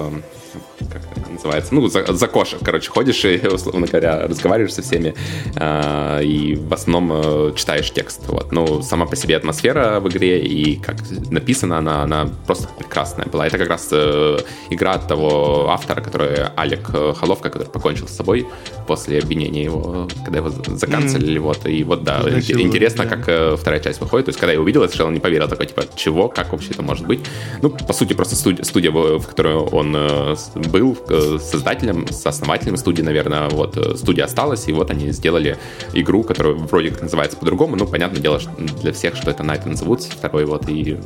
как 0.87 1.03
это 1.17 1.31
называется, 1.31 1.75
ну, 1.75 1.87
за, 1.89 2.05
за 2.13 2.27
кошек, 2.27 2.59
короче, 2.63 2.91
ходишь 2.91 3.25
и, 3.25 3.41
условно 3.47 3.87
говоря, 3.87 4.27
разговариваешь 4.27 4.75
со 4.75 4.83
всеми, 4.83 5.15
э, 5.57 6.25
и 6.25 6.57
в 6.57 6.73
основном 6.73 7.13
э, 7.13 7.53
читаешь 7.57 7.91
текст, 7.91 8.21
вот. 8.29 8.53
Ну, 8.53 8.83
сама 8.83 9.07
по 9.07 9.17
себе 9.17 9.37
атмосфера 9.37 10.01
в 10.01 10.09
игре 10.09 10.41
и 10.41 10.77
как 10.77 10.97
написана 11.31 11.79
она, 11.79 12.03
она 12.03 12.29
просто 12.47 12.69
прекрасная 12.79 13.27
была. 13.27 13.47
Это 13.47 13.59
как 13.59 13.69
раз 13.69 13.89
э, 13.93 14.39
игра 14.71 14.93
от 14.93 15.09
того 15.09 15.71
автора, 15.71 16.01
который 16.01 16.47
Алек 16.57 16.91
Холовка, 17.17 17.51
который 17.51 17.69
покончил 17.69 18.09
с 18.09 18.17
собой 18.17 18.47
после 18.87 19.19
обвинения 19.19 19.65
его, 19.65 20.09
когда 20.25 20.39
его 20.39 20.51
заканцелили, 20.51 21.39
mm. 21.39 21.43
вот, 21.43 21.67
и 21.67 21.85
вот, 21.85 22.05
да, 22.05 22.23
Значит, 22.23 22.59
интересно, 22.59 23.05
да. 23.05 23.17
как 23.17 23.29
э, 23.29 23.57
вторая 23.57 23.81
часть 23.81 24.01
выходит, 24.01 24.27
то 24.27 24.31
есть, 24.31 24.41
когда 24.41 24.53
я 24.53 24.61
увидел 24.61 24.83
это, 24.83 24.93
сначала 24.93 25.11
не 25.11 25.21
поверил, 25.21 25.49
такой, 25.49 25.67
типа, 25.67 25.85
чего, 25.95 26.29
как 26.29 26.53
вообще 26.53 26.71
это 26.71 26.83
может 26.83 27.07
быть? 27.07 27.21
Ну, 27.63 27.71
по 27.71 27.93
сути, 27.93 28.15
просто 28.15 28.37
студия, 28.37 28.65
студия 28.65 28.91
в 28.91 29.27
которой 29.27 29.55
он 29.55 29.95
э, 29.97 30.37
был 30.69 30.97
э, 31.09 31.39
создателем, 31.41 32.07
с 32.09 32.25
основателем 32.27 32.77
студии, 32.77 33.03
наверное, 33.03 33.49
вот 33.49 33.77
э, 33.77 33.97
студия 33.97 34.25
осталась, 34.25 34.69
и 34.69 34.73
вот 34.73 34.91
они 34.91 35.11
сделали 35.13 35.59
игру, 35.95 36.23
которая 36.23 36.55
вроде 36.55 36.91
как 36.91 37.03
называется 37.03 37.37
по-другому, 37.37 37.77
ну, 37.77 37.87
понятное 37.87 38.21
дело, 38.21 38.41
что 38.41 38.51
для 38.83 38.93
всех, 38.93 39.17
что 39.17 39.31
это 39.31 39.43
Night 39.43 39.65
the 39.65 39.87
Woods, 39.87 40.09
второй 40.11 40.45
вот, 40.45 40.69
и 40.69 40.99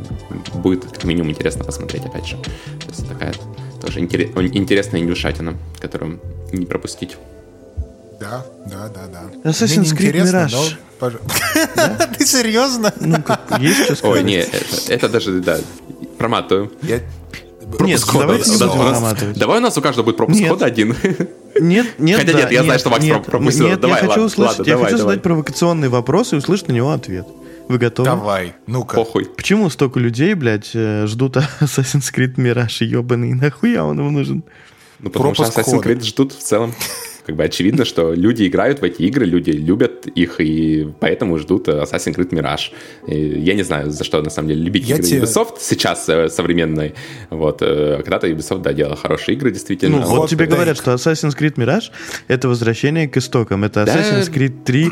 будет 0.54 0.84
как 0.84 1.04
минимум 1.04 1.30
интересно 1.30 1.64
посмотреть, 1.64 2.04
опять 2.04 2.26
же. 2.26 2.36
То 2.36 2.88
есть 2.88 3.08
такая 3.08 3.32
тоже 3.80 4.00
интересная 4.00 5.00
индюшатина, 5.00 5.54
которую 5.80 6.20
не 6.52 6.66
пропустить. 6.66 7.16
Да, 8.20 8.46
да, 8.66 8.88
да, 8.88 9.08
да. 9.08 9.50
Assassin's 9.50 9.96
Creed 9.96 10.14
Mirage. 10.14 10.76
Ты 12.18 12.24
серьезно? 12.24 12.92
Ну, 13.00 13.16
есть 13.58 13.84
что 13.84 13.96
сказать? 13.96 14.18
Ой, 14.18 14.22
нет, 14.22 14.48
это 14.88 15.08
даже, 15.08 15.40
да, 15.40 15.58
проматываю. 16.18 16.70
Нет, 17.80 18.02
давайте 18.12 18.50
не 18.50 18.56
будем 18.58 18.70
проматывать. 18.70 19.38
Давай 19.38 19.58
у 19.58 19.62
нас 19.62 19.76
у 19.78 19.82
каждого 19.82 20.04
будет 20.04 20.16
пропуск 20.16 20.46
кода 20.46 20.66
один. 20.66 20.96
Нет, 21.60 21.86
нет, 21.98 22.18
Хотя 22.18 22.32
нет, 22.32 22.50
я 22.50 22.62
знаю, 22.62 22.78
что 22.78 22.90
Макс 22.90 23.04
пропустил. 23.26 23.66
Нет, 23.66 23.84
я 23.84 23.94
хочу 23.94 24.22
услышать, 24.22 24.66
я 24.66 24.78
хочу 24.78 24.98
задать 24.98 25.22
провокационный 25.22 25.88
вопрос 25.88 26.32
и 26.32 26.36
услышать 26.36 26.68
на 26.68 26.72
него 26.72 26.90
ответ. 26.90 27.26
Вы 27.68 27.78
готовы? 27.78 28.08
Давай, 28.08 28.54
ну-ка. 28.66 28.96
Похуй. 28.96 29.24
Почему 29.24 29.70
столько 29.70 30.00
людей, 30.00 30.34
блядь, 30.34 30.72
э, 30.74 31.06
ждут 31.06 31.36
Assassin's 31.60 32.12
Creed 32.12 32.34
Mirage, 32.34 32.84
ебаный, 32.84 33.34
нахуя 33.34 33.84
он 33.84 33.98
ему 33.98 34.10
нужен? 34.10 34.42
Ну, 34.98 35.10
потому 35.10 35.34
что 35.34 35.44
Assassin's 35.44 35.82
Creed 35.82 36.02
ждут 36.02 36.32
в 36.32 36.38
целом 36.38 36.74
как 37.24 37.36
бы 37.36 37.44
очевидно, 37.44 37.84
что 37.84 38.14
люди 38.14 38.46
играют 38.46 38.80
в 38.80 38.84
эти 38.84 39.02
игры, 39.02 39.26
люди 39.26 39.50
любят 39.50 40.06
их, 40.06 40.40
и 40.40 40.88
поэтому 41.00 41.38
ждут 41.38 41.68
Assassin's 41.68 42.16
Creed 42.16 42.30
Mirage. 42.30 42.72
И 43.06 43.40
я 43.40 43.54
не 43.54 43.62
знаю, 43.62 43.90
за 43.90 44.04
что 44.04 44.20
на 44.22 44.30
самом 44.30 44.48
деле 44.48 44.62
любить 44.62 44.88
я 44.88 44.96
игры 44.96 45.06
тебе... 45.06 45.20
Ubisoft 45.20 45.58
сейчас 45.60 46.08
э, 46.08 46.28
современной. 46.28 46.94
Вот. 47.30 47.62
Э, 47.62 47.98
когда-то 48.02 48.26
Ubisoft, 48.26 48.62
да, 48.62 48.72
делала 48.72 48.96
хорошие 48.96 49.36
игры, 49.36 49.52
действительно. 49.52 49.98
Ну, 49.98 50.06
вот, 50.06 50.18
вот 50.18 50.30
тебе 50.30 50.46
да. 50.46 50.56
говорят, 50.56 50.76
что 50.76 50.92
Assassin's 50.92 51.38
Creed 51.38 51.54
Mirage— 51.54 51.90
это 52.28 52.48
возвращение 52.48 53.08
к 53.08 53.16
истокам. 53.16 53.64
Это 53.64 53.82
Assassin's 53.82 54.26
да... 54.26 54.38
Creed 54.38 54.64
3 54.64 54.86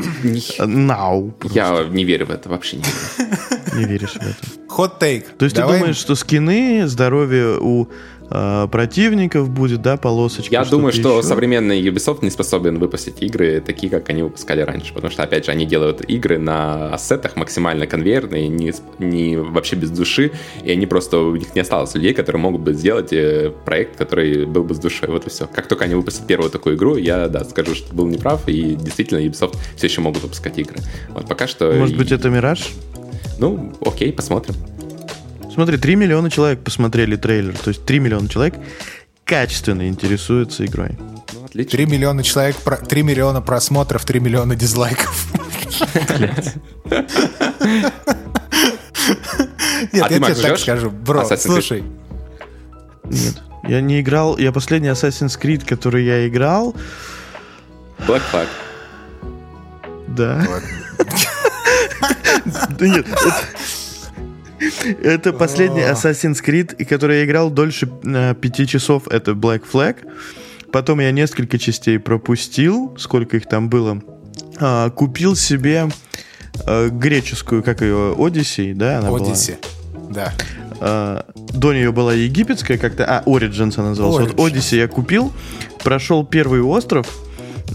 now. 0.60 1.32
Просто. 1.32 1.58
Я 1.58 1.84
не 1.90 2.04
верю 2.04 2.26
в 2.26 2.30
это, 2.30 2.48
вообще 2.48 2.76
не 2.76 2.84
верю. 2.84 3.40
Не 3.76 3.84
веришь 3.84 4.12
в 4.12 4.16
это. 4.16 4.36
Hot 4.76 5.00
take. 5.00 5.24
То 5.36 5.44
есть 5.44 5.56
Давай... 5.56 5.74
ты 5.74 5.78
думаешь, 5.80 5.96
что 5.96 6.14
скины, 6.14 6.86
здоровье 6.86 7.58
у 7.60 7.88
Э, 8.30 8.68
противников 8.70 9.50
будет, 9.50 9.82
да, 9.82 9.96
полосочка. 9.96 10.52
Я 10.52 10.64
думаю, 10.64 10.92
что 10.92 11.18
еще. 11.18 11.26
современный 11.26 11.82
Ubisoft 11.82 12.20
не 12.22 12.30
способен 12.30 12.78
выпустить 12.78 13.20
игры 13.22 13.60
такие, 13.60 13.90
как 13.90 14.08
они 14.08 14.22
выпускали 14.22 14.60
раньше, 14.60 14.94
потому 14.94 15.10
что, 15.10 15.22
опять 15.22 15.46
же, 15.46 15.50
они 15.50 15.66
делают 15.66 16.02
игры 16.02 16.38
на 16.38 16.94
ассетах 16.94 17.34
максимально 17.36 17.86
конвейерные, 17.88 18.48
не, 18.48 18.72
не 18.98 19.36
вообще 19.36 19.74
без 19.74 19.90
души, 19.90 20.30
и 20.62 20.70
они 20.70 20.86
просто, 20.86 21.18
у 21.18 21.34
них 21.34 21.54
не 21.54 21.62
осталось 21.62 21.94
людей, 21.94 22.14
которые 22.14 22.40
могут 22.40 22.60
бы 22.60 22.72
сделать 22.72 23.12
э, 23.12 23.52
проект, 23.64 23.96
который 23.96 24.46
был 24.46 24.62
бы 24.62 24.74
с 24.74 24.78
душой, 24.78 25.08
вот 25.08 25.26
и 25.26 25.30
все. 25.30 25.48
Как 25.48 25.66
только 25.66 25.84
они 25.84 25.96
выпустят 25.96 26.26
первую 26.28 26.50
такую 26.50 26.76
игру, 26.76 26.96
я, 26.96 27.28
да, 27.28 27.44
скажу, 27.44 27.74
что 27.74 27.92
был 27.92 28.06
неправ, 28.06 28.48
и 28.48 28.76
действительно 28.76 29.18
Ubisoft 29.18 29.56
все 29.76 29.88
еще 29.88 30.00
могут 30.02 30.22
выпускать 30.22 30.56
игры. 30.56 30.76
Вот 31.08 31.26
пока 31.26 31.48
что... 31.48 31.72
Может 31.72 31.96
быть, 31.96 32.12
это 32.12 32.30
Мираж? 32.30 32.70
Ну, 33.38 33.72
окей, 33.84 34.12
посмотрим. 34.12 34.54
Смотри, 35.60 35.76
3 35.76 35.96
миллиона 35.96 36.30
человек 36.30 36.64
посмотрели 36.64 37.16
трейлер. 37.16 37.54
То 37.58 37.68
есть 37.68 37.84
3 37.84 37.98
миллиона 37.98 38.30
человек 38.30 38.54
качественно 39.26 39.86
интересуются 39.86 40.64
игрой. 40.64 40.96
Ну, 41.34 41.44
отлично. 41.44 41.72
3 41.72 41.84
миллиона 41.84 42.22
человек, 42.22 42.56
3 42.56 43.02
миллиона 43.02 43.42
просмотров, 43.42 44.06
3 44.06 44.20
миллиона 44.20 44.56
дизлайков. 44.56 45.26
Нет, 49.92 50.02
а 50.02 50.08
я 50.08 50.18
тебе 50.18 50.34
так 50.34 50.58
скажу, 50.58 50.90
бро, 50.90 51.28
слушай. 51.36 51.84
Нет, 53.04 53.42
я 53.64 53.82
не 53.82 54.00
играл, 54.00 54.38
я 54.38 54.52
последний 54.52 54.88
Assassin's 54.88 55.38
Creed, 55.38 55.66
который 55.66 56.06
я 56.06 56.26
играл... 56.26 56.74
Black 58.08 58.22
Flag. 58.32 58.48
Да. 60.08 60.42
Да 62.70 62.88
нет, 62.88 63.06
это 65.02 65.32
последний 65.32 65.82
Assassin's 65.82 66.44
Creed, 66.44 66.84
который 66.84 67.18
я 67.18 67.24
играл 67.24 67.50
дольше 67.50 67.88
э, 68.04 68.34
пяти 68.40 68.66
часов. 68.66 69.08
Это 69.08 69.32
Black 69.32 69.62
Flag. 69.70 69.96
Потом 70.72 71.00
я 71.00 71.10
несколько 71.10 71.58
частей 71.58 71.98
пропустил, 71.98 72.94
сколько 72.98 73.36
их 73.36 73.46
там 73.46 73.68
было. 73.68 74.00
А, 74.60 74.90
купил 74.90 75.34
себе 75.34 75.88
а, 76.66 76.88
греческую, 76.88 77.62
как 77.62 77.80
ее, 77.80 78.14
Odyssey, 78.16 78.74
да? 78.74 78.98
Она 78.98 79.10
была? 79.10 79.34
да. 80.10 80.32
А, 80.80 81.24
до 81.34 81.72
нее 81.72 81.92
была 81.92 82.14
египетская 82.14 82.78
как-то, 82.78 83.04
а, 83.04 83.22
Origins 83.24 83.74
она 83.78 83.90
называлась. 83.90 84.28
Origins. 84.28 84.34
Вот 84.36 84.52
Odyssey 84.52 84.76
я 84.76 84.88
купил, 84.88 85.32
прошел 85.82 86.24
первый 86.24 86.60
остров, 86.62 87.06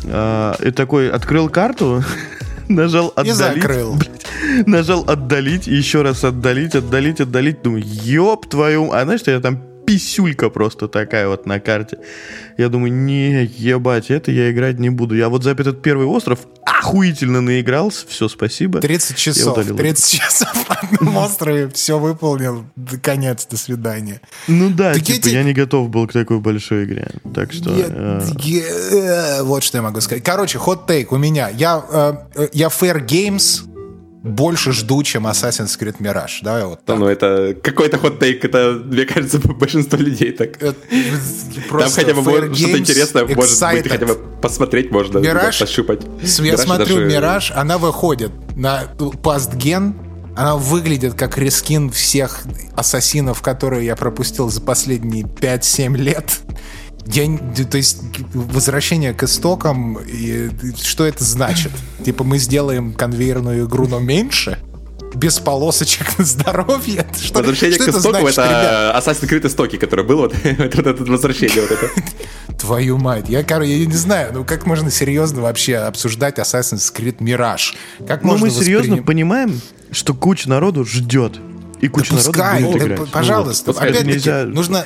а, 0.05 0.55
и 0.61 0.71
такой 0.71 1.09
открыл 1.09 1.49
карту, 1.49 2.03
нажал 2.67 3.11
отдалить. 3.15 3.31
И 3.31 3.33
закрыл. 3.33 3.97
нажал 4.65 5.03
отдалить, 5.07 5.67
еще 5.67 6.01
раз 6.01 6.23
отдалить, 6.23 6.75
отдалить, 6.75 7.21
отдалить. 7.21 7.61
Думаю, 7.61 7.83
ёб 7.85 8.47
твою... 8.47 8.91
А 8.91 9.03
знаешь, 9.03 9.21
что 9.21 9.31
я 9.31 9.39
там 9.39 9.61
писюлька 9.85 10.49
просто 10.49 10.87
такая 10.87 11.27
вот 11.27 11.45
на 11.45 11.59
карте. 11.59 11.99
Я 12.57 12.69
думаю, 12.69 12.91
не, 12.93 13.45
ебать, 13.45 14.09
это 14.09 14.31
я 14.31 14.51
играть 14.51 14.79
не 14.79 14.89
буду. 14.89 15.15
Я 15.15 15.29
вот 15.29 15.43
за 15.43 15.51
этот 15.51 15.81
первый 15.81 16.07
остров 16.07 16.39
охуительно 16.65 17.41
наигрался. 17.41 18.05
Все, 18.07 18.27
спасибо. 18.27 18.81
30 18.81 19.17
часов. 19.17 19.57
30 19.63 20.11
часов 20.21 20.69
на 20.69 20.75
одном 20.75 21.17
острове. 21.17 21.69
Все 21.69 21.99
выполнил. 21.99 22.65
Конец, 23.01 23.45
до 23.45 23.57
свидания. 23.57 24.21
Ну 24.47 24.69
да, 24.69 24.93
так 24.93 25.03
типа, 25.03 25.27
я, 25.27 25.39
я 25.39 25.43
не 25.43 25.53
готов 25.53 25.89
был 25.89 26.07
к 26.07 26.13
такой 26.13 26.39
большой 26.39 26.85
игре. 26.85 27.11
Так 27.33 27.53
что... 27.53 27.75
Я, 27.75 27.85
э... 27.89 28.21
Я, 28.39 29.43
вот 29.43 29.63
что 29.63 29.77
я 29.77 29.81
могу 29.83 30.01
сказать. 30.01 30.23
Короче, 30.23 30.57
хот-тейк 30.57 31.07
у 31.11 31.17
меня. 31.17 31.49
Я, 31.49 31.83
э, 32.35 32.47
я 32.53 32.67
Fair 32.67 33.05
Games 33.05 33.63
больше 34.25 34.71
жду, 34.71 35.03
чем 35.03 35.27
Assassin's 35.27 35.77
Creed 35.79 35.97
Mirage. 35.99 36.39
Да, 36.41 36.65
вот 36.65 36.83
так. 36.83 36.97
Ну, 36.97 37.07
это 37.07 37.55
какой-то 37.61 37.97
хот-тейк, 37.97 38.43
это, 38.43 38.81
мне 38.83 39.05
кажется, 39.05 39.39
большинство 39.43 39.99
людей 39.99 40.31
так. 40.31 40.57
Там 40.57 40.75
хотя 41.69 42.13
бы 42.13 42.55
что-то 42.55 42.79
интересное, 42.79 43.25
может 43.25 43.61
быть, 43.61 43.87
хотя 43.87 44.05
бы 44.05 44.15
посмотреть 44.41 44.91
можно, 44.91 45.19
Mirage, 45.19 45.59
пощупать. 45.59 46.01
Я 46.39 46.57
смотрю, 46.57 47.07
Mirage, 47.07 47.51
она 47.53 47.77
выходит 47.77 48.31
на 48.55 48.85
пастген, 49.21 49.95
она 50.35 50.55
выглядит 50.57 51.13
как 51.13 51.37
рескин 51.37 51.91
всех 51.91 52.41
ассасинов, 52.75 53.41
которые 53.41 53.85
я 53.85 53.95
пропустил 53.95 54.49
за 54.49 54.59
последние 54.59 55.23
5-7 55.23 55.95
лет. 55.97 56.39
Я, 57.07 57.37
то 57.69 57.77
есть 57.77 57.99
возвращение 58.33 59.13
к 59.13 59.23
истокам, 59.23 59.99
и, 59.99 60.49
что 60.81 61.05
это 61.05 61.23
значит? 61.23 61.71
Типа 62.03 62.23
мы 62.23 62.39
сделаем 62.39 62.93
конвейерную 62.93 63.67
игру, 63.67 63.87
но 63.87 63.99
меньше? 63.99 64.59
без 65.15 65.39
полосочек 65.39 66.17
на 66.17 66.25
здоровье. 66.25 67.05
Что, 67.21 67.39
возвращение 67.39 67.75
что 67.75 67.91
к 67.91 67.95
истокам 67.95 68.27
это, 68.27 68.41
это 68.41 68.95
Assassin's 68.97 69.29
Creed 69.29 69.47
истоки, 69.47 69.77
который 69.77 70.05
был, 70.05 70.17
вот 70.19 70.33
это, 70.35 70.89
это, 70.89 71.03
возвращение 71.03 71.61
вот 71.61 71.71
это. 71.71 71.89
Твою 72.57 72.97
мать. 72.97 73.29
Я, 73.29 73.43
короче, 73.43 73.77
я 73.77 73.85
не 73.85 73.93
знаю, 73.93 74.31
ну 74.33 74.43
как 74.43 74.65
можно 74.65 74.91
серьезно 74.91 75.41
вообще 75.41 75.77
обсуждать 75.77 76.37
Assassin's 76.37 76.93
Creed 76.93 77.17
Mirage? 77.19 77.75
Как 78.05 78.23
ну 78.23 78.37
мы 78.37 78.49
серьезно 78.49 78.95
восприним... 78.95 79.03
понимаем, 79.05 79.61
что 79.91 80.13
куча 80.13 80.49
народу 80.49 80.85
ждет. 80.85 81.39
И 81.81 81.87
куча 81.87 82.11
да 82.11 82.17
народу 82.17 82.31
пускай, 82.31 82.63
будет 82.63 82.83
играть. 82.83 83.11
Пожалуйста, 83.11 83.71
ну, 83.71 83.79
опять-таки, 83.79 84.07
нельзя... 84.07 84.43
нужно 84.45 84.85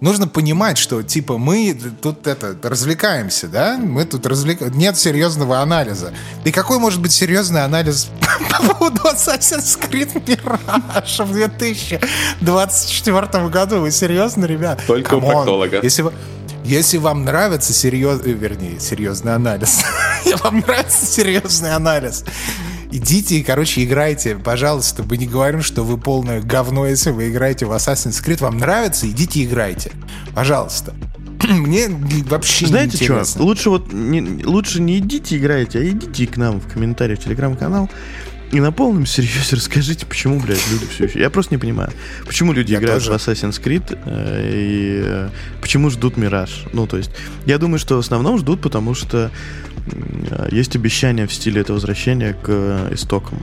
нужно 0.00 0.26
понимать, 0.28 0.78
что 0.78 1.02
типа 1.02 1.36
мы 1.38 1.76
тут 2.00 2.26
это 2.26 2.56
развлекаемся, 2.62 3.48
да? 3.48 3.76
Мы 3.78 4.04
тут 4.04 4.26
развлекаемся. 4.26 4.78
Нет 4.78 4.96
серьезного 4.96 5.58
анализа. 5.60 6.12
И 6.44 6.52
какой 6.52 6.78
может 6.78 7.00
быть 7.00 7.10
серьезный 7.12 7.64
анализ 7.64 8.08
по 8.50 8.74
поводу 8.74 9.00
Assassin's 9.02 9.78
Creed 9.78 10.12
Mirage 10.24 11.24
в 11.24 11.32
2024 11.32 13.48
году? 13.48 13.80
Вы 13.80 13.90
серьезно, 13.90 14.44
ребят? 14.44 14.80
Только 14.86 15.16
Come 15.16 15.18
у 15.18 15.22
проктолога. 15.30 15.80
Если 15.82 16.02
вы... 16.02 16.12
Если 16.64 16.98
вам 16.98 17.24
нравится 17.24 17.72
серьезный, 17.72 18.34
вернее, 18.34 18.78
серьезный 18.78 19.34
анализ, 19.34 19.82
если 20.24 20.38
вам 20.42 20.58
нравится 20.58 21.06
серьезный 21.06 21.74
анализ, 21.74 22.24
идите 22.90 23.38
и, 23.38 23.42
короче, 23.42 23.84
играйте, 23.84 24.36
пожалуйста. 24.36 25.02
Мы 25.02 25.16
не 25.16 25.26
говорим, 25.26 25.62
что 25.62 25.82
вы 25.82 25.98
полное 25.98 26.40
говно, 26.40 26.86
если 26.86 27.10
вы 27.10 27.30
играете 27.30 27.66
в 27.66 27.72
Assassin's 27.72 28.24
Creed. 28.24 28.40
Вам 28.40 28.58
нравится, 28.58 29.08
идите 29.08 29.44
играйте. 29.44 29.92
Пожалуйста. 30.34 30.94
мне 31.48 31.88
вообще 31.88 32.66
Знаете 32.66 33.04
что, 33.04 33.42
лучше 33.42 33.70
вот 33.70 33.92
не, 33.92 34.44
лучше 34.44 34.80
не 34.80 34.98
идите 34.98 35.38
играйте, 35.38 35.78
а 35.78 35.88
идите 35.88 36.26
к 36.26 36.36
нам 36.36 36.60
в 36.60 36.66
комментарии 36.72 37.14
в 37.14 37.20
телеграм-канал 37.24 37.88
и 38.50 38.60
на 38.60 38.72
полном 38.72 39.06
серьезе 39.06 39.56
расскажите, 39.56 40.06
почему, 40.06 40.40
блядь, 40.40 40.66
люди 40.70 40.86
все 40.86 41.04
еще... 41.04 41.20
Я 41.20 41.30
просто 41.30 41.54
не 41.54 41.58
понимаю, 41.58 41.92
почему 42.26 42.52
люди 42.52 42.72
я 42.72 42.78
играют 42.78 43.04
тоже. 43.04 43.18
в 43.18 43.28
Assassin's 43.28 43.62
Creed 43.62 43.98
э, 44.04 44.50
и 44.54 45.02
э, 45.04 45.28
почему 45.60 45.90
ждут 45.90 46.16
Мираж. 46.16 46.64
Ну, 46.72 46.86
то 46.86 46.96
есть, 46.96 47.10
я 47.46 47.58
думаю, 47.58 47.78
что 47.78 47.96
в 47.96 47.98
основном 47.98 48.38
ждут, 48.38 48.60
потому 48.60 48.94
что 48.94 49.30
есть 50.50 50.76
обещание 50.76 51.26
в 51.26 51.32
стиле 51.32 51.60
это 51.60 51.72
возвращения 51.72 52.32
к 52.34 52.48
э, 52.48 52.94
истокам. 52.94 53.38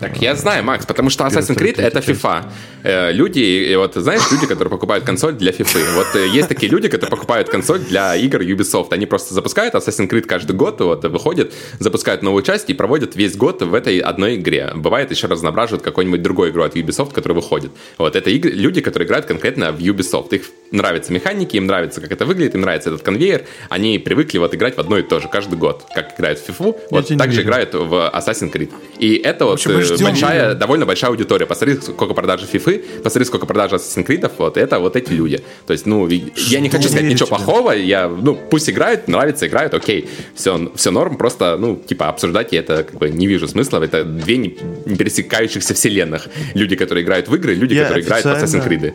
Так 0.00 0.20
я 0.20 0.34
знаю, 0.34 0.62
Макс, 0.64 0.84
потому 0.84 1.10
что 1.10 1.24
Assassin's 1.24 1.56
Creed 1.56 1.80
это 1.80 2.00
FIFA. 2.00 2.44
Э, 2.82 3.12
люди, 3.12 3.74
вот 3.76 3.94
знаешь, 3.94 4.22
люди, 4.30 4.46
которые 4.46 4.70
покупают 4.70 5.04
консоль 5.04 5.34
для 5.34 5.52
FIFA. 5.52 5.94
Вот 5.94 6.06
э, 6.14 6.28
есть 6.28 6.48
такие 6.48 6.70
люди, 6.70 6.88
которые 6.88 7.10
покупают 7.10 7.48
консоль 7.48 7.80
для 7.80 8.14
игр 8.14 8.40
Ubisoft. 8.42 8.88
Они 8.90 9.06
просто 9.06 9.34
запускают 9.34 9.74
Assassin's 9.74 10.08
Creed 10.08 10.22
каждый 10.22 10.54
год, 10.54 10.80
вот 10.80 11.04
выходят, 11.04 11.52
запускают 11.78 12.22
новую 12.22 12.42
часть 12.42 12.68
и 12.68 12.74
проводят 12.74 13.16
весь 13.16 13.36
год 13.36 13.62
в 13.62 13.74
этой 13.74 13.98
одной 13.98 14.36
игре. 14.36 14.70
Бывает 14.74 15.10
еще 15.10 15.26
разноображивают 15.28 15.82
какой-нибудь 15.82 16.22
другой 16.22 16.50
игру 16.50 16.62
от 16.62 16.76
Ubisoft, 16.76 17.12
которая 17.12 17.36
выходит. 17.36 17.72
Вот 17.96 18.16
это 18.16 18.30
игры, 18.30 18.50
люди, 18.50 18.80
которые 18.80 19.06
играют 19.06 19.26
конкретно 19.26 19.72
в 19.72 19.78
Ubisoft. 19.78 20.34
Их 20.34 20.44
нравятся 20.70 21.12
механики, 21.12 21.56
им 21.56 21.66
нравится, 21.66 22.00
как 22.00 22.12
это 22.12 22.26
выглядит, 22.26 22.54
им 22.54 22.60
нравится 22.60 22.90
этот 22.90 23.02
конвейер. 23.02 23.46
Они 23.70 23.98
привыкли 23.98 24.38
вот 24.38 24.54
играть 24.54 24.76
в 24.76 24.80
одно 24.80 24.98
и 24.98 25.02
то 25.02 25.20
же 25.20 25.28
каждый 25.28 25.58
год. 25.58 25.84
Как 25.94 26.18
играют 26.18 26.38
в 26.38 26.48
FIFA, 26.48 26.80
вот 26.90 27.08
так 27.16 27.32
же 27.32 27.42
играют 27.42 27.74
в 27.74 28.12
Assassin's 28.14 28.52
Creed. 28.52 28.70
И 28.98 29.14
это 29.14 29.46
вот 29.46 29.55
ждем. 29.56 30.06
большая, 30.06 30.54
довольно 30.54 30.86
большая 30.86 31.10
аудитория. 31.10 31.46
Посмотри, 31.46 31.76
сколько 31.76 32.14
продажи 32.14 32.46
FIFA, 32.50 33.02
посмотри, 33.02 33.24
сколько 33.24 33.46
продажи 33.46 33.76
Assassin's 33.76 34.06
Creed, 34.06 34.30
вот 34.38 34.56
это 34.56 34.78
вот 34.78 34.96
эти 34.96 35.12
люди. 35.12 35.42
То 35.66 35.72
есть, 35.72 35.86
ну, 35.86 36.08
я 36.08 36.60
не 36.60 36.68
хочу 36.68 36.88
сказать 36.88 37.04
ничего 37.04 37.26
плохого, 37.26 37.72
я, 37.72 38.08
ну, 38.08 38.38
пусть 38.50 38.70
играют, 38.70 39.08
нравится, 39.08 39.46
играют, 39.46 39.74
окей, 39.74 40.08
все, 40.34 40.70
все 40.74 40.90
норм, 40.90 41.16
просто, 41.16 41.56
ну, 41.58 41.76
типа, 41.76 42.08
обсуждать 42.08 42.52
я 42.52 42.60
это 42.60 42.84
как 42.84 42.98
бы 42.98 43.10
не 43.10 43.26
вижу 43.26 43.48
смысла, 43.48 43.82
это 43.82 44.04
две 44.04 44.36
не, 44.36 44.56
не 44.86 44.96
пересекающихся 44.96 45.74
вселенных. 45.74 46.28
Люди, 46.54 46.76
которые 46.76 47.04
играют 47.04 47.28
в 47.28 47.34
игры, 47.34 47.54
люди, 47.54 47.74
я 47.74 47.84
которые 47.84 48.04
играют 48.04 48.24
в 48.24 48.28
Assassin's 48.28 48.66
Creed 48.66 48.94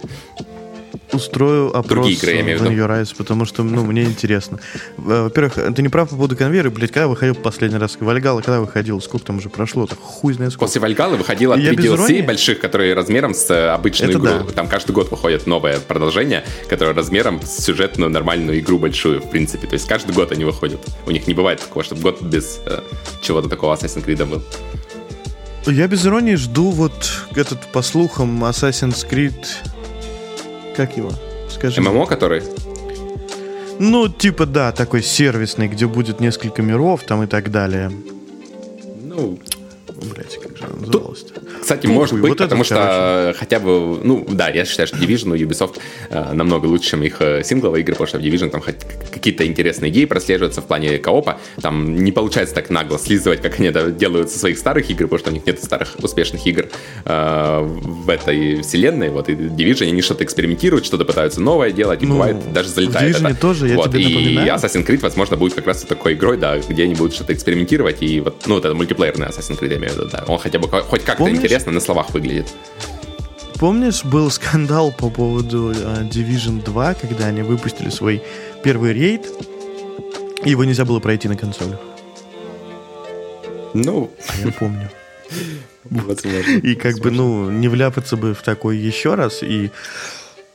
устрою 1.14 1.70
опрос 1.70 1.88
Другие 1.88 2.18
игры, 2.18 2.32
я 2.32 2.42
имею 2.42 2.60
в 2.60 2.62
виду. 2.64 2.86
Rise, 2.86 3.16
потому 3.16 3.46
что, 3.46 3.64
ну, 3.64 3.84
мне 3.84 4.04
интересно. 4.04 4.60
Во-первых, 4.98 5.56
ты 5.76 5.82
не 5.82 5.90
прав 5.90 6.10
по 6.10 6.16
поводу 6.16 6.36
конвейера, 6.36 6.70
блядь, 6.70 6.92
когда 6.92 7.08
выходил 7.08 7.36
последний 7.36 7.78
раз? 7.78 7.98
Вальгала 8.00 8.42
когда 8.42 8.60
выходил? 8.60 9.02
Сколько 9.02 9.28
там 9.28 9.38
уже 9.38 9.50
прошло? 9.50 9.86
Так 9.86 10.00
хуй 10.00 10.34
знает 10.34 10.54
сколько. 10.54 10.68
После 10.68 10.82
Вальгала 10.82 11.16
выходило 11.16 11.56
три 11.56 11.76
DLC 11.76 11.86
иронии? 11.86 12.22
больших, 12.22 12.60
которые 12.60 12.94
размером 12.94 13.34
с 13.34 13.50
э, 13.50 13.70
обычную 13.70 14.12
Это 14.12 14.20
игру. 14.20 14.46
Да. 14.48 14.54
Там 14.54 14.68
каждый 14.68 14.92
год 14.92 15.12
выходит 15.12 15.48
новое 15.48 15.80
продолжение, 15.80 16.44
которое 16.70 16.94
размером 16.94 17.42
с 17.42 17.64
сюжетную 17.64 18.10
нормальную 18.10 18.60
игру 18.60 18.80
большую, 18.80 19.22
в 19.22 19.30
принципе. 19.30 19.68
То 19.68 19.74
есть 19.74 19.88
каждый 19.88 20.14
год 20.14 20.32
они 20.32 20.46
выходят. 20.46 20.82
У 21.06 21.12
них 21.12 21.28
не 21.28 21.34
бывает 21.34 21.60
такого, 21.60 21.84
чтобы 21.84 22.02
год 22.02 22.22
без 22.22 22.60
э, 22.66 22.80
чего-то 23.22 23.50
такого 23.50 23.76
Assassin's 23.76 24.06
Creed 24.06 24.26
был. 24.26 24.42
Я 25.68 25.88
без 25.88 26.06
иронии 26.06 26.36
жду 26.36 26.72
вот 26.72 27.12
этот, 27.36 27.60
по 27.72 27.84
слухам, 27.84 28.44
Assassin's 28.44 29.08
Creed 29.08 29.46
как 30.76 30.98
его? 30.98 31.12
Скажи. 31.50 31.82
ММО 31.82 32.06
который? 32.06 32.44
Ну, 33.80 34.08
типа, 34.08 34.46
да, 34.46 34.72
такой 34.72 35.02
сервисный, 35.02 35.68
где 35.68 35.88
будет 35.88 36.20
несколько 36.20 36.62
миров 36.62 37.04
там 37.04 37.24
и 37.24 37.28
так 37.28 37.50
далее. 37.50 37.92
Ну, 39.04 39.40
блять, 40.14 40.38
как 40.62 40.70
же 40.70 40.76
она 40.76 40.86
называлась-то? 40.86 41.42
Кстати, 41.62 41.88
ну, 41.88 41.94
может 41.94 42.20
быть, 42.20 42.30
вот 42.30 42.38
потому 42.38 42.64
что 42.64 42.76
короче. 42.76 43.40
хотя 43.40 43.60
бы, 43.60 44.00
ну, 44.04 44.26
да, 44.30 44.50
я 44.50 44.66
считаю, 44.66 44.88
что 44.88 44.98
Division 44.98 45.32
у 45.32 45.36
Ubisoft 45.36 45.80
э, 46.10 46.34
намного 46.34 46.68
лучше, 46.68 46.92
чем 46.92 47.04
их 47.04 47.22
э, 47.22 47.44
сингловые 47.44 47.82
игры, 47.84 47.94
потому 47.96 48.08
что 48.08 48.20
в 48.20 48.22
Division 48.22 48.50
там 48.50 48.62
хоть 48.62 48.76
какие-то 49.12 49.46
интересные 49.46 49.92
идеи 49.92 50.06
прослеживаются 50.06 50.62
в 50.62 50.66
плане 50.66 50.98
коопа. 50.98 51.40
Там 51.62 51.96
не 51.96 52.12
получается 52.12 52.56
так 52.56 52.70
нагло 52.70 52.98
слизывать, 52.98 53.42
как 53.42 53.60
они 53.60 53.68
это 53.68 53.92
делают 53.92 54.30
со 54.30 54.40
своих 54.40 54.58
старых 54.58 54.90
игр, 54.90 55.04
потому 55.04 55.20
что 55.20 55.30
у 55.30 55.34
них 55.34 55.46
нет 55.46 55.62
старых 55.64 55.96
успешных 56.02 56.46
игр 56.46 56.68
э, 57.06 57.60
в 57.62 58.10
этой 58.10 58.62
вселенной. 58.62 59.10
Вот, 59.10 59.30
и 59.30 59.34
Division 59.34 59.88
они 59.88 60.02
что-то 60.02 60.24
экспериментируют, 60.24 60.86
что-то 60.86 61.06
пытаются 61.06 61.42
новое 61.42 61.72
делать, 61.72 62.04
и 62.04 62.06
ну, 62.06 62.14
бывает 62.14 62.54
даже 62.54 62.70
залетает 62.70 63.16
в 63.16 63.22
Division 63.22 63.32
это. 63.32 63.42
тоже, 63.42 63.68
я 63.68 63.76
вот, 63.76 63.92
тебе 63.92 64.02
и 64.02 64.06
напоминаю. 64.06 64.54
Assassin's 64.56 64.86
Creed, 64.86 65.02
возможно, 65.02 65.38
будет 65.38 65.54
как 65.54 65.68
раз 65.68 65.84
такой 65.84 66.14
игрой, 66.14 66.38
да, 66.38 66.58
где 66.58 66.84
они 66.84 66.96
будут 66.96 67.14
что-то 67.14 67.34
экспериментировать, 67.34 68.02
и 68.02 68.20
вот, 68.20 68.44
ну, 68.48 68.56
вот 68.56 68.66
это 68.66 68.74
мультиплеерный 68.74 69.28
Assassin's 69.28 69.60
Creed, 69.60 69.72
я 69.72 69.78
имею 69.78 69.94
в 69.94 69.96
виду, 69.98 70.10
да. 70.12 70.24
Он 70.28 70.40
хотя 70.52 70.60
бы 70.60 70.68
хоть 70.84 71.04
как-то 71.06 71.30
интересно 71.30 71.72
на 71.72 71.80
словах 71.80 72.10
выглядит. 72.12 72.54
Помнишь, 73.56 74.04
был 74.04 74.30
скандал 74.32 74.92
по 74.92 75.10
поводу 75.10 75.72
uh, 75.72 76.10
Division 76.10 76.64
2, 76.64 76.96
когда 76.96 77.28
они 77.28 77.42
выпустили 77.44 77.90
свой 77.90 78.24
первый 78.64 78.92
рейд, 78.94 79.28
и 80.44 80.50
его 80.50 80.66
нельзя 80.66 80.84
было 80.84 81.00
пройти 81.00 81.28
на 81.28 81.38
консолях? 81.38 81.80
Ну, 83.74 84.12
а 84.28 84.46
я 84.46 84.52
помню. 84.52 84.90
И 86.64 86.76
как 86.76 87.00
бы, 87.00 87.12
ну, 87.12 87.50
не 87.52 87.68
вляпаться 87.68 88.18
бы 88.18 88.34
в 88.34 88.42
такой 88.42 88.78
еще 88.78 89.16
раз. 89.16 89.44
И, 89.44 89.72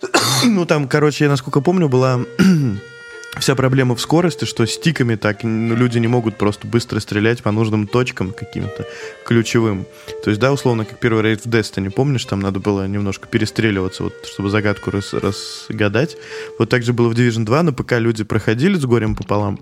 ну, 0.45 0.67
там, 0.67 0.89
короче, 0.89 1.25
я 1.25 1.31
насколько 1.31 1.61
помню, 1.61 1.89
была 1.89 2.21
вся 3.39 3.55
проблема 3.55 3.95
в 3.95 4.01
скорости, 4.01 4.45
что 4.45 4.67
стиками 4.67 5.17
так 5.17 5.43
ну, 5.43 5.75
люди 5.75 5.99
не 5.99 6.09
могут 6.09 6.37
просто 6.37 6.67
быстро 6.67 7.01
стрелять 7.01 7.43
по 7.43 7.51
нужным 7.51 7.87
точкам 7.87 8.33
каким-то 8.33 8.87
ключевым. 9.25 9.87
То 10.25 10.31
есть, 10.31 10.41
да, 10.41 10.53
условно, 10.53 10.85
как 10.85 10.99
первый 10.99 11.23
рейд 11.23 11.45
в 11.45 11.49
Destiny, 11.49 11.91
помнишь, 11.91 12.25
там 12.25 12.41
надо 12.41 12.61
было 12.61 12.87
немножко 12.87 13.29
перестреливаться, 13.29 14.05
вот, 14.05 14.15
чтобы 14.27 14.51
загадку 14.51 14.91
рас 14.91 15.13
разгадать. 15.13 16.17
Вот 16.59 16.69
так 16.69 16.83
же 16.83 16.93
было 16.93 17.09
в 17.09 17.13
Division 17.13 17.45
2, 17.45 17.63
на 17.63 17.73
ПК 17.73 17.93
люди 17.93 18.25
проходили 18.25 18.75
с 18.75 18.85
горем 18.85 19.15
пополам, 19.15 19.59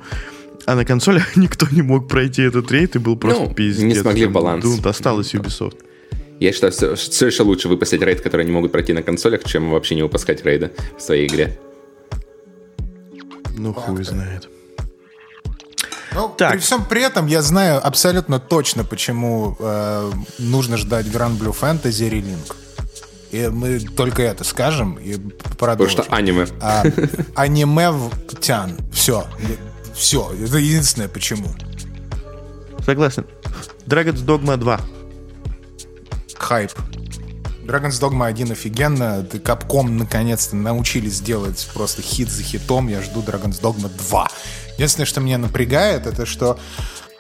а 0.66 0.74
на 0.74 0.84
консолях 0.84 1.36
никто 1.36 1.66
не 1.70 1.82
мог 1.82 2.08
пройти 2.08 2.42
этот 2.42 2.70
рейд, 2.70 2.96
и 2.96 2.98
был 2.98 3.16
просто 3.16 3.44
ну, 3.44 3.54
пиздец. 3.54 3.84
не 3.84 3.94
смогли 3.94 4.26
баланс. 4.26 4.64
Думаю, 4.64 4.88
осталось 4.88 5.34
Ubisoft. 5.34 5.78
Я 6.40 6.52
считаю, 6.52 6.72
все, 6.72 6.94
все 6.96 7.26
еще 7.26 7.42
лучше 7.44 7.68
выпустить 7.68 8.02
рейд, 8.02 8.20
который 8.20 8.42
они 8.42 8.52
могут 8.52 8.72
пройти 8.72 8.92
на 8.92 9.02
консолях, 9.02 9.44
чем 9.44 9.70
вообще 9.70 9.94
не 9.94 10.02
выпускать 10.02 10.44
рейда 10.44 10.72
в 10.98 11.00
своей 11.00 11.26
игре. 11.28 11.58
Ну, 13.56 13.72
хуй 13.72 14.04
знает. 14.04 14.48
Ну, 16.14 16.28
так. 16.28 16.52
При 16.52 16.58
всем 16.58 16.84
при 16.84 17.02
этом 17.02 17.26
я 17.26 17.42
знаю 17.42 17.84
абсолютно 17.84 18.38
точно, 18.38 18.84
почему 18.84 19.56
э, 19.58 20.12
нужно 20.38 20.76
ждать 20.76 21.06
Grand 21.06 21.38
Blue 21.38 21.54
Fantasy 21.58 22.08
Relink. 22.08 22.54
И 23.32 23.48
мы 23.48 23.80
только 23.80 24.22
это 24.22 24.44
скажем 24.44 24.94
и 24.94 25.16
продолжим. 25.58 25.96
Потому 25.96 26.04
что 26.04 26.14
аниме. 26.14 26.46
А, 26.60 26.84
аниме 27.34 27.90
в 27.90 28.10
тян. 28.40 28.78
Все. 28.92 29.26
Все. 29.92 30.32
Это 30.40 30.58
единственное 30.58 31.08
почему. 31.08 31.48
Согласен. 32.84 33.26
Dragon's 33.86 34.24
Dogma 34.24 34.56
2. 34.56 34.80
Хайп. 36.36 36.70
Dragon's 37.64 38.00
Dogma 38.00 38.26
1 38.26 38.52
офигенно. 38.52 39.26
Capcom 39.30 39.88
наконец-то 39.88 40.56
научились 40.56 41.20
делать 41.20 41.68
просто 41.74 42.02
хит 42.02 42.30
за 42.30 42.42
хитом. 42.42 42.88
Я 42.88 43.02
жду 43.02 43.20
Dragon's 43.20 43.60
Dogma 43.60 43.90
2. 44.08 44.28
Единственное, 44.74 45.06
что 45.06 45.20
меня 45.20 45.38
напрягает, 45.38 46.06
это 46.06 46.26
что 46.26 46.58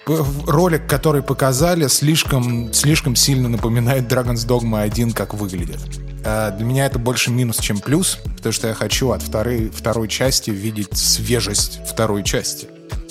ролик, 0.06 0.86
который 0.86 1.22
показали, 1.22 1.86
слишком, 1.86 2.72
слишком 2.72 3.16
сильно 3.16 3.48
напоминает 3.48 4.10
Dragon's 4.10 4.46
Dogma 4.46 4.82
1, 4.82 5.12
как 5.12 5.34
выглядит. 5.34 5.80
А, 6.24 6.50
для 6.50 6.66
меня 6.66 6.86
это 6.86 6.98
больше 6.98 7.30
минус, 7.30 7.58
чем 7.58 7.78
плюс, 7.78 8.18
потому 8.36 8.52
что 8.52 8.68
я 8.68 8.74
хочу 8.74 9.10
от 9.10 9.22
второй, 9.22 9.70
второй 9.70 10.08
части 10.08 10.50
видеть 10.50 10.96
свежесть 10.96 11.80
второй 11.86 12.22
части 12.22 12.68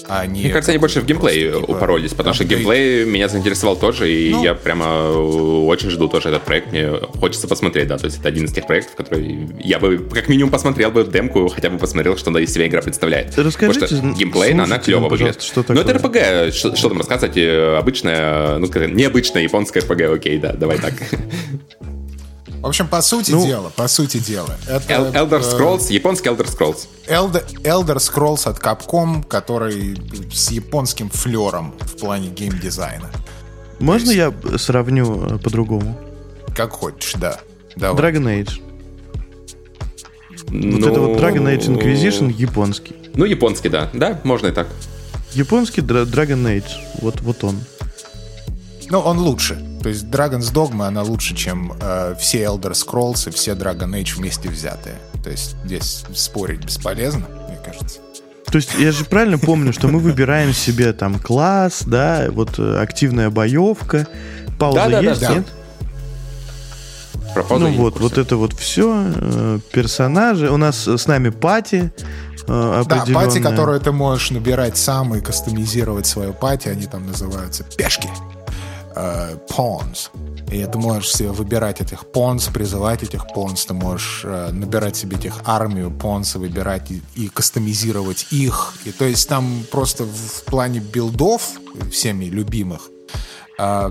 а 0.08 0.26
не... 0.26 0.41
Мне 0.41 0.49
кажется, 0.49 0.72
они 0.72 0.80
больше 0.80 1.01
в 1.01 1.06
геймплей 1.06 1.51
типа, 1.51 1.72
упоролись, 1.72 2.12
потому 2.12 2.32
апдейт. 2.32 2.47
что 2.47 2.56
геймплей 2.56 3.06
меня 3.06 3.28
заинтересовал 3.28 3.76
тоже, 3.76 4.12
и 4.12 4.32
ну, 4.32 4.43
я 4.43 4.54
прямо 4.54 5.10
очень 5.10 5.89
жду 5.89 6.08
тоже 6.08 6.30
этот 6.30 6.43
проект. 6.43 6.72
Мне 6.72 6.89
хочется 7.20 7.47
посмотреть, 7.47 7.88
да, 7.88 7.97
то 7.97 8.06
есть 8.06 8.20
это 8.20 8.28
один 8.28 8.45
из 8.45 8.51
тех 8.51 8.68
проектов, 8.68 8.95
который 8.95 9.49
я 9.60 9.80
бы 9.80 9.97
как 10.12 10.30
минимум 10.30 10.51
посмотрел 10.51 10.91
бы 10.91 11.04
демку, 11.04 11.47
хотя 11.47 11.70
бы 11.70 11.78
посмотрел, 11.78 12.18
что 12.18 12.30
она 12.30 12.39
из 12.39 12.54
себя 12.54 12.68
игра 12.68 12.82
представляет. 12.82 13.38
Расскажите, 13.38 13.88
потому 13.88 14.14
что 14.14 14.20
геймплей, 14.20 14.54
она 14.54 14.78
клево 14.80 15.10
выглядит. 15.10 15.41
Что 15.41 15.64
такое? 15.64 15.78
Ну, 15.78 15.82
это 15.82 15.99
RPG, 15.99 16.51
что, 16.51 16.76
что 16.76 16.89
там 16.89 16.99
рассказать, 16.99 17.38
обычная, 17.38 18.58
ну, 18.58 18.68
необычная 18.68 19.43
японская 19.43 19.84
RPG, 19.84 20.16
окей, 20.16 20.38
да, 20.38 20.54
давай 20.54 20.80
так. 20.80 20.93
В 22.64 22.68
общем, 22.68 22.88
по 22.88 23.01
сути 23.01 23.32
ну, 23.32 23.45
дела, 23.45 23.74
по 23.76 23.89
сути 23.89 24.20
дела. 24.20 24.57
Это, 24.70 24.93
Elder 24.93 25.41
э, 25.41 25.41
Scrolls, 25.41 25.89
э, 25.89 25.93
японский 25.95 26.30
Elder 26.30 26.45
Scrolls. 26.45 26.88
Elder, 27.07 27.45
Elder 27.64 27.97
Scrolls 27.97 28.47
от 28.49 28.57
Capcom, 28.59 29.22
который 29.28 29.97
с 30.32 30.49
японским 30.49 31.09
флером 31.09 31.76
в 31.82 31.97
плане 31.97 32.30
геймдизайна. 32.30 33.11
Можно 33.80 34.11
есть... 34.11 34.34
я 34.53 34.57
сравню 34.57 35.36
э, 35.36 35.39
по-другому? 35.39 35.99
Как 36.55 36.72
хочешь, 36.72 37.16
да. 37.16 37.41
Давай. 37.76 38.01
Dragon 38.01 38.24
Age. 38.24 38.61
Ну... 40.49 40.78
Вот 40.78 40.89
это 40.89 41.01
вот 41.01 41.20
Dragon 41.20 41.53
Age 41.53 41.68
Inquisition 41.68 42.32
японский. 42.32 42.95
Ну, 43.14 43.26
японский, 43.26 43.68
да. 43.68 43.89
Да, 43.91 44.22
можно 44.24 44.47
и 44.47 44.51
так. 44.51 44.68
Японский 45.34 45.82
Dragon 45.82 46.45
Age. 46.45 46.72
Вот, 47.01 47.20
вот 47.20 47.43
он. 47.43 47.59
Ну, 48.94 49.00
он 49.00 49.18
лучше. 49.18 49.58
То 49.82 49.89
есть 49.89 50.06
Dragon's 50.06 50.54
Dogma, 50.54 50.86
она 50.86 51.02
лучше, 51.02 51.36
чем 51.36 51.74
э, 51.82 52.14
все 52.20 52.44
Elder 52.44 52.74
Scrolls 52.74 53.28
и 53.28 53.32
все 53.32 53.54
Dragon 53.54 53.89
Age 53.89 54.18
вместе 54.18 54.50
взятые. 54.50 54.98
То 55.24 55.32
есть 55.32 55.56
здесь 55.66 56.06
спорить 56.14 56.64
бесполезно, 56.64 57.26
мне 57.48 57.58
кажется. 57.66 58.02
То 58.46 58.58
есть 58.58 58.76
я 58.78 58.91
же 58.91 59.04
правильно 59.06 59.39
помню, 59.39 59.74
что 59.74 59.88
мы 59.88 59.98
выбираем 59.98 60.54
себе 60.54 60.94
там 60.94 61.18
класс, 61.18 61.82
да, 61.88 62.28
вот 62.30 62.60
э, 62.60 62.78
активная 62.80 63.32
боевка, 63.32 64.08
пауза 64.60 64.88
да, 64.88 65.00
есть, 65.00 65.22
да, 65.22 65.28
да. 65.28 65.36
нет? 65.38 65.48
Про 67.34 67.58
ну 67.58 67.72
вот, 67.72 68.00
вот 68.00 68.20
это 68.20 68.38
вот 68.38 68.54
все, 68.54 69.06
э, 69.08 69.60
персонажи. 69.72 70.52
У 70.52 70.58
нас 70.58 70.88
с 70.88 71.08
нами 71.08 71.30
пати, 71.30 71.91
э, 72.48 72.84
Да, 72.86 73.06
пати, 73.12 73.39
которые 73.39 73.80
ты 73.80 73.91
можешь 73.91 74.30
набирать 74.30 74.78
сам 74.78 75.16
и 75.16 75.20
кастомизировать 75.20 76.06
свою 76.06 76.32
пати, 76.32 76.68
они 76.68 76.86
там 76.86 77.08
называются 77.08 77.64
пешки. 77.64 78.08
Э, 78.96 79.38
pawns. 79.50 80.10
И 80.52 80.66
ты 80.66 80.78
можешь 80.78 81.12
себе 81.12 81.32
выбирать 81.32 81.82
этих 81.82 82.06
понс, 82.12 82.48
призывать 82.48 83.02
этих 83.02 83.26
понс, 83.34 83.66
ты 83.66 83.74
можешь 83.74 84.22
э, 84.24 84.52
набирать 84.52 84.96
себе 84.96 85.18
этих 85.18 85.41
армию 85.46 85.89
понса, 85.89 86.38
выбирать 86.38 86.91
и, 86.91 87.02
и 87.16 87.28
кастомизировать 87.28 88.28
их. 88.32 88.74
И 88.86 88.91
то 88.91 89.06
есть 89.06 89.28
там 89.28 89.64
просто 89.72 90.04
в 90.04 90.44
плане 90.46 90.80
билдов, 90.80 91.50
всеми 91.91 92.26
любимых, 92.26 92.89
э, 93.58 93.89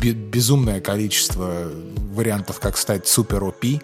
безумное 0.00 0.80
количество 0.80 1.68
вариантов, 2.14 2.58
как 2.58 2.76
стать 2.76 3.06
супер 3.06 3.44
OP. 3.44 3.80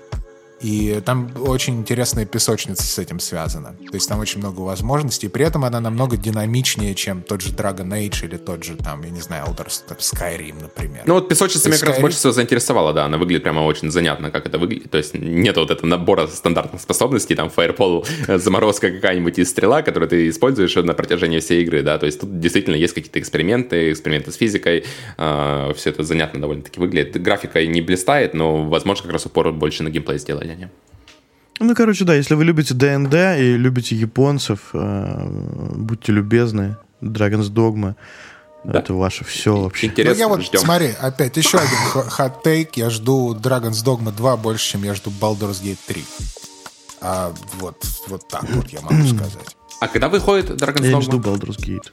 И 0.61 1.01
там 1.05 1.31
очень 1.41 1.79
интересная 1.79 2.27
песочница 2.27 2.83
с 2.83 2.99
этим 2.99 3.21
связана. 3.21 3.77
То 3.91 3.95
есть 3.95 4.09
там 4.09 4.19
очень 4.19 4.41
много 4.41 4.61
возможностей. 4.61 5.29
При 5.29 5.45
этом 5.45 5.65
она 5.65 5.81
намного 5.81 6.17
динамичнее, 6.17 6.95
чем 6.95 7.23
тот 7.23 7.43
же 7.43 7.51
Dragon 7.51 7.89
Age 7.89 8.25
или 8.25 8.37
тот 8.37 8.65
же, 8.65 8.77
там, 8.77 9.03
я 9.03 9.11
не 9.11 9.21
знаю, 9.21 9.47
Elder 9.47 9.69
Skyrim, 9.99 10.61
например. 10.61 11.03
Ну 11.07 11.15
вот 11.15 11.29
песочница 11.29 11.69
меня 11.69 11.79
как 11.79 11.89
раз 11.91 12.01
больше 12.01 12.19
всего 12.19 12.33
заинтересовала, 12.33 12.93
да. 12.93 13.05
Она 13.05 13.19
выглядит 13.19 13.45
прямо 13.45 13.61
очень 13.61 13.91
занятно, 13.91 14.31
как 14.31 14.47
это 14.47 14.59
выглядит. 14.59 14.91
То 14.91 14.99
есть 14.99 15.15
нет 15.15 15.57
вот 15.57 15.71
этого 15.71 15.87
набора 15.87 16.27
стандартных 16.27 16.81
способностей, 16.81 17.37
там, 17.37 17.51
Fireball, 17.55 18.07
э, 18.27 18.39
заморозка 18.39 18.91
какая-нибудь 18.91 19.39
и 19.39 19.45
стрела, 19.45 19.83
которую 19.83 20.09
ты 20.09 20.29
используешь 20.29 20.75
на 20.75 20.95
протяжении 20.95 21.39
всей 21.39 21.63
игры, 21.63 21.83
да. 21.83 21.99
То 21.99 22.07
есть 22.07 22.21
тут 22.21 22.41
действительно 22.41 22.75
есть 22.75 22.95
какие-то 22.95 23.21
эксперименты, 23.21 23.93
эксперименты 23.93 24.33
с 24.33 24.37
физикой. 24.37 24.85
Э, 25.19 25.73
все 25.77 25.91
это 25.91 26.03
занятно 26.03 26.41
довольно-таки 26.41 26.81
выглядит. 26.81 27.21
Графика 27.23 27.65
не 27.65 27.81
блистает, 27.81 28.35
но, 28.35 28.65
возможно, 28.65 29.05
как 29.05 29.13
раз 29.13 29.27
упор 29.27 29.53
больше 29.53 29.83
на 29.83 29.91
геймплей 29.91 30.19
сделали 30.19 30.48
они. 30.51 30.69
Ну, 31.61 31.75
короче, 31.75 32.05
да, 32.05 32.15
если 32.15 32.35
вы 32.35 32.45
любите 32.45 32.75
ДНД 32.75 33.15
и 33.39 33.57
любите 33.57 33.97
японцев, 33.97 34.71
э, 34.75 35.29
будьте 35.75 36.13
любезны, 36.13 36.77
Dragon's 37.03 37.51
Dogma, 37.51 37.97
да. 38.65 38.79
это 38.79 38.95
ваше 38.95 39.25
все 39.25 39.57
вообще. 39.57 39.89
Интересно, 39.89 40.15
ну, 40.15 40.21
я 40.21 40.29
вот, 40.29 40.45
ждем. 40.45 40.61
смотри, 40.61 40.95
опять 41.01 41.37
еще 41.37 41.59
один 41.59 42.09
хот-тейк, 42.09 42.71
я 42.77 42.91
жду 42.91 43.35
Dragon's 43.35 43.85
Dogma 43.85 44.13
2 44.15 44.37
больше, 44.37 44.73
чем 44.73 44.85
я 44.85 44.95
жду 44.95 45.11
Baldur's 45.21 45.63
Gate 45.63 45.79
3. 45.87 46.05
А, 47.01 47.33
вот, 47.55 47.85
вот 48.07 48.29
так 48.29 48.49
вот 48.51 48.69
я 48.69 48.81
могу 48.81 49.05
сказать. 49.07 49.57
А 49.81 49.89
когда 49.89 50.09
выходит 50.09 50.51
Dragon's 50.51 50.83
Dogma? 50.83 50.87
Я 50.91 50.97
не 50.97 51.03
жду 51.03 51.19
Baldur's 51.19 51.59
Gate. 51.59 51.91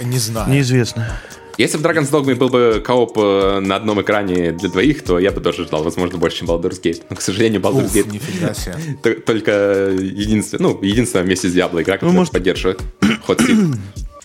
Не 0.00 0.18
знаю. 0.18 0.50
Неизвестно. 0.50 1.18
Если 1.58 1.78
в 1.78 1.82
Dragon's 1.82 2.10
Dogma 2.10 2.34
был 2.34 2.48
бы 2.50 2.82
кооп 2.84 3.16
э, 3.16 3.60
на 3.60 3.76
одном 3.76 4.02
экране 4.02 4.52
для 4.52 4.68
двоих, 4.68 5.02
то 5.02 5.18
я 5.18 5.30
бы 5.30 5.40
тоже 5.40 5.64
ждал, 5.64 5.82
возможно, 5.82 6.18
больше, 6.18 6.38
чем 6.38 6.48
Baldur's 6.48 6.80
Gate. 6.82 7.02
Но, 7.08 7.16
к 7.16 7.22
сожалению, 7.22 7.60
Baldur's 7.60 7.86
Уф, 7.86 7.96
Gate 7.96 9.20
только 9.26 9.90
единственное, 9.98 10.62
ну, 10.62 10.78
единственное 10.82 11.24
вместе 11.24 11.48
с 11.48 11.56
Diablo 11.56 11.82
игра, 11.82 11.94
которая 11.94 12.12
ну, 12.12 12.18
может... 12.18 12.32
поддерживает 12.32 12.80
ход 13.26 13.40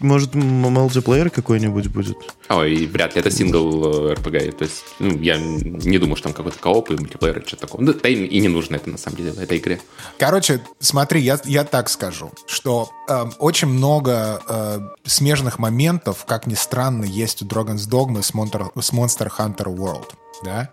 может, 0.01 0.35
мультиплеер 0.35 1.29
какой-нибудь 1.29 1.87
будет? 1.87 2.17
Ой, 2.49 2.85
вряд 2.85 3.15
ли, 3.15 3.21
это 3.21 3.31
сингл 3.31 4.09
э, 4.09 4.13
RPG. 4.13 4.51
То 4.53 4.63
есть, 4.63 4.83
ну, 4.99 5.17
я 5.19 5.37
не 5.37 5.97
думаю, 5.97 6.15
что 6.15 6.25
там 6.25 6.33
какой-то 6.33 6.59
кооп 6.59 6.91
и 6.91 6.95
мультиплеер 6.95 7.37
или 7.37 7.45
что-то 7.45 7.67
такое. 7.67 7.93
Да, 7.93 8.09
и 8.09 8.39
не 8.39 8.47
нужно 8.47 8.75
это, 8.75 8.89
на 8.89 8.97
самом 8.97 9.17
деле, 9.17 9.31
в 9.31 9.39
этой 9.39 9.57
игре. 9.57 9.79
Короче, 10.17 10.61
смотри, 10.79 11.21
я, 11.21 11.39
я 11.45 11.63
так 11.63 11.89
скажу, 11.89 12.31
что 12.47 12.89
э, 13.07 13.25
очень 13.39 13.67
много 13.67 14.41
э, 14.47 14.79
смежных 15.05 15.59
моментов, 15.59 16.25
как 16.25 16.47
ни 16.47 16.55
странно, 16.55 17.05
есть 17.05 17.41
у 17.41 17.45
Dragon's 17.45 17.89
Dogma 17.89 18.21
с 18.21 18.33
Monster, 18.33 18.71
с 18.81 18.91
Monster 18.91 19.29
Hunter 19.37 19.75
World. 19.75 20.09
Да? 20.43 20.71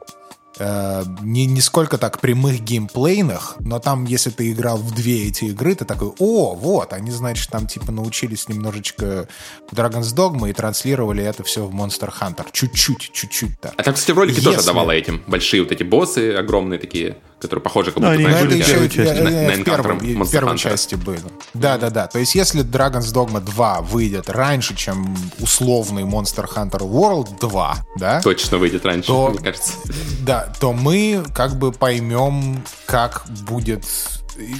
Э, 0.58 1.04
не, 1.22 1.46
не 1.46 1.60
сколько 1.60 1.98
так 1.98 2.20
прямых 2.20 2.60
геймплейных, 2.60 3.56
но 3.60 3.78
там, 3.78 4.04
если 4.04 4.30
ты 4.30 4.52
играл 4.52 4.78
в 4.78 4.94
две 4.94 5.28
эти 5.28 5.46
игры, 5.46 5.74
ты 5.74 5.84
такой, 5.84 6.12
о, 6.18 6.54
вот, 6.54 6.92
они, 6.92 7.10
значит, 7.10 7.50
там 7.50 7.66
типа 7.66 7.92
научились 7.92 8.48
немножечко 8.48 9.28
Dragon's 9.72 10.14
Dogma 10.14 10.50
и 10.50 10.52
транслировали 10.52 11.24
это 11.24 11.42
все 11.44 11.64
в 11.64 11.74
Monster 11.74 12.12
Hunter. 12.20 12.46
Чуть-чуть, 12.52 13.10
чуть-чуть 13.12 13.60
так. 13.60 13.74
А 13.76 13.82
там, 13.82 13.94
кстати, 13.94 14.12
в 14.12 14.18
ролике 14.18 14.36
если... 14.36 14.52
тоже 14.52 14.66
давало 14.66 14.92
этим. 14.92 15.22
Большие 15.26 15.62
вот 15.62 15.72
эти 15.72 15.82
боссы 15.82 16.34
огромные 16.34 16.78
такие 16.78 17.16
которые 17.40 17.62
похожи 17.62 17.92
как 17.92 18.02
будто 18.02 18.18
ну, 18.18 18.28
на, 18.28 18.40
были 18.40 18.62
первой 18.62 18.88
части. 18.88 19.20
на, 19.20 19.30
на 19.30 19.52
в, 19.52 19.64
первом, 19.64 19.98
в 19.98 20.30
первой 20.30 20.58
части 20.58 20.94
были. 20.96 21.22
Да-да-да. 21.54 22.06
То 22.08 22.18
есть 22.18 22.34
если 22.34 22.64
Dragon's 22.64 23.12
Dogma 23.14 23.40
2 23.40 23.80
выйдет 23.82 24.28
раньше, 24.28 24.74
чем 24.74 25.16
условный 25.38 26.02
Monster 26.02 26.46
Hunter 26.52 26.80
World 26.80 27.38
2, 27.40 27.76
да? 27.96 28.20
Точно 28.22 28.58
выйдет 28.58 28.84
раньше, 28.84 29.08
то, 29.08 29.30
мне 29.30 29.38
кажется. 29.38 29.74
Да, 30.20 30.52
то 30.60 30.72
мы 30.72 31.24
как 31.34 31.56
бы 31.56 31.72
поймем, 31.72 32.62
как 32.86 33.24
будет 33.46 33.84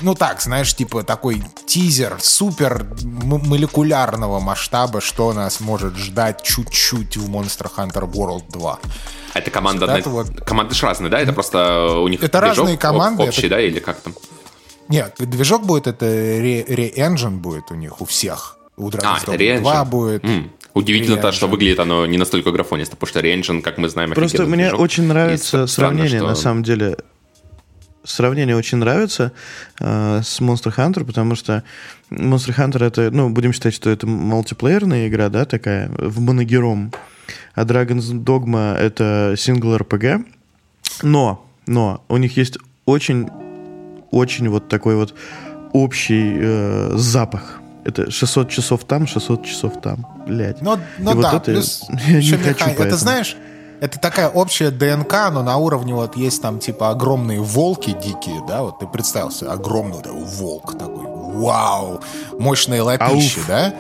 ну 0.02 0.14
так, 0.14 0.40
знаешь, 0.40 0.74
типа 0.74 1.02
такой 1.02 1.42
тизер 1.66 2.18
супер 2.20 2.86
молекулярного 3.04 4.40
масштаба, 4.40 5.00
что 5.00 5.32
нас 5.32 5.60
может 5.60 5.96
ждать 5.96 6.42
чуть-чуть 6.42 7.16
в 7.16 7.30
Monster 7.30 7.70
Hunter 7.76 8.10
World 8.10 8.44
2. 8.50 8.78
Это 9.34 9.50
команда, 9.50 9.86
на... 9.86 10.00
вот... 10.00 10.40
команды 10.40 10.74
же 10.74 10.86
разные, 10.86 11.10
да? 11.10 11.20
Это 11.20 11.32
просто 11.32 11.98
у 11.98 12.08
них 12.08 12.22
это 12.22 12.40
разные 12.40 12.76
команды, 12.76 13.22
общий, 13.22 13.46
это... 13.46 13.50
да, 13.50 13.60
или 13.60 13.78
как 13.78 14.00
там? 14.00 14.14
Нет, 14.88 15.14
движок 15.18 15.64
будет, 15.64 15.86
это 15.86 16.06
Re-Engine 16.06 17.36
будет 17.36 17.70
у 17.70 17.74
них, 17.74 18.00
у 18.00 18.04
всех. 18.04 18.58
У 18.76 18.90
Dragon's 18.90 19.24
а, 19.26 19.34
Dogma 19.34 19.60
2 19.60 19.84
будет. 19.84 20.24
Mm. 20.24 20.50
Удивительно 20.74 21.16
то, 21.16 21.32
что 21.32 21.48
выглядит 21.48 21.80
оно 21.80 22.06
не 22.06 22.16
настолько 22.16 22.52
графонисто, 22.52 22.96
потому 22.96 23.08
что 23.08 23.20
Re-Engine, 23.20 23.60
как 23.60 23.78
мы 23.78 23.88
знаем, 23.88 24.12
Просто 24.12 24.44
мне 24.44 24.64
движок. 24.64 24.80
очень 24.80 25.04
нравится 25.04 25.66
сравнение, 25.66 26.08
странно, 26.08 26.24
что... 26.24 26.28
на 26.28 26.36
самом 26.36 26.62
деле. 26.62 26.98
Сравнение 28.08 28.56
очень 28.56 28.78
нравится 28.78 29.32
э, 29.80 30.20
с 30.24 30.40
Monster 30.40 30.74
Hunter, 30.74 31.04
потому 31.04 31.34
что 31.34 31.62
Monster 32.10 32.56
Hunter 32.56 32.84
это, 32.84 33.10
ну, 33.10 33.28
будем 33.28 33.52
считать, 33.52 33.74
что 33.74 33.90
это 33.90 34.06
мультиплеерная 34.06 35.08
игра, 35.08 35.28
да, 35.28 35.44
такая, 35.44 35.90
в 35.90 36.18
моногером 36.20 36.90
а 37.54 37.64
Dragon's 37.64 38.12
Dogma— 38.24 38.74
это 38.78 39.34
сингл 39.36 39.76
RPG. 39.76 40.24
Но, 41.02 41.44
но 41.66 42.02
у 42.08 42.16
них 42.16 42.36
есть 42.36 42.56
очень, 42.86 43.28
очень 44.10 44.48
вот 44.48 44.68
такой 44.68 44.96
вот 44.96 45.14
общий 45.72 46.36
э, 46.40 46.92
запах. 46.94 47.60
Это 47.84 48.10
600 48.10 48.48
часов 48.48 48.84
там, 48.84 49.06
600 49.06 49.44
часов 49.44 49.80
там. 49.82 50.06
Блядь. 50.26 50.62
Ну, 50.62 50.78
ну 50.98 51.20
да, 51.20 51.32
вот 51.32 51.42
это 51.42 51.52
плюс 51.52 51.84
я 52.06 52.20
не 52.20 52.30
хочу 52.32 52.68
меха... 52.68 52.84
Это 52.84 52.96
знаешь, 52.96 53.36
это 53.80 53.98
такая 53.98 54.28
общая 54.28 54.70
ДНК, 54.70 55.30
но 55.32 55.42
на 55.42 55.56
уровне 55.56 55.94
вот 55.94 56.16
есть 56.16 56.42
там 56.42 56.58
типа 56.58 56.90
огромные 56.90 57.40
волки 57.40 57.90
дикие, 57.90 58.42
да, 58.46 58.62
вот 58.62 58.78
ты 58.78 58.86
представился, 58.86 59.52
огромный 59.52 60.02
да, 60.02 60.10
волк 60.12 60.78
такой, 60.78 61.06
вау, 61.06 62.00
мощные 62.38 62.82
лапищи, 62.82 63.38
Ауф. 63.38 63.48
да? 63.48 63.74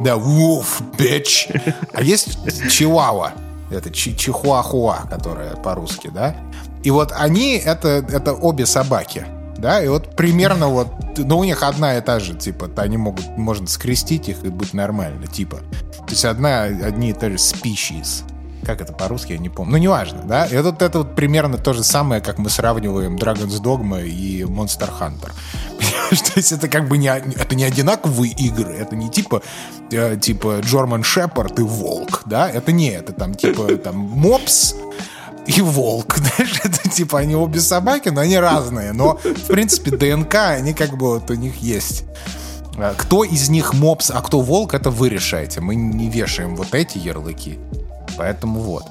Да, 0.00 0.16
вуф, 0.16 0.82
бич. 0.98 1.48
А 1.92 2.02
есть 2.02 2.36
чихуахуа. 2.70 3.32
Это 3.70 3.90
чихуахуа, 3.90 5.06
которая 5.08 5.56
по-русски, 5.56 6.10
да? 6.12 6.34
И 6.82 6.90
вот 6.90 7.12
они, 7.12 7.56
это, 7.56 7.88
это 7.88 8.34
обе 8.34 8.66
собаки. 8.66 9.26
Да, 9.56 9.82
и 9.82 9.88
вот 9.88 10.16
примерно 10.16 10.68
вот, 10.68 10.88
ну, 11.16 11.38
у 11.38 11.44
них 11.44 11.62
одна 11.62 11.96
и 11.96 12.00
та 12.00 12.18
же, 12.18 12.34
типа, 12.34 12.68
они 12.76 12.96
могут, 12.96 13.24
можно 13.38 13.66
скрестить 13.66 14.28
их 14.28 14.44
и 14.44 14.48
быть 14.48 14.74
нормально, 14.74 15.26
типа. 15.26 15.58
То 15.98 16.10
есть 16.10 16.24
одна, 16.24 16.64
одни 16.64 17.10
и 17.10 17.12
те 17.14 17.30
же 17.30 17.36
species. 17.36 18.24
Как 18.64 18.80
это 18.80 18.92
по-русски, 18.92 19.32
я 19.32 19.38
не 19.38 19.48
помню. 19.48 19.72
Ну, 19.72 19.78
неважно, 19.78 20.22
да? 20.24 20.46
И 20.46 20.56
вот 20.56 20.82
это 20.82 20.98
вот 20.98 21.14
примерно 21.14 21.58
то 21.58 21.72
же 21.72 21.84
самое, 21.84 22.20
как 22.20 22.38
мы 22.38 22.50
сравниваем 22.50 23.16
Dragon's 23.16 23.60
Dogma 23.60 24.06
и 24.06 24.42
Monster 24.42 24.90
Hunter. 25.00 25.32
То 26.10 26.32
есть 26.36 26.52
это 26.52 26.68
как 26.68 26.88
бы 26.88 26.98
не, 26.98 27.08
это 27.08 27.54
не 27.54 27.64
одинаковые 27.64 28.32
игры, 28.32 28.72
это 28.72 28.96
не 28.96 29.10
типа 29.10 29.42
э, 29.90 30.16
типа 30.16 30.60
Джорман 30.60 31.02
Шепард 31.02 31.58
и 31.58 31.62
Волк, 31.62 32.22
да? 32.26 32.48
Это 32.48 32.72
не 32.72 32.90
это, 32.90 33.12
там 33.12 33.34
типа 33.34 33.76
там 33.84 33.96
Мопс, 33.96 34.74
и 35.46 35.60
волк, 35.60 36.16
знаешь, 36.16 36.60
это 36.64 36.88
типа 36.88 37.18
они 37.18 37.34
обе 37.34 37.60
собаки, 37.60 38.08
но 38.08 38.22
они 38.22 38.38
разные, 38.38 38.92
но 38.92 39.20
в 39.22 39.46
принципе 39.46 39.90
ДНК 39.90 40.34
они 40.34 40.72
как 40.72 40.96
бы 40.96 41.08
вот 41.08 41.30
у 41.30 41.34
них 41.34 41.56
есть. 41.56 42.04
А 42.76 42.94
кто 42.96 43.24
из 43.24 43.48
них 43.50 43.72
мопс, 43.72 44.10
а 44.10 44.20
кто 44.20 44.40
волк, 44.40 44.74
это 44.74 44.90
вы 44.90 45.08
решаете. 45.08 45.60
Мы 45.60 45.74
не 45.74 46.08
вешаем 46.08 46.56
вот 46.56 46.74
эти 46.74 46.98
ярлыки. 46.98 47.58
Поэтому 48.16 48.60
вот. 48.60 48.84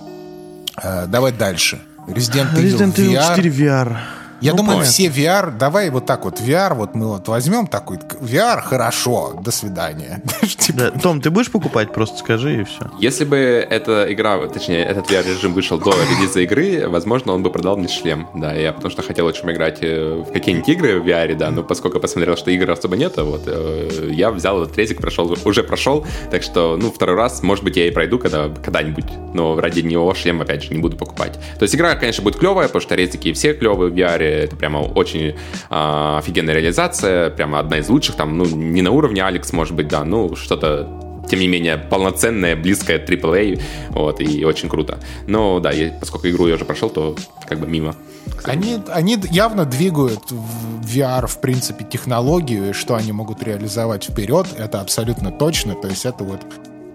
А, 0.76 1.06
давай 1.06 1.32
дальше. 1.32 1.80
Resident 2.08 2.54
Evil, 2.54 2.78
Resident 2.78 2.96
Evil 2.96 3.16
VR. 3.16 3.36
4 3.36 3.50
VR. 3.50 3.98
Я 4.44 4.52
ну, 4.52 4.58
думаю, 4.58 4.80
понятно. 4.80 4.92
все 4.92 5.08
VR, 5.08 5.58
давай 5.58 5.90
вот 5.90 6.06
так 6.06 6.26
вот, 6.26 6.42
VR, 6.42 6.74
вот 6.74 6.96
мы 6.96 7.08
вот 7.08 7.30
возьмем 7.30 7.66
такой, 7.66 7.98
VR, 8.20 8.62
хорошо, 8.62 9.40
до 9.42 9.52
свидания. 9.52 10.22
Типа, 10.42 10.80
да, 10.80 10.92
Том, 10.92 11.22
ты 11.22 11.30
будешь 11.30 11.50
покупать, 11.50 11.94
просто 11.94 12.18
скажи 12.18 12.60
и 12.60 12.64
все. 12.66 12.92
Если 13.00 13.24
бы 13.24 13.38
эта 13.38 14.06
игра, 14.10 14.46
точнее, 14.48 14.84
этот 14.84 15.10
VR-режим 15.10 15.54
вышел 15.54 15.80
до 15.80 15.92
релиза 15.92 16.42
игры, 16.42 16.90
возможно, 16.90 17.32
он 17.32 17.42
бы 17.42 17.52
продал 17.52 17.78
мне 17.78 17.88
шлем, 17.88 18.28
да, 18.36 18.54
я 18.54 18.74
потому 18.74 18.92
что 18.92 19.02
хотел 19.02 19.28
очень 19.28 19.50
играть 19.50 19.78
э, 19.80 20.26
в 20.28 20.34
какие-нибудь 20.34 20.68
игры 20.68 21.00
в 21.00 21.08
VR, 21.08 21.36
да, 21.36 21.50
но 21.50 21.64
поскольку 21.64 22.02
посмотрел, 22.02 22.36
что 22.36 22.52
игр 22.52 22.70
особо 22.70 22.98
нет, 22.98 23.16
вот, 23.16 23.44
э, 23.46 24.10
я 24.12 24.30
взял 24.30 24.62
этот 24.62 24.78
резик, 24.78 25.00
прошел, 25.00 25.38
уже 25.46 25.64
прошел, 25.64 26.06
так 26.32 26.44
что, 26.44 26.76
ну, 26.76 26.92
второй 26.92 27.16
раз, 27.16 27.44
может 27.44 27.64
быть, 27.64 27.78
я 27.78 27.88
и 27.88 27.92
пройду 27.92 28.20
когда, 28.20 28.50
когда-нибудь, 28.50 29.06
но 29.34 29.58
ради 29.58 29.80
него 29.80 30.14
шлем, 30.14 30.42
опять 30.42 30.64
же, 30.64 30.74
не 30.74 30.82
буду 30.82 30.98
покупать. 30.98 31.40
То 31.58 31.64
есть 31.64 31.74
игра, 31.76 31.96
конечно, 31.96 32.22
будет 32.26 32.36
клевая, 32.36 32.68
потому 32.68 32.82
что 32.82 32.96
резики 32.96 33.32
все 33.32 33.54
клевые 33.54 33.90
в 33.90 33.96
VR, 33.96 34.33
это 34.34 34.56
прямо 34.56 34.80
очень 34.80 35.28
э, 35.30 35.34
офигенная 35.70 36.56
реализация, 36.56 37.30
прямо 37.30 37.60
одна 37.60 37.78
из 37.78 37.90
лучших, 37.90 38.16
там, 38.16 38.38
ну, 38.38 38.46
не 38.46 38.82
на 38.82 38.92
уровне 38.92 39.24
Алекс, 39.24 39.54
может 39.54 39.76
быть, 39.76 39.88
да, 39.88 40.04
ну, 40.04 40.36
что-то 40.36 40.88
тем 41.30 41.40
не 41.40 41.48
менее, 41.48 41.78
полноценная, 41.78 42.56
близкая 42.56 43.00
AAA, 43.00 43.62
вот, 43.90 44.20
и 44.20 44.44
очень 44.46 44.70
круто. 44.70 45.00
Но, 45.28 45.60
да, 45.60 45.72
я, 45.72 45.92
поскольку 46.00 46.28
игру 46.28 46.48
я 46.48 46.56
уже 46.56 46.66
прошел, 46.66 46.90
то 46.90 47.16
как 47.48 47.60
бы 47.60 47.68
мимо. 47.68 47.96
Они, 48.44 48.80
они 48.90 49.18
явно 49.32 49.66
двигают 49.66 50.32
в 50.32 50.86
VR, 50.86 51.28
в 51.28 51.40
принципе, 51.40 51.86
технологию, 51.86 52.72
и 52.72 52.74
что 52.74 52.96
они 52.96 53.12
могут 53.12 53.42
реализовать 53.44 54.04
вперед, 54.06 54.48
это 54.58 54.82
абсолютно 54.82 55.32
точно. 55.32 55.76
То 55.76 55.88
есть 55.88 56.06
это 56.06 56.24
вот 56.24 56.42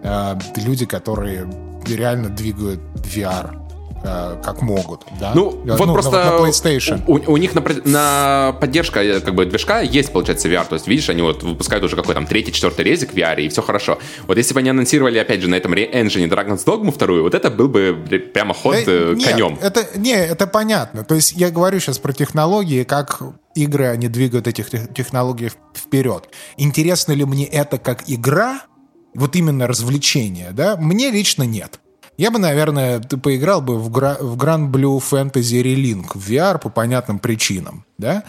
э, 0.02 0.34
люди, 0.56 0.84
которые 0.84 1.50
реально 1.86 2.28
двигают 2.28 2.80
VR 2.96 3.67
как 4.02 4.62
могут, 4.62 5.02
да? 5.20 5.32
Ну, 5.34 5.62
э, 5.64 5.76
вот 5.76 5.86
ну, 5.86 5.92
просто 5.92 6.12
на, 6.12 6.38
на 6.38 6.48
PlayStation. 6.48 7.02
У, 7.06 7.32
у 7.32 7.36
них 7.36 7.54
на, 7.54 7.62
на 7.84 8.52
поддержка 8.60 9.02
э, 9.02 9.20
как 9.20 9.34
бы 9.34 9.46
движка 9.46 9.80
есть, 9.80 10.12
получается, 10.12 10.48
VR. 10.48 10.66
То 10.68 10.74
есть, 10.74 10.86
видишь, 10.86 11.08
они 11.08 11.22
вот 11.22 11.42
выпускают 11.42 11.84
уже 11.84 11.96
какой 11.96 12.14
там 12.14 12.26
третий, 12.26 12.52
четвертый 12.52 12.84
резик 12.84 13.12
в 13.12 13.16
VR, 13.16 13.40
и 13.40 13.48
все 13.48 13.62
хорошо. 13.62 13.98
Вот 14.26 14.36
если 14.36 14.54
бы 14.54 14.60
они 14.60 14.70
анонсировали, 14.70 15.18
опять 15.18 15.42
же, 15.42 15.48
на 15.48 15.56
этом 15.56 15.72
engine 15.74 16.28
Dragon's 16.28 16.64
Dogma 16.64 16.92
вторую, 16.92 17.22
вот 17.22 17.34
это 17.34 17.50
был 17.50 17.68
бы 17.68 17.92
прямо 18.32 18.54
ход 18.54 18.76
э, 18.86 19.14
нет, 19.16 19.28
конем. 19.28 19.58
Это, 19.60 19.86
не, 19.96 20.14
это 20.14 20.46
понятно. 20.46 21.04
То 21.04 21.14
есть, 21.14 21.32
я 21.32 21.50
говорю 21.50 21.80
сейчас 21.80 21.98
про 21.98 22.12
технологии, 22.12 22.84
как 22.84 23.22
игры, 23.54 23.86
они 23.88 24.08
двигают 24.08 24.46
этих 24.46 24.70
технологий 24.94 25.50
вперед. 25.74 26.28
Интересно 26.56 27.12
ли 27.12 27.24
мне 27.24 27.46
это 27.46 27.78
как 27.78 28.04
игра, 28.06 28.62
вот 29.14 29.34
именно 29.34 29.66
развлечение, 29.66 30.50
да? 30.52 30.76
Мне 30.76 31.10
лично 31.10 31.42
нет. 31.42 31.80
Я 32.18 32.32
бы, 32.32 32.40
наверное, 32.40 32.98
ты 32.98 33.16
поиграл 33.16 33.62
бы 33.62 33.78
в, 33.78 33.90
Gra- 33.90 34.20
в 34.20 34.36
Grand 34.36 34.70
Blue 34.70 34.98
Fantasy 35.00 35.62
Relink 35.62 36.18
в 36.18 36.28
VR 36.28 36.58
по 36.58 36.68
понятным 36.68 37.20
причинам, 37.20 37.84
да? 37.96 38.24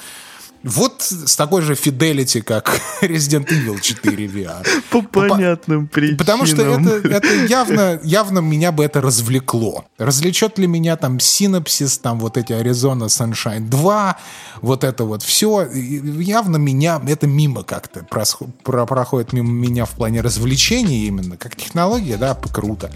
Вот 0.61 1.01
с 1.01 1.35
такой 1.37 1.61
же 1.61 1.73
fidelity, 1.73 2.41
как 2.41 2.79
Resident 3.01 3.47
Evil 3.47 3.79
4 3.79 4.27
VR. 4.27 4.67
По 4.91 5.01
понятным 5.01 5.87
причинам. 5.87 6.17
Потому 6.17 6.45
что 6.45 6.61
это, 6.61 7.07
это 7.07 7.45
явно, 7.45 7.99
явно 8.03 8.39
меня 8.39 8.71
бы 8.71 8.83
это 8.83 9.01
развлекло. 9.01 9.85
Развлечет 9.97 10.59
ли 10.59 10.67
меня 10.67 10.95
там 10.97 11.17
Synapses, 11.17 11.99
там 12.01 12.19
вот 12.19 12.37
эти 12.37 12.51
Arizona 12.51 13.07
Sunshine 13.07 13.69
2, 13.69 14.17
вот 14.61 14.83
это 14.83 15.05
вот 15.05 15.23
все. 15.23 15.65
Явно 15.71 16.57
меня, 16.57 17.01
это 17.07 17.25
мимо 17.25 17.63
как-то 17.63 18.03
проходит 18.03 19.33
мимо 19.33 19.49
меня 19.49 19.85
в 19.85 19.91
плане 19.91 20.21
развлечений 20.21 21.07
именно. 21.07 21.37
Как 21.37 21.55
технология, 21.55 22.17
да, 22.17 22.35
круто. 22.35 22.91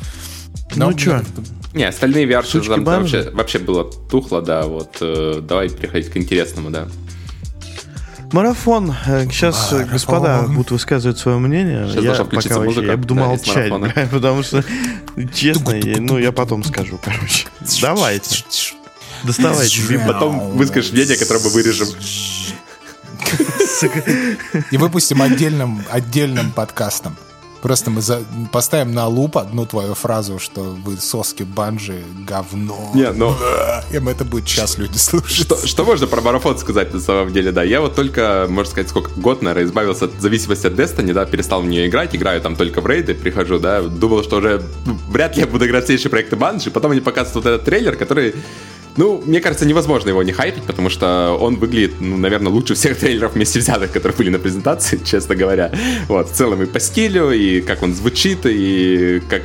Ну, 0.75 0.91
ну 0.91 0.97
что? 0.97 1.23
Не, 1.73 1.85
остальные 1.85 2.27
VR 2.27 2.67
там 2.67 2.83
вообще, 2.83 3.29
вообще 3.31 3.59
было 3.59 3.91
тухло, 3.91 4.41
да, 4.41 4.63
вот. 4.63 4.97
Э, 5.01 5.39
давай 5.41 5.69
переходить 5.69 6.11
к 6.11 6.17
интересному, 6.17 6.69
да. 6.69 6.87
Марафон. 8.31 8.93
Сейчас 9.05 9.71
э, 9.71 9.75
Марафон. 9.75 9.93
господа 9.93 10.41
будут 10.47 10.71
высказывать 10.71 11.17
свое 11.17 11.37
мнение. 11.37 11.87
Сейчас 11.87 12.19
я 12.19 12.25
пока 12.25 12.59
вообще, 12.59 12.85
я 12.85 12.97
буду 12.97 13.15
да, 13.15 13.21
молчать, 13.21 13.71
потому 14.11 14.43
что, 14.43 14.63
честно, 15.33 15.79
ну, 15.99 16.17
я 16.17 16.31
потом 16.31 16.63
скажу, 16.63 16.99
короче. 17.03 17.47
Давайте. 17.81 18.43
Доставайте. 19.23 19.81
И 19.93 19.97
потом 19.97 20.51
выскажешь 20.51 20.91
мнение, 20.91 21.17
которое 21.17 21.43
мы 21.43 21.49
вырежем. 21.49 21.87
И 24.71 24.77
выпустим 24.77 25.21
отдельным, 25.21 25.83
отдельным 25.89 26.51
подкастом. 26.51 27.15
Просто 27.63 27.91
мы 27.91 28.01
за... 28.01 28.21
поставим 28.51 28.91
на 28.91 29.07
луп 29.07 29.37
одну 29.37 29.65
твою 29.65 29.93
фразу, 29.93 30.37
что 30.37 30.59
вы 30.59 30.97
соски 30.97 31.43
банжи 31.43 32.03
говно. 32.27 32.91
Не, 32.93 33.09
но... 33.11 33.37
И 33.89 33.95
это 33.95 34.25
будет 34.25 34.45
час 34.45 34.77
люди 34.77 34.97
слушать. 34.97 35.31
Что, 35.31 35.65
что 35.65 35.85
можно 35.85 36.05
про 36.05 36.19
марафон 36.19 36.57
сказать 36.57 36.93
на 36.93 36.99
самом 36.99 37.31
деле, 37.31 37.53
да? 37.53 37.63
Я 37.63 37.79
вот 37.79 37.95
только, 37.95 38.47
можно 38.49 38.69
сказать, 38.69 38.89
сколько 38.89 39.11
год, 39.11 39.41
наверное, 39.41 39.63
избавился 39.63 40.05
от 40.05 40.11
зависимости 40.19 40.67
от 40.67 40.73
Destiny, 40.73 41.13
да, 41.13 41.25
перестал 41.25 41.61
в 41.61 41.65
нее 41.65 41.87
играть, 41.87 42.13
играю 42.13 42.41
там 42.41 42.57
только 42.57 42.81
в 42.81 42.87
рейды, 42.87 43.15
прихожу, 43.15 43.59
да, 43.59 43.81
думал, 43.81 44.23
что 44.23 44.39
уже 44.39 44.61
ну, 44.85 44.97
вряд 45.09 45.37
ли 45.37 45.43
я 45.43 45.47
буду 45.47 45.65
играть 45.65 45.85
в 45.85 45.87
следующие 45.87 46.09
проекты 46.09 46.35
банжи, 46.35 46.69
потом 46.69 46.91
они 46.91 46.99
показывают 46.99 47.45
вот 47.45 47.45
этот 47.45 47.63
трейлер, 47.63 47.95
который 47.95 48.35
ну, 48.95 49.21
мне 49.25 49.39
кажется, 49.41 49.65
невозможно 49.65 50.09
его 50.09 50.23
не 50.23 50.31
хайпить, 50.31 50.63
потому 50.63 50.89
что 50.89 51.37
он 51.39 51.55
выглядит, 51.55 51.99
ну, 51.99 52.17
наверное, 52.17 52.51
лучше 52.51 52.75
всех 52.75 52.97
трейлеров 52.97 53.33
вместе 53.33 53.59
взятых, 53.59 53.91
которые 53.91 54.15
были 54.17 54.29
на 54.29 54.39
презентации, 54.39 54.99
честно 55.05 55.35
говоря. 55.35 55.71
Вот, 56.07 56.29
в 56.29 56.33
целом 56.33 56.63
и 56.63 56.65
по 56.65 56.79
стилю, 56.79 57.31
и 57.31 57.61
как 57.61 57.83
он 57.83 57.95
звучит, 57.95 58.45
и 58.45 59.21
как 59.29 59.43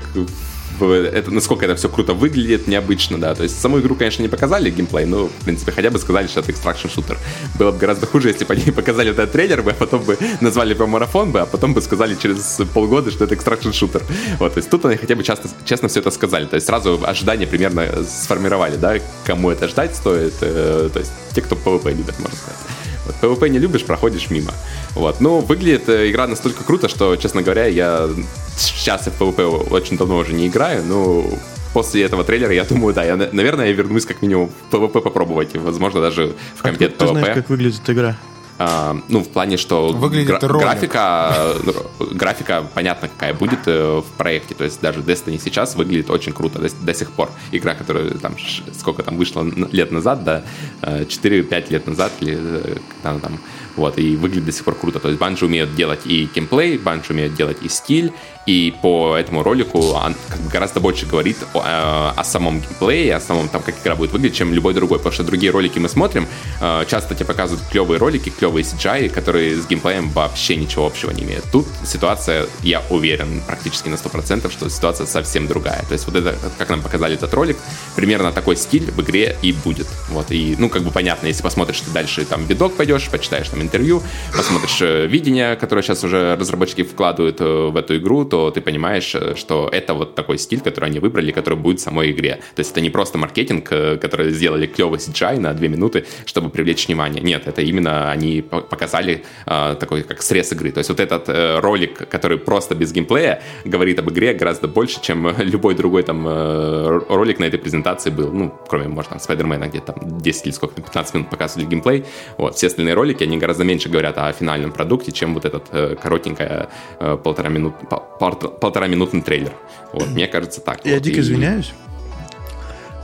это, 0.83 1.31
насколько 1.31 1.65
это 1.65 1.77
все 1.77 1.89
круто 1.89 2.15
выглядит, 2.15 2.69
необычно, 2.69 3.19
да. 3.19 3.35
То 3.35 3.43
есть 3.43 3.61
саму 3.61 3.81
игру, 3.81 3.95
конечно, 3.95 4.23
не 4.23 4.29
показали 4.29 4.71
геймплей, 4.71 5.07
но, 5.07 5.27
в 5.27 5.45
принципе, 5.45 5.73
хотя 5.73 5.91
бы 5.91 5.99
сказали, 5.99 6.27
что 6.27 6.41
это 6.41 6.53
extraction 6.53 6.89
шутер. 6.89 7.19
Было 7.59 7.73
бы 7.73 7.79
гораздо 7.79 8.07
хуже, 8.07 8.29
если 8.29 8.45
бы 8.45 8.55
они 8.55 8.71
показали 8.73 9.11
этот 9.11 9.33
трейлер, 9.33 9.63
бы, 9.63 9.73
а 9.73 9.75
потом 9.75 10.03
бы 10.03 10.19
назвали 10.41 10.75
его 10.75 10.87
марафон, 10.87 11.33
бы, 11.33 11.41
а 11.41 11.47
потом 11.47 11.75
бы 11.75 11.81
сказали 11.81 12.15
через 12.15 12.61
полгода, 12.73 13.11
что 13.11 13.25
это 13.25 13.35
extraction 13.35 13.73
шутер. 13.73 14.03
Вот, 14.39 14.55
то 14.55 14.59
есть 14.59 14.71
тут 14.71 14.85
они 14.85 14.97
хотя 14.97 15.15
бы 15.15 15.23
часто, 15.23 15.49
честно 15.65 15.89
все 15.89 16.01
это 16.01 16.11
сказали. 16.11 16.47
То 16.47 16.57
есть 16.57 16.67
сразу 16.67 17.01
ожидания 17.05 17.47
примерно 17.47 18.05
сформировали, 18.05 18.77
да, 18.77 18.97
кому 19.25 19.51
это 19.51 19.69
ждать 19.69 19.95
стоит. 19.95 20.35
Э, 20.41 20.91
то 20.93 20.99
есть 20.99 21.13
те, 21.35 21.43
кто 21.43 21.57
PvP 21.57 21.91
любят, 21.91 22.19
можно 22.19 22.37
сказать. 22.37 22.78
Вот, 23.09 23.39
PvP 23.39 23.49
не 23.49 23.59
любишь, 23.59 23.85
проходишь 23.85 24.31
мимо. 24.31 24.53
Вот. 24.95 25.21
Ну, 25.21 25.41
выглядит 25.41 25.89
э, 25.89 26.11
игра 26.11 26.27
настолько 26.27 26.65
круто, 26.65 26.89
что, 26.89 27.17
честно 27.17 27.43
говоря, 27.43 27.67
я 27.67 28.09
сейчас 28.57 29.07
в 29.07 29.21
PvP 29.21 29.71
очень 29.71 29.97
давно 29.97 30.19
уже 30.19 30.35
не 30.35 30.49
играю, 30.49 30.85
но 30.85 31.25
после 31.73 32.03
этого 32.05 32.25
трейлера, 32.25 32.53
я 32.53 32.65
думаю, 32.65 32.95
да, 32.95 33.05
я, 33.05 33.17
наверное, 33.17 33.67
я 33.67 33.73
вернусь 33.73 34.07
как 34.07 34.23
минимум 34.23 34.51
в 34.71 34.75
PvP 34.75 35.01
попробовать, 35.01 35.55
и, 35.55 35.59
возможно, 35.59 36.01
даже 36.01 36.35
в 36.55 36.63
комитет 36.63 36.95
а 36.99 37.05
PvP. 37.05 37.07
Ты 37.07 37.19
знаешь, 37.19 37.35
как 37.35 37.49
выглядит 37.51 37.91
игра? 37.91 38.17
А, 38.59 38.97
ну, 39.09 39.21
в 39.21 39.29
плане, 39.29 39.57
что 39.57 39.89
Выглядит 39.89 40.41
гра- 40.41 40.59
графика, 40.59 41.55
ну, 41.63 41.75
графика 42.13 42.65
понятно 42.75 43.09
какая 43.09 43.33
будет 43.33 43.61
э, 43.67 44.01
в 44.01 44.17
проекте. 44.17 44.55
То 44.55 44.65
есть 44.65 44.81
даже 44.81 45.01
Destiny 45.01 45.41
сейчас 45.43 45.77
выглядит 45.77 46.11
очень 46.11 46.33
круто 46.33 46.59
до, 46.59 46.69
до 46.69 46.95
сих 46.95 47.13
пор. 47.13 47.31
Игра, 47.53 47.75
которая 47.75 48.11
там 48.11 48.35
сколько 48.77 49.05
там 49.05 49.17
вышла 49.17 49.45
лет 49.71 49.93
назад, 49.93 50.25
да, 50.25 50.43
4-5 50.83 51.49
э, 51.53 51.65
лет 51.71 51.87
назад, 51.87 52.13
или 52.21 52.37
э, 52.37 52.77
там, 53.03 53.21
там 53.21 53.39
вот, 53.79 53.99
и 53.99 54.17
выглядит 54.17 54.45
до 54.45 54.53
сих 54.53 54.65
пор 54.65 54.75
круто. 54.75 54.99
То 54.99 55.09
есть 55.09 55.21
Банжи 55.21 55.47
умеют 55.47 55.75
делать 55.75 56.01
и 56.05 56.29
геймплей, 56.35 56.79
Банжи 56.79 57.13
умеют 57.13 57.35
делать 57.35 57.59
и 57.63 57.69
стиль, 57.69 58.13
и 58.49 58.75
по 58.81 59.15
этому 59.15 59.43
ролику 59.43 59.79
он 59.79 60.15
гораздо 60.51 60.81
больше 60.81 61.05
говорит 61.05 61.37
о, 61.53 61.59
э, 61.59 62.19
о 62.19 62.25
самом 62.25 62.61
геймплее, 62.61 63.15
о 63.15 63.21
самом 63.21 63.49
там, 63.51 63.63
как 63.63 63.75
игра 63.83 63.95
будет 63.95 64.13
выглядеть, 64.13 64.39
чем 64.39 64.55
любой 64.55 64.73
другой. 64.73 64.99
Потому 64.99 65.13
что 65.13 65.23
другие 65.23 65.53
ролики 65.53 65.79
мы 65.79 65.91
смотрим, 65.91 66.27
э, 66.61 66.85
часто 66.89 67.15
тебе 67.15 67.27
показывают 67.27 67.63
клевые 67.71 67.99
ролики, 67.99 68.31
клевые 68.31 68.65
CGI, 68.65 69.11
которые 69.11 69.55
с 69.55 69.67
геймплеем 69.67 70.09
вообще 70.09 70.57
ничего 70.57 70.87
общего 70.87 71.11
не 71.11 71.25
имеют. 71.25 71.45
Тут 71.53 71.67
ситуация, 71.85 72.47
я 72.63 72.83
уверен, 72.89 73.43
практически 73.47 73.91
на 73.91 73.97
100%, 73.97 74.51
что 74.51 74.71
ситуация 74.71 75.07
совсем 75.07 75.47
другая. 75.47 75.85
То 75.87 75.93
есть 75.93 76.07
вот 76.07 76.17
это, 76.17 76.35
как 76.57 76.71
нам 76.71 76.81
показали 76.81 77.17
этот 77.17 77.35
ролик, 77.35 77.59
примерно 77.97 78.33
такой 78.33 78.57
стиль 78.57 78.91
в 78.91 79.03
игре 79.03 79.37
и 79.43 79.53
будет. 79.53 79.89
Вот, 80.09 80.31
и, 80.31 80.57
ну, 80.59 80.71
как 80.71 80.85
бы 80.85 80.91
понятно, 80.91 81.27
если 81.27 81.43
посмотришь 81.43 81.81
ты 81.81 81.91
дальше 81.91 82.25
там 82.25 82.47
видок 82.47 82.73
пойдешь, 82.77 83.11
почитаешь 83.11 83.51
там 83.51 83.61
интервью, 83.69 84.03
посмотришь 84.37 84.83
э, 84.83 85.07
видение, 85.07 85.57
которое 85.57 85.83
сейчас 85.83 86.05
уже 86.05 86.37
разработчики 86.37 86.83
вкладывают 86.83 87.41
в 87.41 87.77
эту 87.77 87.97
игру, 87.97 88.25
то 88.25 88.51
ты 88.51 88.61
понимаешь, 88.61 89.15
э, 89.15 89.35
что 89.37 89.69
это 89.71 89.95
вот 89.95 90.15
такой 90.15 90.39
стиль, 90.39 90.61
который 90.61 90.87
они 90.91 90.99
выбрали, 90.99 91.33
который 91.33 91.59
будет 91.59 91.81
в 91.81 91.83
самой 91.83 92.11
игре. 92.11 92.41
То 92.55 92.61
есть 92.61 92.73
это 92.73 92.81
не 92.81 92.91
просто 92.91 93.19
маркетинг, 93.19 93.69
э, 93.71 93.97
который 93.97 94.31
сделали 94.31 94.67
клевый 94.67 94.99
CGI 94.99 95.39
на 95.39 95.55
две 95.55 95.69
минуты, 95.69 96.05
чтобы 96.25 96.51
привлечь 96.51 96.89
внимание. 96.89 97.23
Нет, 97.23 97.47
это 97.47 97.63
именно 97.63 98.11
они 98.11 98.43
показали 98.43 99.25
э, 99.47 99.77
такой 99.79 100.03
как 100.03 100.23
срез 100.23 100.53
игры. 100.53 100.73
То 100.73 100.79
есть 100.79 100.91
вот 100.91 101.01
этот 101.01 101.29
э, 101.29 101.61
ролик, 101.61 102.09
который 102.09 102.39
просто 102.39 102.75
без 102.75 102.93
геймплея, 102.93 103.43
говорит 103.65 103.99
об 103.99 104.11
игре 104.11 104.35
гораздо 104.35 104.69
больше, 104.69 105.01
чем 105.03 105.29
любой 105.39 105.75
другой 105.75 106.03
там 106.03 106.27
э, 106.27 107.01
ролик 107.09 107.39
на 107.39 107.45
этой 107.45 107.59
презентации 107.59 108.11
был. 108.11 108.33
Ну, 108.33 108.55
кроме, 108.69 108.89
может, 108.89 109.11
там, 109.11 109.21
Спайдермена, 109.21 109.69
где 109.69 109.81
там 109.81 109.97
10 110.21 110.47
или 110.47 110.53
сколько, 110.53 110.81
15 110.81 111.15
минут 111.15 111.31
показывали 111.31 111.67
геймплей. 111.67 112.05
Вот, 112.39 112.57
все 112.57 112.67
остальные 112.69 112.95
ролики, 112.95 113.25
они 113.25 113.39
гораздо 113.39 113.58
меньше 113.65 113.89
говорят 113.89 114.19
о 114.19 114.33
финальном 114.33 114.73
продукте, 114.73 115.13
чем 115.13 115.35
вот 115.35 115.45
этот 115.45 115.67
э, 115.73 115.97
коротенькая 116.01 116.69
э, 117.01 117.17
полтора 117.23 117.49
минут, 117.49 117.75
полтора 118.19 118.87
минутный 118.87 119.23
трейлер. 119.23 119.53
Вот, 119.93 120.09
мне 120.09 120.27
кажется 120.27 120.61
так. 120.61 120.85
Я 120.85 120.95
вот. 120.95 121.03
дико 121.03 121.19
и... 121.19 121.21
извиняюсь. 121.21 121.73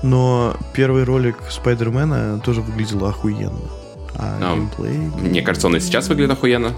но 0.03 0.55
первый 0.75 1.05
ролик 1.05 1.37
Спайдермена 1.51 2.41
тоже 2.41 2.61
выглядел 2.61 3.05
охуенно. 3.07 3.71
А 4.17 4.39
no. 4.39 4.55
геймплей... 4.55 4.99
Мне 5.21 5.43
кажется, 5.43 5.67
он 5.67 5.77
и 5.77 5.81
сейчас 5.81 6.09
выглядит 6.09 6.33
охуенно. 6.33 6.73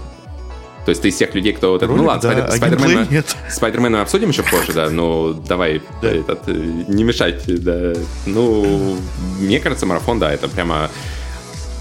То 0.87 0.91
есть 0.91 1.01
ты 1.01 1.09
из 1.09 1.17
тех 1.17 1.35
людей, 1.35 1.51
кто 1.51 1.73
вот 1.73 1.83
это... 1.83 1.91
ну 1.91 2.05
ладно, 2.05 2.33
да, 2.33 2.49
Спайдермена, 2.49 3.05
а 3.11 3.51
Спайдермена 3.51 4.01
обсудим 4.03 4.29
еще 4.29 4.41
позже, 4.43 4.71
да, 4.71 4.89
но 4.89 5.33
давай 5.33 5.81
да. 6.01 6.09
этот, 6.09 6.47
не 6.47 7.03
мешать, 7.03 7.43
да. 7.45 7.93
Ну, 8.25 8.95
мне 9.37 9.59
кажется, 9.59 9.85
марафон, 9.85 10.17
да, 10.17 10.31
это 10.31 10.47
прямо 10.47 10.89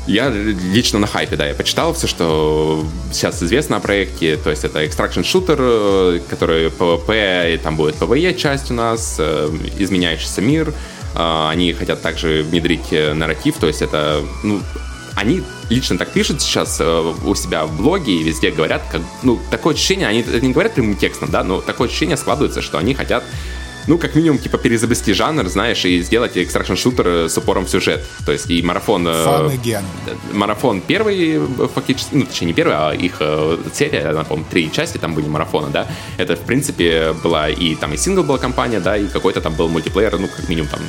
я 0.07 0.29
лично 0.31 0.99
на 0.99 1.07
хайпе, 1.07 1.37
да, 1.37 1.47
я 1.47 1.55
почитал 1.55 1.93
все, 1.95 2.07
что 2.07 2.85
сейчас 3.13 3.43
известно 3.43 3.77
о 3.77 3.81
проекте, 3.81 4.37
то 4.37 4.51
есть 4.51 4.65
это 4.65 4.85
Extraction 4.85 5.23
Shooter, 5.23 5.57
э, 5.59 6.21
который 6.31 6.69
PvP, 6.69 7.55
и 7.55 7.59
там 7.59 7.77
будет 7.77 7.97
PvE 7.97 8.35
часть 8.35 8.71
у 8.71 8.75
нас, 8.75 9.17
э, 9.19 9.51
изменяющийся 9.79 10.43
мир, 10.43 10.73
э, 11.15 11.49
они 11.49 11.73
хотят 11.73 12.03
также 12.03 12.45
внедрить 12.45 12.93
нарратив, 12.93 13.57
то 13.57 13.67
есть 13.67 13.83
это, 13.83 14.23
ну, 14.45 14.61
они 15.17 15.43
лично 15.71 15.99
так 15.99 16.11
пишут 16.11 16.43
сейчас 16.43 16.81
у 16.81 17.35
себя 17.35 17.65
в 17.65 17.77
блоге 17.77 18.13
и 18.13 18.23
везде 18.23 18.51
говорят, 18.51 18.83
как, 18.93 19.01
ну, 19.23 19.41
такое 19.51 19.75
ощущение, 19.75 20.07
они 20.07 20.21
это 20.21 20.41
не 20.41 20.53
говорят 20.53 20.75
прямым 20.75 20.97
текстом, 20.97 21.31
да, 21.31 21.43
но 21.43 21.61
такое 21.61 21.89
ощущение 21.89 22.17
складывается, 22.17 22.61
что 22.61 22.79
они 22.79 22.95
хотят 22.95 23.25
ну, 23.87 23.99
как 23.99 24.15
минимум, 24.15 24.39
типа, 24.39 24.59
перезабрести 24.59 25.13
жанр, 25.13 25.49
знаешь, 25.49 25.85
и 25.85 26.03
сделать 26.03 26.37
экстракшн 26.37 26.75
шутер 26.75 27.09
э, 27.09 27.29
с 27.29 27.39
упором 27.39 27.67
в 27.67 27.71
сюжет. 27.71 28.05
То 28.25 28.33
есть 28.33 28.51
и 28.51 28.63
марафон... 28.63 29.07
Э, 29.07 29.49
again. 29.49 29.85
Марафон 30.33 30.81
первый, 30.81 31.37
э, 31.37 31.69
фактически, 31.73 32.15
ну, 32.15 32.27
точнее, 32.27 32.49
не 32.49 32.53
первый, 32.53 32.75
а 32.77 32.93
их 32.93 33.21
серия, 33.73 34.11
она, 34.11 34.25
по-моему, 34.25 34.47
три 34.51 34.73
части 34.73 34.99
там 34.99 35.15
были 35.15 35.27
марафона, 35.29 35.69
да. 35.69 35.87
Это, 36.19 36.37
в 36.37 36.41
принципе, 36.41 37.15
была 37.23 37.49
и 37.49 37.75
там 37.77 37.93
и 37.93 37.97
сингл 37.97 38.25
была 38.25 38.39
компания, 38.39 38.81
да, 38.81 38.97
и 38.97 39.07
какой-то 39.07 39.41
там 39.41 39.55
был 39.55 39.69
мультиплеер, 39.69 40.19
ну, 40.19 40.29
как 40.29 40.49
минимум, 40.49 40.69
там, 40.69 40.81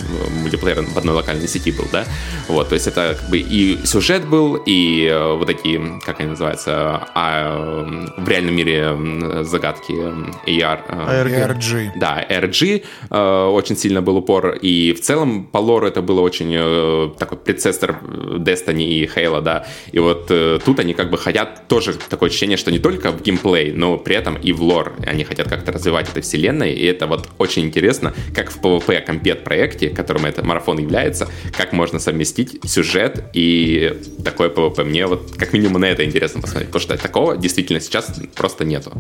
мультиплеер 0.41 0.81
в 0.81 0.97
одной 0.97 1.15
локальной 1.15 1.47
сети 1.47 1.71
был, 1.71 1.85
да. 1.91 2.05
Вот, 2.47 2.69
то 2.69 2.75
есть 2.75 2.87
это 2.87 3.17
как 3.19 3.29
бы 3.29 3.37
и 3.37 3.85
сюжет 3.85 4.27
был, 4.27 4.61
и 4.65 5.15
вот 5.37 5.45
такие, 5.45 5.99
как 6.03 6.19
они 6.19 6.29
называются, 6.29 7.07
а, 7.13 7.83
в 8.17 8.27
реальном 8.27 8.55
мире 8.55 9.43
загадки 9.43 9.91
AR. 9.91 10.79
ARG. 10.87 11.91
Да, 11.95 12.25
RG, 12.27 12.77
Э, 12.77 12.86
очень 13.09 13.77
сильно 13.77 14.01
был 14.01 14.17
упор, 14.17 14.57
и 14.61 14.93
в 14.93 15.01
целом 15.01 15.45
по 15.45 15.59
лору 15.59 15.87
это 15.87 16.01
было 16.01 16.21
очень 16.21 16.53
э, 16.53 17.09
такой 17.17 17.37
предсестер 17.37 17.99
Destiny 18.03 18.83
и 18.83 19.05
Halo, 19.05 19.41
да, 19.41 19.65
и 19.91 19.99
вот 19.99 20.27
э, 20.29 20.59
тут 20.63 20.79
они 20.79 20.93
как 20.93 21.09
бы 21.09 21.17
хотят 21.17 21.67
тоже 21.67 21.93
такое 22.09 22.29
ощущение, 22.29 22.57
что 22.57 22.71
не 22.71 22.79
только 22.79 23.11
в 23.11 23.21
геймплей, 23.21 23.71
но 23.71 23.97
при 23.97 24.15
этом 24.15 24.35
и 24.35 24.51
в 24.51 24.61
лор, 24.61 24.93
они 25.05 25.23
хотят 25.23 25.47
как-то 25.47 25.71
развивать 25.71 26.09
этой 26.09 26.21
вселенной, 26.21 26.73
и 26.73 26.85
это 26.85 27.07
вот 27.07 27.29
очень 27.37 27.63
интересно, 27.65 28.13
как 28.35 28.51
в 28.51 28.61
PvP 28.61 29.01
компет 29.01 29.43
проекте, 29.43 29.89
которым 29.89 30.25
этот 30.25 30.45
марафон 30.45 30.79
является, 30.79 31.27
как 31.55 31.73
можно 31.73 31.99
совместить 31.99 32.59
сюжет 32.63 33.25
и 33.33 33.93
такое 34.23 34.49
PvP. 34.49 34.83
Мне 34.83 35.07
вот 35.07 35.33
как 35.37 35.53
минимум 35.53 35.81
на 35.81 35.85
это 35.85 36.03
интересно 36.05 36.41
посмотреть, 36.41 36.69
потому 36.69 36.81
что 36.81 36.97
такого 36.97 37.37
действительно 37.37 37.79
сейчас 37.79 38.11
просто 38.35 38.65
нету. 38.65 38.91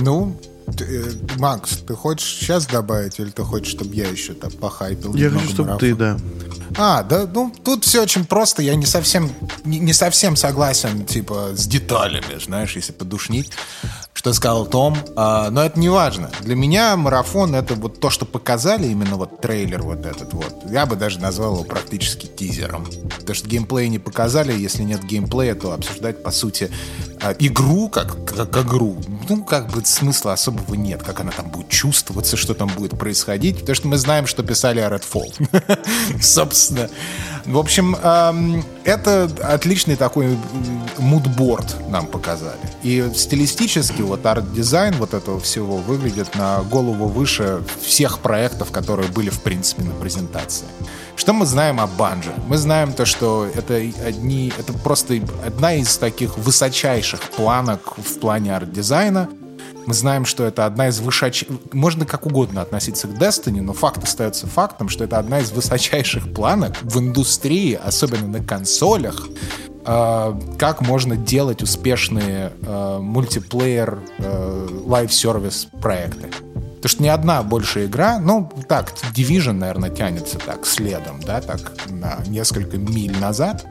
Ну, 0.00 0.36
Э, 0.66 1.10
Макс, 1.38 1.78
ты 1.78 1.94
хочешь 1.94 2.26
сейчас 2.26 2.66
добавить, 2.66 3.18
или 3.18 3.30
ты 3.30 3.42
хочешь, 3.42 3.72
чтобы 3.72 3.94
я 3.94 4.08
еще 4.08 4.34
там 4.34 4.50
похайпил? 4.50 5.14
Я 5.14 5.30
хочу, 5.30 5.48
чтобы 5.48 5.76
ты, 5.78 5.94
да. 5.94 6.16
А, 6.76 7.02
да, 7.02 7.28
ну 7.32 7.52
тут 7.62 7.84
все 7.84 8.02
очень 8.02 8.24
просто. 8.24 8.62
Я 8.62 8.74
не 8.74 8.86
совсем, 8.86 9.30
не, 9.64 9.78
не 9.78 9.92
совсем 9.92 10.36
согласен, 10.36 11.04
типа, 11.04 11.50
с 11.54 11.66
деталями, 11.66 12.38
знаешь, 12.42 12.74
если 12.76 12.92
подушнить 12.92 13.50
что 14.24 14.32
сказал 14.32 14.64
Том, 14.64 14.96
а, 15.16 15.50
но 15.50 15.62
это 15.62 15.78
не 15.78 15.90
важно. 15.90 16.30
Для 16.40 16.56
меня 16.56 16.96
марафон 16.96 17.54
это 17.54 17.74
вот 17.74 18.00
то, 18.00 18.08
что 18.08 18.24
показали, 18.24 18.86
именно 18.86 19.16
вот 19.16 19.42
трейлер 19.42 19.82
вот 19.82 20.06
этот 20.06 20.32
вот. 20.32 20.64
Я 20.70 20.86
бы 20.86 20.96
даже 20.96 21.20
назвал 21.20 21.56
его 21.56 21.64
практически 21.64 22.24
тизером. 22.24 22.86
Потому 23.18 23.34
что 23.34 23.46
геймплей 23.46 23.90
не 23.90 23.98
показали, 23.98 24.58
если 24.58 24.82
нет 24.82 25.04
геймплея, 25.04 25.54
то 25.54 25.72
обсуждать, 25.72 26.22
по 26.22 26.30
сути, 26.30 26.70
а, 27.20 27.34
игру 27.38 27.90
как, 27.90 28.16
как 28.24 28.56
игру, 28.64 28.96
ну, 29.28 29.44
как 29.44 29.70
бы 29.70 29.84
смысла 29.84 30.32
особого 30.32 30.74
нет, 30.74 31.02
как 31.02 31.20
она 31.20 31.30
там 31.30 31.50
будет 31.50 31.68
чувствоваться, 31.68 32.38
что 32.38 32.54
там 32.54 32.68
будет 32.68 32.98
происходить, 32.98 33.60
потому 33.60 33.76
что 33.76 33.88
мы 33.88 33.98
знаем, 33.98 34.26
что 34.26 34.42
писали 34.42 34.80
о 34.80 34.88
Redfall. 34.88 35.34
Собственно. 36.22 36.88
В 37.44 37.58
общем, 37.58 37.94
это 38.84 39.30
отличный 39.42 39.96
такой 39.96 40.38
мудборд 40.98 41.76
нам 41.88 42.06
показали. 42.06 42.60
И 42.82 43.10
стилистически 43.14 44.02
вот 44.02 44.24
арт-дизайн 44.26 44.94
вот 44.96 45.14
этого 45.14 45.40
всего 45.40 45.78
выглядит 45.78 46.34
на 46.34 46.62
голову 46.62 47.06
выше 47.06 47.62
всех 47.82 48.18
проектов, 48.18 48.70
которые 48.70 49.08
были, 49.08 49.30
в 49.30 49.40
принципе, 49.40 49.82
на 49.82 49.92
презентации. 49.94 50.66
Что 51.16 51.32
мы 51.32 51.46
знаем 51.46 51.80
о 51.80 51.86
Bungie? 51.86 52.32
Мы 52.46 52.58
знаем 52.58 52.92
то, 52.92 53.06
что 53.06 53.48
это 53.54 53.74
одни, 53.74 54.52
это 54.58 54.72
просто 54.72 55.20
одна 55.46 55.74
из 55.74 55.96
таких 55.96 56.36
высочайших 56.36 57.20
планок 57.30 57.94
в 57.96 58.18
плане 58.18 58.54
арт-дизайна. 58.54 59.28
Мы 59.86 59.92
знаем, 59.94 60.24
что 60.24 60.44
это 60.44 60.66
одна 60.66 60.88
из 60.88 61.00
высочайших... 61.00 61.48
Можно 61.72 62.06
как 62.06 62.26
угодно 62.26 62.62
относиться 62.62 63.06
к 63.06 63.10
Destiny, 63.12 63.60
но 63.60 63.72
факт 63.72 64.02
остается 64.02 64.46
фактом, 64.46 64.88
что 64.88 65.04
это 65.04 65.18
одна 65.18 65.40
из 65.40 65.50
высочайших 65.52 66.32
планок 66.32 66.76
в 66.82 66.98
индустрии, 66.98 67.74
особенно 67.74 68.26
на 68.26 68.42
консолях, 68.42 69.28
э, 69.84 70.40
как 70.58 70.80
можно 70.80 71.16
делать 71.16 71.62
успешные 71.62 72.52
э, 72.62 72.98
мультиплеер 72.98 74.00
э, 74.18 74.68
live 74.86 75.16
service 75.16 75.68
проекты. 75.80 76.30
Потому 76.84 76.90
что 76.96 77.02
ни 77.02 77.08
одна 77.08 77.42
больше 77.42 77.86
игра, 77.86 78.18
ну, 78.18 78.50
так, 78.68 78.92
Division, 79.14 79.52
наверное, 79.52 79.88
тянется 79.88 80.38
так 80.38 80.66
следом, 80.66 81.20
да, 81.20 81.40
так 81.40 81.72
на 81.88 82.18
несколько 82.26 82.76
миль 82.76 83.18
назад, 83.18 83.64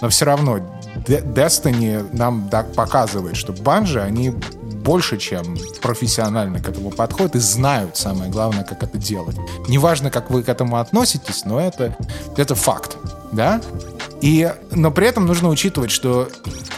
но 0.00 0.08
все 0.08 0.24
равно 0.24 0.60
Destiny 1.06 2.08
нам 2.16 2.48
так 2.48 2.72
показывает, 2.72 3.36
что 3.36 3.52
банжи, 3.52 4.00
они 4.00 4.34
больше, 4.80 5.18
чем 5.18 5.56
профессионально 5.82 6.60
к 6.60 6.68
этому 6.68 6.90
подходят 6.90 7.36
и 7.36 7.38
знают, 7.38 7.96
самое 7.96 8.30
главное, 8.30 8.64
как 8.64 8.82
это 8.82 8.98
делать. 8.98 9.36
Неважно, 9.68 10.10
как 10.10 10.30
вы 10.30 10.42
к 10.42 10.48
этому 10.48 10.78
относитесь, 10.78 11.44
но 11.44 11.60
это, 11.60 11.96
это 12.36 12.54
факт, 12.54 12.96
да? 13.32 13.60
И, 14.20 14.52
но 14.72 14.90
при 14.90 15.06
этом 15.06 15.26
нужно 15.26 15.48
учитывать, 15.48 15.90
что 15.90 16.28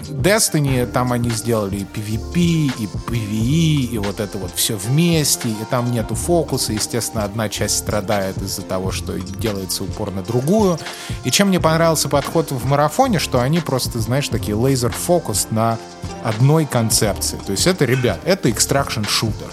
Destiny, 0.09 0.87
там 0.87 1.13
они 1.13 1.31
сделали 1.31 1.79
и 1.79 1.85
PvP, 1.85 2.37
и 2.79 2.87
PvE, 2.87 3.95
и 3.95 3.99
вот 3.99 4.21
это 4.21 4.39
вот 4.39 4.53
все 4.55 4.77
вместе, 4.77 5.49
и 5.49 5.57
там 5.69 5.91
нету 5.91 6.15
фокуса, 6.15 6.73
естественно, 6.73 7.25
одна 7.25 7.49
часть 7.49 7.79
страдает 7.79 8.37
из-за 8.39 8.63
того, 8.63 8.93
что 8.93 9.19
делается 9.19 9.83
упор 9.83 10.13
на 10.13 10.23
другую. 10.23 10.79
И 11.25 11.31
чем 11.31 11.49
мне 11.49 11.59
понравился 11.59 12.09
подход 12.09 12.53
в 12.53 12.65
марафоне, 12.67 13.19
что 13.19 13.41
они 13.41 13.59
просто, 13.59 13.99
знаешь, 13.99 14.29
такие 14.29 14.55
лазер-фокус 14.55 15.49
на 15.51 15.79
одной 16.23 16.65
концепции. 16.67 17.39
То 17.45 17.53
есть 17.53 17.67
это, 17.67 17.85
ребят, 17.85 18.21
это 18.25 18.49
extraction 18.49 19.07
шутер. 19.09 19.51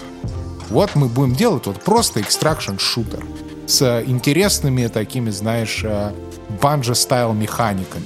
Вот 0.68 0.94
мы 0.94 1.08
будем 1.08 1.34
делать 1.34 1.66
вот 1.66 1.82
просто 1.82 2.20
extraction 2.20 2.78
шутер 2.78 3.24
с 3.66 4.02
интересными 4.06 4.86
такими, 4.86 5.30
знаешь, 5.30 5.84
банджо-стайл 6.60 7.32
механиками. 7.32 8.04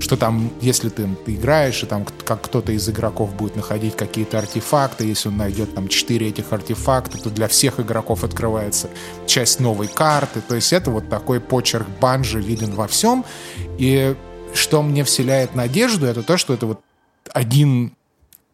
Что 0.00 0.16
там, 0.16 0.50
если 0.60 0.88
ты, 0.88 1.06
ты 1.24 1.34
играешь, 1.34 1.82
и 1.82 1.86
там 1.86 2.06
как 2.24 2.42
кто-то 2.42 2.72
из 2.72 2.88
игроков 2.88 3.34
будет 3.34 3.56
находить 3.56 3.94
какие-то 3.94 4.38
артефакты, 4.38 5.04
если 5.04 5.28
он 5.28 5.36
найдет 5.36 5.74
там 5.74 5.86
четыре 5.88 6.28
этих 6.28 6.52
артефакта, 6.52 7.18
то 7.18 7.30
для 7.30 7.46
всех 7.46 7.78
игроков 7.78 8.24
открывается 8.24 8.88
часть 9.26 9.60
новой 9.60 9.88
карты. 9.88 10.40
То 10.40 10.54
есть 10.54 10.72
это 10.72 10.90
вот 10.90 11.08
такой 11.08 11.40
почерк 11.40 11.86
Bungie 12.00 12.40
виден 12.40 12.74
во 12.74 12.88
всем. 12.88 13.24
И 13.78 14.16
что 14.54 14.82
мне 14.82 15.04
вселяет 15.04 15.54
надежду, 15.54 16.06
это 16.06 16.22
то, 16.22 16.36
что 16.36 16.54
это 16.54 16.66
вот 16.66 16.80
один 17.32 17.92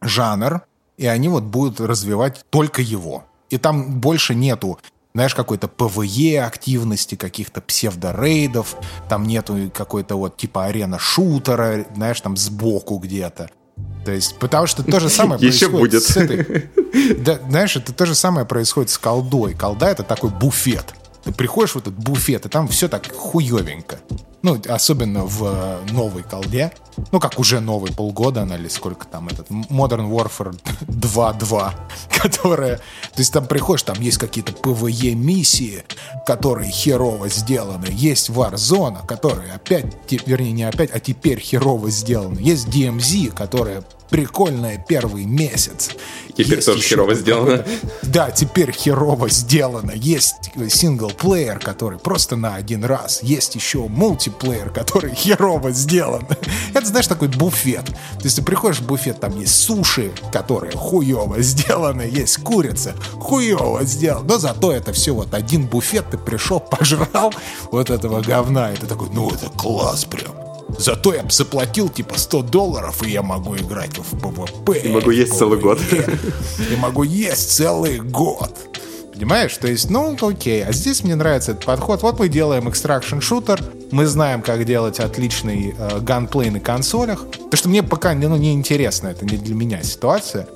жанр, 0.01 0.63
и 0.97 1.07
они 1.07 1.29
вот 1.29 1.45
будут 1.45 1.81
развивать 1.81 2.45
только 2.51 2.83
его. 2.83 3.25
И 3.51 3.59
там 3.59 4.01
больше 4.01 4.35
нету 4.35 4.79
знаешь, 5.15 5.35
какой-то 5.35 5.69
PvE 5.69 6.43
активности, 6.43 7.15
каких-то 7.15 7.61
псевдорейдов, 7.61 8.77
там 9.09 9.25
нету 9.27 9.71
какой-то 9.75 10.17
вот 10.17 10.37
типа 10.37 10.67
арена-шутера, 10.67 11.87
знаешь, 11.95 12.21
там 12.21 12.37
сбоку 12.37 12.99
где-то. 12.99 13.51
То 14.05 14.13
есть, 14.13 14.39
потому 14.39 14.67
что 14.67 14.83
то 14.83 15.01
же 15.01 15.09
самое 15.09 15.41
Еще 15.47 15.69
будет. 15.69 16.03
с 16.03 16.17
этой... 16.17 16.71
Да, 17.19 17.39
знаешь, 17.49 17.77
это 17.77 17.93
то 17.93 18.07
же 18.07 18.15
самое 18.15 18.47
происходит 18.47 18.91
с 18.91 18.99
колдой. 18.99 19.55
Колда— 19.55 19.87
это 19.91 20.03
такой 20.03 20.31
буфет. 20.31 20.95
Ты 21.29 21.35
приходишь 21.35 21.75
в 21.75 21.77
этот 21.77 21.93
буфет, 21.93 22.47
и 22.47 22.49
там 22.49 22.67
все 22.69 22.89
так 22.89 23.13
хуевенько. 23.15 23.99
Ну, 24.41 24.59
особенно 24.67 25.27
в 25.27 25.45
э, 25.45 25.93
новой 25.93 26.23
колде. 26.23 26.73
Ну, 27.13 27.21
как 27.21 27.39
уже 27.39 27.61
новый 27.61 27.93
полгода 27.93 28.43
она 28.43 28.57
или 28.57 28.69
сколько 28.69 29.07
там 29.07 29.29
этот 29.29 29.51
Modern 29.51 30.09
Warfare 30.09 30.59
2.2, 30.87 31.73
которая... 32.23 32.77
То 32.79 33.19
есть 33.19 33.31
там 33.31 33.45
приходишь, 33.45 33.83
там 33.83 34.01
есть 34.01 34.17
какие-то 34.17 34.53
PvE 34.53 35.13
миссии, 35.13 35.85
которые 36.25 36.71
херово 36.71 37.29
сделаны. 37.29 37.89
Есть 37.91 38.31
Warzone, 38.31 39.07
которая 39.07 39.57
опять, 39.57 39.85
вернее, 40.25 40.53
не 40.53 40.65
опять, 40.65 40.91
а 40.95 40.99
теперь 40.99 41.41
херово 41.41 41.91
сделана. 41.91 42.39
Есть 42.39 42.69
DMZ, 42.69 43.35
которая 43.35 43.85
прикольное 44.11 44.79
первый 44.79 45.25
месяц. 45.25 45.91
Теперь 46.37 46.57
есть 46.57 46.67
тоже 46.67 46.83
херово 46.83 47.15
сделано. 47.15 47.65
Да, 48.03 48.31
теперь 48.31 48.73
херово 48.73 49.29
сделано. 49.29 49.93
Есть 49.93 50.51
синглплеер, 50.69 51.59
который 51.59 51.99
просто 51.99 52.37
на 52.37 52.55
один 52.55 52.85
раз. 52.85 53.23
Есть 53.23 53.55
еще 53.55 53.87
мультиплеер, 53.89 54.71
который 54.71 55.15
херово 55.15 55.73
сделан. 55.73 56.27
Это, 56.75 56.87
знаешь, 56.87 57.07
такой 57.07 57.29
буфет. 57.29 57.87
То 57.87 58.25
есть 58.25 58.37
ты 58.37 58.43
приходишь 58.43 58.81
в 58.81 58.87
буфет, 58.87 59.21
там 59.21 59.39
есть 59.39 59.55
суши, 59.55 60.13
которые 60.33 60.73
хуево 60.73 61.43
сделаны, 61.43 62.03
есть 62.03 62.39
курица, 62.39 62.95
хуево 63.15 63.85
сделано. 63.85 64.27
Но 64.29 64.39
зато 64.39 64.73
это 64.73 64.93
все 64.93 65.13
вот 65.13 65.35
один 65.35 65.67
буфет, 65.67 66.07
ты 66.11 66.19
пришел, 66.19 66.61
пожрал 66.61 67.33
вот 67.71 67.91
этого 67.91 68.21
говна, 68.23 68.73
и 68.73 68.77
ты 68.77 68.87
такой, 68.87 69.09
ну 69.13 69.31
это 69.31 69.49
класс 69.51 70.05
прям. 70.05 70.48
Зато 70.79 71.15
я 71.15 71.23
бы 71.23 71.31
заплатил 71.31 71.89
типа 71.89 72.19
100 72.19 72.43
долларов, 72.43 73.03
и 73.03 73.11
я 73.11 73.23
могу 73.23 73.57
играть 73.57 73.99
в 73.99 74.19
PvP. 74.19 74.79
И 74.79 74.89
могу 74.89 75.11
есть 75.11 75.37
целый 75.37 75.59
год. 75.59 75.81
И 76.71 76.77
могу 76.77 77.03
есть 77.03 77.51
целый 77.51 77.99
год. 77.99 78.51
Понимаешь? 79.13 79.57
То 79.57 79.67
есть, 79.67 79.91
ну, 79.91 80.17
окей. 80.21 80.65
А 80.65 80.73
здесь 80.73 81.03
мне 81.03 81.17
нравится 81.17 81.51
этот 81.51 81.65
подход. 81.65 82.03
Вот 82.03 82.21
мы 82.21 82.29
делаем 82.29 82.69
extraction 82.69 83.19
shooter, 83.19 83.61
мы 83.91 84.07
знаем, 84.07 84.43
как 84.43 84.65
делать 84.65 85.01
отличный 85.01 85.75
э, 85.77 85.99
gunplay 85.99 86.51
на 86.51 86.61
консолях. 86.61 87.27
Потому 87.27 87.57
что 87.57 87.69
мне 87.69 87.83
пока 87.83 88.15
ну, 88.15 88.37
не 88.37 88.53
интересно, 88.53 89.09
это 89.09 89.25
не 89.27 89.37
для 89.37 89.57
меня 89.57 89.83
ситуация. 89.83 90.47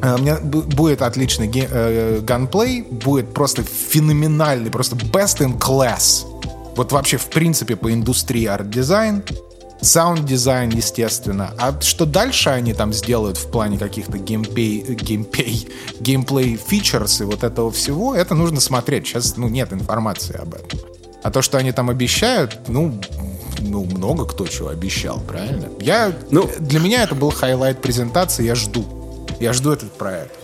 А 0.00 0.18
мне 0.18 0.36
будет 0.36 1.02
отличный 1.02 1.50
э, 1.52 2.20
gunplay, 2.20 2.82
будет 2.82 3.34
просто 3.34 3.62
феноменальный, 3.62 4.70
просто 4.70 4.96
best 4.96 5.40
in 5.40 5.58
class 5.58 6.24
вот 6.76 6.92
вообще, 6.92 7.16
в 7.16 7.26
принципе, 7.26 7.76
по 7.76 7.92
индустрии 7.92 8.46
арт-дизайн, 8.46 9.22
sound-дизайн, 9.80 10.70
естественно. 10.70 11.52
А 11.58 11.78
что 11.80 12.06
дальше 12.06 12.50
они 12.50 12.74
там 12.74 12.92
сделают 12.92 13.36
в 13.36 13.50
плане 13.50 13.78
каких-то 13.78 14.18
геймпей, 14.18 14.94
геймпей, 14.94 15.68
gameplay 16.00 16.56
features 16.56 17.20
и 17.20 17.24
вот 17.24 17.44
этого 17.44 17.70
всего, 17.70 18.14
это 18.14 18.34
нужно 18.34 18.60
смотреть. 18.60 19.06
Сейчас, 19.06 19.36
ну, 19.36 19.48
нет 19.48 19.72
информации 19.72 20.36
об 20.36 20.54
этом. 20.54 20.80
А 21.22 21.30
то, 21.30 21.42
что 21.42 21.58
они 21.58 21.72
там 21.72 21.90
обещают, 21.90 22.68
ну, 22.68 23.00
ну, 23.60 23.84
много 23.84 24.26
кто 24.26 24.46
чего 24.46 24.68
обещал, 24.68 25.20
правильно? 25.20 25.68
Я, 25.80 26.12
ну, 26.30 26.50
для 26.58 26.80
меня 26.80 27.02
это 27.02 27.14
был 27.14 27.30
highlight 27.30 27.80
презентации, 27.80 28.44
я 28.44 28.54
жду. 28.54 28.84
Я 29.40 29.52
жду 29.52 29.72
этот 29.72 29.92
проект. 29.92 30.34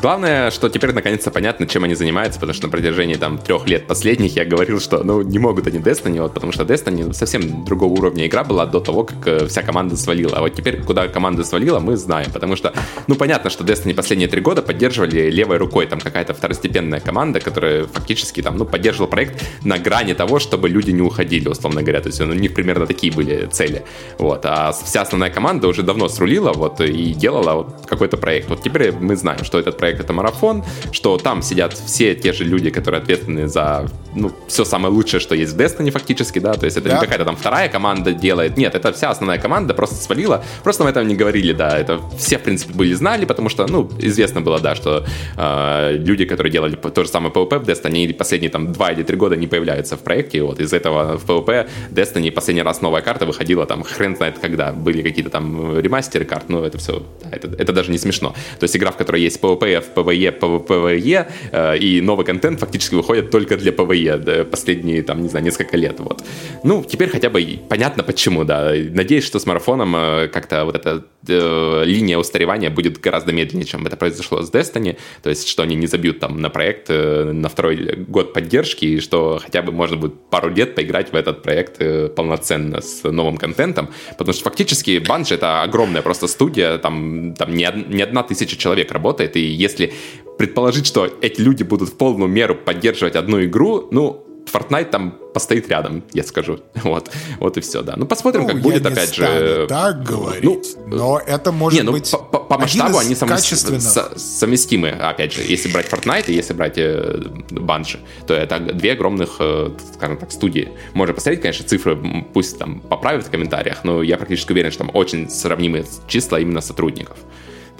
Главное, 0.00 0.50
что 0.50 0.68
теперь 0.68 0.92
наконец-то 0.92 1.30
понятно, 1.30 1.66
чем 1.66 1.84
они 1.84 1.94
занимаются, 1.94 2.40
потому 2.40 2.54
что 2.54 2.66
на 2.66 2.72
протяжении 2.72 3.14
там 3.14 3.38
трех 3.38 3.68
лет 3.68 3.86
последних 3.86 4.36
я 4.36 4.44
говорил, 4.44 4.80
что 4.80 5.04
ну 5.04 5.22
не 5.22 5.38
могут 5.38 5.66
они 5.66 5.78
Destiny, 5.78 6.20
вот, 6.20 6.34
потому 6.34 6.52
что 6.52 6.64
Destiny 6.64 7.12
совсем 7.12 7.64
другого 7.64 7.92
уровня 7.92 8.26
игра 8.26 8.42
была 8.42 8.66
до 8.66 8.80
того, 8.80 9.04
как 9.04 9.26
э, 9.26 9.46
вся 9.46 9.62
команда 9.62 9.96
свалила. 9.96 10.38
А 10.38 10.40
вот 10.40 10.54
теперь, 10.54 10.82
куда 10.82 11.06
команда 11.08 11.44
свалила, 11.44 11.78
мы 11.78 11.96
знаем, 11.96 12.30
потому 12.32 12.56
что, 12.56 12.72
ну 13.06 13.14
понятно, 13.14 13.50
что 13.50 13.64
Destiny 13.64 13.94
последние 13.94 14.28
три 14.28 14.40
года 14.40 14.62
поддерживали 14.62 15.30
левой 15.30 15.58
рукой, 15.58 15.86
там 15.86 16.00
какая-то 16.00 16.34
второстепенная 16.34 17.00
команда, 17.00 17.40
которая 17.40 17.84
фактически 17.84 18.42
там, 18.42 18.56
ну, 18.56 18.64
поддерживала 18.64 19.08
проект 19.08 19.44
на 19.62 19.78
грани 19.78 20.14
того, 20.14 20.38
чтобы 20.38 20.68
люди 20.68 20.90
не 20.90 21.02
уходили, 21.02 21.48
условно 21.48 21.82
говоря, 21.82 22.00
то 22.00 22.08
есть 22.08 22.20
у 22.20 22.26
них 22.26 22.54
примерно 22.54 22.86
такие 22.86 23.12
были 23.12 23.46
цели, 23.52 23.84
вот, 24.18 24.44
а 24.46 24.72
вся 24.72 25.02
основная 25.02 25.30
команда 25.30 25.68
уже 25.68 25.82
давно 25.82 26.08
срулила, 26.08 26.52
вот, 26.52 26.80
и 26.80 27.14
делала 27.14 27.54
вот 27.54 27.86
какой-то 27.86 28.16
проект. 28.16 28.48
Вот 28.48 28.62
теперь 28.62 28.92
мы 28.92 29.16
знаем, 29.16 29.41
что 29.44 29.58
этот 29.58 29.76
проект 29.76 30.00
это 30.00 30.12
марафон, 30.12 30.64
что 30.92 31.18
там 31.18 31.42
сидят 31.42 31.72
все 31.72 32.14
те 32.14 32.32
же 32.32 32.44
люди, 32.44 32.70
которые 32.70 33.00
ответственны 33.02 33.48
за 33.48 33.86
ну, 34.14 34.30
все 34.46 34.64
самое 34.64 34.92
лучшее, 34.92 35.20
что 35.20 35.34
есть 35.34 35.54
в 35.54 35.56
Destiny 35.56 35.90
фактически, 35.90 36.38
да, 36.38 36.54
то 36.54 36.66
есть 36.66 36.76
это 36.76 36.88
да. 36.88 36.94
не 36.94 37.00
какая-то 37.00 37.24
там 37.24 37.36
вторая 37.36 37.68
команда 37.68 38.12
делает, 38.12 38.56
нет, 38.56 38.74
это 38.74 38.92
вся 38.92 39.10
основная 39.10 39.38
команда 39.38 39.74
просто 39.74 39.96
свалила, 39.96 40.44
просто 40.62 40.84
мы 40.84 40.90
этом 40.90 41.08
не 41.08 41.16
говорили, 41.16 41.52
да, 41.52 41.78
это 41.78 42.00
все, 42.18 42.38
в 42.38 42.42
принципе, 42.42 42.74
были 42.74 42.92
знали, 42.94 43.24
потому 43.24 43.48
что, 43.48 43.66
ну, 43.66 43.90
известно 43.98 44.40
было, 44.40 44.60
да, 44.60 44.74
что 44.74 45.04
э, 45.36 45.96
люди, 45.96 46.24
которые 46.24 46.52
делали 46.52 46.76
то 46.76 47.04
же 47.04 47.08
самое 47.08 47.32
PvP 47.32 47.58
в 47.58 47.68
Destiny, 47.68 48.12
последние 48.12 48.50
там 48.50 48.72
два 48.72 48.92
или 48.92 49.02
три 49.02 49.16
года 49.16 49.36
не 49.36 49.46
появляются 49.46 49.96
в 49.96 50.00
проекте, 50.00 50.42
вот 50.42 50.60
из 50.60 50.72
этого 50.72 51.18
в 51.18 51.24
PvP 51.24 51.68
Destiny 51.90 52.30
последний 52.30 52.62
раз 52.62 52.82
новая 52.82 53.02
карта 53.02 53.26
выходила 53.26 53.66
там 53.66 53.82
хрен 53.82 54.16
знает 54.16 54.38
когда, 54.38 54.72
были 54.72 55.02
какие-то 55.02 55.30
там 55.30 55.78
ремастеры 55.78 56.24
карт, 56.24 56.44
ну, 56.48 56.62
это 56.62 56.78
все, 56.78 57.02
это, 57.30 57.48
это 57.48 57.72
даже 57.72 57.90
не 57.90 57.98
смешно. 57.98 58.34
То 58.58 58.64
есть 58.64 58.76
игра, 58.76 58.90
в 58.90 58.96
которой 58.96 59.22
есть 59.22 59.31
PvP, 59.40 59.80
в 59.80 59.98
PvE, 59.98 60.38
PvE, 60.38 61.26
э, 61.52 61.78
и 61.78 62.00
новый 62.00 62.24
контент 62.24 62.60
фактически 62.60 62.94
выходит 62.94 63.30
только 63.30 63.56
для 63.56 63.72
PvE 63.72 64.44
последние, 64.44 65.02
там, 65.02 65.22
не 65.22 65.28
знаю, 65.28 65.44
несколько 65.44 65.76
лет, 65.76 66.00
вот. 66.00 66.22
Ну, 66.64 66.84
теперь 66.84 67.08
хотя 67.08 67.30
бы 67.30 67.60
понятно 67.68 68.02
почему, 68.02 68.44
да. 68.44 68.72
Надеюсь, 68.72 69.24
что 69.24 69.38
с 69.38 69.46
марафоном 69.46 69.94
э, 69.96 70.28
как-то 70.28 70.64
вот 70.64 70.76
эта 70.76 71.04
э, 71.26 71.82
линия 71.84 72.18
устаревания 72.18 72.70
будет 72.70 73.00
гораздо 73.00 73.32
медленнее, 73.32 73.66
чем 73.66 73.86
это 73.86 73.96
произошло 73.96 74.42
с 74.42 74.50
Destiny, 74.50 74.96
то 75.22 75.30
есть, 75.30 75.48
что 75.48 75.62
они 75.62 75.76
не 75.76 75.86
забьют 75.86 76.20
там 76.20 76.40
на 76.40 76.50
проект 76.50 76.86
э, 76.88 77.32
на 77.32 77.48
второй 77.48 77.96
год 78.08 78.32
поддержки, 78.32 78.84
и 78.84 79.00
что 79.00 79.40
хотя 79.42 79.62
бы 79.62 79.72
можно 79.72 79.96
будет 79.96 80.14
пару 80.30 80.50
лет 80.50 80.74
поиграть 80.74 81.12
в 81.12 81.16
этот 81.16 81.42
проект 81.42 81.76
э, 81.80 82.08
полноценно 82.08 82.80
с 82.80 83.02
новым 83.08 83.36
контентом, 83.36 83.88
потому 84.18 84.32
что 84.32 84.44
фактически 84.44 84.98
Bungie 84.98 85.34
это 85.34 85.62
огромная 85.62 86.02
просто 86.02 86.26
студия, 86.26 86.78
там, 86.78 87.34
там 87.34 87.54
не, 87.54 87.68
не 87.88 88.02
одна 88.02 88.22
тысяча 88.22 88.56
человек 88.56 88.92
работает, 88.92 89.21
и 89.24 89.40
если 89.40 89.92
предположить, 90.38 90.86
что 90.86 91.08
эти 91.20 91.40
люди 91.40 91.62
будут 91.62 91.90
в 91.90 91.96
полную 91.96 92.28
меру 92.28 92.54
поддерживать 92.54 93.16
одну 93.16 93.44
игру, 93.44 93.88
ну, 93.90 94.26
Fortnite 94.52 94.90
там 94.90 95.18
постоит 95.32 95.68
рядом, 95.68 96.02
я 96.12 96.24
скажу. 96.24 96.60
Вот, 96.82 97.10
вот 97.38 97.56
и 97.56 97.60
все, 97.60 97.82
да. 97.82 97.94
Ну, 97.96 98.06
посмотрим, 98.06 98.42
ну, 98.42 98.48
как 98.48 98.60
будет, 98.60 98.84
опять 98.84 99.14
же. 99.14 99.66
так 99.68 100.02
говорить, 100.02 100.76
ну, 100.86 100.96
но 100.96 101.20
это 101.24 101.52
может 101.52 101.78
не, 101.78 101.84
ну, 101.84 101.92
быть 101.92 102.10
по, 102.10 102.18
по 102.18 102.58
масштабу 102.58 102.98
они 102.98 103.14
сам, 103.14 103.28
с, 103.38 104.12
совместимы, 104.16 104.90
опять 104.90 105.32
же. 105.32 105.42
Если 105.42 105.70
брать 105.70 105.86
Fortnite 105.86 106.24
и 106.26 106.34
если 106.34 106.54
брать 106.54 106.76
э, 106.76 107.22
Bungie, 107.50 108.00
то 108.26 108.34
это 108.34 108.58
две 108.58 108.92
огромных, 108.92 109.36
э, 109.38 109.70
скажем 109.94 110.16
так, 110.18 110.32
студии. 110.32 110.70
Можно 110.92 111.14
посмотреть, 111.14 111.40
конечно, 111.40 111.66
цифры, 111.66 111.96
пусть 112.34 112.58
там 112.58 112.80
поправят 112.80 113.24
в 113.26 113.30
комментариях, 113.30 113.84
но 113.84 114.02
я 114.02 114.16
практически 114.16 114.52
уверен, 114.52 114.70
что 114.70 114.84
там 114.84 114.90
очень 114.92 115.30
сравнимые 115.30 115.84
числа 116.08 116.40
именно 116.40 116.60
сотрудников. 116.60 117.16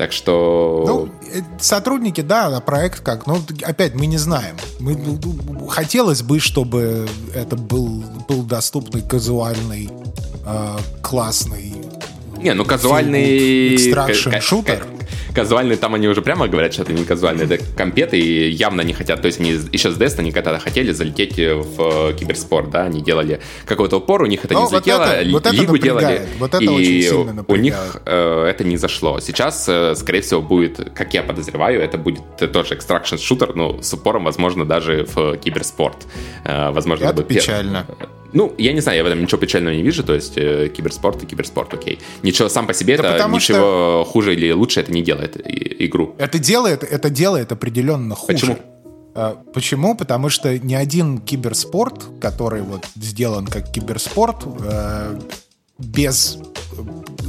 Так 0.03 0.11
что... 0.11 0.85
Ну, 0.85 1.09
э, 1.33 1.43
сотрудники, 1.61 2.23
да, 2.23 2.51
на 2.51 2.61
проект 2.61 3.05
как. 3.05 3.29
Но 3.29 3.39
опять 3.63 3.95
мы 3.95 4.07
не 4.07 4.17
знаем. 4.17 4.57
Мы, 4.81 4.99
хотелось 5.69 6.23
бы, 6.23 6.41
чтобы 6.41 7.07
это 7.33 7.55
был, 7.55 8.03
был 8.29 8.43
доступный, 8.43 9.03
казуальный, 9.03 9.91
э, 10.45 10.79
классный 11.03 11.77
не, 12.43 12.55
ну 12.55 12.65
казуальный... 12.65 13.75
Extraction 13.77 14.41
shooter 14.41 14.87
казуальные 15.33 15.77
там 15.77 15.95
они 15.95 16.09
уже 16.09 16.23
прямо 16.23 16.49
говорят, 16.49 16.73
что 16.73 16.83
это 16.83 16.93
не 16.93 17.05
казуальные, 17.05 17.47
это 17.47 17.65
компеты, 17.77 18.19
и 18.19 18.51
явно 18.51 18.83
не 18.83 18.93
хотят, 18.93 19.21
то 19.21 19.27
есть 19.27 19.41
они 19.41 19.51
еще 19.51 19.91
с 19.91 19.99
Destiny 19.99 20.33
когда-то 20.33 20.59
хотели 20.59 20.93
залететь 20.93 21.37
в 21.39 22.13
киберспорт, 22.15 22.71
да, 22.71 22.85
они 22.85 23.03
делали 23.03 23.41
какой-то 23.67 23.99
упор, 23.99 24.23
у 24.23 24.27
них 24.27 24.45
это 24.45 24.55
Но 24.55 24.61
не 24.61 24.65
ну, 24.65 24.71
залетело, 24.71 24.99
вот 24.99 25.09
это, 25.09 25.31
вот 25.31 25.47
это 25.47 25.57
лигу 25.57 25.79
делали, 25.79 26.23
вот 26.39 26.55
это 26.55 26.65
и 26.65 27.11
у 27.49 27.57
них 27.57 27.97
э, 28.05 28.47
это 28.49 28.65
не 28.65 28.77
зашло. 28.77 29.21
Сейчас, 29.21 29.67
э, 29.69 29.95
скорее 29.97 30.21
всего, 30.21 30.43
будет, 30.43 30.93
как 30.95 31.15
я 31.15 31.23
подозреваю, 31.23 31.81
это 31.81 31.99
будет 31.99 32.23
тоже 32.53 32.75
extraction 32.75 33.17
shooter, 33.17 33.55
но 33.55 33.81
с 33.83 33.93
упором, 33.95 34.25
возможно, 34.25 34.65
даже 34.65 35.07
в 35.15 35.37
киберспорт. 35.39 36.07
Э, 36.45 36.71
возможно, 36.71 37.05
это, 37.05 37.23
это 37.23 37.23
печально. 37.23 37.87
Пер... 37.99 38.09
Ну, 38.33 38.55
я 38.59 38.73
не 38.73 38.81
знаю, 38.81 38.99
я 38.99 39.05
в 39.05 39.07
этом 39.07 39.23
ничего 39.23 39.39
печального 39.39 39.75
не 39.75 39.83
вижу, 39.83 40.03
то 40.03 40.15
есть 40.15 40.37
э, 40.37 40.69
киберспорт 40.69 41.23
и 41.23 41.27
киберспорт, 41.27 41.75
окей. 41.75 41.99
Ничего 42.23 42.49
сам 42.49 42.67
по 42.67 42.75
себе, 42.75 42.97
да 42.97 43.17
это 43.17 43.29
ничего 43.29 43.59
что... 43.59 44.07
хуже 44.11 44.35
или 44.35 44.53
лучше 44.53 44.81
это 44.81 44.93
не 44.93 45.03
делает 45.03 45.37
игру. 45.47 46.15
Это 46.19 46.39
делает, 46.39 46.83
это 46.83 47.11
делает 47.11 47.53
определенно 47.53 48.15
хуже. 48.15 48.33
Почему? 48.33 48.59
А, 49.15 49.43
почему? 49.53 49.95
Потому 49.95 50.31
что 50.31 50.59
ни 50.59 50.75
один 50.75 51.19
киберспорт, 51.19 52.05
который 52.21 52.63
вот 52.63 52.87
сделан 52.97 53.47
как 53.47 53.71
киберспорт, 53.71 54.45
э, 54.65 55.19
без 55.79 56.39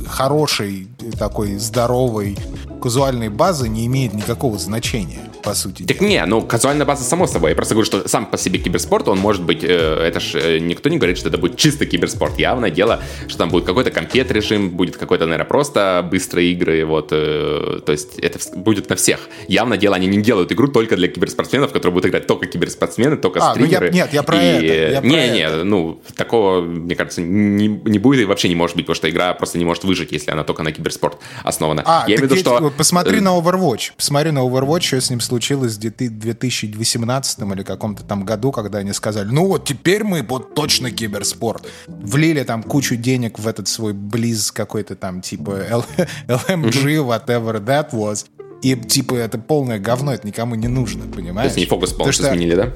хорошей 0.07 0.87
такой 1.17 1.55
здоровой 1.55 2.37
казуальной 2.81 3.29
базы 3.29 3.67
не 3.67 3.85
имеет 3.85 4.13
никакого 4.13 4.57
значения 4.57 5.32
по 5.43 5.53
сути. 5.53 5.83
Так 5.83 6.01
не, 6.01 6.25
ну 6.25 6.41
казуальная 6.41 6.85
база 6.85 7.03
само 7.03 7.27
собой. 7.27 7.51
Я 7.51 7.55
просто 7.55 7.75
говорю, 7.75 7.85
что 7.85 8.07
сам 8.07 8.25
по 8.25 8.37
себе 8.37 8.59
киберспорт, 8.59 9.07
он 9.07 9.19
может 9.19 9.43
быть, 9.43 9.63
э, 9.63 9.67
это 9.67 10.19
ж 10.19 10.35
э, 10.35 10.59
никто 10.59 10.89
не 10.89 10.97
говорит, 10.97 11.17
что 11.17 11.29
это 11.29 11.37
будет 11.37 11.57
чисто 11.57 11.85
киберспорт. 11.85 12.39
Явное 12.39 12.71
дело, 12.71 13.01
что 13.27 13.37
там 13.37 13.49
будет 13.49 13.65
какой-то 13.65 13.91
компет 13.91 14.31
режим, 14.31 14.69
будет 14.69 14.97
какой-то, 14.97 15.25
наверное, 15.25 15.45
просто 15.45 16.07
быстрые 16.09 16.51
игры, 16.53 16.85
вот, 16.85 17.09
э, 17.11 17.81
то 17.85 17.91
есть 17.91 18.17
это 18.19 18.39
будет 18.55 18.89
на 18.89 18.95
всех. 18.95 19.19
Явное 19.47 19.77
дело, 19.77 19.95
они 19.95 20.07
не 20.07 20.21
делают 20.21 20.51
игру 20.51 20.67
только 20.67 20.95
для 20.95 21.07
киберспортсменов, 21.07 21.71
которые 21.71 21.93
будут 21.93 22.09
играть 22.09 22.25
только 22.25 22.45
киберспортсмены, 22.45 23.17
только 23.17 23.39
а, 23.39 23.51
стримеры. 23.51 23.91
Ну 23.91 23.97
я, 23.97 24.03
нет, 24.03 24.13
я 24.13 24.23
про 24.23 24.37
и, 24.37 24.39
это. 24.39 24.65
Я 24.65 25.01
не, 25.01 25.09
про 25.09 25.27
не, 25.27 25.39
это. 25.39 25.63
ну 25.63 26.01
такого, 26.15 26.61
мне 26.61 26.95
кажется, 26.95 27.21
не, 27.21 27.67
не 27.67 27.99
будет 27.99 28.21
и 28.21 28.25
вообще 28.25 28.49
не 28.49 28.55
может 28.55 28.75
быть, 28.75 28.85
потому 28.85 28.95
что 28.95 29.09
игра 29.09 29.33
просто 29.33 29.57
не 29.57 29.65
может 29.65 29.83
выжить, 29.83 30.11
если 30.11 30.31
она 30.31 30.43
только 30.43 30.63
на 30.63 30.71
киберспорт 30.71 31.17
основана. 31.43 31.83
А, 31.85 32.05
я 32.07 32.15
имею 32.15 32.29
в 32.29 32.31
виду, 32.31 32.37
что... 32.37 32.73
Посмотри 32.77 33.19
на 33.19 33.37
Overwatch. 33.37 33.91
Посмотри 33.97 34.31
на 34.31 34.39
Overwatch, 34.39 34.81
что 34.81 35.01
с 35.01 35.09
ним 35.09 35.19
случилось 35.19 35.32
случилось 35.33 35.77
в 35.77 35.79
2018 35.79 37.39
или 37.39 37.63
каком-то 37.63 38.03
там 38.03 38.23
году, 38.23 38.51
когда 38.51 38.77
они 38.79 38.93
сказали, 38.93 39.27
ну 39.29 39.47
вот 39.47 39.65
теперь 39.65 40.03
мы 40.03 40.21
вот 40.21 40.53
точно 40.53 40.91
киберспорт. 40.91 41.65
Влили 41.87 42.43
там 42.43 42.61
кучу 42.61 42.95
денег 42.95 43.39
в 43.39 43.47
этот 43.47 43.67
свой 43.67 43.93
близ 43.93 44.51
какой-то 44.51 44.95
там 44.95 45.21
типа 45.21 45.85
LMG, 46.27 46.97
whatever 47.27 47.65
that 47.65 47.89
was. 47.93 48.27
И 48.61 48.75
типа 48.75 49.15
это 49.15 49.39
полное 49.39 49.79
говно, 49.79 50.13
это 50.13 50.27
никому 50.27 50.53
не 50.53 50.67
нужно, 50.67 51.11
понимаешь? 51.11 51.53
То 51.53 51.57
есть 51.57 51.57
не 51.57 51.65
фокус 51.65 51.93
полностью 51.93 52.25
что, 52.25 52.35
изменили, 52.35 52.55
да? 52.55 52.73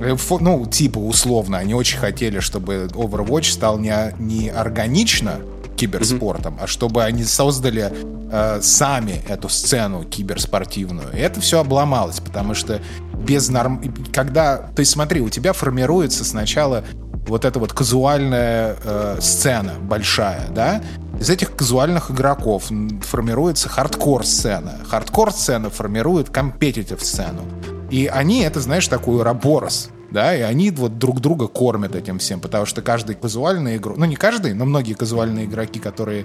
Э, 0.00 0.16
ну, 0.40 0.66
типа, 0.66 0.98
условно, 0.98 1.58
они 1.58 1.74
очень 1.74 1.98
хотели, 1.98 2.40
чтобы 2.40 2.88
Overwatch 2.94 3.52
стал 3.52 3.78
не, 3.78 3.92
не 4.18 4.48
органично 4.48 5.40
киберспортом, 5.76 6.58
а 6.60 6.66
чтобы 6.66 7.02
они 7.04 7.24
создали 7.24 7.92
э, 8.30 8.60
сами 8.62 9.22
эту 9.28 9.48
сцену 9.48 10.04
киберспортивную. 10.04 11.12
И 11.12 11.18
это 11.18 11.40
все 11.40 11.60
обломалось, 11.60 12.20
потому 12.20 12.54
что 12.54 12.80
без 13.18 13.48
норм... 13.48 13.82
Когда... 14.12 14.58
То 14.58 14.80
есть 14.80 14.92
смотри, 14.92 15.20
у 15.20 15.28
тебя 15.28 15.52
формируется 15.52 16.24
сначала 16.24 16.84
вот 17.26 17.44
эта 17.44 17.58
вот 17.58 17.72
казуальная 17.72 18.76
э, 18.82 19.18
сцена 19.20 19.74
большая, 19.80 20.48
да? 20.50 20.82
Из 21.18 21.30
этих 21.30 21.54
казуальных 21.54 22.10
игроков 22.10 22.70
формируется 23.02 23.68
хардкор-сцена. 23.68 24.80
Хардкор-сцена 24.88 25.70
формирует 25.70 26.28
компетитив-сцену. 26.30 27.42
И 27.90 28.06
они, 28.06 28.40
это, 28.40 28.60
знаешь, 28.60 28.88
такой 28.88 29.20
уроборос, 29.20 29.90
да, 30.14 30.34
и 30.34 30.42
они 30.42 30.70
вот 30.70 30.98
друг 30.98 31.20
друга 31.20 31.48
кормят 31.48 31.96
этим 31.96 32.18
всем, 32.18 32.40
потому 32.40 32.66
что 32.66 32.82
каждый 32.82 33.16
казуальный 33.16 33.76
игрок, 33.76 33.98
ну 33.98 34.04
не 34.04 34.14
каждый, 34.14 34.54
но 34.54 34.64
многие 34.64 34.94
казуальные 34.94 35.46
игроки, 35.46 35.80
которые 35.80 36.24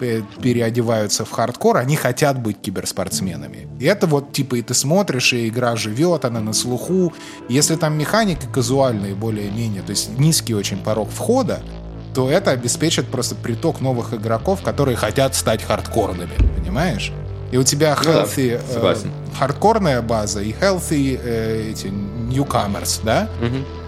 переодеваются 0.00 1.26
в 1.26 1.30
хардкор, 1.30 1.76
они 1.76 1.96
хотят 1.96 2.40
быть 2.40 2.60
киберспортсменами. 2.62 3.68
И 3.78 3.84
это 3.84 4.06
вот 4.06 4.32
типа 4.32 4.56
и 4.56 4.62
ты 4.62 4.72
смотришь, 4.72 5.34
и 5.34 5.48
игра 5.48 5.76
живет, 5.76 6.24
она 6.24 6.40
на 6.40 6.54
слуху. 6.54 7.12
Если 7.50 7.76
там 7.76 7.98
механики 7.98 8.46
казуальные 8.50 9.14
более-менее, 9.14 9.82
то 9.82 9.90
есть 9.90 10.18
низкий 10.18 10.54
очень 10.54 10.78
порог 10.78 11.10
входа, 11.10 11.60
то 12.14 12.30
это 12.30 12.52
обеспечит 12.52 13.08
просто 13.08 13.34
приток 13.34 13.82
новых 13.82 14.14
игроков, 14.14 14.62
которые 14.62 14.96
хотят 14.96 15.34
стать 15.34 15.62
хардкорными, 15.62 16.32
понимаешь? 16.56 17.12
И 17.52 17.56
у 17.56 17.62
тебя 17.62 17.96
ну, 18.02 18.10
healthy, 18.10 18.60
да, 18.74 18.92
э, 18.92 18.96
хардкорная 19.38 20.02
база 20.02 20.40
и 20.40 20.52
healthy 20.52 21.20
э, 21.22 21.70
эти 21.70 21.86
newcomers, 21.86 23.00
да? 23.04 23.28
Угу. 23.40 23.85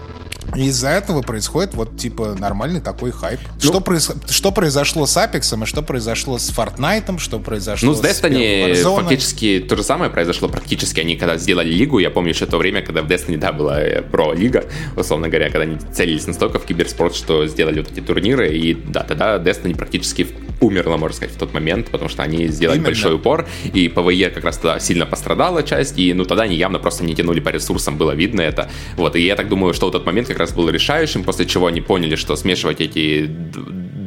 Из-за 0.55 0.89
этого 0.89 1.21
происходит 1.21 1.73
вот 1.73 1.97
типа 1.97 2.35
нормальный 2.37 2.81
такой 2.81 3.11
хайп. 3.11 3.39
Ну, 3.55 3.59
что, 3.59 3.81
произ... 3.81 4.11
что 4.29 4.51
произошло 4.51 5.05
с 5.05 5.17
Apex, 5.17 5.61
и 5.61 5.65
что 5.65 5.81
произошло 5.81 6.37
с 6.37 6.49
Fortnite, 6.49 7.19
что 7.19 7.39
произошло 7.39 7.89
ну, 7.89 7.95
с 7.95 8.01
Destiny 8.01 8.73
с 8.75 8.83
фактически 8.83 9.65
то 9.67 9.75
же 9.75 9.83
самое 9.83 10.11
произошло 10.11 10.49
практически. 10.49 10.99
Они 10.99 11.15
когда 11.15 11.37
сделали 11.37 11.69
лигу, 11.69 11.99
я 11.99 12.09
помню 12.09 12.31
еще 12.31 12.45
то 12.45 12.57
время, 12.57 12.81
когда 12.81 13.01
в 13.01 13.07
Destiny, 13.07 13.37
да, 13.37 13.51
была 13.51 13.81
э, 13.81 14.01
про-лига, 14.01 14.65
условно 14.95 15.29
говоря, 15.29 15.49
когда 15.49 15.61
они 15.61 15.77
целились 15.93 16.27
настолько 16.27 16.59
в 16.59 16.65
киберспорт, 16.65 17.15
что 17.15 17.45
сделали 17.47 17.79
вот 17.79 17.91
эти 17.91 18.01
турниры, 18.01 18.49
и 18.49 18.73
да, 18.73 19.03
тогда 19.03 19.37
Destiny 19.37 19.75
практически 19.75 20.27
умерла, 20.61 20.97
можно 20.97 21.15
сказать, 21.15 21.35
в 21.35 21.39
тот 21.39 21.53
момент, 21.53 21.89
потому 21.89 22.09
что 22.09 22.23
они 22.23 22.47
сделали 22.47 22.77
Именно. 22.77 22.89
большой 22.89 23.15
упор, 23.15 23.47
и 23.73 23.87
PvE 23.87 24.29
как 24.29 24.43
раз 24.43 24.57
тогда 24.57 24.79
сильно 24.79 25.05
пострадала 25.05 25.63
часть, 25.63 25.97
и 25.97 26.13
ну 26.13 26.25
тогда 26.25 26.43
они 26.43 26.55
явно 26.55 26.79
просто 26.79 27.03
не 27.03 27.15
тянули 27.15 27.39
по 27.39 27.49
ресурсам, 27.49 27.97
было 27.97 28.11
видно 28.11 28.41
это. 28.41 28.69
Вот, 28.95 29.15
и 29.15 29.21
я 29.21 29.35
так 29.35 29.49
думаю, 29.49 29.73
что 29.73 29.87
в 29.87 29.91
тот 29.91 30.05
момент 30.05 30.27
как 30.27 30.38
раз 30.39 30.53
был 30.53 30.69
решающим, 30.69 31.23
после 31.23 31.45
чего 31.45 31.67
они 31.67 31.81
поняли, 31.81 32.15
что 32.15 32.35
смешивать 32.35 32.81
эти 32.81 33.29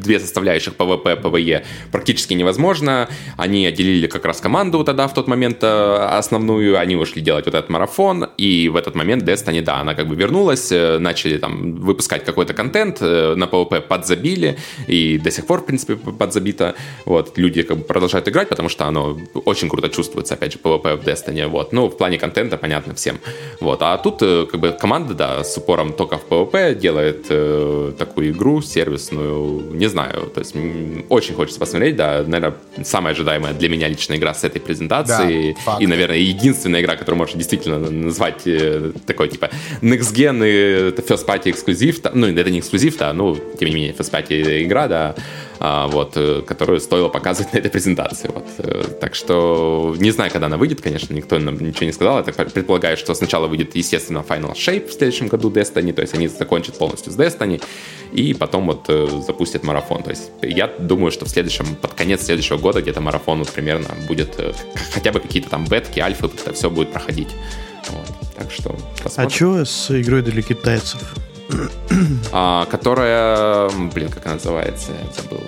две 0.02 0.20
составляющих 0.20 0.74
PvP, 0.74 1.16
PvE 1.16 1.64
практически 1.90 2.34
невозможно. 2.34 3.08
Они 3.36 3.66
отделили 3.66 4.06
как 4.06 4.24
раз 4.24 4.40
команду 4.40 4.84
тогда 4.84 5.06
в 5.08 5.14
тот 5.14 5.28
момент 5.28 5.58
э, 5.62 5.96
основную, 6.18 6.78
они 6.78 6.96
ушли 6.96 7.22
делать 7.22 7.46
вот 7.46 7.54
этот 7.54 7.70
марафон, 7.70 8.28
и 8.36 8.68
в 8.68 8.76
этот 8.76 8.94
момент 8.94 9.22
Destiny, 9.22 9.62
да, 9.62 9.80
она 9.80 9.94
как 9.94 10.08
бы 10.08 10.14
вернулась, 10.14 10.72
э, 10.72 10.98
начали 10.98 11.38
там 11.38 11.76
выпускать 11.76 12.24
какой-то 12.24 12.54
контент, 12.54 12.98
э, 13.00 13.34
на 13.36 13.46
PvP 13.46 13.80
подзабили, 13.80 14.58
и 14.86 15.18
до 15.18 15.30
сих 15.30 15.46
пор, 15.46 15.60
в 15.60 15.66
принципе, 15.66 15.96
подзабито. 15.96 16.74
Вот, 17.06 17.38
люди 17.38 17.62
как 17.62 17.78
бы 17.78 17.84
продолжают 17.84 18.28
играть, 18.28 18.48
потому 18.48 18.68
что 18.68 18.86
оно 18.86 19.18
очень 19.46 19.68
круто 19.68 19.88
чувствуется, 19.88 20.34
опять 20.34 20.52
же, 20.52 20.58
PvP 20.58 20.96
в 20.96 21.06
Destiny, 21.06 21.46
вот. 21.46 21.72
Ну, 21.72 21.88
в 21.88 21.96
плане 21.96 22.18
контента 22.18 22.56
понятно 22.56 22.94
всем. 22.94 23.18
Вот, 23.60 23.82
а 23.82 23.96
тут 23.98 24.20
как 24.20 24.60
бы 24.60 24.72
команда, 24.72 25.14
да, 25.14 25.44
с 25.44 25.56
упором 25.56 25.92
только 25.92 26.18
в 26.18 26.24
PvP 26.24 26.74
делает 26.74 27.26
э, 27.28 27.92
такую 27.98 28.30
игру 28.30 28.62
сервисную, 28.62 29.74
не 29.74 29.86
знаю, 29.92 30.30
то 30.34 30.40
есть 30.40 30.54
очень 31.08 31.34
хочется 31.34 31.60
посмотреть, 31.60 31.96
да, 31.96 32.24
наверное, 32.26 32.54
самая 32.84 33.14
ожидаемая 33.14 33.54
для 33.54 33.68
меня 33.68 33.88
личная 33.88 34.16
игра 34.16 34.34
с 34.34 34.44
этой 34.44 34.60
презентации, 34.60 35.56
да, 35.64 35.76
и, 35.78 35.86
наверное, 35.86 36.18
единственная 36.18 36.80
игра, 36.80 36.96
которую 36.96 37.18
можно 37.18 37.38
действительно 37.38 37.78
назвать 37.78 38.42
э, 38.46 38.92
такой, 39.06 39.28
типа, 39.28 39.50
Next 39.80 40.12
Gen 40.14 40.42
и 40.44 40.90
First 41.00 41.26
Party 41.26 41.50
эксклюзив, 41.50 42.00
ну, 42.12 42.26
это 42.26 42.50
не 42.50 42.58
эксклюзив, 42.58 42.96
да, 42.96 43.12
ну, 43.12 43.36
тем 43.58 43.68
не 43.68 43.74
менее, 43.74 43.92
First 43.92 44.10
Party 44.10 44.64
игра, 44.64 44.88
да, 44.88 45.14
вот, 45.86 46.16
э, 46.16 46.42
которую 46.42 46.80
стоило 46.80 47.08
показывать 47.08 47.52
на 47.52 47.58
этой 47.58 47.70
презентации. 47.70 48.28
Вот. 48.34 48.44
Э, 48.58 48.82
так 49.00 49.14
что 49.14 49.94
не 49.96 50.10
знаю, 50.10 50.32
когда 50.32 50.46
она 50.46 50.56
выйдет, 50.56 50.80
конечно, 50.80 51.14
никто 51.14 51.38
нам 51.38 51.56
ничего 51.56 51.86
не 51.86 51.92
сказал. 51.92 52.16
Я 52.16 52.24
так 52.24 52.52
предполагаю, 52.52 52.96
что 52.96 53.14
сначала 53.14 53.46
выйдет, 53.46 53.76
естественно, 53.76 54.24
Final 54.28 54.54
Shape 54.54 54.88
в 54.88 54.92
следующем 54.92 55.28
году 55.28 55.52
Destiny, 55.52 55.92
то 55.92 56.02
есть 56.02 56.14
они 56.14 56.26
закончат 56.26 56.76
полностью 56.78 57.12
с 57.12 57.16
Destiny, 57.16 57.62
и 58.12 58.34
потом 58.34 58.66
вот 58.66 58.86
э, 58.88 59.08
запустят 59.24 59.62
марафон. 59.62 60.02
То 60.02 60.10
есть 60.10 60.32
я 60.42 60.66
думаю, 60.66 61.12
что 61.12 61.26
в 61.26 61.28
следующем, 61.28 61.76
под 61.76 61.94
конец 61.94 62.24
следующего 62.24 62.58
года 62.58 62.82
где-то 62.82 63.00
марафон 63.00 63.38
вот 63.38 63.50
примерно 63.50 63.88
будет 64.08 64.36
хотя 64.92 65.12
бы 65.12 65.20
какие-то 65.20 65.48
там 65.48 65.64
бетки, 65.64 66.00
альфы, 66.00 66.26
это 66.26 66.52
все 66.54 66.70
будет 66.70 66.92
проходить. 66.92 67.28
Вот. 67.88 68.34
Так 68.36 68.50
что 68.50 68.76
посмотрим. 69.00 69.26
А 69.26 69.30
что 69.30 69.64
с 69.64 69.90
игрой 70.00 70.22
для 70.22 70.42
китайцев? 70.42 71.14
А, 72.32 72.66
которая, 72.66 73.68
блин, 73.92 74.08
как 74.10 74.26
она 74.26 74.34
называется, 74.34 74.92
я 74.92 75.22
забыл. 75.22 75.40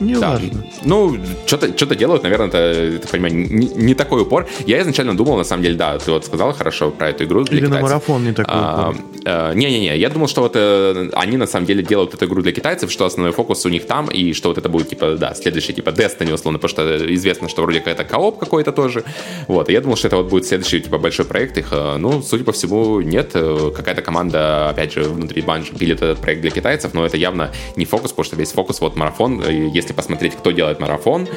Не 0.00 0.14
да. 0.14 0.32
важно. 0.32 0.64
Ну, 0.84 1.16
что-то 1.46 1.76
что 1.76 1.94
делают, 1.94 2.22
наверное, 2.22 2.48
это, 2.48 2.98
ты 3.00 3.08
понимаешь, 3.08 3.34
не, 3.34 3.68
не 3.68 3.94
такой 3.94 4.22
упор. 4.22 4.48
Я 4.66 4.80
изначально 4.82 5.16
думал, 5.16 5.36
на 5.36 5.44
самом 5.44 5.62
деле, 5.62 5.76
да, 5.76 5.98
ты 5.98 6.10
вот 6.10 6.24
сказал 6.24 6.52
хорошо 6.52 6.90
про 6.90 7.10
эту 7.10 7.24
игру 7.24 7.44
для 7.44 7.58
Или 7.58 7.66
китайцев. 7.66 7.82
на 7.82 7.88
марафон 7.88 8.24
не 8.24 8.32
такой 8.32 8.54
а, 8.54 8.90
упор. 8.90 9.02
А, 9.24 9.52
не-не-не, 9.54 9.96
я 9.96 10.10
думал, 10.10 10.28
что 10.28 10.42
вот 10.42 10.52
э, 10.54 11.10
они 11.14 11.36
на 11.36 11.46
самом 11.46 11.66
деле 11.66 11.82
делают 11.82 12.14
эту 12.14 12.26
игру 12.26 12.42
для 12.42 12.52
китайцев, 12.52 12.90
что 12.90 13.04
основной 13.04 13.32
фокус 13.32 13.64
у 13.66 13.68
них 13.68 13.86
там, 13.86 14.08
и 14.08 14.32
что 14.32 14.48
вот 14.48 14.58
это 14.58 14.68
будет, 14.68 14.88
типа, 14.90 15.16
да, 15.18 15.34
следующий, 15.34 15.72
типа, 15.72 15.90
Destiny, 15.90 16.32
условно, 16.32 16.58
потому 16.58 16.68
что 16.68 17.14
известно, 17.14 17.48
что 17.48 17.62
вроде 17.62 17.80
как 17.80 17.88
это 17.88 18.04
кооп 18.04 18.38
какой-то 18.38 18.72
тоже. 18.72 19.04
Вот, 19.48 19.68
и 19.68 19.72
я 19.72 19.80
думал, 19.80 19.96
что 19.96 20.08
это 20.08 20.16
вот 20.16 20.28
будет 20.28 20.46
следующий, 20.46 20.80
типа, 20.80 20.98
большой 20.98 21.24
проект 21.24 21.58
их. 21.58 21.68
Э, 21.72 21.96
ну, 21.98 22.22
судя 22.22 22.44
по 22.44 22.52
всему, 22.52 23.00
нет. 23.00 23.30
Э, 23.34 23.70
какая-то 23.74 24.02
команда, 24.02 24.70
опять 24.70 24.92
же, 24.92 25.04
внутри 25.04 25.42
банжи 25.42 25.72
пилит 25.72 26.02
этот 26.02 26.18
проект 26.18 26.40
для 26.40 26.50
китайцев, 26.50 26.94
но 26.94 27.04
это 27.04 27.16
явно 27.16 27.50
не 27.76 27.84
фокус, 27.84 28.10
потому 28.10 28.24
что 28.24 28.36
весь 28.36 28.52
фокус 28.52 28.80
вот 28.80 28.96
марафон. 28.96 29.42
Если 29.48 29.83
посмотреть, 29.92 30.34
кто 30.36 30.50
делает 30.50 30.80
марафон, 30.80 31.28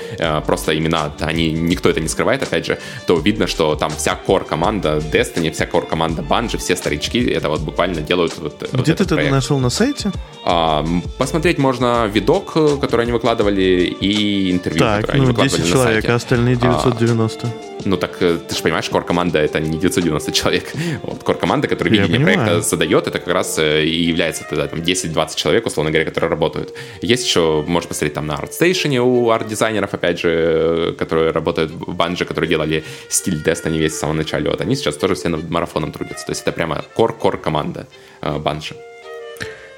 просто 0.46 0.78
имена, 0.78 1.12
они, 1.20 1.52
никто 1.52 1.90
это 1.90 2.00
не 2.00 2.08
скрывает, 2.08 2.44
опять 2.44 2.66
же, 2.66 2.80
то 3.06 3.18
видно, 3.18 3.48
что 3.48 3.76
там 3.76 3.92
вся 3.92 4.16
кор 4.16 4.46
команда 4.46 4.98
Destiny, 4.98 5.52
вся 5.52 5.66
кор 5.66 5.86
команда 5.86 6.22
Bungie, 6.22 6.58
все 6.58 6.76
старички, 6.76 7.26
это 7.26 7.50
вот 7.50 7.62
буквально 7.62 8.02
делают 8.02 8.38
вот 8.38 8.70
Где 8.72 8.94
вот 8.94 8.98
ты 8.98 9.04
это 9.04 9.16
нашел 9.32 9.60
на 9.60 9.70
сайте? 9.70 10.12
А, 10.44 10.86
посмотреть 11.18 11.58
можно 11.58 12.08
видок, 12.08 12.54
который 12.80 13.04
они 13.04 13.12
выкладывали, 13.12 13.96
и 14.00 14.52
интервью, 14.52 14.80
так, 14.80 15.02
которое 15.02 15.18
ну, 15.18 15.24
они 15.24 15.32
выкладывали 15.32 15.62
10 15.62 15.72
человек, 15.72 16.10
а 16.10 16.16
остальные 16.16 16.56
990. 16.56 17.48
Ну 17.88 17.98
так 17.98 18.18
э, 18.22 18.38
ты 18.48 18.56
же 18.56 18.62
понимаешь, 18.62 18.90
кор-команда 18.90 19.40
это 19.40 19.60
не 19.60 19.78
990 19.78 20.32
человек. 20.32 20.74
Вот, 21.04 21.24
кор-команда, 21.24 21.68
которая 21.68 21.94
видение 21.94 22.20
проекта 22.20 22.62
задает, 22.62 23.08
это 23.08 23.20
как 23.20 23.34
раз 23.34 23.60
э, 23.60 23.86
и 23.86 24.04
является 24.04 24.44
тогда 24.50 24.68
там 24.68 24.80
10-20 24.80 25.36
человек, 25.36 25.66
условно 25.66 25.92
говоря, 25.92 26.06
которые 26.06 26.30
работают. 26.30 26.74
Есть 27.02 27.26
еще, 27.26 27.64
можешь 27.68 27.88
посмотреть 27.88 28.14
там 28.14 28.28
на 28.28 28.36
ArtStation 28.36 28.98
у 28.98 29.30
арт-дизайнеров, 29.30 29.94
опять 29.94 30.20
же, 30.20 30.30
э, 30.30 30.94
которые 30.98 31.32
работают 31.32 31.72
в 31.72 31.94
банже, 31.94 32.26
которые 32.26 32.50
делали 32.50 32.84
стиль 33.10 33.42
Destiny 33.42 33.78
весь 33.78 33.96
с 33.96 34.00
самого 34.00 34.18
начала. 34.18 34.50
Вот 34.50 34.62
они 34.62 34.76
сейчас 34.76 34.98
тоже 34.98 35.16
все 35.16 35.30
над 35.30 35.50
марафоном 35.50 35.92
трудятся. 35.92 36.26
То 36.26 36.32
есть 36.32 36.42
это 36.42 36.52
прямо 36.52 36.84
кор-кор 36.96 37.38
команда 37.38 37.88
банжи. 38.22 38.76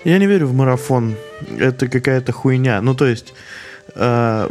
Я 0.06 0.18
не 0.18 0.28
верю 0.28 0.48
в 0.48 0.54
марафон. 0.54 1.16
Это 1.60 1.88
какая-то 1.88 2.32
хуйня. 2.32 2.82
Ну, 2.82 2.96
то 2.96 3.06
есть, 3.06 3.34
э, 3.96 4.50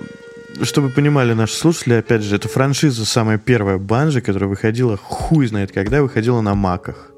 чтобы 0.62 0.88
понимали 0.90 1.34
наши 1.34 1.54
слушатели, 1.54 1.94
опять 1.94 2.22
же, 2.22 2.34
это 2.34 2.48
франшиза 2.48 3.04
самая 3.04 3.38
первая 3.38 3.78
Банжи, 3.78 4.20
которая 4.20 4.48
выходила 4.48 4.96
хуй 4.96 5.46
знает 5.46 5.72
когда, 5.72 6.02
выходила 6.02 6.40
на 6.40 6.54
маках. 6.54 7.10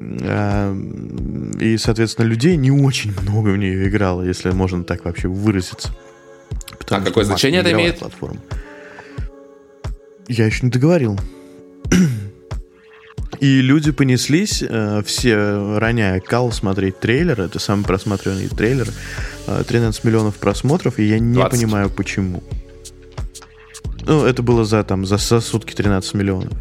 Э, 0.00 0.74
и, 1.60 1.76
соответственно, 1.76 2.26
людей 2.26 2.56
не 2.56 2.70
очень 2.70 3.14
много 3.22 3.50
в 3.50 3.56
нее 3.56 3.88
играло, 3.88 4.22
если 4.22 4.50
можно 4.50 4.84
так 4.84 5.04
вообще 5.04 5.28
выразиться. 5.28 5.90
Потому 6.78 7.02
а 7.02 7.04
какое 7.04 7.24
значение 7.24 7.60
это 7.60 7.72
имеет? 7.72 7.98
Платформа. 7.98 8.40
Я 10.28 10.46
еще 10.46 10.64
не 10.64 10.70
договорил. 10.70 11.18
И 13.40 13.60
люди 13.60 13.92
понеслись, 13.92 14.62
э, 14.66 15.02
все 15.04 15.78
роняя 15.78 16.20
кал 16.20 16.52
смотреть 16.52 17.00
трейлер. 17.00 17.40
Это 17.40 17.58
самый 17.58 17.84
просматриваемый 17.84 18.48
трейлер. 18.48 18.88
Э, 19.46 19.62
13 19.66 20.04
миллионов 20.04 20.36
просмотров, 20.36 20.98
и 20.98 21.04
я 21.04 21.18
не 21.18 21.34
20. 21.34 21.58
понимаю, 21.58 21.90
почему. 21.90 22.42
Ну, 24.06 24.24
это 24.24 24.42
было 24.42 24.64
за, 24.64 24.84
там, 24.84 25.04
за, 25.04 25.18
за 25.18 25.40
сутки 25.40 25.74
13 25.74 26.14
миллионов. 26.14 26.52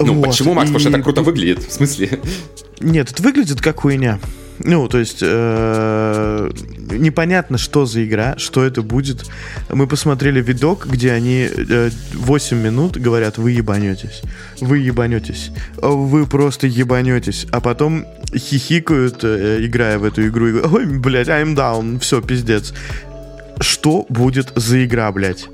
Ну, 0.00 0.14
вот. 0.14 0.26
почему, 0.26 0.54
Макс? 0.54 0.70
И... 0.70 0.72
Потому 0.72 0.80
что 0.80 0.88
это 0.90 1.02
круто 1.02 1.22
выглядит, 1.22 1.64
в 1.64 1.72
смысле? 1.72 2.20
Нет, 2.80 3.10
это 3.10 3.22
выглядит 3.22 3.60
как 3.60 3.80
хуйня. 3.80 4.18
Ну, 4.64 4.88
то 4.88 4.98
есть 4.98 5.18
э, 5.22 6.50
непонятно, 6.90 7.58
что 7.58 7.86
за 7.86 8.04
игра, 8.04 8.34
что 8.38 8.64
это 8.64 8.82
будет. 8.82 9.24
Мы 9.70 9.86
посмотрели 9.86 10.40
видок, 10.40 10.86
где 10.86 11.12
они 11.12 11.48
э, 11.48 11.90
8 12.14 12.56
минут 12.56 12.96
говорят, 12.96 13.38
вы 13.38 13.52
ебанетесь, 13.52 14.22
вы 14.60 14.78
ебанетесь, 14.78 15.50
вы 15.76 16.26
просто 16.26 16.66
ебанетесь, 16.66 17.46
а 17.52 17.60
потом 17.60 18.04
хихикают, 18.34 19.22
э, 19.22 19.58
играя 19.64 19.98
в 19.98 20.04
эту 20.04 20.26
игру, 20.26 20.48
и 20.48 20.52
говорят, 20.52 20.72
ой, 20.72 20.86
блядь, 20.86 21.28
I'm 21.28 21.54
down, 21.54 21.98
все, 22.00 22.20
пиздец. 22.20 22.74
Что 23.60 24.06
будет 24.08 24.52
за 24.54 24.84
игра, 24.84 25.10
блядь? 25.12 25.48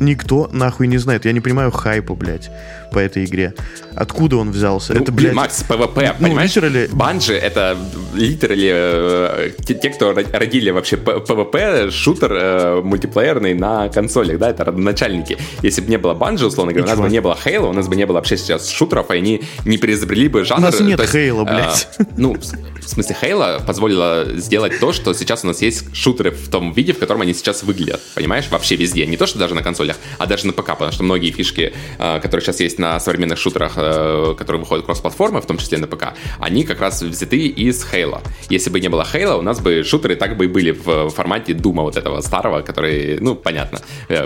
Никто 0.00 0.48
нахуй 0.52 0.86
не 0.86 0.98
знает. 0.98 1.24
Я 1.24 1.32
не 1.32 1.40
понимаю 1.40 1.70
хайпа, 1.70 2.14
блядь 2.14 2.50
по 2.90 2.98
этой 2.98 3.24
игре. 3.24 3.54
Откуда 3.94 4.36
он 4.36 4.50
взялся? 4.50 4.94
Ну, 4.94 5.02
это, 5.02 5.12
блядь... 5.12 5.32
Макс, 5.32 5.62
PvP, 5.62 6.16
ну, 6.18 6.26
понимаешь? 6.26 6.50
Literally... 6.50 6.88
Банжи— 6.92 7.34
это 7.34 7.76
literally 8.14 8.70
э, 8.72 9.50
те, 9.64 9.74
те, 9.74 9.90
кто 9.90 10.12
родили 10.12 10.70
вообще 10.70 10.96
PvP, 10.96 11.90
шутер 11.90 12.32
э, 12.32 12.82
мультиплеерный 12.82 13.54
на 13.54 13.88
консолях, 13.88 14.38
да, 14.38 14.50
это 14.50 14.64
родоначальники. 14.64 15.38
Если 15.62 15.80
бы 15.80 15.88
не 15.88 15.98
было 15.98 16.14
Bungie, 16.14 16.46
условно 16.46 16.72
говоря, 16.72 16.92
у 16.92 16.96
нас 16.96 17.00
бы 17.00 17.10
не 17.10 17.20
было 17.20 17.36
Halo, 17.36 17.66
у 17.68 17.72
нас 17.72 17.88
бы 17.88 17.96
не 17.96 18.06
было 18.06 18.16
вообще 18.16 18.36
сейчас 18.36 18.68
шутеров, 18.68 19.10
и 19.10 19.14
они 19.14 19.42
не 19.64 19.78
переизобрели 19.78 20.28
бы 20.28 20.44
жанр. 20.44 20.60
У 20.60 20.64
нас 20.64 20.80
нет 20.80 21.00
Halo, 21.00 21.44
блядь. 21.44 21.88
Э, 21.98 22.04
ну, 22.16 22.34
в 22.34 22.88
смысле, 22.88 23.16
Halo 23.20 23.62
позволила 23.64 24.26
сделать 24.36 24.80
то, 24.80 24.92
что 24.92 25.14
сейчас 25.14 25.44
у 25.44 25.46
нас 25.46 25.62
есть 25.62 25.94
шутеры 25.94 26.30
в 26.30 26.48
том 26.48 26.72
виде, 26.72 26.92
в 26.92 26.98
котором 26.98 27.20
они 27.20 27.34
сейчас 27.34 27.62
выглядят, 27.62 28.00
понимаешь? 28.14 28.48
Вообще 28.50 28.76
везде. 28.76 29.06
Не 29.06 29.16
то, 29.16 29.26
что 29.26 29.38
даже 29.38 29.54
на 29.54 29.62
консолях, 29.90 29.96
а 30.18 30.26
даже 30.26 30.46
на 30.46 30.52
ПК, 30.52 30.70
потому 30.70 30.92
что 30.92 31.02
многие 31.02 31.30
фишки, 31.30 31.72
э, 31.98 32.20
которые 32.20 32.44
сейчас 32.44 32.60
есть 32.60 32.78
на 32.78 33.00
современных 33.00 33.38
шутерах, 33.38 33.72
э, 33.76 34.34
которые 34.38 34.60
выходят 34.60 34.84
кросс-платформы, 34.84 35.40
в 35.40 35.46
том 35.46 35.58
числе 35.58 35.78
на 35.78 35.86
ПК, 35.86 36.14
они 36.38 36.64
как 36.64 36.80
раз 36.80 37.02
взяты 37.02 37.46
из 37.46 37.84
Halo. 37.92 38.20
Если 38.48 38.70
бы 38.70 38.80
не 38.80 38.88
было 38.88 39.06
Halo, 39.12 39.38
у 39.38 39.42
нас 39.42 39.60
бы 39.60 39.84
шутеры 39.84 40.16
так 40.16 40.36
бы 40.36 40.44
и 40.44 40.48
были 40.48 40.70
в 40.70 41.10
формате 41.10 41.54
Дума 41.54 41.82
вот 41.82 41.96
этого 41.96 42.20
старого, 42.20 42.62
который, 42.62 43.18
ну, 43.20 43.34
понятно, 43.34 43.80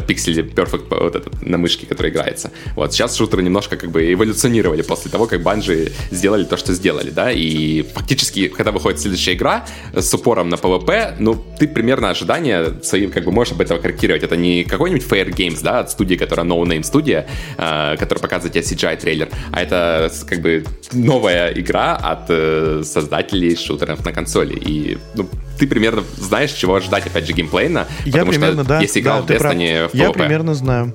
пиксели 0.07 0.43
э, 0.43 0.47
Perfect 0.47 0.87
вот 0.91 1.17
этот, 1.17 1.43
на 1.43 1.59
мышке, 1.59 1.87
который 1.87 2.11
играется. 2.11 2.51
Вот, 2.77 2.93
сейчас 2.93 3.17
шутеры 3.17 3.43
немножко 3.43 3.77
как 3.77 3.91
бы 3.91 4.13
эволюционировали 4.13 4.83
после 4.83 5.11
того, 5.11 5.27
как 5.27 5.43
банжи 5.43 5.93
сделали 6.11 6.45
то, 6.45 6.57
что 6.57 6.73
сделали, 6.73 7.11
да, 7.11 7.33
и 7.33 7.83
фактически, 7.83 8.49
когда 8.49 8.73
выходит 8.73 9.01
следующая 9.01 9.35
игра 9.35 9.65
с 9.93 10.15
упором 10.15 10.49
на 10.49 10.57
PvP, 10.57 11.17
ну, 11.19 11.43
ты 11.59 11.69
примерно 11.69 12.11
ожидания 12.11 12.75
свои, 12.83 13.07
как 13.07 13.25
бы, 13.25 13.33
можешь 13.33 13.53
об 13.53 13.61
этом 13.61 13.81
корректировать. 13.81 14.23
Это 14.23 14.37
не 14.37 14.65
какой-нибудь 14.65 15.07
Fair 15.07 15.31
Games, 15.55 15.63
да, 15.63 15.81
от 15.81 15.91
студии, 15.91 16.17
которая 16.17 16.47
No 16.47 16.63
Name 16.63 16.83
студия, 16.83 17.27
э, 17.57 17.97
которая 17.99 18.21
показывает 18.21 18.53
тебе 18.53 18.63
CGI-трейлер, 18.63 19.29
а 19.53 19.63
это 19.63 20.11
как 20.27 20.41
бы 20.41 20.65
новая 20.93 21.53
игра 21.53 21.97
от 21.97 22.27
э, 22.29 22.83
создателей 22.85 23.57
шутеров 23.57 24.05
на 24.05 24.13
консоли. 24.13 24.55
И 24.55 24.99
ну, 25.15 25.29
ты 25.59 25.67
примерно 25.67 26.03
знаешь, 26.17 26.53
чего 26.53 26.77
ожидать, 26.77 27.07
опять 27.07 27.27
же, 27.27 27.33
геймплейно, 27.33 27.87
Я 28.05 28.13
потому 28.13 28.31
примерно, 28.33 28.63
что 28.63 28.69
да, 28.69 28.81
если 28.81 29.01
играл 29.01 29.25
да, 29.25 29.35
в 29.35 29.41
Destiny 29.41 29.89
в 29.89 29.95
Я 29.95 30.11
примерно 30.11 30.55
знаю. 30.55 30.95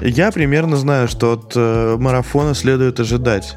Я 0.00 0.32
примерно 0.32 0.76
знаю, 0.76 1.08
что 1.08 1.32
от 1.32 1.52
э, 1.54 1.96
марафона 1.98 2.54
следует 2.54 3.00
ожидать 3.00 3.56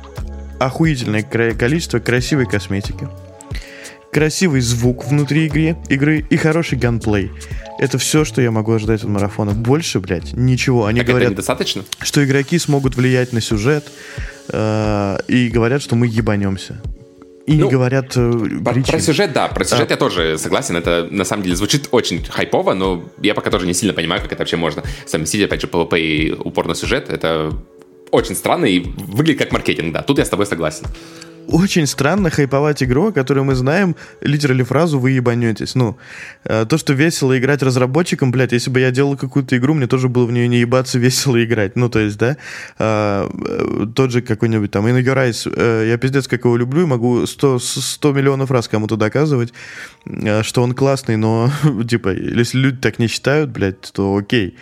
охуительное 0.59 1.23
количество 1.23 1.99
красивой 1.99 2.45
косметики, 2.45 3.07
красивый 4.11 4.61
звук 4.61 5.06
внутри 5.06 5.45
игры, 5.45 5.77
игры 5.90 6.26
и 6.30 6.38
хороший 6.38 6.77
ганплей. 6.77 7.31
Это 7.77 7.98
все, 7.98 8.26
что 8.26 8.41
я 8.41 8.52
могу 8.52 8.73
ожидать 8.73 9.03
от 9.03 9.10
марафона. 9.10 9.52
Больше, 9.52 9.99
блядь, 9.99 10.34
ничего. 10.34 10.86
Они 10.86 10.99
так 10.99 11.10
говорят, 11.10 11.31
недостаточно? 11.31 11.84
что 12.02 12.23
игроки 12.23 12.57
смогут 12.60 12.95
влиять 12.95 13.34
на 13.34 13.41
сюжет 13.41 13.86
э, 14.49 15.18
и 15.27 15.49
говорят, 15.49 15.81
что 15.81 15.95
мы 15.95 16.07
ебанемся. 16.07 16.81
И 17.45 17.53
ну, 17.53 17.65
не 17.65 17.72
говорят 17.72 18.15
э, 18.15 18.31
про, 18.64 18.73
про 18.73 18.99
сюжет, 18.99 19.34
да, 19.34 19.48
про 19.48 19.64
сюжет 19.64 19.90
а. 19.90 19.94
я 19.94 19.98
тоже 19.98 20.38
согласен. 20.38 20.76
Это 20.76 21.07
на 21.10 21.26
самом 21.26 21.44
деле 21.44 21.56
звучит 21.56 21.88
очень 21.91 22.23
хайпово, 22.23 22.73
но 22.73 23.10
я 23.22 23.34
пока 23.34 23.49
тоже 23.49 23.65
не 23.65 23.73
сильно 23.73 23.94
понимаю, 23.94 24.22
как 24.22 24.31
это 24.31 24.41
вообще 24.41 24.57
можно 24.57 24.84
совместить. 25.06 25.44
Опять 25.44 25.61
же, 25.61 25.68
PvP 25.68 25.99
и 25.99 26.31
упор 26.34 26.68
на 26.68 26.76
сюжет. 26.76 27.10
Это 27.10 27.52
очень 28.11 28.36
странно 28.36 28.65
и 28.65 28.80
выглядит 28.80 29.40
как 29.40 29.52
маркетинг, 29.52 29.94
да. 29.94 30.02
Тут 30.03 30.19
я 30.19 30.26
с 30.26 30.30
тобой 30.30 30.45
согласен 30.45 30.86
очень 31.51 31.88
странно 31.88 32.30
хайповать 32.30 32.84
игру, 32.84 33.07
о 33.07 33.11
которой 33.11 33.43
мы 33.43 33.55
знаем 33.55 33.95
литерали 34.21 34.63
фразу 34.63 34.99
«вы 34.99 35.11
ебанетесь». 35.11 35.76
Ну, 35.76 35.97
э, 36.45 36.65
то, 36.67 36.77
что 36.77 36.93
весело 36.93 37.38
играть 37.38 37.63
разработчикам, 37.63 38.31
блядь, 38.31 38.51
если 38.51 38.69
бы 38.69 38.80
я 38.80 38.91
делал 38.91 39.17
какую-то 39.17 39.57
игру, 39.57 39.73
мне 39.73 39.88
тоже 39.88 40.09
было 40.09 40.26
в 40.26 40.31
нее 40.31 40.47
не 40.47 40.59
ебаться 40.59 40.99
весело 40.99 41.43
играть. 41.43 41.76
Ну, 41.76 41.89
то 41.89 41.99
есть, 41.99 42.17
да, 42.17 42.38
э, 42.77 43.30
э, 43.47 43.85
тот 43.95 44.11
же 44.11 44.21
какой-нибудь 44.21 44.71
там 44.71 44.88
In 44.88 45.01
Your 45.01 45.85
я 45.85 45.97
пиздец 45.97 46.27
как 46.27 46.45
его 46.45 46.55
люблю, 46.55 46.88
могу 46.88 47.26
100, 47.26 47.59
100 47.59 48.11
миллионов 48.13 48.51
раз 48.51 48.67
кому-то 48.67 48.95
доказывать, 48.95 49.53
что 50.41 50.63
он 50.63 50.73
классный, 50.73 51.17
но, 51.17 51.51
типа, 51.89 52.09
если 52.09 52.59
люди 52.59 52.77
так 52.77 52.99
не 52.99 53.07
считают, 53.07 53.49
блядь, 53.49 53.91
то 53.93 54.15
окей. 54.15 54.55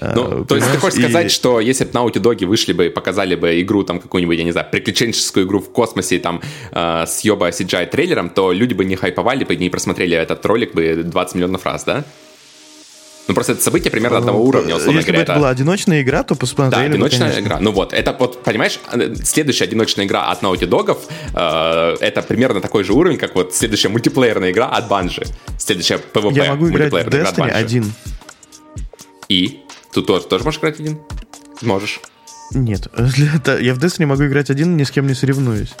Ну, 0.00 0.44
то 0.44 0.56
есть 0.56 0.70
ты 0.72 0.78
хочешь 0.78 0.98
и... 0.98 1.02
сказать, 1.02 1.30
что 1.30 1.60
если 1.60 1.84
бы 1.84 1.90
Naughty 1.90 2.20
Dog 2.20 2.44
вышли 2.46 2.72
бы 2.72 2.86
и 2.86 2.88
показали 2.88 3.34
бы 3.36 3.60
игру, 3.60 3.84
там, 3.84 4.00
какую-нибудь, 4.00 4.36
я 4.36 4.44
не 4.44 4.52
знаю, 4.52 4.66
приключенческую 4.70 5.46
игру 5.46 5.60
в 5.60 5.70
космосе, 5.70 6.18
там, 6.18 6.42
э, 6.72 7.04
с 7.06 7.20
ёба 7.20 7.50
CGI 7.50 7.86
трейлером, 7.86 8.30
то 8.30 8.52
люди 8.52 8.74
бы 8.74 8.84
не 8.84 8.96
хайповали 8.96 9.44
бы, 9.44 9.56
не 9.56 9.70
просмотрели 9.70 10.16
этот 10.16 10.44
ролик 10.46 10.74
бы 10.74 11.02
20 11.04 11.34
миллионов 11.36 11.64
раз, 11.64 11.84
да? 11.84 12.04
Ну, 13.26 13.34
просто 13.34 13.52
это 13.52 13.62
событие 13.62 13.90
примерно 13.90 14.18
одного 14.18 14.38
ну, 14.38 14.44
уровня, 14.44 14.76
условно 14.76 14.98
Если 14.98 15.10
говоря. 15.10 15.20
Если 15.20 15.26
бы 15.26 15.32
это 15.32 15.40
была 15.40 15.48
одиночная 15.48 16.02
игра, 16.02 16.22
то 16.24 16.34
посмотрели 16.34 16.88
Да, 16.88 16.94
одиночная 16.94 17.32
бы, 17.32 17.40
игра. 17.40 17.58
Ну 17.58 17.72
вот, 17.72 17.94
это 17.94 18.14
вот, 18.18 18.42
понимаешь, 18.42 18.78
следующая 19.22 19.64
одиночная 19.64 20.04
игра 20.04 20.30
от 20.30 20.42
Naughty 20.42 20.68
Dog, 20.68 20.98
э, 21.34 21.96
это 22.00 22.22
примерно 22.22 22.60
такой 22.60 22.84
же 22.84 22.92
уровень, 22.92 23.16
как 23.16 23.34
вот 23.34 23.54
следующая 23.54 23.88
мультиплеерная 23.88 24.50
игра 24.50 24.66
от 24.66 24.90
Bungie. 24.90 25.26
Следующая 25.58 25.98
PvP 26.12 26.34
Я 26.34 26.50
могу 26.50 26.68
играть 26.68 26.92
в 26.92 26.96
Destiny 26.96 27.50
один. 27.50 27.92
И? 29.28 29.63
Тут 29.94 30.06
тоже, 30.06 30.26
тоже 30.26 30.44
можешь 30.44 30.58
играть 30.58 30.80
один? 30.80 30.98
Можешь. 31.62 32.00
Нет, 32.52 32.88
я 32.96 33.74
в 33.74 33.78
Destiny 33.78 34.06
могу 34.06 34.26
играть 34.26 34.50
один, 34.50 34.76
ни 34.76 34.82
с 34.82 34.90
кем 34.90 35.06
не 35.06 35.14
соревнуюсь. 35.14 35.72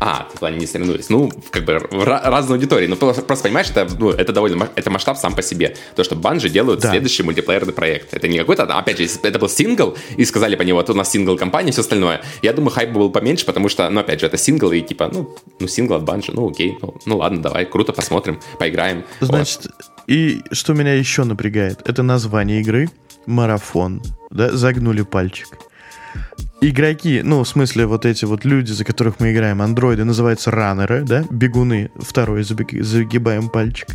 А, 0.00 0.28
в 0.32 0.38
плане 0.38 0.58
не 0.58 0.66
соревнуюсь. 0.66 1.08
Ну, 1.08 1.32
как 1.50 1.64
бы 1.64 1.80
в 1.90 2.04
разной 2.04 2.58
аудитории. 2.58 2.86
Ну, 2.86 2.96
просто, 2.96 3.22
просто 3.22 3.44
понимаешь, 3.44 3.70
это, 3.70 3.88
ну, 3.98 4.10
это 4.10 4.32
довольно, 4.32 4.68
это 4.76 4.90
масштаб 4.90 5.16
сам 5.16 5.34
по 5.34 5.42
себе. 5.42 5.76
То, 5.96 6.04
что 6.04 6.14
Bungie 6.14 6.48
делают 6.50 6.80
да. 6.80 6.90
следующий 6.90 7.22
мультиплеерный 7.22 7.72
проект. 7.72 8.14
Это 8.14 8.28
не 8.28 8.38
какой-то, 8.38 8.64
опять 8.64 8.98
же, 8.98 9.04
если 9.04 9.26
это 9.28 9.38
был 9.38 9.48
сингл, 9.48 9.96
и 10.16 10.24
сказали 10.24 10.56
по 10.56 10.62
нему, 10.62 10.78
вот 10.78 10.90
у 10.90 10.94
нас 10.94 11.10
сингл 11.10 11.36
кампания, 11.36 11.72
все 11.72 11.80
остальное, 11.80 12.22
я 12.42 12.52
думаю, 12.52 12.70
хайп 12.70 12.90
был 12.90 13.10
поменьше, 13.10 13.46
потому 13.46 13.68
что, 13.68 13.88
ну, 13.90 14.00
опять 14.00 14.20
же, 14.20 14.26
это 14.26 14.36
сингл, 14.36 14.70
и 14.72 14.82
типа, 14.82 15.10
ну, 15.12 15.34
ну 15.58 15.66
сингл 15.66 15.94
от 15.94 16.04
Bungie, 16.04 16.32
ну, 16.32 16.48
окей, 16.48 16.78
ну, 16.82 16.94
ну 17.06 17.16
ладно, 17.16 17.42
давай, 17.42 17.64
круто, 17.64 17.92
посмотрим, 17.92 18.40
поиграем. 18.58 19.04
Значит, 19.20 19.64
вот. 19.64 19.74
и 20.06 20.42
что 20.52 20.74
меня 20.74 20.94
еще 20.94 21.24
напрягает, 21.24 21.80
это 21.86 22.02
название 22.02 22.60
игры, 22.60 22.90
марафон, 23.28 24.02
да, 24.30 24.50
загнули 24.56 25.02
пальчик 25.02 25.48
игроки, 26.60 27.22
ну, 27.22 27.42
в 27.44 27.48
смысле, 27.48 27.86
вот 27.86 28.04
эти 28.04 28.24
вот 28.24 28.44
люди, 28.44 28.72
за 28.72 28.84
которых 28.84 29.20
мы 29.20 29.32
играем, 29.32 29.62
андроиды, 29.62 30.04
называются 30.04 30.50
раннеры, 30.50 31.04
да, 31.04 31.24
бегуны, 31.30 31.90
второй 31.96 32.42
загибаем 32.42 33.48
пальчик. 33.48 33.88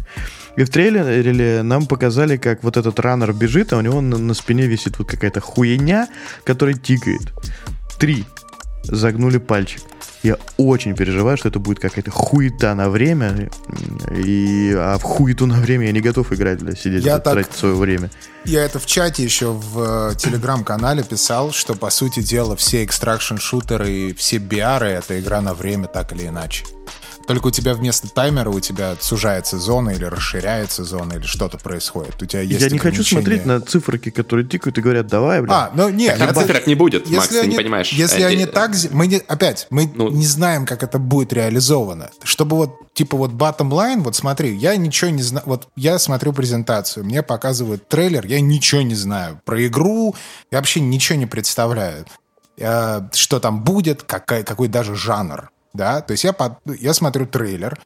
И 0.56 0.64
в 0.64 0.70
трейлере 0.70 1.64
нам 1.64 1.88
показали, 1.88 2.38
как 2.38 2.64
вот 2.64 2.78
этот 2.78 3.00
раннер 3.00 3.34
бежит, 3.34 3.74
а 3.74 3.78
у 3.78 3.82
него 3.82 4.02
на, 4.02 4.18
на 4.18 4.34
спине 4.34 4.68
висит 4.68 5.00
вот 5.00 5.10
какая-то 5.10 5.42
хуйня, 5.42 6.08
которая 6.44 6.76
тикает. 6.76 7.34
Три. 7.98 8.26
Загнули 8.84 9.38
пальчик. 9.38 9.82
Я 10.24 10.38
очень 10.56 10.96
переживаю, 10.96 11.38
что 11.38 11.50
это 11.50 11.60
будет 11.60 11.80
какая-то 11.80 12.10
хуета 12.10 12.74
на 12.76 12.90
время. 12.90 13.50
И, 14.16 14.74
а 14.76 14.98
в 14.98 15.04
хуету 15.04 15.46
на 15.46 15.56
время 15.56 15.88
я 15.88 15.92
не 15.92 16.00
готов 16.00 16.32
играть, 16.32 16.60
для 16.60 16.76
сидеть, 16.76 17.04
я 17.04 17.20
так, 17.20 17.34
тратить 17.34 17.54
свое 17.54 17.76
время. 17.76 18.10
Я 18.46 18.64
это 18.64 18.80
в 18.80 18.86
чате 18.86 19.24
еще 19.24 19.52
в 19.52 20.12
э, 20.12 20.16
телеграм-канале 20.16 21.04
писал, 21.04 21.52
что, 21.52 21.76
по 21.76 21.90
сути 21.90 22.22
дела, 22.22 22.56
все 22.56 22.86
экстракшн-шутеры 22.86 23.92
и 23.92 24.14
все 24.14 24.38
биары— 24.38 24.88
это 24.90 25.20
игра 25.20 25.42
на 25.42 25.54
время, 25.54 25.88
так 25.88 26.14
или 26.14 26.28
иначе. 26.28 26.64
Только 27.28 27.48
у 27.48 27.52
тебя 27.52 27.74
вместо 27.74 28.10
таймера 28.10 28.50
у 28.50 28.60
тебя 28.60 28.96
сужается 29.00 29.58
зона 29.58 29.92
или 29.92 30.04
расширяется 30.04 30.84
зона 30.84 31.14
или 31.14 31.24
что-то 31.24 31.58
происходит. 31.58 32.22
У 32.22 32.26
тебя 32.26 32.42
есть 32.42 32.62
Я 32.62 32.70
не 32.70 32.80
хочу 32.80 33.04
смотреть 33.04 33.46
на 33.46 33.62
циферки, 33.62 34.10
которые 34.10 34.46
тикают 34.46 34.78
и 34.78 34.82
говорят, 34.82 35.08
давай, 35.08 35.42
блин. 35.42 35.54
А, 35.54 35.72
ну 35.74 35.90
нет. 35.90 36.18
Так, 36.18 36.32
это... 36.32 36.42
циферок 36.42 36.68
не 36.68 36.76
будет, 36.76 37.04
если 37.04 37.16
Макс, 37.16 37.32
они, 37.32 37.42
ты 37.42 37.48
не 37.48 37.56
понимаешь. 37.56 37.90
Если 37.92 38.26
эти... 38.26 38.34
они 38.34 38.46
так... 38.46 38.72
Мы 38.92 39.08
не, 39.08 39.18
опять, 39.18 39.68
мы 39.70 39.92
ну... 39.94 40.10
не 40.10 40.26
знаем, 40.26 40.66
как 40.66 40.84
это 40.84 41.00
будет 41.00 41.32
реализовано. 41.32 42.10
Чтобы 42.24 42.58
вот, 42.58 42.94
типа 42.94 43.16
вот 43.16 43.32
bottom 43.32 43.70
line, 43.70 44.02
вот 44.02 44.16
смотри, 44.16 44.56
я 44.56 44.76
ничего 44.76 45.12
не 45.12 45.24
знаю. 45.24 45.44
Вот 45.46 45.70
я 45.76 46.00
смотрю 46.00 46.34
презентацию, 46.34 47.06
мне 47.06 47.24
показывают 47.24 47.88
трейлер, 47.88 48.26
я 48.26 48.42
ничего 48.42 48.82
не 48.82 48.96
знаю. 48.96 49.42
Про 49.46 49.66
игру 49.68 50.16
я 50.52 50.58
вообще 50.58 50.82
ничего 50.82 51.18
не 51.18 51.26
представляю 51.26 52.06
э, 52.58 53.02
что 53.14 53.40
там 53.40 53.64
будет, 53.64 54.04
какой, 54.04 54.44
какой 54.44 54.68
даже 54.68 54.96
жанр 54.96 55.53
да, 55.74 56.02
то 56.02 56.12
есть 56.12 56.24
я, 56.24 56.34
под, 56.34 56.54
я 56.66 56.94
смотрю 56.94 57.26
трейлер 57.26 57.80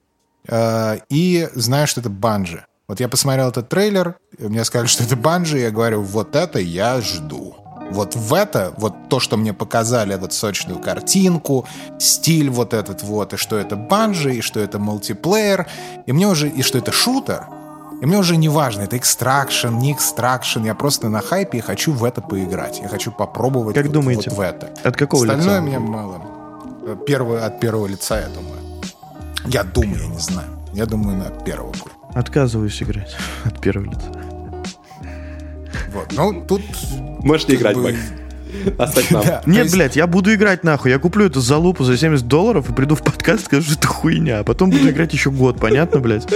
э, 0.47 0.99
и 1.09 1.49
знаю, 1.53 1.88
что 1.88 2.01
это 2.01 2.09
банжи. 2.09 2.65
Вот 2.88 2.99
я 2.99 3.09
посмотрел 3.09 3.49
этот 3.49 3.68
трейлер, 3.68 4.15
мне 4.38 4.64
сказали, 4.64 4.88
что 4.88 5.03
это 5.03 5.15
банжи, 5.15 5.59
и 5.59 5.61
я 5.61 5.72
говорю, 5.72 6.01
вот 6.01 6.35
это 6.35 6.59
я 6.59 7.01
жду. 7.01 7.55
Вот 7.91 8.15
в 8.15 8.34
это, 8.34 8.73
вот 8.77 8.93
то, 9.09 9.19
что 9.19 9.38
мне 9.38 9.53
показали, 9.53 10.14
этот 10.14 10.34
сочную 10.34 10.80
картинку, 10.80 11.65
стиль 11.99 12.49
вот 12.49 12.73
этот 12.73 13.03
вот, 13.03 13.34
и 13.34 13.38
что 13.38 13.57
это 13.57 13.76
банжи, 13.76 14.35
и 14.35 14.41
что 14.41 14.59
это 14.59 14.80
мультиплеер, 14.80 15.68
и 16.05 16.11
мне 16.11 16.27
уже, 16.27 16.49
и 16.49 16.61
что 16.61 16.77
это 16.77 16.91
шутер, 16.91 17.47
и 18.01 18.05
мне 18.05 18.18
уже 18.18 18.38
не 18.38 18.49
важно, 18.49 18.81
это 18.81 18.97
extraction, 18.98 19.69
не 19.69 19.93
extraction, 19.94 20.64
я 20.64 20.76
просто 20.76 21.09
на 21.09 21.22
хайпе 21.22 21.57
и 21.57 21.61
хочу 21.61 21.93
в 21.93 22.03
это 22.03 22.22
поиграть. 22.22 22.80
Я 22.80 22.89
хочу 22.89 23.11
попробовать 23.11 23.76
как 23.76 23.85
вот, 23.85 23.93
думаете, 23.93 24.30
вот 24.30 24.38
в 24.38 24.41
это. 24.41 24.73
От 24.84 24.95
какого 24.95 25.23
Остальное 25.23 25.61
лица? 25.61 25.61
мне 25.61 25.80
мало. 25.80 26.22
Первое, 26.95 27.45
от 27.45 27.59
первого 27.59 27.88
лица, 27.88 28.19
я 28.19 28.27
думаю. 28.27 28.61
Я 29.45 29.64
думаю, 29.64 30.01
я 30.01 30.07
не 30.07 30.19
знаю. 30.19 30.49
Я 30.73 30.85
думаю, 30.85 31.18
на 31.18 31.30
первого 31.43 31.72
будет. 31.72 31.93
Отказываюсь 32.14 32.81
играть 32.81 33.15
от 33.45 33.59
первого 33.59 33.91
лица. 33.91 34.11
Вот, 35.93 36.14
ну, 36.14 36.45
тут... 36.47 36.61
Можешь 37.23 37.47
не 37.47 37.55
играть, 37.55 37.76
бы... 37.76 37.84
Макс. 37.84 37.97
Оставь 38.77 39.11
нам. 39.11 39.23
Да, 39.26 39.41
Нет, 39.45 39.64
есть... 39.64 39.76
блядь, 39.76 39.95
я 39.95 40.07
буду 40.07 40.34
играть 40.34 40.64
нахуй. 40.64 40.91
Я 40.91 40.99
куплю 40.99 41.26
эту 41.26 41.41
залупу 41.41 41.84
за 41.84 41.97
70 41.97 42.27
долларов 42.27 42.69
и 42.69 42.73
приду 42.73 42.95
в 42.95 43.03
подкаст 43.03 43.43
и 43.43 43.45
скажу, 43.45 43.64
что 43.64 43.80
это 43.80 43.88
хуйня. 43.88 44.39
А 44.39 44.43
потом 44.43 44.69
буду 44.69 44.89
играть 44.89 45.14
еще 45.14 45.31
год, 45.31 45.59
понятно, 45.59 45.99
блядь? 45.99 46.27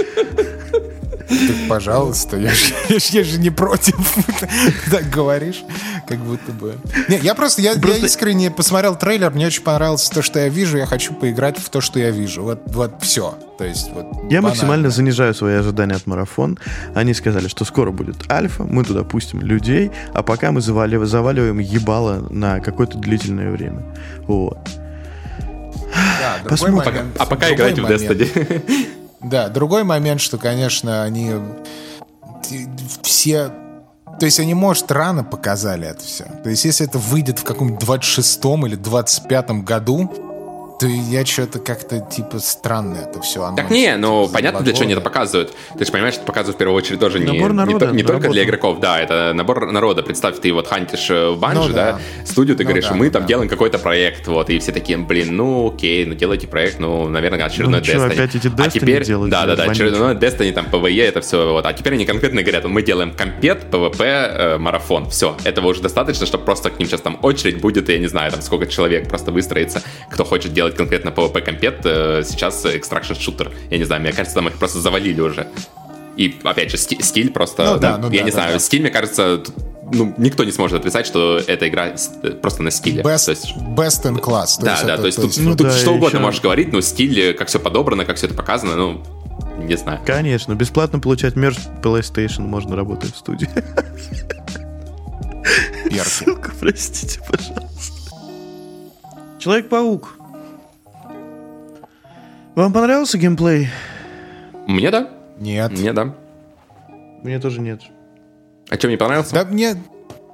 Так, 1.32 1.68
пожалуйста, 1.68 2.36
я 2.36 2.50
же, 2.50 2.74
я, 2.88 2.98
же, 2.98 3.06
я 3.12 3.24
же 3.24 3.38
не 3.38 3.50
против. 3.50 3.94
Так 4.90 5.08
говоришь, 5.10 5.62
как 6.06 6.18
будто 6.18 6.52
бы. 6.52 6.76
Не, 7.08 7.18
я 7.18 7.34
просто, 7.34 7.62
я, 7.62 7.74
просто... 7.74 8.00
я 8.00 8.06
искренне 8.06 8.50
посмотрел 8.50 8.96
трейлер, 8.96 9.30
мне 9.30 9.46
очень 9.46 9.62
понравилось 9.62 10.08
то, 10.08 10.22
что 10.22 10.38
я 10.38 10.48
вижу, 10.48 10.76
я 10.76 10.86
хочу 10.86 11.14
поиграть 11.14 11.58
в 11.58 11.68
то, 11.70 11.80
что 11.80 11.98
я 11.98 12.10
вижу. 12.10 12.42
Вот, 12.42 12.60
вот 12.66 12.94
все. 13.00 13.38
То 13.56 13.64
есть, 13.64 13.90
вот, 13.92 14.04
я 14.04 14.12
банально. 14.12 14.48
максимально 14.48 14.90
занижаю 14.90 15.34
свои 15.34 15.54
ожидания 15.54 15.94
от 15.94 16.06
марафон. 16.06 16.58
Они 16.94 17.14
сказали, 17.14 17.48
что 17.48 17.64
скоро 17.64 17.90
будет 17.90 18.30
альфа, 18.30 18.64
мы 18.64 18.84
туда 18.84 19.04
пустим 19.04 19.40
людей, 19.40 19.90
а 20.12 20.22
пока 20.22 20.52
мы 20.52 20.60
заваливаем, 20.60 21.08
заваливаем 21.08 21.58
ебало 21.58 22.26
на 22.30 22.60
какое-то 22.60 22.98
длительное 22.98 23.50
время. 23.50 23.82
Вот. 24.26 24.58
Да, 25.94 26.48
Посмотрим. 26.48 26.94
Момент, 26.94 27.16
а 27.18 27.26
пока 27.26 27.52
играйте 27.52 27.82
в 27.82 27.86
Destiny. 27.86 28.88
Да, 29.22 29.48
другой 29.48 29.84
момент, 29.84 30.20
что, 30.20 30.38
конечно, 30.38 31.02
они 31.02 31.32
все 33.02 33.52
то 34.18 34.26
есть 34.26 34.38
они, 34.38 34.54
может, 34.54 34.92
рано 34.92 35.24
показали 35.24 35.88
это 35.88 36.04
все. 36.04 36.24
То 36.44 36.50
есть 36.50 36.64
если 36.64 36.86
это 36.86 36.98
выйдет 36.98 37.38
в 37.38 37.44
каком-нибудь 37.44 37.82
26-м 37.82 38.66
или 38.66 38.78
25-м 38.78 39.64
году, 39.64 40.12
то 40.82 40.88
я 40.88 41.24
что-то 41.24 41.60
как-то, 41.60 42.00
типа, 42.00 42.40
странно 42.40 42.96
это 43.08 43.20
все. 43.20 43.44
Оно, 43.44 43.56
так 43.56 43.70
не, 43.70 43.96
ну, 43.96 44.24
типа, 44.24 44.34
понятно, 44.34 44.60
для 44.62 44.72
чего 44.72 44.82
они 44.82 44.92
это 44.94 45.00
показывают. 45.00 45.54
Ты 45.78 45.84
же 45.84 45.92
понимаешь, 45.92 46.14
что 46.14 46.24
показывают 46.24 46.56
в 46.56 46.58
первую 46.58 46.76
очередь 46.76 46.98
тоже 46.98 47.20
не, 47.20 47.40
народа, 47.40 47.86
не, 47.92 47.98
не 47.98 48.02
только 48.02 48.28
для 48.28 48.42
игроков, 48.42 48.80
да, 48.80 49.00
это 49.00 49.32
набор 49.32 49.70
народа. 49.70 50.02
Представь, 50.02 50.40
ты 50.40 50.52
вот 50.52 50.66
хантишь 50.66 51.08
э, 51.08 51.30
в 51.30 51.38
Банжи, 51.38 51.68
ну, 51.68 51.74
да. 51.74 51.92
да, 51.92 52.26
студию, 52.26 52.56
ты 52.56 52.64
ну, 52.64 52.70
говоришь, 52.70 52.88
да, 52.88 52.94
мы 52.94 53.06
ну, 53.06 53.12
там 53.12 53.22
да. 53.22 53.28
делаем 53.28 53.48
какой-то 53.48 53.78
проект, 53.78 54.26
вот, 54.26 54.50
и 54.50 54.58
все 54.58 54.72
такие, 54.72 54.98
блин, 54.98 55.36
ну, 55.36 55.72
окей, 55.72 56.04
ну, 56.04 56.14
делайте 56.14 56.48
проект, 56.48 56.80
ну, 56.80 57.08
наверное, 57.08 57.44
очередной 57.44 57.78
ну, 57.78 57.86
Destiny. 57.86 58.12
опять 58.12 58.34
эти 58.34 58.48
Destiny 58.48 58.66
а 58.66 58.70
теперь, 58.70 59.04
делать, 59.04 59.30
да, 59.30 59.46
да, 59.46 59.54
да, 59.54 59.62
очередной 59.64 60.14
Destiny, 60.16 60.52
там, 60.52 60.66
PvE, 60.66 61.00
это 61.00 61.20
все, 61.20 61.52
вот, 61.52 61.64
а 61.64 61.72
теперь 61.74 61.92
они 61.92 62.06
конкретно 62.06 62.42
говорят, 62.42 62.64
мы 62.64 62.82
делаем 62.82 63.12
компет, 63.12 63.66
PvP, 63.70 64.02
э, 64.02 64.58
марафон, 64.58 65.08
все, 65.10 65.36
этого 65.44 65.68
уже 65.68 65.80
достаточно, 65.80 66.26
чтобы 66.26 66.44
просто 66.44 66.70
к 66.70 66.80
ним 66.80 66.88
сейчас 66.88 67.02
там 67.02 67.20
очередь 67.22 67.60
будет, 67.60 67.88
я 67.88 68.00
не 68.00 68.08
знаю, 68.08 68.32
там, 68.32 68.42
сколько 68.42 68.66
человек 68.66 69.08
просто 69.08 69.30
выстроится, 69.30 69.80
кто 70.10 70.24
хочет 70.24 70.52
делать 70.52 70.71
конкретно 70.76 71.10
PvP 71.10 71.40
компет, 71.42 71.80
э, 71.84 72.22
сейчас 72.26 72.64
экстракшн 72.64 73.14
шутер. 73.14 73.52
Я 73.70 73.78
не 73.78 73.84
знаю, 73.84 74.02
мне 74.02 74.12
кажется, 74.12 74.34
там 74.34 74.48
их 74.48 74.54
просто 74.54 74.80
завалили 74.80 75.20
уже. 75.20 75.46
И, 76.16 76.38
опять 76.42 76.70
же, 76.70 76.76
стиль 76.76 77.30
просто... 77.30 77.74
Ну, 77.74 77.78
да, 77.78 77.96
ну, 77.96 78.10
я 78.10 78.20
да, 78.20 78.24
не 78.24 78.30
да, 78.30 78.36
знаю, 78.36 78.52
да. 78.54 78.58
стиль, 78.58 78.82
мне 78.82 78.90
кажется, 78.90 79.42
ну, 79.92 80.14
никто 80.18 80.44
не 80.44 80.52
сможет 80.52 80.80
отрицать, 80.80 81.06
что 81.06 81.40
эта 81.46 81.68
игра 81.68 81.94
э, 82.22 82.30
просто 82.30 82.62
на 82.62 82.70
стиле. 82.70 83.02
Best, 83.02 83.26
то 83.26 83.30
есть, 83.30 83.56
best 83.56 84.04
in 84.04 84.20
class. 84.20 84.58
То 84.58 84.66
да, 84.66 84.72
есть 84.72 84.86
да, 84.86 84.94
это, 84.94 85.02
то 85.02 85.06
есть 85.06 85.20
тут, 85.20 85.36
ну, 85.38 85.56
тут 85.56 85.68
да, 85.68 85.72
что 85.72 85.92
угодно 85.92 86.16
еще... 86.16 86.24
можешь 86.24 86.40
говорить, 86.40 86.72
но 86.72 86.80
стиль, 86.80 87.18
э, 87.18 87.32
как 87.34 87.48
все 87.48 87.58
подобрано, 87.58 88.04
как 88.04 88.16
все 88.16 88.26
это 88.26 88.34
показано, 88.34 88.76
ну, 88.76 89.02
не 89.58 89.76
знаю. 89.76 90.00
Конечно, 90.04 90.54
бесплатно 90.54 90.98
получать 90.98 91.36
мерч 91.36 91.58
PlayStation 91.82 92.42
можно 92.42 92.76
работать 92.76 93.14
в 93.14 93.18
студии. 93.18 93.48
Сука, 96.04 96.52
простите, 96.58 97.20
пожалуйста. 97.28 97.92
Человек-паук. 99.38 100.16
Вам 102.54 102.72
понравился 102.72 103.16
геймплей? 103.16 103.68
Мне 104.66 104.90
да. 104.90 105.10
Нет. 105.38 105.72
Мне 105.72 105.92
да. 105.92 106.14
Мне 107.22 107.38
тоже 107.40 107.60
нет. 107.60 107.82
А 108.68 108.74
что, 108.74 108.88
мне 108.88 108.98
понравился? 108.98 109.34
Да 109.34 109.44
мне... 109.44 109.74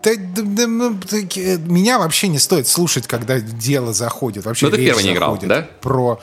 Да, 0.03 0.12
да, 0.16 0.43
да, 0.45 0.66
ну, 0.66 0.90
меня 0.93 1.99
вообще 1.99 2.28
не 2.28 2.39
стоит 2.39 2.69
слушать, 2.69 3.07
когда 3.07 3.40
дело 3.40 3.93
заходит. 3.93 4.45
Вообще 4.45 4.66
ну, 4.66 4.73
ты 4.73 4.78
первый 4.78 5.05
не 5.05 5.12
играл, 5.12 5.39
да? 5.43 5.69
Про... 5.81 6.20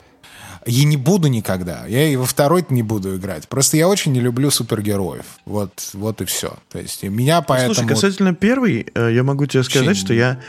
Я 0.66 0.86
не 0.86 0.98
буду 0.98 1.28
никогда. 1.28 1.86
Я 1.86 2.08
и 2.08 2.16
во 2.16 2.26
второй 2.26 2.66
не 2.70 2.84
буду 2.84 3.18
играть. 3.18 3.48
Просто 3.48 3.78
я 3.78 3.88
очень 3.88 4.14
не 4.14 4.20
люблю 4.20 4.50
супергероев. 4.50 5.26
Вот, 5.46 5.92
вот 5.94 6.22
и 6.22 6.26
все. 6.26 6.56
То 6.72 6.80
есть 6.80 7.04
меня 7.04 7.42
поэтому... 7.42 7.76
Слушай, 7.76 7.88
касательно 7.88 8.34
первой, 8.34 8.88
э, 8.96 9.12
я 9.14 9.24
могу 9.24 9.46
тебе 9.46 9.64
сказать, 9.64 9.90
очень... 9.90 10.06
что 10.06 10.14
я 10.14 10.40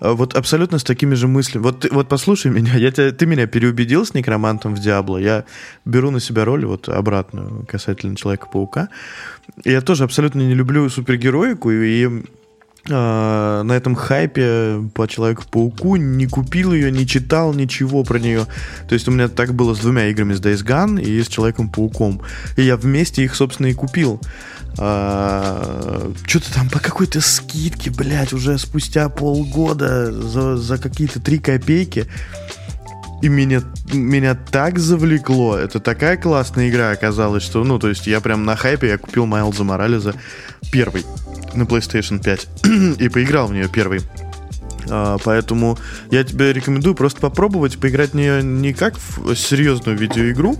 вот 0.00 0.34
абсолютно 0.34 0.78
с 0.78 0.84
такими 0.84 1.14
же 1.14 1.28
мыслями. 1.28 1.62
Вот, 1.62 1.86
вот 1.90 2.08
послушай 2.08 2.50
меня, 2.50 2.74
я 2.76 2.90
тебя, 2.90 3.12
ты 3.12 3.26
меня 3.26 3.46
переубедил 3.46 4.06
с 4.06 4.14
некромантом 4.14 4.74
в 4.74 4.80
Диабло. 4.80 5.18
Я 5.18 5.44
беру 5.84 6.10
на 6.10 6.20
себя 6.20 6.44
роль 6.44 6.64
вот 6.64 6.88
обратную 6.88 7.66
касательно 7.66 8.16
Человека-паука. 8.16 8.88
Я 9.64 9.80
тоже 9.82 10.04
абсолютно 10.04 10.40
не 10.40 10.54
люблю 10.54 10.88
супергероику, 10.88 11.70
и 11.70 12.06
э, 12.06 13.62
на 13.62 13.72
этом 13.72 13.94
хайпе 13.94 14.82
по 14.94 15.06
Человеку-пауку 15.06 15.96
не 15.96 16.26
купил 16.26 16.72
ее, 16.72 16.90
не 16.90 17.06
читал 17.06 17.52
ничего 17.52 18.02
про 18.02 18.18
нее. 18.18 18.46
То 18.88 18.94
есть 18.94 19.06
у 19.06 19.10
меня 19.10 19.28
так 19.28 19.52
было 19.52 19.74
с 19.74 19.80
двумя 19.80 20.06
играми, 20.06 20.32
с 20.32 20.40
Days 20.40 20.64
Gone 20.64 21.02
и 21.02 21.22
с 21.22 21.28
Человеком-пауком. 21.28 22.22
И 22.56 22.62
я 22.62 22.78
вместе 22.78 23.22
их, 23.22 23.34
собственно, 23.34 23.66
и 23.66 23.74
купил 23.74 24.18
а, 24.78 25.79
что-то 26.26 26.52
там 26.52 26.68
по 26.68 26.78
какой-то 26.78 27.20
скидке, 27.20 27.90
блядь, 27.90 28.32
уже 28.32 28.58
спустя 28.58 29.08
полгода 29.08 30.12
за, 30.12 30.56
за 30.56 30.78
какие-то 30.78 31.20
три 31.20 31.38
копейки. 31.38 32.06
И 33.22 33.28
меня, 33.28 33.62
меня 33.92 34.34
так 34.34 34.78
завлекло. 34.78 35.56
Это 35.56 35.78
такая 35.78 36.16
классная 36.16 36.70
игра 36.70 36.90
оказалась, 36.90 37.42
что, 37.42 37.62
ну, 37.64 37.78
то 37.78 37.88
есть 37.88 38.06
я 38.06 38.20
прям 38.20 38.44
на 38.44 38.56
хайпе, 38.56 38.88
я 38.88 38.98
купил 38.98 39.26
Майлза 39.26 39.62
Морализа 39.62 40.14
первый 40.72 41.04
на 41.54 41.64
PlayStation 41.64 42.22
5 42.22 42.48
и 42.98 43.08
поиграл 43.08 43.48
в 43.48 43.52
нее 43.52 43.68
первый. 43.68 44.00
А, 44.90 45.18
поэтому 45.24 45.78
я 46.10 46.24
тебе 46.24 46.52
рекомендую 46.52 46.94
просто 46.94 47.20
попробовать 47.20 47.78
поиграть 47.78 48.10
в 48.10 48.14
нее 48.14 48.42
не 48.42 48.72
как 48.72 48.96
в 48.98 49.34
серьезную 49.34 49.96
видеоигру, 49.96 50.56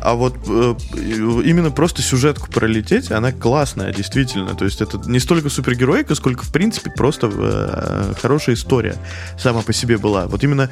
а 0.00 0.14
вот 0.14 0.34
э, 0.48 0.74
именно 0.94 1.70
просто 1.70 2.02
сюжетку 2.02 2.50
пролететь. 2.50 3.10
Она 3.10 3.32
классная, 3.32 3.92
действительно. 3.92 4.54
То 4.54 4.64
есть 4.64 4.80
это 4.80 4.98
не 5.06 5.18
столько 5.18 5.50
супергероика, 5.50 6.14
сколько, 6.14 6.44
в 6.44 6.52
принципе, 6.52 6.90
просто 6.90 7.30
э, 7.32 8.14
хорошая 8.20 8.56
история 8.56 8.96
сама 9.38 9.62
по 9.62 9.72
себе 9.72 9.98
была. 9.98 10.26
Вот 10.26 10.42
именно 10.42 10.70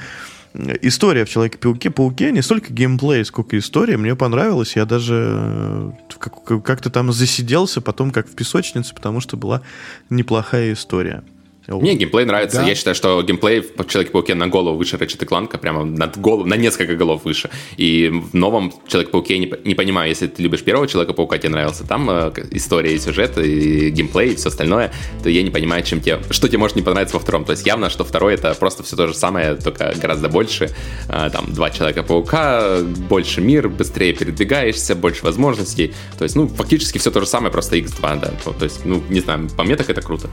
история 0.83 1.25
в 1.25 1.29
Человеке-пауке, 1.29 1.91
Пауке 1.91 2.33
не 2.33 2.43
столько 2.43 2.73
геймплей, 2.73 3.25
сколько 3.25 3.59
история. 3.59 3.97
Мне 3.97 4.15
понравилось. 4.15 4.77
Я 4.77 4.85
даже 4.87 5.37
э, 5.37 6.61
как-то 6.65 6.91
там 6.91 7.13
засиделся 7.13 7.81
потом, 7.81 8.11
как 8.11 8.29
в 8.29 8.35
песочнице, 8.35 8.95
потому 8.95 9.21
что 9.21 9.37
была 9.37 9.63
неплохая 10.11 10.73
история. 10.73 11.23
Мне 11.66 11.95
геймплей 11.95 12.27
нравится. 12.27 12.59
Да? 12.59 12.66
Я 12.66 12.74
считаю, 12.74 12.95
что 12.95 13.23
геймплей 13.23 13.61
в 13.61 13.86
Человеке-пауке 13.86 14.35
на 14.35 14.49
голову 14.49 14.77
выше 14.77 14.97
Ratchet 14.97 15.27
Clank, 15.27 15.57
прямо 15.59 15.85
над 15.85 16.19
голову, 16.19 16.45
на 16.45 16.55
несколько 16.55 16.95
голов 16.95 17.24
выше. 17.24 17.51
И 17.77 18.11
в 18.12 18.35
новом 18.35 18.73
Человеке-пауке 18.86 19.39
не, 19.39 19.53
не 19.65 19.74
понимаю, 19.74 20.11
если 20.11 20.27
ты 20.27 20.43
любишь 20.43 20.62
первого 20.62 20.86
Человека-паука, 20.86 21.39
тебе 21.39 21.51
нравился 21.51 21.86
там 21.86 22.09
э, 22.11 22.32
история 22.51 22.95
и 22.95 22.99
сюжет, 22.99 23.39
и 23.39 23.91
геймплей, 23.91 24.32
и 24.32 24.35
все 24.35 24.49
остальное, 24.49 24.93
то 25.23 25.31
я 25.31 25.43
не 25.43 25.51
понимаю, 25.51 25.82
чем 25.82 26.01
тебе, 26.01 26.20
что 26.31 26.49
тебе 26.49 26.59
может 26.59 26.77
не 26.77 26.82
понравиться 26.82 27.16
во 27.16 27.20
втором. 27.20 27.45
То 27.45 27.53
есть 27.53 27.66
явно, 27.66 27.89
что 27.89 28.05
второй 28.05 28.35
это 28.35 28.55
просто 28.55 28.82
все 28.82 28.97
то 28.97 29.09
же 29.09 29.15
самое, 29.15 29.55
только 29.55 29.95
гораздо 30.01 30.28
больше. 30.28 30.70
Э, 31.09 31.31
там 31.32 31.53
два 31.55 31.70
Человека-паука, 31.70 32.81
больше 33.09 33.41
мир, 33.41 33.69
быстрее 33.69 34.12
передвигаешься, 34.12 34.95
больше 34.95 35.24
возможностей. 35.24 35.95
То 36.19 36.24
есть, 36.24 36.36
ну, 36.36 36.47
фактически 36.47 36.99
все 36.99 37.11
то 37.11 37.20
же 37.20 37.27
самое, 37.27 37.51
просто 37.51 37.77
X2, 37.77 38.20
да. 38.20 38.32
То 38.53 38.65
есть, 38.65 38.85
ну, 38.85 39.03
не 39.09 39.20
знаю, 39.20 39.49
по 39.57 39.65
мне 39.65 39.77
так 39.77 39.89
это 39.89 40.03
круто. 40.03 40.28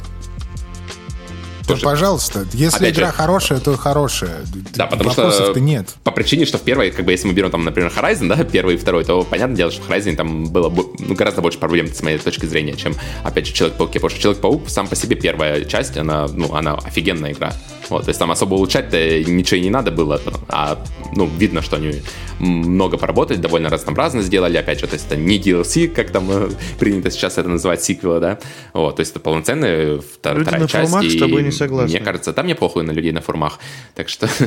Тоже. 1.67 1.81
пожалуйста, 1.83 2.45
если 2.53 2.77
Опять 2.77 2.95
игра 2.95 3.07
же, 3.07 3.13
хорошая, 3.13 3.59
то 3.59 3.77
хорошая. 3.77 4.41
Да, 4.75 4.87
потому 4.87 5.11
что 5.11 5.53
нет. 5.59 5.89
По 6.03 6.11
причине, 6.11 6.45
что 6.45 6.57
в 6.57 6.61
первой, 6.61 6.91
как 6.91 7.05
бы, 7.05 7.11
если 7.11 7.27
мы 7.27 7.33
берем 7.33 7.51
там, 7.51 7.63
например, 7.63 7.91
Horizon, 7.95 8.27
да, 8.27 8.43
первый 8.43 8.75
и 8.75 8.77
второй, 8.77 9.03
то 9.03 9.23
понятное 9.23 9.57
дело, 9.57 9.71
что 9.71 9.83
в 9.83 9.89
Horizon 9.89 10.15
там 10.15 10.45
было 10.45 10.69
ну, 10.69 11.15
гораздо 11.15 11.41
больше 11.41 11.59
проблем 11.59 11.87
с 11.93 12.01
моей 12.01 12.17
точки 12.17 12.45
зрения, 12.45 12.75
чем, 12.75 12.95
опять 13.23 13.47
же, 13.47 13.53
Человек-паук. 13.53 13.91
Потому 13.91 14.09
что 14.09 14.19
Человек-паук 14.19 14.69
сам 14.69 14.87
по 14.87 14.95
себе 14.95 15.15
первая 15.15 15.63
часть, 15.65 15.97
она, 15.97 16.27
ну, 16.27 16.53
она 16.53 16.73
офигенная 16.75 17.33
игра. 17.33 17.53
Вот, 17.89 18.03
то 18.05 18.09
есть 18.09 18.19
там 18.19 18.31
особо 18.31 18.53
улучшать-то 18.53 19.23
ничего 19.25 19.57
и 19.57 19.63
не 19.63 19.69
надо 19.69 19.91
было, 19.91 20.21
а 20.47 20.81
ну, 21.13 21.29
видно, 21.37 21.61
что 21.61 21.75
они 21.75 22.01
много 22.39 22.97
поработали, 22.97 23.37
довольно 23.37 23.69
разнообразно 23.69 24.21
сделали, 24.21 24.55
опять 24.55 24.79
же, 24.79 24.87
то 24.87 24.93
есть 24.93 25.07
это 25.07 25.17
не 25.17 25.37
DLC, 25.37 25.89
как 25.89 26.09
там 26.09 26.25
э, 26.31 26.49
принято 26.79 27.11
сейчас 27.11 27.37
это 27.37 27.49
называть, 27.49 27.83
сиквелы, 27.83 28.21
да, 28.21 28.39
вот, 28.73 28.95
то 28.95 29.01
есть 29.01 29.11
это 29.11 29.19
полноценная 29.19 29.97
втор- 29.97 30.35
Люди 30.35 30.43
вторая 30.43 30.61
на 30.61 30.67
часть. 30.69 30.89
Форумах 30.89 31.11
с 31.11 31.17
тобой 31.17 31.43
не 31.43 31.50
согласны. 31.51 31.97
Мне 31.97 32.03
кажется, 32.03 32.33
там 32.33 32.45
мне 32.45 32.55
похуй 32.55 32.83
на 32.83 32.91
людей 32.91 33.11
на 33.11 33.21
форумах, 33.21 33.59
так 33.95 34.09
что... 34.09 34.29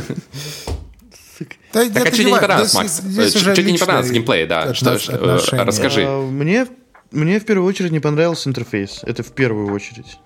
Да, 1.72 1.90
так 1.90 2.06
а 2.06 2.06
что 2.06 2.16
тебе 2.16 2.24
не 2.26 2.38
понравилось, 2.38 2.74
Макс? 2.74 3.02
Что 3.34 3.54
тебе 3.56 3.72
не 3.72 3.78
понравилось 3.78 4.08
в 4.08 4.12
геймплее, 4.12 4.46
да? 4.46 4.72
Что, 4.72 4.92
э, 4.92 5.38
расскажи. 5.64 6.04
А, 6.06 6.24
мне, 6.24 6.68
мне 7.10 7.40
в 7.40 7.44
первую 7.44 7.68
очередь 7.68 7.90
не 7.90 7.98
понравился 7.98 8.48
интерфейс. 8.48 9.00
Это 9.02 9.24
в 9.24 9.32
первую 9.32 9.72
очередь. 9.72 10.18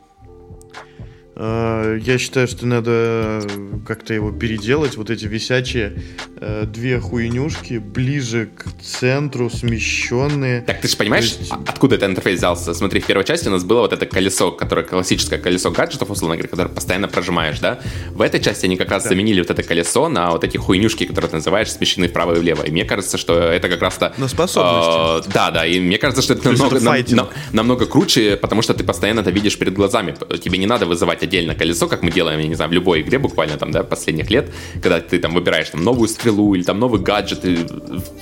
Э, 1.37 1.99
я 2.03 2.19
считаю, 2.19 2.49
что 2.49 2.67
надо 2.67 3.41
как-то 3.87 4.13
его 4.13 4.33
переделать. 4.33 4.97
Вот 4.97 5.09
эти 5.09 5.25
висячие 5.27 6.03
э, 6.41 6.65
две 6.67 7.01
хуйнюшки 7.01 7.79
ближе 7.79 8.49
к 8.57 8.65
центру, 8.83 9.51
смещенные. 9.51 10.63
Так 10.63 10.81
ты 10.81 10.89
же 10.89 10.97
понимаешь, 10.97 11.37
есть... 11.39 11.53
откуда 11.67 11.97
этот 11.97 12.11
интерфейс 12.11 12.39
взялся? 12.39 12.75
Смотри, 12.75 13.01
в 13.01 13.07
первой 13.07 13.25
части 13.25 13.49
у 13.49 13.51
нас 13.51 13.65
было 13.65 13.81
вот 13.81 13.93
это 13.93 14.07
колесо, 14.07 14.53
которое 14.53 14.85
классическое 14.85 15.39
колесо 15.39 15.71
гаджетов, 15.71 16.11
условно 16.11 16.37
говоря, 16.37 16.49
которое 16.49 16.69
постоянно 16.69 17.09
прожимаешь, 17.09 17.59
да? 17.61 17.81
В 18.11 18.23
этой 18.23 18.41
части 18.41 18.67
они 18.67 18.77
как 18.77 18.91
раз 18.91 19.05
да. 19.05 19.11
заменили 19.11 19.41
вот 19.41 19.51
это 19.51 19.63
колесо 19.63 20.09
на 20.09 20.31
вот 20.31 20.45
эти 20.45 20.57
хуйнюшки, 20.57 21.05
которые 21.05 21.31
ты 21.31 21.37
называешь, 21.37 21.71
смещены 21.71 22.09
вправо 22.09 22.35
и 22.37 22.39
влево. 22.39 22.63
И 22.63 22.71
мне 22.71 22.85
кажется, 22.85 23.19
что 23.19 23.39
это 23.39 23.69
как 23.69 23.83
раз-то... 23.83 24.15
На 24.19 24.29
способности. 24.29 25.29
Э, 25.29 25.33
да, 25.33 25.51
да, 25.51 25.67
и 25.67 25.81
мне 25.81 25.99
кажется, 25.99 26.23
что 26.23 26.35
это, 26.35 26.51
намного, 26.51 26.77
это 26.77 26.85
нам, 26.85 26.97
нам, 27.11 27.29
намного 27.53 27.87
круче, 27.87 28.37
потому 28.37 28.63
что 28.63 28.75
ты 28.75 28.85
постоянно 28.85 29.21
это 29.21 29.31
видишь 29.31 29.59
перед 29.59 29.75
глазами. 29.75 30.15
Тебе 30.43 30.59
не 30.59 30.67
надо 30.67 30.87
вызывать 30.87 31.23
отдельно 31.23 31.55
колесо, 31.55 31.89
как 31.89 32.03
мы 32.03 32.11
делаем, 32.11 32.39
я 32.41 32.47
не 32.47 32.55
знаю, 32.55 32.71
в 32.71 32.75
любой 32.75 33.01
игре 33.03 33.19
буквально 33.19 33.57
там, 33.57 33.71
да, 33.71 33.83
последних 33.83 34.31
лет, 34.31 34.51
когда 34.83 35.01
ты 35.01 35.19
там 35.19 35.35
выбираешь 35.35 35.71
там 35.71 35.83
новую 35.83 36.09
стрелу 36.29 36.55
или 36.55 36.63
там 36.63 36.79
новый 36.79 37.01
гаджет, 37.01 37.41
ты 37.41 37.67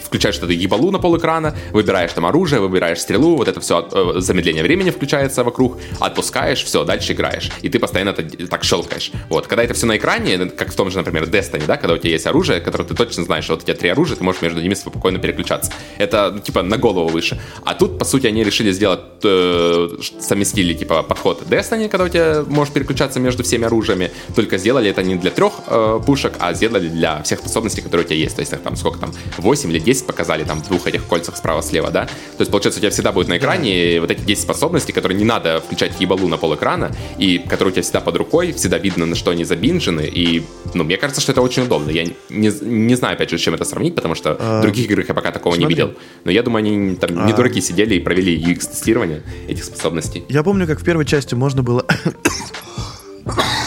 включаешь 0.04 0.36
эту 0.36 0.50
ебалу 0.50 0.90
на 0.90 0.98
пол 0.98 1.16
экрана, 1.18 1.54
выбираешь 1.72 2.12
там 2.12 2.26
оружие, 2.26 2.60
выбираешь 2.60 3.00
стрелу, 3.00 3.36
вот 3.36 3.48
это 3.48 3.60
все 3.60 3.86
э, 3.92 4.20
замедление 4.20 4.62
времени 4.62 4.90
включается 4.90 5.42
вокруг, 5.44 5.78
отпускаешь, 5.98 6.62
все, 6.62 6.84
дальше 6.84 7.12
играешь. 7.12 7.50
И 7.62 7.68
ты 7.68 7.78
постоянно 7.78 8.10
это, 8.10 8.46
так 8.46 8.64
щелкаешь. 8.64 9.10
Вот, 9.28 9.46
когда 9.46 9.64
это 9.64 9.74
все 9.74 9.86
на 9.86 9.96
экране, 9.96 10.46
как 10.46 10.72
в 10.72 10.76
том 10.76 10.90
же, 10.90 10.98
например, 10.98 11.24
Destiny, 11.24 11.66
да, 11.66 11.76
когда 11.76 11.94
у 11.94 11.98
тебя 11.98 12.12
есть 12.12 12.26
оружие, 12.26 12.60
которое 12.60 12.84
ты 12.84 12.94
точно 12.94 13.24
знаешь, 13.24 13.48
вот 13.48 13.62
у 13.62 13.62
тебя 13.62 13.74
три 13.74 13.88
оружия, 13.88 14.16
ты 14.16 14.24
можешь 14.24 14.42
между 14.42 14.60
ними 14.60 14.74
спокойно 14.74 15.18
переключаться. 15.18 15.72
Это, 15.98 16.30
ну, 16.34 16.40
типа, 16.40 16.62
на 16.62 16.76
голову 16.76 17.08
выше. 17.08 17.40
А 17.64 17.74
тут, 17.74 17.98
по 17.98 18.04
сути, 18.04 18.28
они 18.28 18.44
решили 18.44 18.72
сделать, 18.72 19.00
э, 19.24 19.88
совместили, 20.20 20.74
типа, 20.74 21.02
подход 21.02 21.42
Destiny, 21.50 21.88
когда 21.88 22.04
у 22.04 22.08
тебя 22.08 22.44
можешь 22.46 22.72
переключаться 22.72 23.20
между 23.20 23.42
всеми 23.42 23.64
оружиями, 23.64 24.10
только 24.34 24.58
сделали 24.58 24.90
это 24.90 25.02
не 25.02 25.16
для 25.16 25.30
трех 25.30 25.52
э, 25.66 26.00
пушек, 26.06 26.34
а 26.38 26.54
сделали 26.54 26.88
для 26.88 27.22
всех 27.22 27.40
способностей, 27.40 27.82
которые 27.82 27.95
у 28.04 28.04
тебя 28.04 28.16
есть. 28.16 28.36
То 28.36 28.40
есть 28.40 28.52
там 28.62 28.76
сколько 28.76 28.98
там, 28.98 29.12
8 29.38 29.70
или 29.70 29.78
10 29.78 30.06
показали 30.06 30.44
там 30.44 30.62
в 30.62 30.68
двух 30.68 30.86
этих 30.86 31.04
кольцах 31.04 31.36
справа-слева, 31.36 31.90
да? 31.90 32.06
То 32.06 32.40
есть, 32.40 32.50
получается, 32.50 32.78
у 32.78 32.82
тебя 32.82 32.90
всегда 32.90 33.12
будет 33.12 33.28
на 33.28 33.38
экране 33.38 34.00
вот 34.00 34.10
эти 34.10 34.20
10 34.20 34.42
способностей, 34.42 34.92
которые 34.92 35.18
не 35.18 35.24
надо 35.24 35.60
включать 35.60 36.00
ебалу 36.00 36.28
на 36.28 36.36
пол 36.36 36.54
экрана, 36.54 36.92
и 37.18 37.38
которые 37.38 37.72
у 37.72 37.72
тебя 37.72 37.82
всегда 37.82 38.00
под 38.00 38.16
рукой, 38.16 38.52
всегда 38.52 38.78
видно, 38.78 39.06
на 39.06 39.14
что 39.14 39.30
они 39.30 39.44
забинжены, 39.44 40.06
и, 40.06 40.42
ну, 40.74 40.84
мне 40.84 40.96
кажется, 40.96 41.20
что 41.20 41.32
это 41.32 41.42
очень 41.42 41.64
удобно. 41.64 41.90
Я 41.90 42.04
не, 42.04 42.52
не 42.60 42.94
знаю, 42.94 43.14
опять 43.14 43.30
же, 43.30 43.38
с 43.38 43.40
чем 43.40 43.54
это 43.54 43.64
сравнить, 43.64 43.94
потому 43.94 44.14
что 44.14 44.36
а... 44.38 44.60
в 44.60 44.62
других 44.62 44.90
играх 44.90 45.08
я 45.08 45.14
пока 45.14 45.32
такого 45.32 45.54
Смотри. 45.54 45.64
не 45.64 45.68
видел. 45.68 45.94
Но 46.24 46.30
я 46.30 46.42
думаю, 46.42 46.58
они 46.58 46.96
там 46.96 47.10
а... 47.18 47.26
не 47.26 47.32
дураки 47.32 47.60
сидели 47.60 47.94
и 47.94 48.00
провели 48.00 48.38
UX-тестирование 48.38 49.22
этих 49.48 49.64
способностей. 49.64 50.24
Я 50.28 50.42
помню, 50.42 50.66
как 50.66 50.80
в 50.80 50.84
первой 50.84 51.04
части 51.04 51.34
можно 51.34 51.62
было 51.62 51.84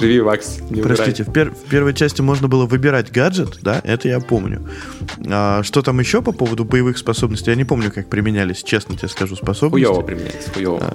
Живи, 0.00 0.22
Макс, 0.22 0.58
не 0.70 0.82
Простите, 0.82 1.24
в, 1.24 1.28
пер- 1.28 1.52
в 1.54 1.68
первой 1.68 1.94
части 1.94 2.22
можно 2.22 2.48
было 2.48 2.66
выбирать 2.66 3.12
гаджет, 3.12 3.58
да, 3.62 3.80
это 3.84 4.08
я 4.08 4.20
помню. 4.20 4.66
А, 5.26 5.62
что 5.62 5.82
там 5.82 6.00
еще 6.00 6.22
по 6.22 6.32
поводу 6.32 6.64
боевых 6.64 6.98
способностей? 6.98 7.50
Я 7.50 7.56
не 7.56 7.64
помню, 7.64 7.92
как 7.92 8.08
применялись, 8.08 8.62
честно 8.62 8.96
тебе 8.96 9.08
скажу, 9.08 9.36
способности. 9.36 9.86
Хуево 9.86 10.02
применялись, 10.02 10.46
хуево. 10.52 10.78
А. 10.80 10.94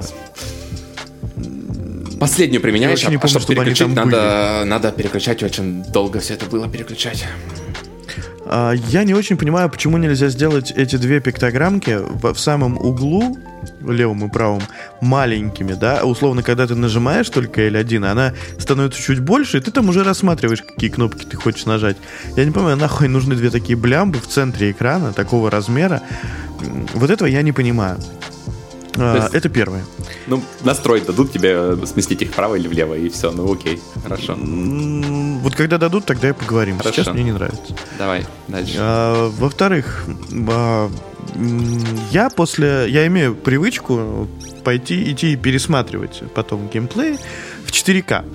Последнюю 2.20 2.62
применяешь, 2.62 3.06
а, 3.06 3.12
не 3.12 3.18
помню, 3.18 3.40
чтобы 3.40 3.56
переключить, 3.56 3.88
надо, 3.94 4.64
надо 4.66 4.92
переключать 4.92 5.44
очень 5.44 5.84
долго 5.92 6.20
все 6.20 6.34
это 6.34 6.46
было 6.46 6.68
переключать. 6.68 7.26
А, 8.46 8.74
я 8.74 9.04
не 9.04 9.14
очень 9.14 9.38
понимаю, 9.38 9.70
почему 9.70 9.98
нельзя 9.98 10.30
сделать 10.30 10.72
эти 10.72 10.98
две 10.98 11.20
пиктограммки 11.20 11.98
в, 12.00 12.38
самом 12.38 12.78
углу, 12.78 13.38
левом 13.82 14.26
и 14.26 14.30
правом, 14.30 14.62
маленькими, 15.02 15.74
да? 15.74 16.04
Условно, 16.04 16.44
когда 16.44 16.68
ты 16.68 16.76
нажимаешь 16.76 17.30
только 17.30 17.68
L1, 17.68 18.06
она 18.06 18.34
становится 18.60 19.02
чуть 19.02 19.20
больше, 19.20 19.58
и 19.58 19.62
ты 19.62 19.72
там 19.72 19.90
уже 19.90 20.04
рассматриваешь, 20.04 20.62
какие 20.62 20.90
кнопки 20.90 21.26
ты 21.26 21.38
хочешь 21.38 21.66
нажать. 21.66 21.98
Я 22.36 22.46
не 22.46 22.52
понимаю, 22.52 22.78
нахуй 22.78 23.08
нужны 23.08 23.36
две 23.36 23.50
такие 23.50 23.78
блямбы 23.78 24.20
в 24.20 24.28
центре 24.28 24.72
экрана 24.72 25.14
такого 25.14 25.50
размера. 25.50 26.02
Вот 26.94 27.10
этого 27.10 27.28
я 27.28 27.42
не 27.42 27.52
понимаю. 27.52 27.98
А, 28.98 29.18
есть, 29.18 29.34
это 29.34 29.50
первое. 29.50 29.84
Ну, 30.28 30.42
настроить 30.64 31.06
дадут 31.06 31.32
тебе 31.32 31.76
сместить 31.86 32.22
их 32.22 32.30
вправо 32.30 32.56
или 32.56 32.68
влево, 32.68 32.96
и 32.96 33.10
все, 33.10 33.32
ну 33.32 33.52
окей, 33.52 33.82
хорошо. 34.04 34.36
Вот 34.36 35.56
когда 35.56 35.78
дадут, 35.78 36.06
тогда 36.06 36.30
и 36.30 36.34
поговорим. 36.34 36.78
Хорошо. 36.78 37.04
Сейчас 37.04 37.14
мне 37.14 37.24
не 37.24 37.32
нравится. 37.32 37.76
Давай, 37.98 38.26
дальше. 38.48 38.76
А, 38.78 39.30
во-вторых, 39.30 40.06
а, 40.50 40.90
я 42.12 42.30
после... 42.30 42.86
Я 42.90 43.06
имею 43.08 43.36
привычку 43.36 44.28
пойти, 44.64 45.12
идти 45.12 45.34
и 45.34 45.36
пересматривать 45.36 46.24
потом 46.34 46.70
геймплей 46.70 47.18
в 47.66 47.72
4К. 47.72 48.26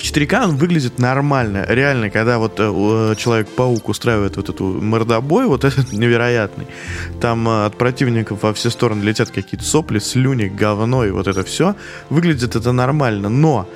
В 0.00 0.02
4К 0.02 0.44
он 0.44 0.56
выглядит 0.56 0.98
нормально. 0.98 1.66
Реально, 1.68 2.08
когда 2.08 2.38
вот 2.38 2.54
э, 2.56 3.14
Человек-паук 3.18 3.86
устраивает 3.86 4.38
вот 4.38 4.48
эту 4.48 4.64
мордобой, 4.64 5.44
вот 5.44 5.64
этот 5.66 5.92
невероятный, 5.92 6.66
там 7.20 7.46
э, 7.46 7.66
от 7.66 7.76
противников 7.76 8.42
во 8.42 8.54
все 8.54 8.70
стороны 8.70 9.02
летят 9.04 9.30
какие-то 9.30 9.62
сопли, 9.62 9.98
слюни, 9.98 10.46
говно 10.46 11.04
и 11.04 11.10
вот 11.10 11.28
это 11.28 11.44
все, 11.44 11.76
выглядит 12.08 12.56
это 12.56 12.72
нормально. 12.72 13.28
Но 13.28 13.68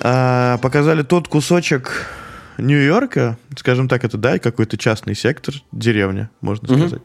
э, 0.00 0.58
показали 0.60 1.02
тот 1.02 1.28
кусочек 1.28 2.08
Нью-Йорка, 2.58 3.38
скажем 3.56 3.88
так, 3.88 4.04
это, 4.04 4.18
да, 4.18 4.40
какой-то 4.40 4.76
частный 4.76 5.14
сектор, 5.14 5.54
деревня, 5.70 6.28
можно 6.40 6.66
mm-hmm. 6.66 6.78
сказать, 6.88 7.02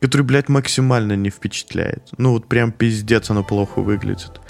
который, 0.00 0.22
блядь, 0.22 0.48
максимально 0.48 1.12
не 1.12 1.30
впечатляет. 1.30 2.08
Ну, 2.18 2.32
вот 2.32 2.48
прям 2.48 2.72
пиздец 2.72 3.30
оно 3.30 3.44
плохо 3.44 3.80
выглядит. 3.80 4.40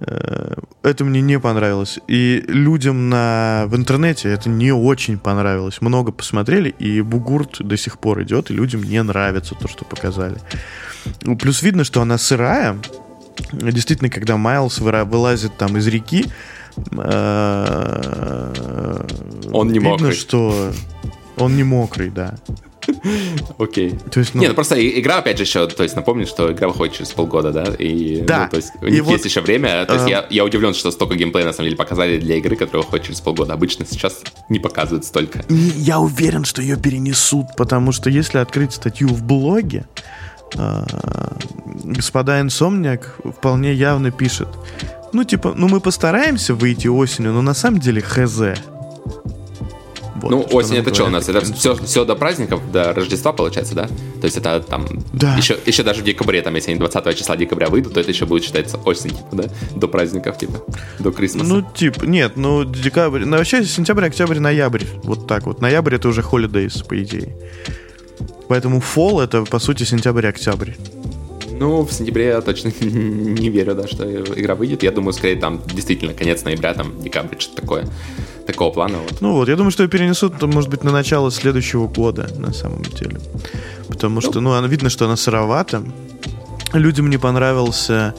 Э, 0.00 0.54
это 0.82 1.04
мне 1.04 1.20
не 1.20 1.38
понравилось. 1.38 1.98
И 2.08 2.42
людям 2.48 3.08
на... 3.08 3.64
в 3.66 3.76
интернете 3.76 4.30
это 4.30 4.48
не 4.48 4.72
очень 4.72 5.18
понравилось. 5.18 5.80
Много 5.80 6.12
посмотрели, 6.12 6.70
и 6.70 7.00
бугурт 7.00 7.58
до 7.60 7.76
сих 7.76 7.98
пор 7.98 8.22
идет, 8.22 8.50
и 8.50 8.54
людям 8.54 8.82
не 8.82 9.02
нравится 9.02 9.54
то, 9.54 9.68
что 9.68 9.84
показали. 9.84 10.38
Ну, 11.22 11.36
плюс 11.36 11.62
видно, 11.62 11.84
что 11.84 12.00
она 12.02 12.18
сырая. 12.18 12.78
Действительно, 13.52 14.10
когда 14.10 14.36
Майлз 14.36 14.80
вылазит 14.80 15.56
там 15.56 15.76
из 15.76 15.86
реки, 15.86 16.26
э, 16.92 18.54
он 19.52 19.68
не 19.68 19.74
видно, 19.74 19.90
мокрый. 19.90 20.12
что 20.12 20.72
он 21.36 21.56
не 21.56 21.64
мокрый, 21.64 22.10
да. 22.10 22.36
Окей. 23.58 23.98
То 24.10 24.20
есть, 24.20 24.34
ну... 24.34 24.40
Не, 24.40 24.48
ну 24.48 24.54
просто 24.54 24.76
игра, 25.00 25.18
опять 25.18 25.36
же, 25.36 25.44
еще, 25.44 25.66
то 25.66 25.82
есть 25.82 25.96
напомню, 25.96 26.26
что 26.26 26.52
игра 26.52 26.68
выходит 26.68 26.94
через 26.94 27.10
полгода, 27.10 27.52
да? 27.52 27.64
И, 27.78 28.22
да. 28.22 28.44
Ну, 28.44 28.50
то 28.50 28.56
есть 28.56 28.72
у 28.80 28.86
них 28.86 28.94
и 28.94 28.96
есть 28.96 29.06
вот, 29.06 29.24
еще 29.24 29.40
время. 29.40 29.84
То 29.86 29.94
есть 29.94 30.08
я, 30.08 30.26
я 30.30 30.44
удивлен, 30.44 30.74
что 30.74 30.90
столько 30.90 31.14
геймплея 31.14 31.46
на 31.46 31.52
самом 31.52 31.66
деле 31.66 31.76
показали 31.76 32.18
для 32.18 32.36
игры, 32.36 32.56
которая 32.56 32.84
выходит 32.84 33.06
через 33.06 33.20
полгода. 33.20 33.54
Обычно 33.54 33.86
сейчас 33.86 34.22
не 34.48 34.58
показывают 34.58 35.04
столько. 35.04 35.44
Я 35.48 36.00
уверен, 36.00 36.44
что 36.44 36.62
ее 36.62 36.76
перенесут, 36.76 37.46
потому 37.56 37.92
что 37.92 38.10
если 38.10 38.38
открыть 38.38 38.72
статью 38.72 39.08
в 39.08 39.22
блоге, 39.22 39.86
э, 40.56 40.84
господа 41.84 42.40
Инсомниак 42.40 43.16
вполне 43.36 43.72
явно 43.72 44.10
пишет, 44.10 44.48
ну 45.12 45.24
типа, 45.24 45.54
ну 45.56 45.68
мы 45.68 45.80
постараемся 45.80 46.54
выйти 46.54 46.88
осенью, 46.88 47.32
но 47.32 47.42
на 47.42 47.54
самом 47.54 47.80
деле 47.80 48.00
хз. 48.00 48.40
Вот, 50.22 50.30
ну, 50.30 50.46
осень 50.52 50.76
это 50.76 50.92
что 50.94 51.06
у 51.06 51.08
нас? 51.08 51.28
Это 51.28 51.40
все, 51.40 51.74
все 51.76 52.04
до 52.04 52.14
праздников, 52.14 52.60
до 52.70 52.92
Рождества, 52.92 53.32
получается, 53.32 53.74
да? 53.74 53.86
То 53.86 54.24
есть 54.24 54.36
это 54.36 54.60
там 54.60 54.86
да. 55.12 55.36
еще, 55.36 55.58
еще 55.64 55.82
даже 55.82 56.02
в 56.02 56.04
декабре, 56.04 56.42
там, 56.42 56.54
если 56.54 56.70
они 56.70 56.80
20 56.80 57.16
числа 57.16 57.36
декабря 57.36 57.68
выйдут, 57.68 57.94
то 57.94 58.00
это 58.00 58.10
еще 58.10 58.26
будет 58.26 58.44
считаться 58.44 58.76
осень, 58.78 59.10
типа, 59.10 59.28
да? 59.32 59.44
До 59.74 59.88
праздников, 59.88 60.38
типа, 60.38 60.62
до 60.98 61.10
Крисмаса. 61.10 61.46
Ну, 61.46 61.62
типа, 61.62 62.04
нет, 62.04 62.36
ну, 62.36 62.64
декабрь, 62.64 63.24
ну, 63.24 63.36
вообще 63.38 63.64
сентябрь, 63.64 64.06
октябрь, 64.06 64.38
ноябрь, 64.38 64.84
вот 65.02 65.26
так 65.26 65.46
вот. 65.46 65.60
Ноябрь 65.60 65.96
это 65.96 66.08
уже 66.08 66.20
holidays, 66.20 66.86
по 66.86 67.00
идее. 67.02 67.36
Поэтому 68.48 68.80
fall 68.80 69.22
это, 69.22 69.44
по 69.44 69.58
сути, 69.58 69.84
сентябрь-октябрь. 69.84 70.72
Ну, 71.60 71.82
в 71.82 71.92
сентябре 71.92 72.26
я 72.26 72.40
точно 72.40 72.72
не 72.80 73.48
верю, 73.50 73.74
да, 73.74 73.86
что 73.86 74.04
игра 74.04 74.54
выйдет. 74.54 74.82
Я 74.82 74.90
думаю, 74.90 75.12
скорее 75.12 75.36
там 75.36 75.60
действительно 75.72 76.14
конец 76.14 76.42
ноября, 76.42 76.74
там 76.74 77.00
декабрь, 77.02 77.36
что-то 77.38 77.60
такое 77.62 77.88
такого 78.52 78.72
плана. 78.72 78.98
Вот. 78.98 79.20
Ну 79.20 79.32
вот, 79.32 79.48
я 79.48 79.56
думаю, 79.56 79.70
что 79.70 79.82
ее 79.82 79.88
перенесут, 79.88 80.40
может 80.42 80.70
быть, 80.70 80.84
на 80.84 80.92
начало 80.92 81.30
следующего 81.30 81.86
года, 81.86 82.28
на 82.36 82.52
самом 82.52 82.82
деле. 82.82 83.20
Потому 83.88 84.16
ну. 84.16 84.20
что, 84.20 84.40
ну, 84.40 84.52
она, 84.52 84.66
видно, 84.68 84.90
что 84.90 85.06
она 85.06 85.16
сыровата. 85.16 85.82
Людям 86.72 87.10
не 87.10 87.18
понравился... 87.18 88.14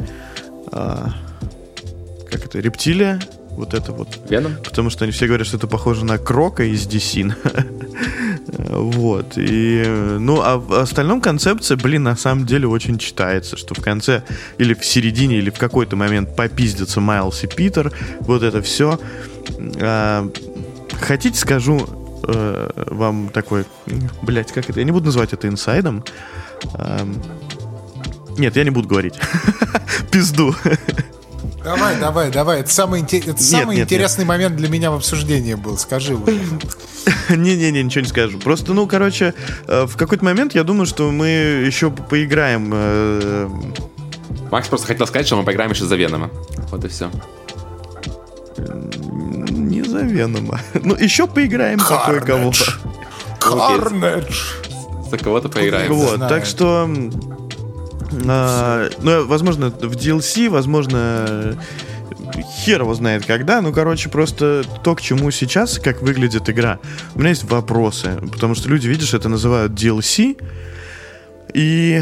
А, 0.71 1.09
как 2.29 2.45
это? 2.45 2.59
Рептилия? 2.59 3.19
Вот 3.51 3.73
это 3.73 3.91
вот. 3.91 4.07
Веном? 4.29 4.55
Потому 4.63 4.89
что 4.89 5.03
они 5.03 5.11
все 5.11 5.27
говорят, 5.27 5.47
что 5.47 5.57
это 5.57 5.67
похоже 5.67 6.05
на 6.05 6.17
Крока 6.17 6.63
из 6.63 6.87
DC. 6.87 7.33
Вот. 8.57 9.33
И, 9.37 9.83
ну, 10.19 10.41
а 10.41 10.57
в 10.57 10.73
остальном 10.73 11.21
концепция, 11.21 11.77
блин, 11.77 12.03
на 12.03 12.15
самом 12.15 12.45
деле 12.45 12.67
очень 12.67 12.97
читается, 12.97 13.57
что 13.57 13.73
в 13.73 13.81
конце 13.81 14.23
или 14.57 14.73
в 14.73 14.85
середине, 14.85 15.37
или 15.37 15.49
в 15.49 15.57
какой-то 15.57 15.95
момент 15.95 16.35
попиздятся 16.35 16.99
Майлз 16.99 17.43
и 17.43 17.47
Питер. 17.47 17.91
Вот 18.21 18.43
это 18.43 18.61
все. 18.61 18.99
А, 19.79 20.29
хотите, 20.99 21.37
скажу 21.37 21.87
э, 22.27 22.69
вам 22.87 23.29
такой... 23.29 23.65
Блять, 24.21 24.51
как 24.51 24.69
это? 24.69 24.79
Я 24.79 24.85
не 24.85 24.91
буду 24.91 25.05
называть 25.05 25.33
это 25.33 25.47
инсайдом. 25.47 26.03
А, 26.73 27.07
нет, 28.37 28.55
я 28.55 28.63
не 28.63 28.69
буду 28.69 28.87
говорить. 28.87 29.15
Пизду. 30.11 30.55
Давай, 31.63 31.99
давай, 31.99 32.31
давай. 32.31 32.59
Это 32.61 32.71
самый, 32.71 33.01
это 33.03 33.41
самый 33.41 33.75
нет, 33.77 33.85
интересный 33.85 34.23
нет. 34.23 34.29
момент 34.29 34.55
для 34.55 34.67
меня 34.67 34.91
в 34.91 34.95
обсуждении 34.95 35.53
был. 35.53 35.77
Скажи 35.77 36.15
уже. 36.15 36.39
Не-не-не, 37.29 37.83
ничего 37.83 38.01
не 38.01 38.07
скажу. 38.07 38.39
Просто, 38.39 38.73
ну, 38.73 38.87
короче, 38.87 39.33
э, 39.67 39.85
в 39.85 39.95
какой-то 39.95 40.25
момент 40.25 40.55
я 40.55 40.63
думаю, 40.63 40.85
что 40.85 41.11
мы 41.11 41.27
еще 41.27 41.91
поиграем. 41.91 42.71
Э, 42.73 43.49
Макс 44.49 44.67
просто 44.67 44.87
хотел 44.87 45.05
сказать, 45.07 45.27
что 45.27 45.37
мы 45.37 45.43
поиграем 45.43 45.71
еще 45.71 45.85
за 45.85 45.95
Венома. 45.95 46.29
Вот 46.71 46.83
и 46.83 46.87
все. 46.87 47.11
Не 48.57 49.83
за 49.83 49.99
Венома. 49.99 50.59
Ну, 50.83 50.95
еще 50.95 51.27
поиграем 51.27 51.79
за 51.79 52.01
кое-кого. 52.05 52.51
Карнедж. 53.39 54.35
За 55.11 55.17
кого-то 55.17 55.49
поиграем. 55.49 55.93
Вот, 55.93 56.19
так 56.29 56.45
что 56.45 56.89
а, 58.27 58.89
ну, 59.01 59.25
возможно, 59.25 59.69
в 59.69 59.95
DLC, 59.95 60.49
возможно, 60.49 61.57
хер 62.63 62.81
его 62.81 62.93
знает 62.93 63.25
когда. 63.25 63.61
Ну, 63.61 63.71
короче, 63.73 64.09
просто 64.09 64.63
то, 64.83 64.95
к 64.95 65.01
чему 65.01 65.31
сейчас, 65.31 65.79
как 65.79 66.01
выглядит 66.01 66.49
игра. 66.49 66.79
У 67.15 67.19
меня 67.19 67.29
есть 67.29 67.43
вопросы, 67.43 68.19
потому 68.31 68.55
что 68.55 68.69
люди, 68.69 68.87
видишь, 68.87 69.13
это 69.13 69.29
называют 69.29 69.73
DLC. 69.73 70.37
И 71.53 72.01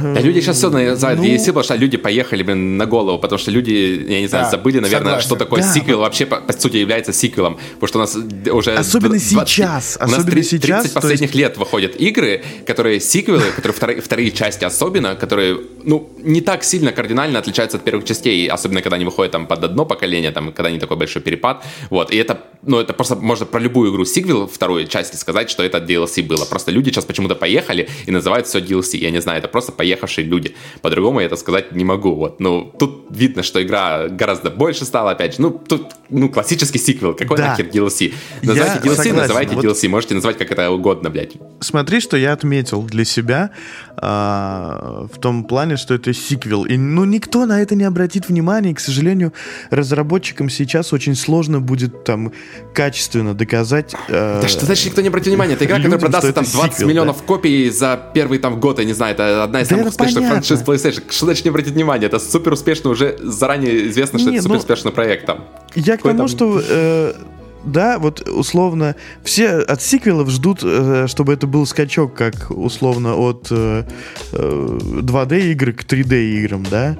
да, 0.00 0.20
люди 0.20 0.40
сейчас 0.40 0.56
все 0.58 0.70
называют 0.70 1.20
ну... 1.20 1.26
DLC, 1.26 1.46
потому 1.46 1.64
что 1.64 1.74
люди 1.76 1.96
поехали, 1.96 2.42
блин, 2.42 2.76
на 2.76 2.86
голову, 2.86 3.18
потому 3.18 3.38
что 3.38 3.50
люди, 3.50 4.04
я 4.08 4.20
не 4.20 4.26
знаю, 4.26 4.44
да, 4.44 4.50
забыли, 4.50 4.78
наверное, 4.78 5.20
согласен. 5.20 5.26
что 5.26 5.36
такое 5.36 5.62
да. 5.62 5.72
сиквел 5.72 6.00
вообще, 6.00 6.26
по, 6.26 6.40
по 6.40 6.52
сути, 6.52 6.78
является 6.78 7.12
сиквелом, 7.12 7.58
потому 7.78 7.88
что 7.88 7.98
у 7.98 8.00
нас 8.00 8.16
уже... 8.52 8.74
Особенно 8.74 9.18
20, 9.18 9.48
сейчас, 9.48 9.98
у 10.00 10.04
нас 10.04 10.12
особенно 10.12 10.32
30, 10.32 10.62
сейчас. 10.62 10.82
30 10.82 10.94
последних 10.94 11.28
есть... 11.28 11.34
лет 11.34 11.56
выходят 11.56 11.96
игры, 11.96 12.42
которые 12.66 13.00
сиквелы, 13.00 13.44
которые 13.54 13.74
вторые, 13.74 14.00
вторые 14.00 14.30
части 14.30 14.64
особенно, 14.64 15.14
которые, 15.14 15.58
ну, 15.84 16.10
не 16.18 16.40
так 16.40 16.64
сильно 16.64 16.92
кардинально 16.92 17.38
отличаются 17.38 17.76
от 17.76 17.84
первых 17.84 18.04
частей, 18.04 18.48
особенно 18.48 18.82
когда 18.82 18.96
они 18.96 19.04
выходят 19.04 19.32
там 19.32 19.46
под 19.46 19.64
одно 19.64 19.84
поколение, 19.84 20.30
там, 20.30 20.52
когда 20.52 20.70
не 20.70 20.78
такой 20.78 20.96
большой 20.96 21.22
перепад, 21.22 21.64
вот, 21.90 22.12
и 22.12 22.16
это, 22.16 22.40
ну, 22.62 22.78
это 22.78 22.92
просто 22.92 23.16
можно 23.16 23.46
про 23.46 23.60
любую 23.60 23.92
игру 23.92 24.04
сиквел 24.04 24.46
второй 24.46 24.86
части 24.86 25.16
сказать, 25.16 25.50
что 25.50 25.62
это 25.62 25.78
DLC 25.78 26.24
было, 26.26 26.44
просто 26.44 26.70
люди 26.70 26.90
сейчас 26.90 27.04
почему-то 27.04 27.34
поехали 27.34 27.88
и 28.06 28.10
называют 28.10 28.46
все 28.46 28.60
DLC, 28.60 28.98
я 28.98 29.10
не 29.10 29.20
знаю, 29.20 29.38
это 29.38 29.48
просто 29.48 29.72
поехавшие 29.72 30.24
люди. 30.24 30.54
По-другому 30.80 31.20
я 31.20 31.26
это 31.26 31.36
сказать 31.36 31.72
не 31.72 31.84
могу. 31.84 32.14
Вот. 32.14 32.40
Ну, 32.40 32.72
тут 32.78 33.06
видно, 33.10 33.42
что 33.42 33.62
игра 33.62 34.08
гораздо 34.08 34.50
больше 34.50 34.84
стала, 34.84 35.12
опять 35.12 35.36
же. 35.36 35.42
Ну, 35.42 35.50
тут 35.50 35.92
ну, 36.08 36.28
классический 36.28 36.78
сиквел. 36.78 37.14
Какой 37.14 37.36
да. 37.36 37.48
нахер 37.48 37.66
DLC? 37.66 38.14
Называйте 38.42 38.74
я 38.74 38.80
DLC, 38.80 38.94
согласен. 38.94 39.16
называйте 39.16 39.54
вот 39.56 39.64
DLC. 39.64 39.88
Можете 39.88 40.14
назвать 40.14 40.38
как 40.38 40.50
это 40.50 40.70
угодно, 40.70 41.10
блядь. 41.10 41.32
Смотри, 41.60 42.00
что 42.00 42.16
я 42.16 42.32
отметил 42.32 42.82
для 42.82 43.04
себя 43.04 43.50
а, 43.96 45.06
в 45.12 45.18
том 45.18 45.44
плане, 45.44 45.76
что 45.76 45.94
это 45.94 46.12
сиквел. 46.12 46.64
И, 46.64 46.76
ну, 46.76 47.04
никто 47.04 47.46
на 47.46 47.60
это 47.60 47.74
не 47.74 47.84
обратит 47.84 48.28
внимания. 48.28 48.70
И, 48.70 48.74
к 48.74 48.80
сожалению, 48.80 49.32
разработчикам 49.70 50.48
сейчас 50.48 50.92
очень 50.92 51.14
сложно 51.14 51.60
будет 51.60 52.04
там 52.04 52.32
качественно 52.74 53.34
доказать... 53.34 53.94
А, 54.08 54.40
да 54.40 54.48
что 54.48 54.64
значит 54.64 54.86
никто 54.86 55.00
не 55.00 55.08
обратит 55.08 55.28
внимания? 55.28 55.54
Это 55.54 55.64
игра, 55.64 55.78
людям, 55.78 55.92
которая 55.92 56.10
продастся 56.10 56.32
там 56.32 56.44
20 56.44 56.72
сиквел, 56.72 56.88
миллионов 56.88 57.18
да? 57.18 57.24
копий 57.26 57.70
за 57.70 58.00
первый 58.14 58.38
там 58.38 58.60
год, 58.60 58.78
я 58.78 58.84
не 58.84 58.92
знаю, 58.92 59.14
это 59.14 59.44
одна 59.44 59.60
из 59.60 59.68
да 59.68 59.76
самых 59.76 59.90
успешных 59.90 60.28
франшиз 60.28 60.62
PlayStation. 60.62 61.02
Что 61.10 61.26
значит 61.26 61.44
не 61.44 61.50
обратить 61.50 61.72
внимания? 61.72 62.06
Это 62.06 62.18
супер 62.18 62.52
успешно, 62.52 62.90
уже 62.90 63.18
заранее 63.22 63.88
известно, 63.88 64.18
что 64.18 64.30
не, 64.30 64.36
это 64.36 64.44
супер 64.44 64.56
успешный 64.56 64.88
ну, 64.90 64.94
проект 64.94 65.26
там. 65.26 65.44
Я 65.74 65.96
к 65.96 66.02
тому, 66.02 66.18
там... 66.18 66.28
что 66.28 66.60
э, 66.62 67.14
да, 67.64 67.98
вот 67.98 68.28
условно, 68.28 68.96
все 69.22 69.58
от 69.58 69.82
сиквелов 69.82 70.30
ждут, 70.30 70.60
э, 70.62 71.06
чтобы 71.08 71.32
это 71.32 71.46
был 71.46 71.66
скачок, 71.66 72.14
как 72.14 72.50
условно 72.50 73.16
от 73.16 73.50
2D 73.50 75.32
э, 75.32 75.50
игр 75.52 75.72
к 75.72 75.84
3D 75.84 76.38
играм, 76.38 76.62
да, 76.70 76.96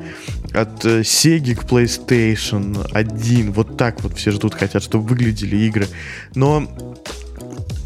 от 0.52 0.84
Sega 0.84 1.54
к 1.54 1.64
PlayStation 1.64 2.86
1, 2.92 3.52
вот 3.52 3.76
так 3.76 4.02
вот 4.02 4.16
все 4.16 4.30
ждут, 4.30 4.54
хотят, 4.54 4.82
чтобы 4.82 5.06
выглядели 5.08 5.56
игры. 5.56 5.86
Но 6.34 6.66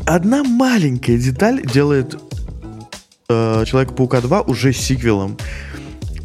одна 0.04 0.44
маленькая 0.44 1.18
деталь 1.18 1.62
делает 1.62 2.16
э, 3.28 3.64
Человека-паука 3.66 4.20
2 4.20 4.42
уже 4.42 4.72
сиквелом. 4.72 5.36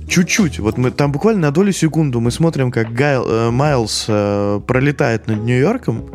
Чуть-чуть. 0.07 0.59
Вот 0.59 0.77
мы 0.77 0.91
там 0.91 1.11
буквально 1.11 1.41
на 1.41 1.51
долю 1.51 1.71
секунду 1.71 2.19
мы 2.19 2.31
смотрим, 2.31 2.71
как 2.71 2.93
Гайл, 2.93 3.25
э, 3.27 3.51
Майлз 3.51 4.05
э, 4.07 4.59
пролетает 4.67 5.27
над 5.27 5.43
Нью-Йорком, 5.43 6.11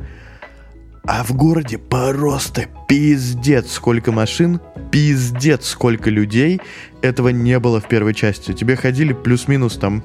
а 1.07 1.23
в 1.23 1.33
городе 1.35 1.79
просто 1.79 2.67
пиздец 2.89 3.73
сколько 3.73 4.13
машин, 4.13 4.61
пиздец 4.91 5.69
сколько 5.69 6.11
людей. 6.11 6.61
Этого 7.01 7.29
не 7.29 7.59
было 7.59 7.81
в 7.81 7.89
первой 7.89 8.15
части. 8.15 8.53
Тебе 8.53 8.77
ходили 8.77 9.13
плюс-минус 9.13 9.77
там 9.77 10.03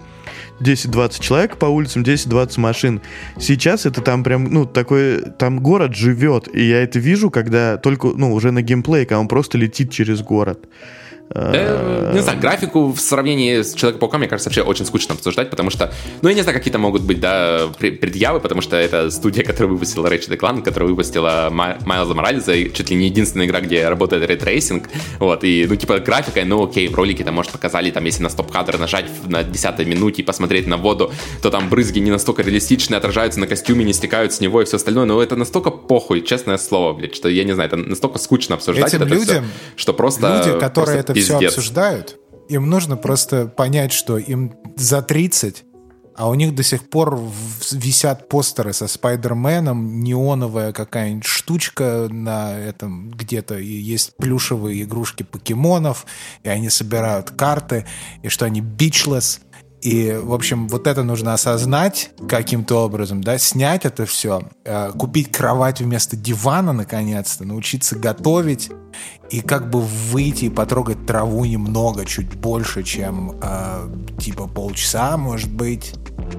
10-20 0.59 1.21
человек 1.21 1.57
по 1.57 1.65
улицам, 1.65 2.03
10-20 2.03 2.59
машин. 2.59 3.01
Сейчас 3.39 3.85
это 3.85 4.01
там 4.01 4.23
прям, 4.23 4.45
ну, 4.45 4.65
такой, 4.65 5.21
там 5.39 5.59
город 5.59 5.95
живет, 5.95 6.47
и 6.53 6.63
я 6.63 6.83
это 6.83 6.99
вижу, 6.99 7.31
когда 7.31 7.77
только, 7.77 8.09
ну, 8.09 8.33
уже 8.33 8.51
на 8.51 8.61
геймплее, 8.61 9.05
когда 9.05 9.19
он 9.19 9.27
просто 9.27 9.57
летит 9.57 9.91
через 9.91 10.21
город. 10.21 10.67
Э, 11.33 12.11
не 12.13 12.21
знаю, 12.21 12.39
графику 12.39 12.91
в 12.91 12.99
сравнении 12.99 13.61
с 13.61 13.73
Человеком-пауком, 13.73 14.19
мне 14.19 14.27
кажется, 14.27 14.49
вообще 14.49 14.61
очень 14.61 14.85
скучно 14.85 15.15
обсуждать, 15.15 15.49
потому 15.49 15.69
что, 15.69 15.93
ну, 16.21 16.29
я 16.29 16.35
не 16.35 16.41
знаю, 16.41 16.57
какие-то 16.57 16.77
могут 16.77 17.03
быть, 17.03 17.19
да, 17.19 17.69
предъявы, 17.79 18.39
потому 18.39 18.61
что 18.61 18.75
это 18.75 19.09
студия, 19.09 19.43
которая 19.43 19.71
выпустила 19.71 20.07
Ratchet 20.07 20.37
Clank, 20.37 20.63
которая 20.63 20.89
выпустила 20.89 21.49
Майлза 21.51 22.13
Моралеса, 22.13 22.69
чуть 22.69 22.89
ли 22.89 22.95
не 22.95 23.05
единственная 23.05 23.45
игра, 23.45 23.61
где 23.61 23.87
работает 23.87 24.27
ray 24.27 24.44
tracing, 24.44 24.89
вот, 25.19 25.43
и, 25.43 25.65
ну, 25.69 25.75
типа, 25.75 25.99
графика, 25.99 26.43
ну, 26.43 26.65
окей, 26.65 26.89
в 26.89 26.95
ролике 26.95 27.23
там, 27.23 27.35
может, 27.35 27.51
показали, 27.51 27.91
там, 27.91 28.03
если 28.03 28.23
на 28.23 28.29
стоп-кадр 28.29 28.77
нажать 28.77 29.05
на 29.25 29.43
10 29.43 29.87
минуте 29.87 30.21
и 30.21 30.25
посмотреть 30.25 30.67
на 30.67 30.77
воду, 30.77 31.11
то 31.41 31.49
там 31.49 31.69
брызги 31.69 31.99
не 31.99 32.11
настолько 32.11 32.41
реалистичные, 32.41 32.97
отражаются 32.97 33.39
на 33.39 33.47
костюме, 33.47 33.85
не 33.85 33.93
стекают 33.93 34.33
с 34.33 34.41
него 34.41 34.61
и 34.61 34.65
все 34.65 34.77
остальное, 34.77 35.05
но 35.05 35.21
это 35.21 35.37
настолько 35.37 35.71
похуй, 35.71 36.21
честное 36.21 36.57
слово, 36.57 36.93
блядь, 36.93 37.15
что, 37.15 37.29
я 37.29 37.45
не 37.45 37.53
знаю, 37.53 37.67
это 37.67 37.77
настолько 37.77 38.19
скучно 38.19 38.55
обсуждать 38.55 38.93
Этим 38.93 39.03
это 39.03 39.13
людям, 39.13 39.45
все, 39.45 39.81
что 39.81 39.93
просто... 39.93 40.43
Люди, 40.45 40.59
которые 40.59 40.71
просто 40.73 40.97
это 40.99 41.20
все 41.21 41.37
обсуждают, 41.47 42.17
им 42.49 42.69
нужно 42.69 42.97
просто 42.97 43.47
понять, 43.47 43.91
что 43.93 44.17
им 44.17 44.53
за 44.75 45.01
30, 45.01 45.63
а 46.15 46.29
у 46.29 46.33
них 46.33 46.53
до 46.53 46.63
сих 46.63 46.89
пор 46.89 47.19
висят 47.71 48.27
постеры 48.27 48.73
со 48.73 48.87
Спайдерменом, 48.87 50.01
неоновая 50.01 50.73
какая-нибудь 50.73 51.25
штучка 51.25 52.07
на 52.09 52.53
этом 52.53 53.09
где-то, 53.11 53.57
и 53.57 53.65
есть 53.65 54.15
плюшевые 54.17 54.83
игрушки 54.83 55.23
покемонов, 55.23 56.05
и 56.43 56.49
они 56.49 56.69
собирают 56.69 57.31
карты, 57.31 57.85
и 58.21 58.27
что 58.27 58.45
они 58.45 58.61
бичлесс. 58.61 59.39
И, 59.81 60.11
в 60.11 60.33
общем, 60.33 60.67
вот 60.67 60.85
это 60.85 61.03
нужно 61.03 61.33
осознать 61.33 62.11
каким-то 62.29 62.85
образом, 62.85 63.23
да, 63.23 63.39
снять 63.39 63.85
это 63.85 64.05
все, 64.05 64.43
э, 64.63 64.91
купить 64.91 65.31
кровать 65.31 65.81
вместо 65.81 66.15
дивана, 66.15 66.71
наконец-то, 66.71 67.45
научиться 67.45 67.95
готовить 67.95 68.69
и 69.31 69.41
как 69.41 69.69
бы 69.69 69.81
выйти 69.81 70.45
и 70.45 70.49
потрогать 70.49 71.05
траву 71.07 71.45
немного, 71.45 72.05
чуть 72.05 72.35
больше, 72.35 72.83
чем 72.83 73.39
э, 73.41 73.89
типа 74.19 74.47
полчаса, 74.47 75.17
может 75.17 75.51
быть. 75.51 75.93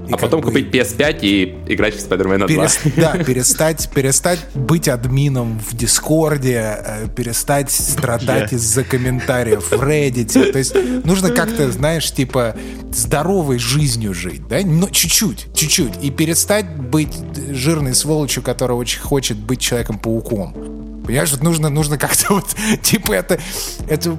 И 0.08 0.12
а 0.12 0.16
потом 0.16 0.40
бы... 0.40 0.48
купить 0.48 0.74
PS5 0.74 1.18
и 1.22 1.58
играть 1.68 1.94
в 1.94 1.98
Spider-Man 1.98 2.38
2. 2.38 2.46
Перес... 2.46 2.78
Да, 2.96 3.12
перестать, 3.24 3.90
перестать 3.94 4.40
быть 4.54 4.88
админом 4.88 5.58
в 5.60 5.76
Дискорде, 5.76 6.76
э, 6.84 7.08
перестать 7.14 7.70
страдать 7.70 8.52
из-за 8.52 8.84
комментариев 8.84 9.70
в 9.70 9.82
Reddit. 9.82 10.52
То 10.52 10.58
есть 10.58 10.74
нужно 11.04 11.30
как-то, 11.30 11.70
знаешь, 11.70 12.10
типа 12.10 12.56
здоровой 12.92 13.58
жизнью 13.58 14.14
жить, 14.14 14.46
да? 14.48 14.60
Но 14.64 14.88
чуть-чуть, 14.88 15.48
чуть-чуть. 15.54 16.02
И 16.02 16.10
перестать 16.10 16.66
быть 16.76 17.16
жирной 17.50 17.94
сволочью, 17.94 18.42
которая 18.42 18.76
очень 18.76 19.00
хочет 19.00 19.36
быть 19.36 19.60
Человеком-пауком. 19.60 21.02
Понимаешь, 21.04 21.32
вот 21.32 21.42
нужно, 21.42 21.68
нужно 21.68 21.98
как-то 21.98 22.34
вот, 22.34 22.54
типа 22.82 23.12
это, 23.12 23.40
это 23.88 24.16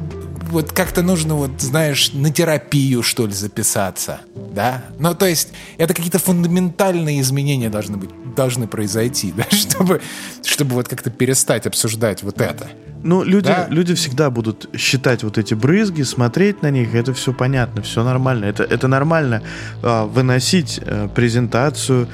вот 0.54 0.72
как-то 0.72 1.02
нужно, 1.02 1.36
вот, 1.36 1.62
знаешь, 1.62 2.14
на 2.14 2.32
терапию, 2.32 3.04
что 3.04 3.26
ли, 3.28 3.34
записаться, 3.34 4.22
да? 4.54 4.86
Ну, 5.00 5.14
то 5.14 5.26
есть, 5.26 5.50
это 5.78 5.94
какие-то 5.94 6.20
фундаментальные 6.20 7.20
изменения 7.22 7.70
должны 7.70 7.98
быть, 7.98 8.10
должны 8.36 8.68
произойти, 8.68 9.34
да, 9.38 9.46
чтобы, 9.50 10.02
чтобы 10.44 10.76
вот 10.76 10.88
как-то 10.88 11.10
перестать 11.10 11.68
обсуждать 11.68 12.24
вот 12.24 12.40
это. 12.40 12.70
Ну, 13.04 13.24
люди, 13.24 13.48
да? 13.48 13.68
люди 13.70 13.94
всегда 13.96 14.30
будут 14.30 14.70
считать 14.78 15.24
вот 15.24 15.38
эти 15.38 15.54
брызги, 15.54 16.04
смотреть 16.04 16.62
на 16.62 16.72
них, 16.72 16.96
это 16.96 17.14
все 17.14 17.34
понятно, 17.34 17.82
все 17.82 18.02
нормально. 18.04 18.46
Это, 18.46 18.64
это 18.64 18.88
нормально 18.88 19.44
э, 19.82 20.04
выносить 20.06 20.80
э, 20.82 21.10
презентацию, 21.14 22.08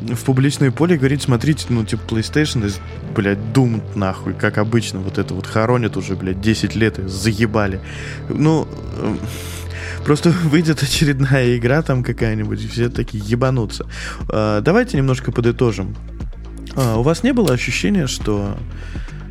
в 0.00 0.24
публичное 0.24 0.70
поле 0.70 0.94
и 0.94 0.98
говорить, 0.98 1.22
смотрите, 1.22 1.66
ну, 1.68 1.84
типа, 1.84 2.02
PlayStation, 2.14 2.72
блядь, 3.14 3.38
Doom, 3.54 3.82
нахуй, 3.94 4.34
как 4.34 4.58
обычно, 4.58 5.00
вот 5.00 5.18
это 5.18 5.34
вот 5.34 5.46
хоронят 5.46 5.96
уже, 5.96 6.16
блядь, 6.16 6.40
10 6.40 6.74
лет 6.74 6.98
и 6.98 7.08
заебали. 7.08 7.80
Ну, 8.28 8.68
э, 8.96 9.16
просто 10.04 10.30
выйдет 10.44 10.82
очередная 10.82 11.56
игра 11.56 11.82
там 11.82 12.02
какая-нибудь, 12.02 12.62
и 12.62 12.68
все 12.68 12.88
такие 12.88 13.22
ебанутся. 13.24 13.86
А, 14.28 14.60
давайте 14.60 14.96
немножко 14.96 15.32
подытожим. 15.32 15.96
А, 16.76 16.96
у 16.96 17.02
вас 17.02 17.22
не 17.22 17.32
было 17.32 17.52
ощущения, 17.52 18.06
что 18.06 18.56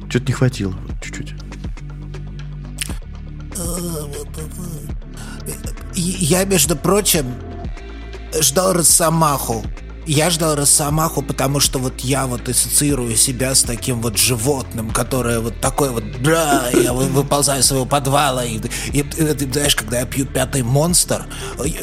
что-то 0.10 0.26
не 0.28 0.34
хватило 0.34 0.76
чуть-чуть? 1.02 1.34
Я, 5.96 6.46
между 6.46 6.76
прочим, 6.76 7.26
ждал 8.40 8.74
Росомаху. 8.74 9.64
Я 10.08 10.30
ждал 10.30 10.56
Росомаху, 10.56 11.22
потому 11.22 11.60
что 11.60 11.80
вот 11.80 12.00
я 12.00 12.28
вот 12.28 12.48
ассоциирую 12.48 13.18
себя 13.18 13.54
с 13.54 13.64
таким 13.64 14.02
вот 14.02 14.18
животным, 14.18 14.92
которое 14.92 15.42
вот 15.42 15.60
такое 15.60 15.92
вот, 15.92 16.04
бля, 16.04 16.70
я 16.74 16.94
выползаю 16.94 17.60
из 17.60 17.66
своего 17.66 17.86
подвала, 17.86 18.46
и, 18.46 18.58
и, 18.94 19.00
и 19.00 19.04
ты 19.04 19.52
знаешь, 19.52 19.76
когда 19.76 20.00
я 20.00 20.06
пью 20.06 20.26
пятый 20.26 20.64
монстр, 20.64 21.26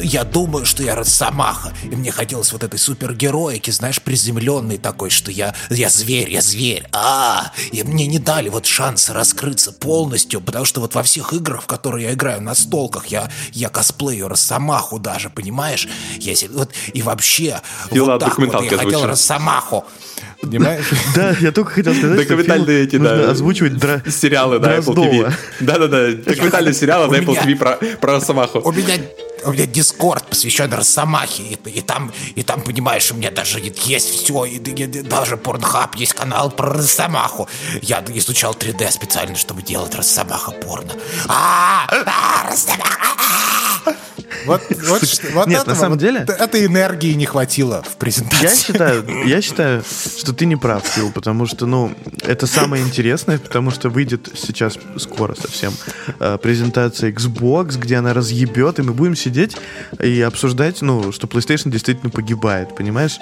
я 0.01 0.23
думаю, 0.23 0.65
что 0.65 0.81
я 0.81 0.95
Росомаха, 0.95 1.71
и 1.83 1.95
мне 1.95 2.09
хотелось 2.09 2.51
вот 2.51 2.63
этой 2.63 2.79
супергероики, 2.79 3.69
знаешь, 3.69 4.01
приземленной 4.01 4.79
такой, 4.79 5.11
что 5.11 5.29
я, 5.29 5.53
я 5.69 5.89
зверь, 5.89 6.31
я 6.31 6.41
зверь, 6.41 6.87
а, 6.93 7.51
и 7.71 7.83
мне 7.83 8.07
не 8.07 8.17
дали 8.17 8.49
вот 8.49 8.65
шанс 8.65 9.11
раскрыться 9.11 9.71
полностью, 9.71 10.41
потому 10.41 10.65
что 10.65 10.81
вот 10.81 10.95
во 10.95 11.03
всех 11.03 11.31
играх, 11.33 11.61
в 11.61 11.67
которые 11.67 12.07
я 12.07 12.13
играю 12.13 12.41
на 12.41 12.55
столках, 12.55 13.05
я, 13.05 13.29
я 13.51 13.69
косплею 13.69 14.29
Росомаху 14.29 14.97
даже, 14.97 15.29
понимаешь? 15.29 15.87
Я, 16.17 16.33
вот, 16.49 16.71
и 16.91 17.03
вообще... 17.03 17.61
Вот 17.91 18.14
документалка 18.19 18.63
вот 18.63 18.71
я 18.71 18.77
хотел 18.77 19.05
Росомаху. 19.05 19.85
Понимаешь? 20.41 20.85
Да, 21.15 21.31
я 21.39 21.51
только 21.51 21.71
хотел 21.71 21.93
сказать, 21.93 22.17
Документальные 22.17 22.83
эти, 22.83 22.97
да. 22.97 23.31
озвучивать 23.31 23.73
сериалы 24.13 24.59
на 24.59 24.77
Apple 24.77 24.95
TV. 24.95 25.33
Да-да-да, 25.59 26.11
документальные 26.11 26.73
сериалы 26.73 27.07
на 27.07 27.21
Apple 27.21 27.43
TV 27.43 27.97
про 27.97 28.13
Росомаху. 28.13 28.59
У 28.59 28.71
меня 28.71 28.95
у 29.45 29.51
меня 29.51 29.65
Дискорд 29.65 30.25
посвящен 30.27 30.73
Росомахе, 30.73 31.43
и, 31.43 31.69
и 31.69 31.81
там, 31.81 32.11
и 32.35 32.43
там, 32.43 32.61
понимаешь, 32.61 33.11
у 33.11 33.15
меня 33.15 33.31
даже 33.31 33.59
есть 33.59 34.09
все, 34.09 34.45
и, 34.45 34.57
и, 34.57 34.85
даже 35.03 35.37
Порнхаб 35.37 35.95
есть 35.95 36.13
канал 36.13 36.49
про 36.49 36.73
Росомаху. 36.73 37.47
Я 37.81 38.03
изучал 38.07 38.53
3D 38.53 38.89
специально, 38.91 39.35
чтобы 39.35 39.61
делать 39.61 39.93
Росомаха 39.95 40.51
порно. 40.51 40.93
А, 41.27 41.87
а, 41.89 42.49
Росомаха! 42.49 43.95
Вот, 44.45 44.61
вот, 44.69 45.01
вот 45.33 45.47
Нет, 45.47 45.61
этого, 45.61 45.73
на 45.73 45.75
самом 45.75 45.91
вот, 45.91 45.99
деле... 45.99 46.25
Этой 46.39 46.65
энергии 46.65 47.13
не 47.13 47.25
хватило 47.25 47.83
в 47.83 47.97
презентации. 47.97 48.43
Я 48.43 48.55
считаю, 48.55 49.05
я 49.25 49.41
считаю, 49.41 49.83
что 50.17 50.33
ты 50.33 50.45
не 50.45 50.55
прав, 50.55 50.85
Фил, 50.85 51.11
потому 51.11 51.45
что, 51.45 51.65
ну, 51.65 51.91
это 52.21 52.47
самое 52.47 52.83
интересное, 52.83 53.37
потому 53.37 53.71
что 53.71 53.89
выйдет 53.89 54.29
сейчас 54.35 54.77
скоро 54.97 55.35
совсем 55.35 55.73
э, 56.19 56.37
презентация 56.41 57.11
Xbox, 57.11 57.77
где 57.77 57.97
она 57.97 58.13
разъебет, 58.13 58.79
и 58.79 58.81
мы 58.81 58.93
будем 58.93 59.15
сидеть 59.15 59.55
и 60.01 60.21
обсуждать, 60.21 60.81
ну, 60.81 61.11
что 61.11 61.27
PlayStation 61.27 61.69
действительно 61.69 62.09
погибает, 62.09 62.75
понимаешь? 62.75 63.17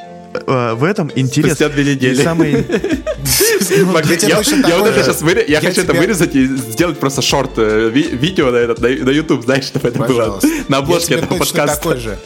Э, 0.47 0.73
в 0.73 0.83
этом 0.83 1.11
интерес. 1.15 1.53
Спустя 1.53 1.69
две 1.69 1.95
недели. 1.95 2.19
И 2.19 2.23
самый... 2.23 2.53
Я 3.71 3.85
вот 3.85 4.87
это 4.87 5.03
сейчас 5.03 5.21
я 5.47 5.61
хочу 5.61 5.81
это 5.81 5.93
вырезать 5.93 6.35
и 6.35 6.45
сделать 6.45 6.99
просто 6.99 7.21
шорт 7.21 7.51
э, 7.57 7.89
видео 7.89 8.51
на 8.51 8.57
этот 8.57 8.79
на 8.79 8.87
YouTube, 8.87 9.43
знаешь, 9.43 9.65
чтобы 9.65 9.89
это 9.89 9.99
было 9.99 10.39
на 10.67 10.77
обложке 10.77 11.15
этого 11.15 11.37
подкаста. 11.37 12.19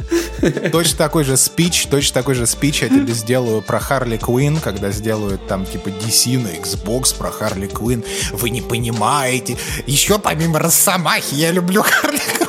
Точно 0.71 0.97
такой 0.97 1.23
же 1.23 1.37
спич, 1.37 1.87
точно 1.87 2.13
такой 2.13 2.35
же 2.35 2.45
спич 2.45 2.81
я 2.81 2.89
тебе 2.89 3.13
сделаю 3.13 3.61
про 3.61 3.79
Харли 3.79 4.17
Квин, 4.17 4.59
когда 4.59 4.91
сделают 4.91 5.47
там 5.47 5.65
типа 5.65 5.89
DC 5.89 6.37
на 6.39 6.49
Xbox 6.49 7.15
про 7.15 7.31
Харли 7.31 7.67
Квин. 7.67 8.03
Вы 8.31 8.49
не 8.49 8.61
понимаете. 8.61 9.57
Еще 9.85 10.19
помимо 10.19 10.59
Росомахи 10.59 11.35
я 11.35 11.51
люблю 11.51 11.81
Харли 11.87 12.17
Квин. 12.17 12.47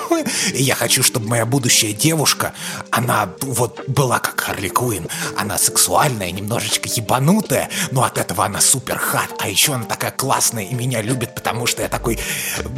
И 0.54 0.62
я 0.62 0.74
хочу, 0.74 1.02
чтобы 1.02 1.28
моя 1.28 1.46
будущая 1.46 1.92
девушка, 1.92 2.52
она 2.90 3.30
вот 3.42 3.82
была 3.88 4.18
как 4.18 4.40
Харли 4.40 4.68
Квин. 4.68 5.06
Она 5.36 5.58
сексуальная, 5.58 6.30
немножечко 6.30 6.88
ебанутая, 6.88 7.70
но 7.90 8.04
от 8.04 8.18
этого 8.18 8.44
она 8.44 8.60
супер 8.60 8.77
хат. 8.86 9.30
А 9.38 9.48
еще 9.48 9.72
она 9.74 9.84
такая 9.84 10.10
классная 10.10 10.64
и 10.64 10.74
меня 10.74 11.02
любит, 11.02 11.34
потому 11.34 11.66
что 11.66 11.82
я 11.82 11.88
такой 11.88 12.18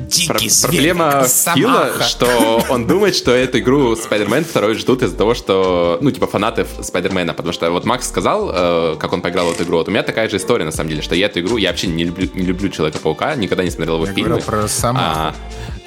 дикий 0.09 0.29
Про- 0.29 0.39
зверь. 0.39 0.95
Проблема 0.95 1.27
Фила, 1.55 1.91
что 2.09 2.65
он 2.69 2.87
думает, 2.87 3.15
что 3.17 3.33
эту 3.33 3.59
игру 3.59 3.95
Spider-Man 3.95 4.47
2 4.53 4.75
ждут 4.75 5.03
из-за 5.03 5.17
того, 5.17 5.35
что, 5.35 5.99
ну, 6.01 6.11
типа, 6.11 6.27
фанаты 6.27 6.67
Спайдермена, 6.83 7.35
потому 7.35 7.53
что 7.53 7.71
вот 7.71 7.85
Макс 7.85 8.09
сказал, 8.09 8.51
э, 8.53 8.97
как 8.99 9.13
он 9.13 9.23
поиграл 9.23 9.47
в 9.47 9.53
эту 9.53 9.65
игру, 9.65 9.79
вот 9.79 9.89
у 9.89 9.91
меня 9.91 10.03
такая 10.03 10.29
же 10.29 10.37
история, 10.37 10.65
на 10.65 10.73
самом 10.73 10.91
деле, 10.91 11.03
что 11.03 11.15
я 11.15 11.27
эту 11.27 11.41
игру, 11.41 11.57
я 11.57 11.71
вообще 11.71 11.87
не 11.87 12.05
люблю, 12.05 12.29
не 12.35 12.43
люблю 12.47 12.69
Человека-паука, 12.69 13.35
никогда 13.35 13.65
не 13.65 13.71
смотрел 13.71 13.97
его 13.97 14.07
я 14.07 14.13
фильмы. 14.15 14.39
про 14.41 14.63
Росомаху. 14.63 15.05
А, 15.07 15.35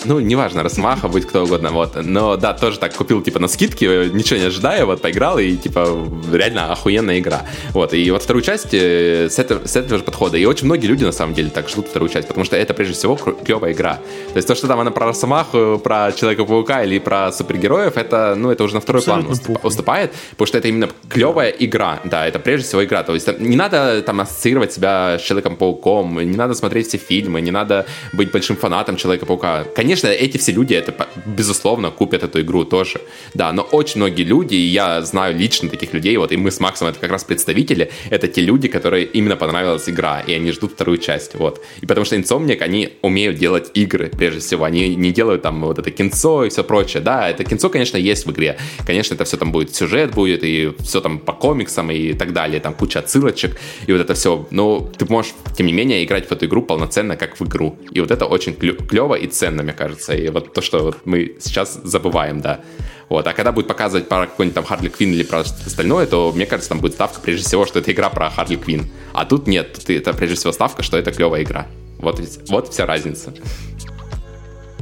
ну, 0.05 0.19
неважно, 0.19 0.63
Росомаха, 0.63 1.07
будет 1.07 1.25
кто 1.25 1.43
угодно, 1.43 1.71
вот. 1.71 1.95
Но, 2.03 2.37
да, 2.37 2.53
тоже 2.53 2.79
так 2.79 2.93
купил, 2.93 3.21
типа, 3.21 3.39
на 3.39 3.47
скидке, 3.47 4.09
ничего 4.11 4.39
не 4.39 4.45
ожидая, 4.45 4.85
вот, 4.85 5.01
поиграл, 5.01 5.39
и, 5.39 5.55
типа, 5.55 5.87
реально 6.31 6.71
охуенная 6.71 7.19
игра. 7.19 7.41
Вот, 7.71 7.93
и 7.93 8.11
вот 8.11 8.23
вторую 8.23 8.43
часть 8.43 8.73
э, 8.73 9.29
с 9.29 9.39
этого, 9.39 9.65
с 9.65 9.75
этого 9.75 9.97
же 9.97 10.03
подхода. 10.03 10.37
И 10.37 10.45
очень 10.45 10.65
многие 10.65 10.87
люди, 10.87 11.03
на 11.03 11.11
самом 11.11 11.33
деле, 11.33 11.49
так 11.49 11.69
ждут 11.69 11.87
вторую 11.87 12.09
часть, 12.09 12.27
потому 12.27 12.45
что 12.45 12.55
это, 12.55 12.73
прежде 12.73 12.93
всего, 12.93 13.15
клевая 13.15 13.73
игра. 13.73 13.95
То 14.33 14.37
есть 14.37 14.47
то, 14.47 14.55
что 14.55 14.67
там 14.67 14.79
она 14.79 14.91
про 14.91 15.07
Росомаху, 15.07 15.79
про 15.83 16.11
Человека-паука 16.11 16.83
или 16.83 16.99
про 16.99 17.31
супергероев, 17.31 17.97
это, 17.97 18.35
ну, 18.35 18.51
это 18.51 18.63
уже 18.63 18.75
на 18.75 18.81
второй 18.81 18.99
Абсолютно 19.01 19.35
план 19.35 19.59
уступает, 19.63 20.13
потому 20.31 20.47
что 20.47 20.57
это 20.57 20.67
именно 20.67 20.89
клевая 21.09 21.49
игра. 21.49 21.99
Да, 22.03 22.27
это 22.27 22.39
прежде 22.39 22.67
всего 22.67 22.83
игра. 22.83 23.03
То 23.03 23.13
есть 23.13 23.39
не 23.39 23.55
надо 23.55 24.01
там 24.01 24.21
ассоциировать 24.21 24.73
себя 24.73 25.17
с 25.19 25.21
Человеком-пауком, 25.21 26.19
не 26.19 26.37
надо 26.37 26.53
смотреть 26.53 26.87
все 26.87 26.97
фильмы, 26.97 27.41
не 27.41 27.51
надо 27.51 27.85
быть 28.13 28.31
большим 28.31 28.55
фанатом 28.57 28.97
Человека-паука. 28.97 29.65
Конечно, 29.75 29.92
эти 29.95 30.37
все 30.37 30.51
люди, 30.51 30.73
это, 30.73 31.07
безусловно, 31.25 31.91
купят 31.91 32.23
эту 32.23 32.41
игру 32.41 32.65
тоже. 32.65 33.01
Да, 33.33 33.51
но 33.51 33.61
очень 33.61 33.97
многие 33.97 34.23
люди, 34.23 34.55
и 34.55 34.67
я 34.67 35.01
знаю 35.01 35.37
лично 35.37 35.69
таких 35.69 35.93
людей, 35.93 36.17
вот, 36.17 36.31
и 36.31 36.37
мы 36.37 36.51
с 36.51 36.59
Максом 36.59 36.87
это 36.87 36.99
как 36.99 37.11
раз 37.11 37.23
представители, 37.23 37.91
это 38.09 38.27
те 38.27 38.41
люди, 38.41 38.67
которые 38.67 39.05
именно 39.05 39.35
понравилась 39.35 39.89
игра, 39.89 40.21
и 40.21 40.33
они 40.33 40.51
ждут 40.51 40.73
вторую 40.73 40.97
часть, 40.97 41.35
вот. 41.35 41.63
И 41.81 41.85
потому 41.85 42.05
что 42.05 42.15
Insomniac, 42.15 42.61
они 42.61 42.89
умеют 43.01 43.37
делать 43.37 43.71
игры, 43.73 44.11
прежде 44.17 44.39
всего, 44.39 44.65
они 44.65 44.95
не 44.95 45.11
делают 45.11 45.41
там 45.41 45.61
вот 45.61 45.79
это 45.79 45.91
кинцо 45.91 46.45
и 46.45 46.49
все 46.49 46.63
прочее. 46.63 47.01
Да, 47.03 47.29
это 47.29 47.43
кинцо, 47.43 47.69
конечно, 47.69 47.97
есть 47.97 48.25
в 48.25 48.31
игре. 48.31 48.57
Конечно, 48.85 49.15
это 49.15 49.25
все 49.25 49.37
там 49.37 49.51
будет, 49.51 49.75
сюжет 49.75 50.11
будет, 50.11 50.43
и 50.43 50.71
все 50.79 51.01
там 51.01 51.19
по 51.19 51.33
комиксам 51.33 51.91
и 51.91 52.13
так 52.13 52.33
далее, 52.33 52.59
там 52.59 52.73
куча 52.73 52.99
отсылочек, 52.99 53.57
и 53.87 53.91
вот 53.91 54.01
это 54.01 54.13
все. 54.13 54.47
Но 54.51 54.79
ты 54.97 55.05
можешь, 55.05 55.33
тем 55.57 55.67
не 55.67 55.73
менее, 55.73 56.03
играть 56.03 56.27
в 56.27 56.31
эту 56.31 56.45
игру 56.45 56.61
полноценно, 56.61 57.15
как 57.15 57.39
в 57.39 57.45
игру. 57.45 57.77
И 57.91 57.99
вот 57.99 58.11
это 58.11 58.25
очень 58.25 58.53
клево 58.53 59.15
и 59.15 59.27
ценно, 59.27 59.63
мне 59.63 59.73
кажется. 59.73 59.82
И 59.87 60.29
вот 60.29 60.53
то, 60.53 60.61
что 60.61 60.83
вот 60.83 60.97
мы 61.05 61.37
сейчас 61.39 61.79
забываем, 61.83 62.41
да. 62.41 62.61
Вот. 63.09 63.27
А 63.27 63.33
когда 63.33 63.51
будет 63.51 63.67
показывать 63.67 64.07
про 64.07 64.27
какой-нибудь 64.27 64.55
там 64.55 64.65
Харли 64.65 64.89
Квин 64.89 65.11
или 65.11 65.23
про 65.23 65.43
что-то 65.43 65.67
остальное, 65.67 66.05
то, 66.05 66.31
мне 66.33 66.45
кажется, 66.45 66.69
там 66.69 66.79
будет 66.79 66.93
ставка, 66.93 67.19
прежде 67.21 67.45
всего, 67.45 67.65
что 67.65 67.79
это 67.79 67.91
игра 67.91 68.09
про 68.09 68.29
Харли 68.29 68.55
Квин. 68.55 68.89
А 69.13 69.25
тут 69.25 69.47
нет, 69.47 69.73
тут 69.73 69.89
это 69.89 70.13
прежде 70.13 70.35
всего 70.35 70.51
ставка, 70.51 70.83
что 70.83 70.97
это 70.97 71.11
клевая 71.11 71.43
игра. 71.43 71.67
Вот, 71.99 72.21
вот 72.49 72.73
вся 72.73 72.85
разница. 72.85 73.33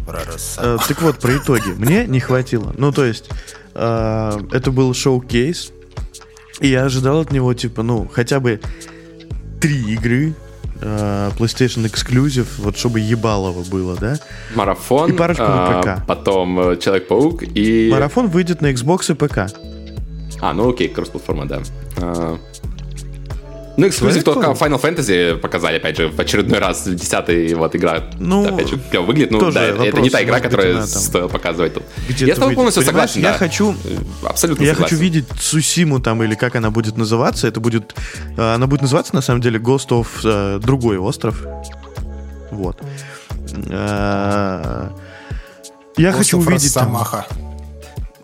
Э, 0.08 0.78
так 0.88 1.02
вот, 1.02 1.20
про 1.20 1.38
итоги. 1.38 1.70
Мне 1.78 2.06
не 2.06 2.20
хватило. 2.20 2.74
Ну, 2.78 2.92
то 2.92 3.06
есть, 3.06 3.30
э, 3.74 4.40
это 4.52 4.72
был 4.72 4.94
шоу-кейс, 4.94 5.72
и 6.60 6.68
я 6.68 6.86
ожидал 6.86 7.22
от 7.22 7.32
него, 7.32 7.54
типа, 7.54 7.84
ну, 7.84 8.10
хотя 8.12 8.40
бы 8.40 8.60
три 9.60 9.94
игры, 9.94 10.34
PlayStation 10.82 11.86
Exclusive, 11.86 12.48
вот 12.58 12.78
чтобы 12.78 13.00
ебалово 13.00 13.64
было, 13.64 13.96
да? 13.96 14.18
Марафон. 14.56 15.12
И 15.12 15.14
парочку 15.14 15.44
на 15.44 15.80
а, 15.80 15.82
ПК. 15.82 16.06
Потом 16.08 16.60
э, 16.60 16.78
Человек-паук 16.78 17.44
и... 17.44 17.90
Марафон 17.92 18.28
выйдет 18.28 18.62
на 18.62 18.72
Xbox 18.72 19.12
и 19.12 19.16
ПК. 19.16 19.52
А, 20.42 20.54
ну 20.54 20.70
окей, 20.70 20.90
кросс-платформа, 20.90 21.46
да. 21.46 21.62
А, 21.98 22.38
ну, 23.78 23.88
эксклюзив 23.88 24.24
только 24.24 24.52
Final 24.52 24.82
Fantasy 24.82 25.38
показали, 25.38 25.78
опять 25.78 25.98
же, 25.98 26.10
в 26.10 26.20
очередной 26.20 26.60
раз, 26.60 26.88
десятый 26.88 27.54
вот 27.54 27.76
игра, 27.76 28.04
ну, 28.20 28.54
опять 28.54 28.70
же, 28.70 28.80
клево 28.90 29.06
выглядит. 29.06 29.32
Ну, 29.32 29.52
да, 29.52 29.66
это 29.66 30.02
не 30.02 30.10
та 30.10 30.24
игра, 30.24 30.40
которую 30.40 30.86
стоило 30.86 31.28
показывать 31.28 31.74
тут. 31.74 31.84
Я 32.18 32.36
с 32.36 32.40
тобой 32.40 32.56
полностью 32.56 32.84
согласен, 32.84 33.22
Я 33.22 33.34
хочу... 33.34 33.76
Абсолютно 34.24 34.64
Я 34.64 34.76
хочу 34.76 34.96
видеть 34.96 35.26
Сусиму 35.40 36.00
там, 36.00 36.22
или 36.24 36.36
как 36.36 36.56
она 36.56 36.72
будет 36.72 36.98
называться. 36.98 37.48
Это 37.48 37.60
будет... 37.60 37.96
Э, 38.38 38.56
она 38.56 38.68
будет 38.68 38.82
называться, 38.82 39.16
на 39.16 39.22
самом 39.22 39.42
деле, 39.42 39.60
Ghost 39.60 39.90
of 39.90 40.08
uh, 40.24 40.60
другой 40.60 40.98
остров. 40.98 41.44
Вот. 42.52 42.78
Uh, 43.48 44.92
я 45.98 46.12
хочу 46.12 46.38
увидеть... 46.38 46.64
Росомаха. 46.76 47.26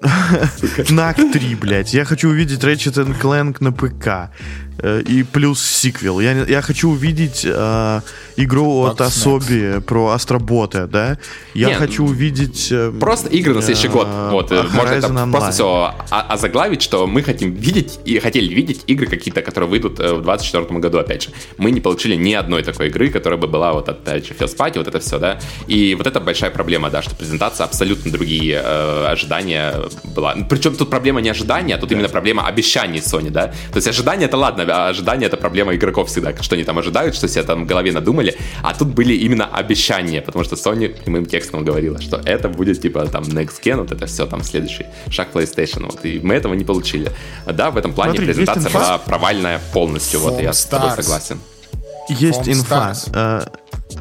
Нак 0.89 1.17
3, 1.17 1.55
блядь. 1.55 1.93
Я 1.93 2.05
хочу 2.05 2.29
увидеть 2.29 2.63
Ratchet 2.63 3.19
Clank 3.21 3.57
на 3.59 3.71
ПК. 3.71 4.31
Э, 4.79 5.01
и 5.01 5.23
плюс 5.23 5.61
сиквел. 5.61 6.19
Я, 6.19 6.45
я 6.45 6.61
хочу 6.61 6.91
увидеть 6.91 7.45
э, 7.45 8.01
игру 8.37 8.83
от 8.83 9.01
Особи 9.01 9.81
про 9.81 10.09
Астробота, 10.09 10.87
да? 10.87 11.17
Я 11.53 11.69
Нет, 11.69 11.77
хочу 11.77 12.05
увидеть... 12.05 12.67
Э, 12.71 12.91
просто 12.91 13.29
игры 13.29 13.55
на 13.55 13.61
следующий 13.61 13.87
год. 13.87 14.07
Вот, 14.31 14.51
э, 14.51 14.63
можно 14.63 14.93
это 14.93 15.07
Online. 15.07 15.31
просто 15.31 15.51
все 15.51 15.95
озаглавить, 16.09 16.81
что 16.81 17.07
мы 17.07 17.23
хотим 17.23 17.53
видеть 17.53 17.99
и 18.05 18.19
хотели 18.19 18.53
видеть 18.53 18.83
игры 18.87 19.07
какие-то, 19.07 19.41
которые 19.41 19.69
выйдут 19.69 19.99
э, 19.99 20.13
в 20.13 20.21
2024 20.21 20.79
году, 20.79 20.99
опять 20.99 21.23
же. 21.23 21.29
Мы 21.57 21.71
не 21.71 21.81
получили 21.81 22.15
ни 22.15 22.33
одной 22.33 22.63
такой 22.63 22.87
игры, 22.87 23.09
которая 23.09 23.39
бы 23.39 23.47
была 23.47 23.73
вот, 23.73 23.87
First 23.87 24.57
Party, 24.57 24.77
вот 24.77 24.87
это 24.87 24.99
все, 24.99 25.17
да? 25.17 25.39
И 25.67 25.95
вот 25.95 26.05
это 26.05 26.19
большая 26.19 26.51
проблема, 26.51 26.89
да, 26.89 27.01
что 27.01 27.15
презентация 27.15 27.65
абсолютно 27.65 28.11
другие 28.11 28.61
э, 28.63 29.05
ожидания 29.07 29.73
была. 30.15 30.35
Причем 30.49 30.75
тут 30.75 30.89
проблема 30.89 31.21
не 31.21 31.29
ожидания, 31.29 31.75
а 31.75 31.77
тут 31.79 31.91
именно 31.91 32.09
проблема 32.09 32.45
обещаний 32.45 32.99
Sony, 32.99 33.31
да? 33.31 33.47
То 33.71 33.77
есть 33.77 33.87
ожидания 33.87 34.25
это 34.25 34.37
ладно, 34.37 34.66
а 34.71 34.89
ожидания 34.89 35.25
это 35.25 35.37
проблема 35.37 35.75
игроков 35.75 36.09
всегда, 36.09 36.33
что 36.41 36.55
они 36.55 36.63
там 36.63 36.77
ожидают, 36.77 37.15
что 37.15 37.27
себе 37.27 37.43
там 37.43 37.63
в 37.63 37.67
голове 37.67 37.91
надумали, 37.91 38.35
а 38.63 38.73
тут 38.73 38.89
были 38.89 39.13
именно 39.13 39.45
обещания, 39.45 40.21
потому 40.21 40.43
что 40.43 40.55
Sony 40.55 40.89
прямым 41.03 41.25
текстом 41.25 41.63
говорила, 41.63 42.01
что 42.01 42.17
это 42.25 42.49
будет 42.49 42.81
типа 42.81 43.05
там 43.07 43.23
next 43.23 43.61
gen, 43.63 43.77
вот 43.77 43.91
это 43.91 44.05
все 44.05 44.25
там 44.25 44.43
следующий 44.43 44.85
шаг 45.09 45.29
PlayStation, 45.33 45.85
вот, 45.85 46.05
и 46.05 46.19
мы 46.19 46.35
этого 46.35 46.53
не 46.53 46.65
получили. 46.65 47.11
Да, 47.45 47.71
в 47.71 47.77
этом 47.77 47.93
плане 47.93 48.11
Смотри, 48.11 48.33
презентация 48.33 48.71
была 48.71 48.97
провальная 48.97 49.61
полностью, 49.73 50.19
вот, 50.19 50.41
я 50.41 50.53
с 50.53 50.65
тобой 50.65 50.91
согласен. 50.91 51.39
Есть 52.09 52.47
инфа, 52.47 52.93
э, 53.13 53.41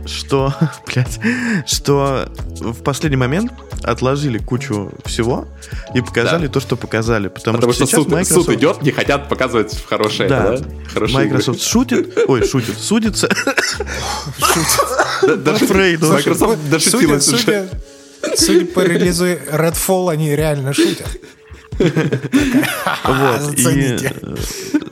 что, 0.07 0.55
блядь, 0.87 1.19
что 1.67 2.29
в 2.61 2.83
последний 2.83 3.17
момент 3.17 3.53
отложили 3.83 4.39
кучу 4.39 4.93
всего 5.05 5.47
и 5.95 6.01
показали 6.01 6.47
да. 6.47 6.55
то, 6.55 6.61
что 6.61 6.77
показали. 6.77 7.29
Потому, 7.29 7.57
потому 7.57 7.73
что, 7.73 7.87
что 7.87 7.97
суд, 7.97 8.09
Microsoft... 8.09 8.47
суд 8.47 8.55
идет, 8.57 8.83
не 8.83 8.91
хотят 8.91 9.29
показывать 9.29 9.77
хорошее. 9.89 10.29
Да. 10.29 10.57
да? 10.57 10.65
Хорошие 10.93 11.17
Microsoft 11.17 11.59
игры. 11.59 11.69
шутит, 11.69 12.19
ой, 12.29 12.47
шутит, 12.47 12.79
судится. 12.79 13.29
Даже 15.23 15.67
Microsoft 15.67 16.71
дошутилась 16.71 17.33
уже. 17.33 17.69
Судя 18.35 18.67
по 18.67 18.81
релизу 18.81 19.27
Redfall, 19.27 20.11
они 20.11 20.35
реально 20.35 20.73
шутят. 20.73 21.09
Вот. 21.79 23.59
И 23.59 23.99
э, 24.01 24.37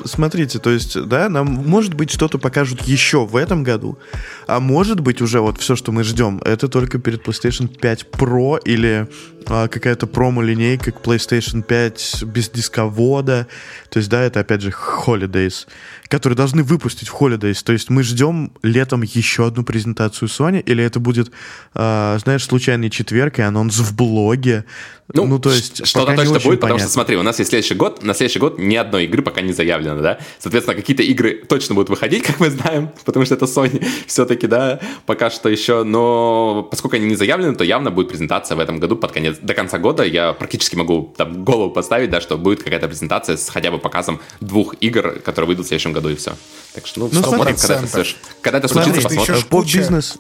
смотрите, 0.05 0.59
то 0.59 0.71
есть, 0.71 1.01
да, 1.07 1.29
нам, 1.29 1.47
может 1.47 1.95
быть, 1.95 2.11
что-то 2.11 2.39
покажут 2.39 2.83
еще 2.83 3.25
в 3.25 3.37
этом 3.37 3.63
году, 3.63 3.99
а 4.47 4.61
может 4.61 5.01
быть, 5.01 5.21
уже 5.23 5.41
вот 5.41 5.59
все, 5.59 5.77
что 5.77 5.93
мы 5.93 6.05
ждем, 6.05 6.41
это 6.45 6.69
только 6.69 6.99
перед 6.99 7.27
PlayStation 7.27 7.69
5 7.69 8.07
Pro 8.13 8.61
или 8.65 9.09
а, 9.47 9.69
какая-то 9.69 10.07
промо-линейка 10.07 10.93
к 10.93 11.03
PlayStation 11.03 11.63
5 11.63 12.25
без 12.25 12.49
дисковода. 12.51 13.47
То 13.91 13.99
есть, 13.99 14.09
да, 14.09 14.23
это, 14.23 14.41
опять 14.41 14.63
же, 14.63 14.71
Holidays, 14.71 15.67
которые 16.09 16.37
должны 16.37 16.63
выпустить 16.63 17.09
в 17.09 17.15
Holidays. 17.15 17.63
То 17.63 17.73
есть, 17.73 17.91
мы 17.91 18.03
ждем 18.03 18.53
летом 18.63 19.03
еще 19.03 19.47
одну 19.47 19.65
презентацию 19.65 20.29
Sony, 20.29 20.63
или 20.63 20.83
это 20.83 20.99
будет, 20.99 21.31
а, 21.75 22.17
знаешь, 22.19 22.45
случайный 22.45 22.91
четверг 22.91 23.39
и 23.39 23.43
анонс 23.43 23.79
в 23.79 23.95
блоге. 23.95 24.65
Ну, 25.13 25.27
ну 25.27 25.39
то 25.39 25.51
есть, 25.51 25.87
что-то 25.87 26.17
точно 26.17 26.33
будет, 26.33 26.43
понятно. 26.43 26.59
потому 26.61 26.79
что, 26.79 26.89
смотри, 26.89 27.17
у 27.17 27.23
нас 27.23 27.39
есть 27.39 27.51
следующий 27.51 27.75
год, 27.75 28.03
на 28.03 28.15
следующий 28.15 28.39
год 28.39 28.59
ни 28.59 28.75
одной 28.75 29.05
игры 29.05 29.23
пока 29.23 29.43
не 29.43 29.53
заявлено, 29.53 30.01
да? 30.01 30.19
Соответственно, 30.39 30.77
какие-то 30.77 31.03
игры 31.03 31.43
точно 31.47 31.75
будут 31.75 31.91
выходить, 31.91 32.23
как 32.23 32.41
мы 32.41 32.49
знаем, 32.49 32.91
потому 33.05 33.27
что 33.27 33.35
это 33.35 33.45
Sony 33.45 33.85
все-таки, 34.07 34.34
да, 34.43 34.81
пока 35.07 35.31
что 35.31 35.49
еще, 35.49 35.85
но 35.85 36.67
поскольку 36.71 36.97
они 36.97 37.07
не 37.07 37.17
заявлены, 37.17 37.55
то 37.55 37.65
явно 37.65 37.91
будет 37.91 38.09
презентация 38.09 38.57
в 38.57 38.61
этом 38.61 38.79
году 38.79 38.97
под 38.97 39.13
конец, 39.13 39.37
до 39.41 39.55
конца 39.55 39.79
года, 39.79 40.05
я 40.05 40.33
практически 40.33 40.77
могу 40.77 41.15
там 41.17 41.45
голову 41.45 41.71
поставить, 41.71 42.11
да, 42.11 42.21
что 42.21 42.37
будет 42.37 42.63
какая-то 42.63 42.89
презентация 42.89 43.37
с 43.37 43.49
хотя 43.49 43.71
бы 43.71 43.79
показом 43.79 44.21
двух 44.41 44.75
игр, 44.81 45.21
которые 45.25 45.49
выйдут 45.49 45.67
в 45.67 45.69
следующем 45.69 45.93
году 45.93 46.11
и 46.11 46.17
все. 46.17 46.35
Так 46.75 46.87
что, 46.87 47.01
ну, 47.01 47.09
ну 47.13 47.23
смотри, 47.23 47.55
когда 47.55 47.79
это, 47.79 48.05
когда 48.41 48.59
это 48.59 48.69
случится, 48.69 49.03
посмотрим. 49.03 49.43
По 49.49 49.63
бизнес, 49.63 50.19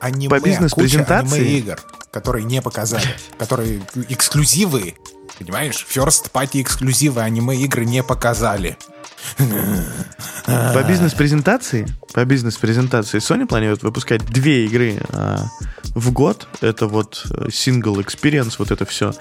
аниме, 0.00 0.30
по 0.30 0.40
бизнес-презентации 0.40 1.58
игр, 1.58 1.78
которые 2.10 2.44
не 2.44 2.62
показали, 2.62 3.08
которые 3.38 3.82
эксклюзивы, 4.08 4.94
понимаешь? 5.38 5.86
First 5.88 6.30
party 6.32 6.62
эксклюзивы 6.62 7.20
аниме-игры 7.22 7.84
не 7.84 8.02
показали. 8.02 8.76
По 10.46 10.82
бизнес-презентации, 10.86 11.86
по 12.12 12.24
бизнес-презентации 12.24 13.18
Sony 13.18 13.46
планирует 13.46 13.82
выпускать 13.82 14.24
две 14.26 14.64
игры 14.66 15.00
а, 15.10 15.44
в 15.94 16.12
год. 16.12 16.46
Это 16.60 16.86
вот 16.86 17.26
single 17.48 17.96
experience, 17.96 18.54
вот 18.58 18.70
это 18.70 18.84
все. 18.84 19.12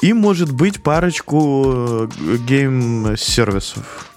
И 0.00 0.12
может 0.12 0.52
быть 0.52 0.82
парочку 0.82 2.08
гейм-сервисов. 2.46 4.10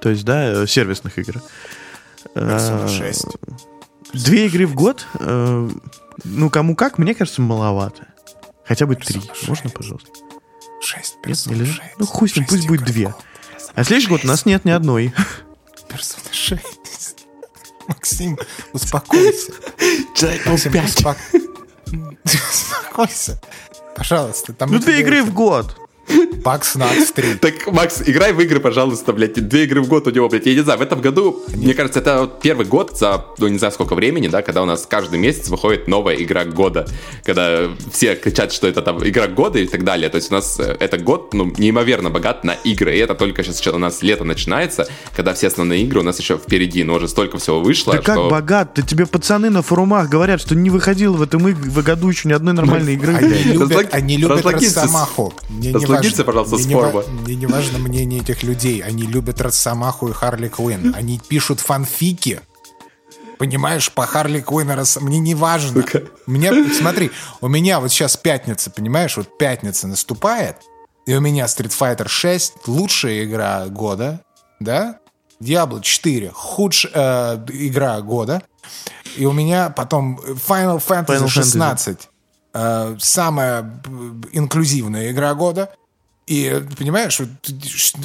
То 0.00 0.10
есть, 0.10 0.24
да, 0.24 0.66
сервисных 0.66 1.18
игр. 1.18 1.42
Persona 2.34 2.88
6. 2.88 3.26
Две 4.12 4.46
игры 4.46 4.66
в 4.66 4.74
год, 4.74 5.06
э, 5.20 5.70
ну, 6.24 6.50
кому 6.50 6.74
как, 6.74 6.98
мне 6.98 7.14
кажется, 7.14 7.42
маловато. 7.42 8.06
Хотя 8.64 8.86
бы 8.86 8.94
три. 8.94 9.20
Можно, 9.46 9.70
пожалуйста? 9.70 10.10
Шесть 10.80 11.20
персон. 11.22 11.54
Нет, 11.54 11.68
Ну, 11.98 12.06
хуй 12.06 12.28
с 12.28 12.36
ним, 12.36 12.46
пусть 12.46 12.66
будет 12.66 12.84
две. 12.84 13.14
А 13.78 13.84
следующий 13.84 14.08
год 14.08 14.24
у 14.24 14.26
нас 14.26 14.44
нет 14.44 14.64
ни 14.64 14.72
одной. 14.72 15.14
Персона 15.88 16.24
6. 16.32 16.60
Максим, 17.86 18.36
успокойся. 18.72 19.52
Максим, 21.86 22.18
успокойся. 22.24 23.40
Пожалуйста. 23.94 24.52
Там 24.52 24.72
ну, 24.72 24.80
две 24.80 24.98
игры 24.98 25.22
в 25.22 25.32
год. 25.32 25.76
Бакс 26.44 26.76
Накс 26.76 27.12
3. 27.12 27.34
Так, 27.34 27.66
Макс, 27.72 28.02
играй 28.06 28.32
в 28.32 28.40
игры, 28.40 28.60
пожалуйста, 28.60 29.12
блядь. 29.12 29.34
Две 29.34 29.64
игры 29.64 29.82
в 29.82 29.88
год 29.88 30.06
у 30.06 30.10
него, 30.10 30.28
блядь. 30.28 30.46
Я 30.46 30.54
не 30.54 30.60
знаю, 30.60 30.78
в 30.78 30.82
этом 30.82 31.00
году, 31.00 31.42
Нет. 31.48 31.58
мне 31.58 31.74
кажется, 31.74 32.00
это 32.00 32.20
вот 32.20 32.40
первый 32.40 32.66
год 32.66 32.96
за, 32.96 33.24
ну, 33.38 33.48
не 33.48 33.58
знаю, 33.58 33.72
сколько 33.72 33.94
времени, 33.94 34.28
да, 34.28 34.42
когда 34.42 34.62
у 34.62 34.64
нас 34.64 34.86
каждый 34.88 35.18
месяц 35.18 35.48
выходит 35.48 35.88
новая 35.88 36.14
игра 36.16 36.44
года. 36.44 36.86
Когда 37.24 37.68
все 37.92 38.14
кричат, 38.14 38.52
что 38.52 38.66
это 38.66 38.82
там 38.82 39.06
игра 39.06 39.26
года 39.26 39.58
и 39.58 39.66
так 39.66 39.84
далее. 39.84 40.08
То 40.08 40.16
есть 40.16 40.30
у 40.30 40.34
нас 40.34 40.58
э, 40.58 40.76
этот 40.80 41.02
год, 41.02 41.34
ну, 41.34 41.52
неимоверно 41.58 42.10
богат 42.10 42.44
на 42.44 42.52
игры. 42.52 42.96
И 42.96 42.98
это 42.98 43.14
только 43.14 43.42
сейчас 43.42 43.66
у 43.66 43.78
нас 43.78 44.02
лето 44.02 44.24
начинается, 44.24 44.88
когда 45.14 45.34
все 45.34 45.48
основные 45.48 45.82
игры 45.82 46.00
у 46.00 46.04
нас 46.04 46.18
еще 46.18 46.38
впереди. 46.38 46.84
Но 46.84 46.94
уже 46.94 47.08
столько 47.08 47.38
всего 47.38 47.60
вышло, 47.60 47.94
Да 47.94 48.02
что... 48.02 48.14
как 48.14 48.30
богат? 48.30 48.74
Ты 48.74 48.82
тебе 48.82 49.06
пацаны 49.06 49.50
на 49.50 49.62
форумах 49.62 50.08
говорят, 50.08 50.40
что 50.40 50.54
не 50.54 50.70
выходило 50.70 51.16
в 51.16 51.22
этом 51.22 51.42
в 51.42 51.82
году 51.82 52.08
еще 52.08 52.28
ни 52.28 52.32
одной 52.32 52.54
нормальной 52.54 52.94
игры. 52.94 53.14
Они 53.14 53.42
любят, 53.52 53.88
они 53.92 54.16
любят 54.16 54.44
Росомаху. 54.44 55.34
Не 55.50 55.72
важно 56.02 56.24
пожалуйста, 56.24 56.56
мне 56.56 56.76
Спорба. 56.76 57.04
Не, 57.04 57.20
мне 57.20 57.36
не 57.36 57.46
важно 57.46 57.78
мнение 57.78 58.20
этих 58.20 58.42
людей. 58.42 58.80
Они 58.80 59.04
любят 59.04 59.40
Росомаху 59.40 60.08
и 60.08 60.12
Харли 60.12 60.48
Квинн. 60.48 60.94
Они 60.94 61.18
пишут 61.18 61.60
фанфики. 61.60 62.40
Понимаешь, 63.38 63.92
по 63.92 64.06
Харли 64.06 64.40
Квинн 64.40 64.70
рас... 64.70 65.00
мне 65.00 65.18
не 65.18 65.34
важно. 65.34 65.84
Мне, 66.26 66.52
смотри, 66.72 67.10
у 67.40 67.48
меня 67.48 67.80
вот 67.80 67.90
сейчас 67.90 68.16
пятница, 68.16 68.70
понимаешь, 68.70 69.16
вот 69.16 69.38
пятница 69.38 69.86
наступает, 69.86 70.56
и 71.06 71.14
у 71.14 71.20
меня 71.20 71.44
Street 71.44 71.72
Fighter 71.78 72.08
6 72.08 72.66
лучшая 72.66 73.24
игра 73.24 73.66
года, 73.66 74.22
да? 74.60 74.98
Diablo 75.40 75.80
4 75.80 76.32
худшая 76.34 77.36
э, 77.36 77.46
игра 77.52 78.00
года. 78.00 78.42
И 79.16 79.24
у 79.24 79.32
меня 79.32 79.70
потом 79.70 80.18
Final 80.18 80.82
Fantasy 80.84 81.06
Final 81.06 81.28
16 81.28 82.08
Э, 82.54 82.96
самая 82.98 83.80
инклюзивная 84.32 85.12
игра 85.12 85.34
года. 85.34 85.70
И 86.28 86.62
понимаешь, 86.76 87.18
вот, 87.20 87.28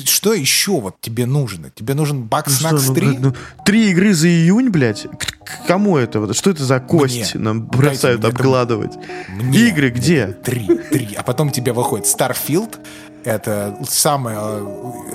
что 0.06 0.34
еще 0.34 0.80
вот 0.80 0.96
тебе 1.02 1.26
нужно? 1.26 1.70
Тебе 1.72 1.94
нужен 1.94 2.24
Бакснакс 2.24 2.88
ну, 2.88 2.94
3? 2.94 3.08
Ну, 3.08 3.16
ну, 3.20 3.34
три 3.66 3.92
игры 3.92 4.14
за 4.14 4.30
июнь, 4.30 4.70
блядь? 4.70 5.04
К 5.04 5.68
кому 5.68 5.98
это? 5.98 6.34
Что 6.34 6.52
это 6.52 6.64
за 6.64 6.80
кость 6.80 7.36
мне. 7.36 7.44
нам 7.44 7.66
бросают 7.66 8.22
Дайте, 8.22 8.38
обкладывать? 8.38 8.94
Мне. 9.28 9.68
Игры 9.68 9.90
где? 9.90 10.28
Три, 10.28 10.66
три. 10.90 11.16
А 11.18 11.24
потом 11.24 11.52
тебе 11.52 11.74
выходит 11.74 12.08
Starfield, 12.08 12.80
это 13.26 13.78
самая, 13.90 14.62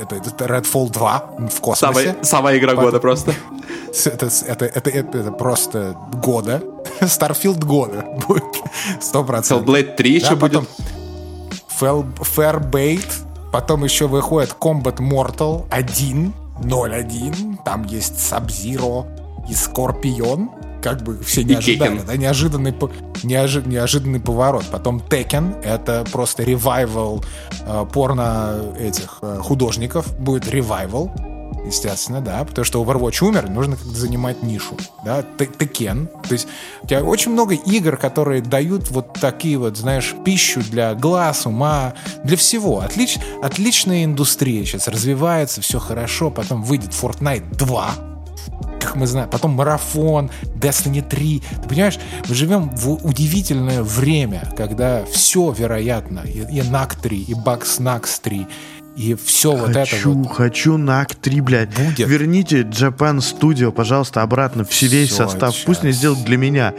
это, 0.03 0.17
это 0.17 0.45
Redfall 0.45 0.91
2 0.91 1.35
в 1.51 1.61
космосе. 1.61 1.79
Самая, 1.79 2.17
самая 2.23 2.59
игра 2.59 2.71
Потом, 2.71 2.85
года 2.85 3.01
просто. 3.01 3.35
Это, 4.05 4.27
это, 4.47 4.67
это, 4.67 4.91
это, 4.91 5.19
это 5.19 5.33
просто 5.33 5.97
года. 6.23 6.63
Starfield 7.01 7.65
года 7.65 8.05
будет. 8.29 8.45
Сто 9.01 9.25
процентов. 9.25 9.67
Hellblade 9.67 9.97
3 9.97 10.13
еще 10.13 10.37
да, 10.37 10.37
будет. 10.37 10.69
Fairbait. 11.81 13.07
Потом 13.53 13.85
еще 13.85 14.07
выходит 14.07 14.55
Combat 14.61 14.97
Mortal 14.97 15.67
1, 15.71 16.33
0.1. 16.63 17.59
Там 17.65 17.85
есть 17.85 18.15
Sub-Zero 18.15 19.07
и 19.49 19.53
Scorpion. 19.53 20.49
Как 20.83 21.03
бы 21.03 21.19
все 21.25 21.43
не 21.43 21.55
ожидали, 21.55 22.01
да? 22.07 22.17
Неожиданный, 22.17 22.75
неожи, 23.23 23.63
неожиданный 23.65 24.21
поворот. 24.21 24.65
Потом 24.71 24.99
Tekken. 24.99 25.63
Это 25.63 26.05
просто 26.13 26.45
ревайвал 26.45 27.25
э, 27.67 27.87
порно 27.93 28.61
этих 28.79 29.19
э, 29.23 29.39
художников. 29.43 30.17
Будет 30.19 30.49
ревайвал. 30.49 31.11
Естественно, 31.69 32.21
да, 32.21 32.45
потому 32.45 32.65
что 32.65 32.83
Overwatch 32.83 33.25
умер, 33.25 33.49
нужно 33.49 33.77
как-то 33.77 33.95
занимать 33.95 34.43
нишу, 34.43 34.77
да, 35.05 35.25
Текен, 35.39 36.09
то 36.09 36.33
есть 36.33 36.49
у 36.83 36.87
тебя 36.87 37.03
очень 37.03 37.33
много 37.33 37.55
игр, 37.55 37.97
которые 37.97 38.43
дают 38.43 38.91
вот 38.91 39.15
такие 39.15 39.59
вот, 39.59 39.77
знаешь, 39.77 40.15
пищу 40.25 40.61
для 40.63 40.95
глаз, 40.95 41.47
ума, 41.47 41.95
для 42.25 42.37
всего. 42.37 42.81
Отлич, 42.81 43.19
отличная 43.43 44.05
индустрия 44.05 44.65
сейчас 44.65 44.89
развивается, 44.89 45.61
все 45.61 45.79
хорошо, 45.79 46.31
потом 46.31 46.63
выйдет 46.63 46.91
Fortnite 46.91 47.57
2, 47.57 47.95
как 48.81 48.97
мы 48.97 49.07
знаем, 49.07 49.29
потом 49.29 49.53
марафон, 49.53 50.31
Destiny 50.57 51.07
3. 51.07 51.43
Ты 51.63 51.69
понимаешь, 51.69 51.99
мы 52.29 52.35
живем 52.35 52.71
в 52.71 53.07
удивительное 53.07 53.83
время, 53.83 54.51
когда 54.57 55.05
все 55.05 55.51
вероятно. 55.51 56.21
И, 56.21 56.39
и 56.39 56.61
NAC 56.61 57.01
3, 57.01 57.19
и 57.19 57.35
Bugs 57.35 57.81
Nax 57.81 58.21
3, 58.23 58.47
и 58.99 59.15
все 59.15 59.57
хочу, 59.57 59.67
вот 59.67 59.77
это 59.77 60.09
вот. 60.09 60.37
Хочу 60.37 60.77
NAC 60.77 61.17
3, 61.21 61.41
блядь. 61.41 61.69
Будет. 61.69 62.09
Верните 62.09 62.63
Japan 62.63 63.19
Studio, 63.19 63.71
пожалуйста, 63.71 64.23
обратно 64.23 64.65
в 64.65 64.83
весь 64.83 65.15
состав. 65.15 65.55
Сейчас. 65.55 65.65
Пусть 65.65 65.85
не 65.85 65.93
сделают 65.93 66.25
для 66.25 66.37
меня. 66.37 66.75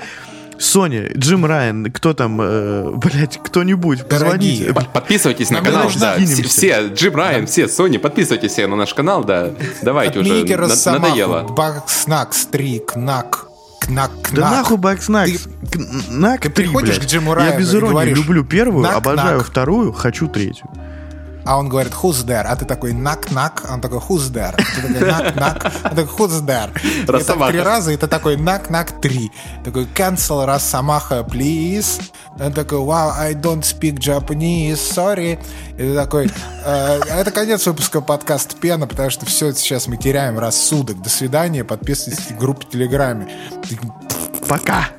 Sony, 0.57 1.17
Джим 1.17 1.45
Райан, 1.45 1.85
кто 1.85 2.13
там, 2.13 2.37
э, 2.41 2.91
блядь, 2.97 3.39
кто-нибудь, 3.41 4.05
позвоните. 4.09 4.73
Подписывайтесь 4.73 5.49
на 5.49 5.61
канал, 5.61 5.89
да, 5.97 6.17
все, 6.17 6.43
все, 6.43 6.87
Джим 6.89 7.15
Райан, 7.15 7.47
все, 7.47 7.63
Sony, 7.63 7.97
подписывайтесь 7.97 8.51
все 8.51 8.67
на 8.67 8.75
наш 8.75 8.93
канал, 8.93 9.23
да, 9.23 9.51
давайте 9.81 10.19
уже, 10.19 10.43
надоело. 10.87 11.43
Бакснакс 11.43 12.47
3, 12.47 12.79
Кнак, 12.79 13.47
Кнак, 13.79 14.11
кнак. 14.21 14.33
Да 14.33 14.51
нахуй 14.51 14.75
Бакснакс. 14.75 15.47
Ты, 15.71 15.79
Нак 16.09 16.41
ты 16.41 16.49
приходишь 16.49 16.97
блядь. 16.97 17.07
к 17.07 17.09
Джиму 17.09 17.33
Райану 17.33 17.53
Я 17.53 17.59
без 17.59 17.73
иронии 17.73 18.13
люблю 18.13 18.43
первую, 18.43 18.85
обожаю 18.93 19.41
вторую, 19.41 19.93
хочу 19.93 20.27
третью 20.27 20.67
а 21.49 21.57
он 21.57 21.67
говорит 21.67 21.93
who's 21.93 22.23
there, 22.23 22.43
а 22.43 22.55
ты 22.55 22.63
такой 22.63 22.93
нак-нак, 22.93 23.65
он 23.71 23.81
такой 23.81 23.97
who's 23.97 24.31
there, 24.31 24.55
ты 24.55 24.81
такой 24.83 25.07
нак-нак, 25.09 25.71
он 25.83 25.95
такой 25.95 26.15
who's 26.27 26.45
there. 26.45 26.69
И 27.01 27.23
так 27.23 27.49
три 27.49 27.59
раза, 27.59 27.91
и 27.91 27.97
ты 27.97 28.05
такой 28.05 28.37
нак-нак 28.37 29.01
три. 29.01 29.31
Такой 29.65 29.85
cancel 29.85 30.45
Росомаха, 30.45 31.25
please. 31.27 31.99
Он 32.39 32.53
такой, 32.53 32.77
wow, 32.77 33.13
I 33.17 33.33
don't 33.33 33.63
speak 33.63 33.97
Japanese, 33.97 34.75
sorry. 34.75 35.39
И 35.73 35.77
ты 35.77 35.95
такой, 35.95 36.31
э, 36.65 36.99
это 37.09 37.31
конец 37.31 37.65
выпуска 37.65 38.01
подкаста 38.01 38.55
Пена, 38.55 38.85
потому 38.85 39.09
что 39.09 39.25
все, 39.25 39.51
сейчас 39.53 39.87
мы 39.87 39.97
теряем 39.97 40.37
рассудок. 40.37 41.01
До 41.01 41.09
свидания, 41.09 41.63
подписывайтесь 41.63 42.25
в 42.25 42.37
группе 42.37 42.67
Телеграме. 42.71 43.27
Пока! 44.47 44.89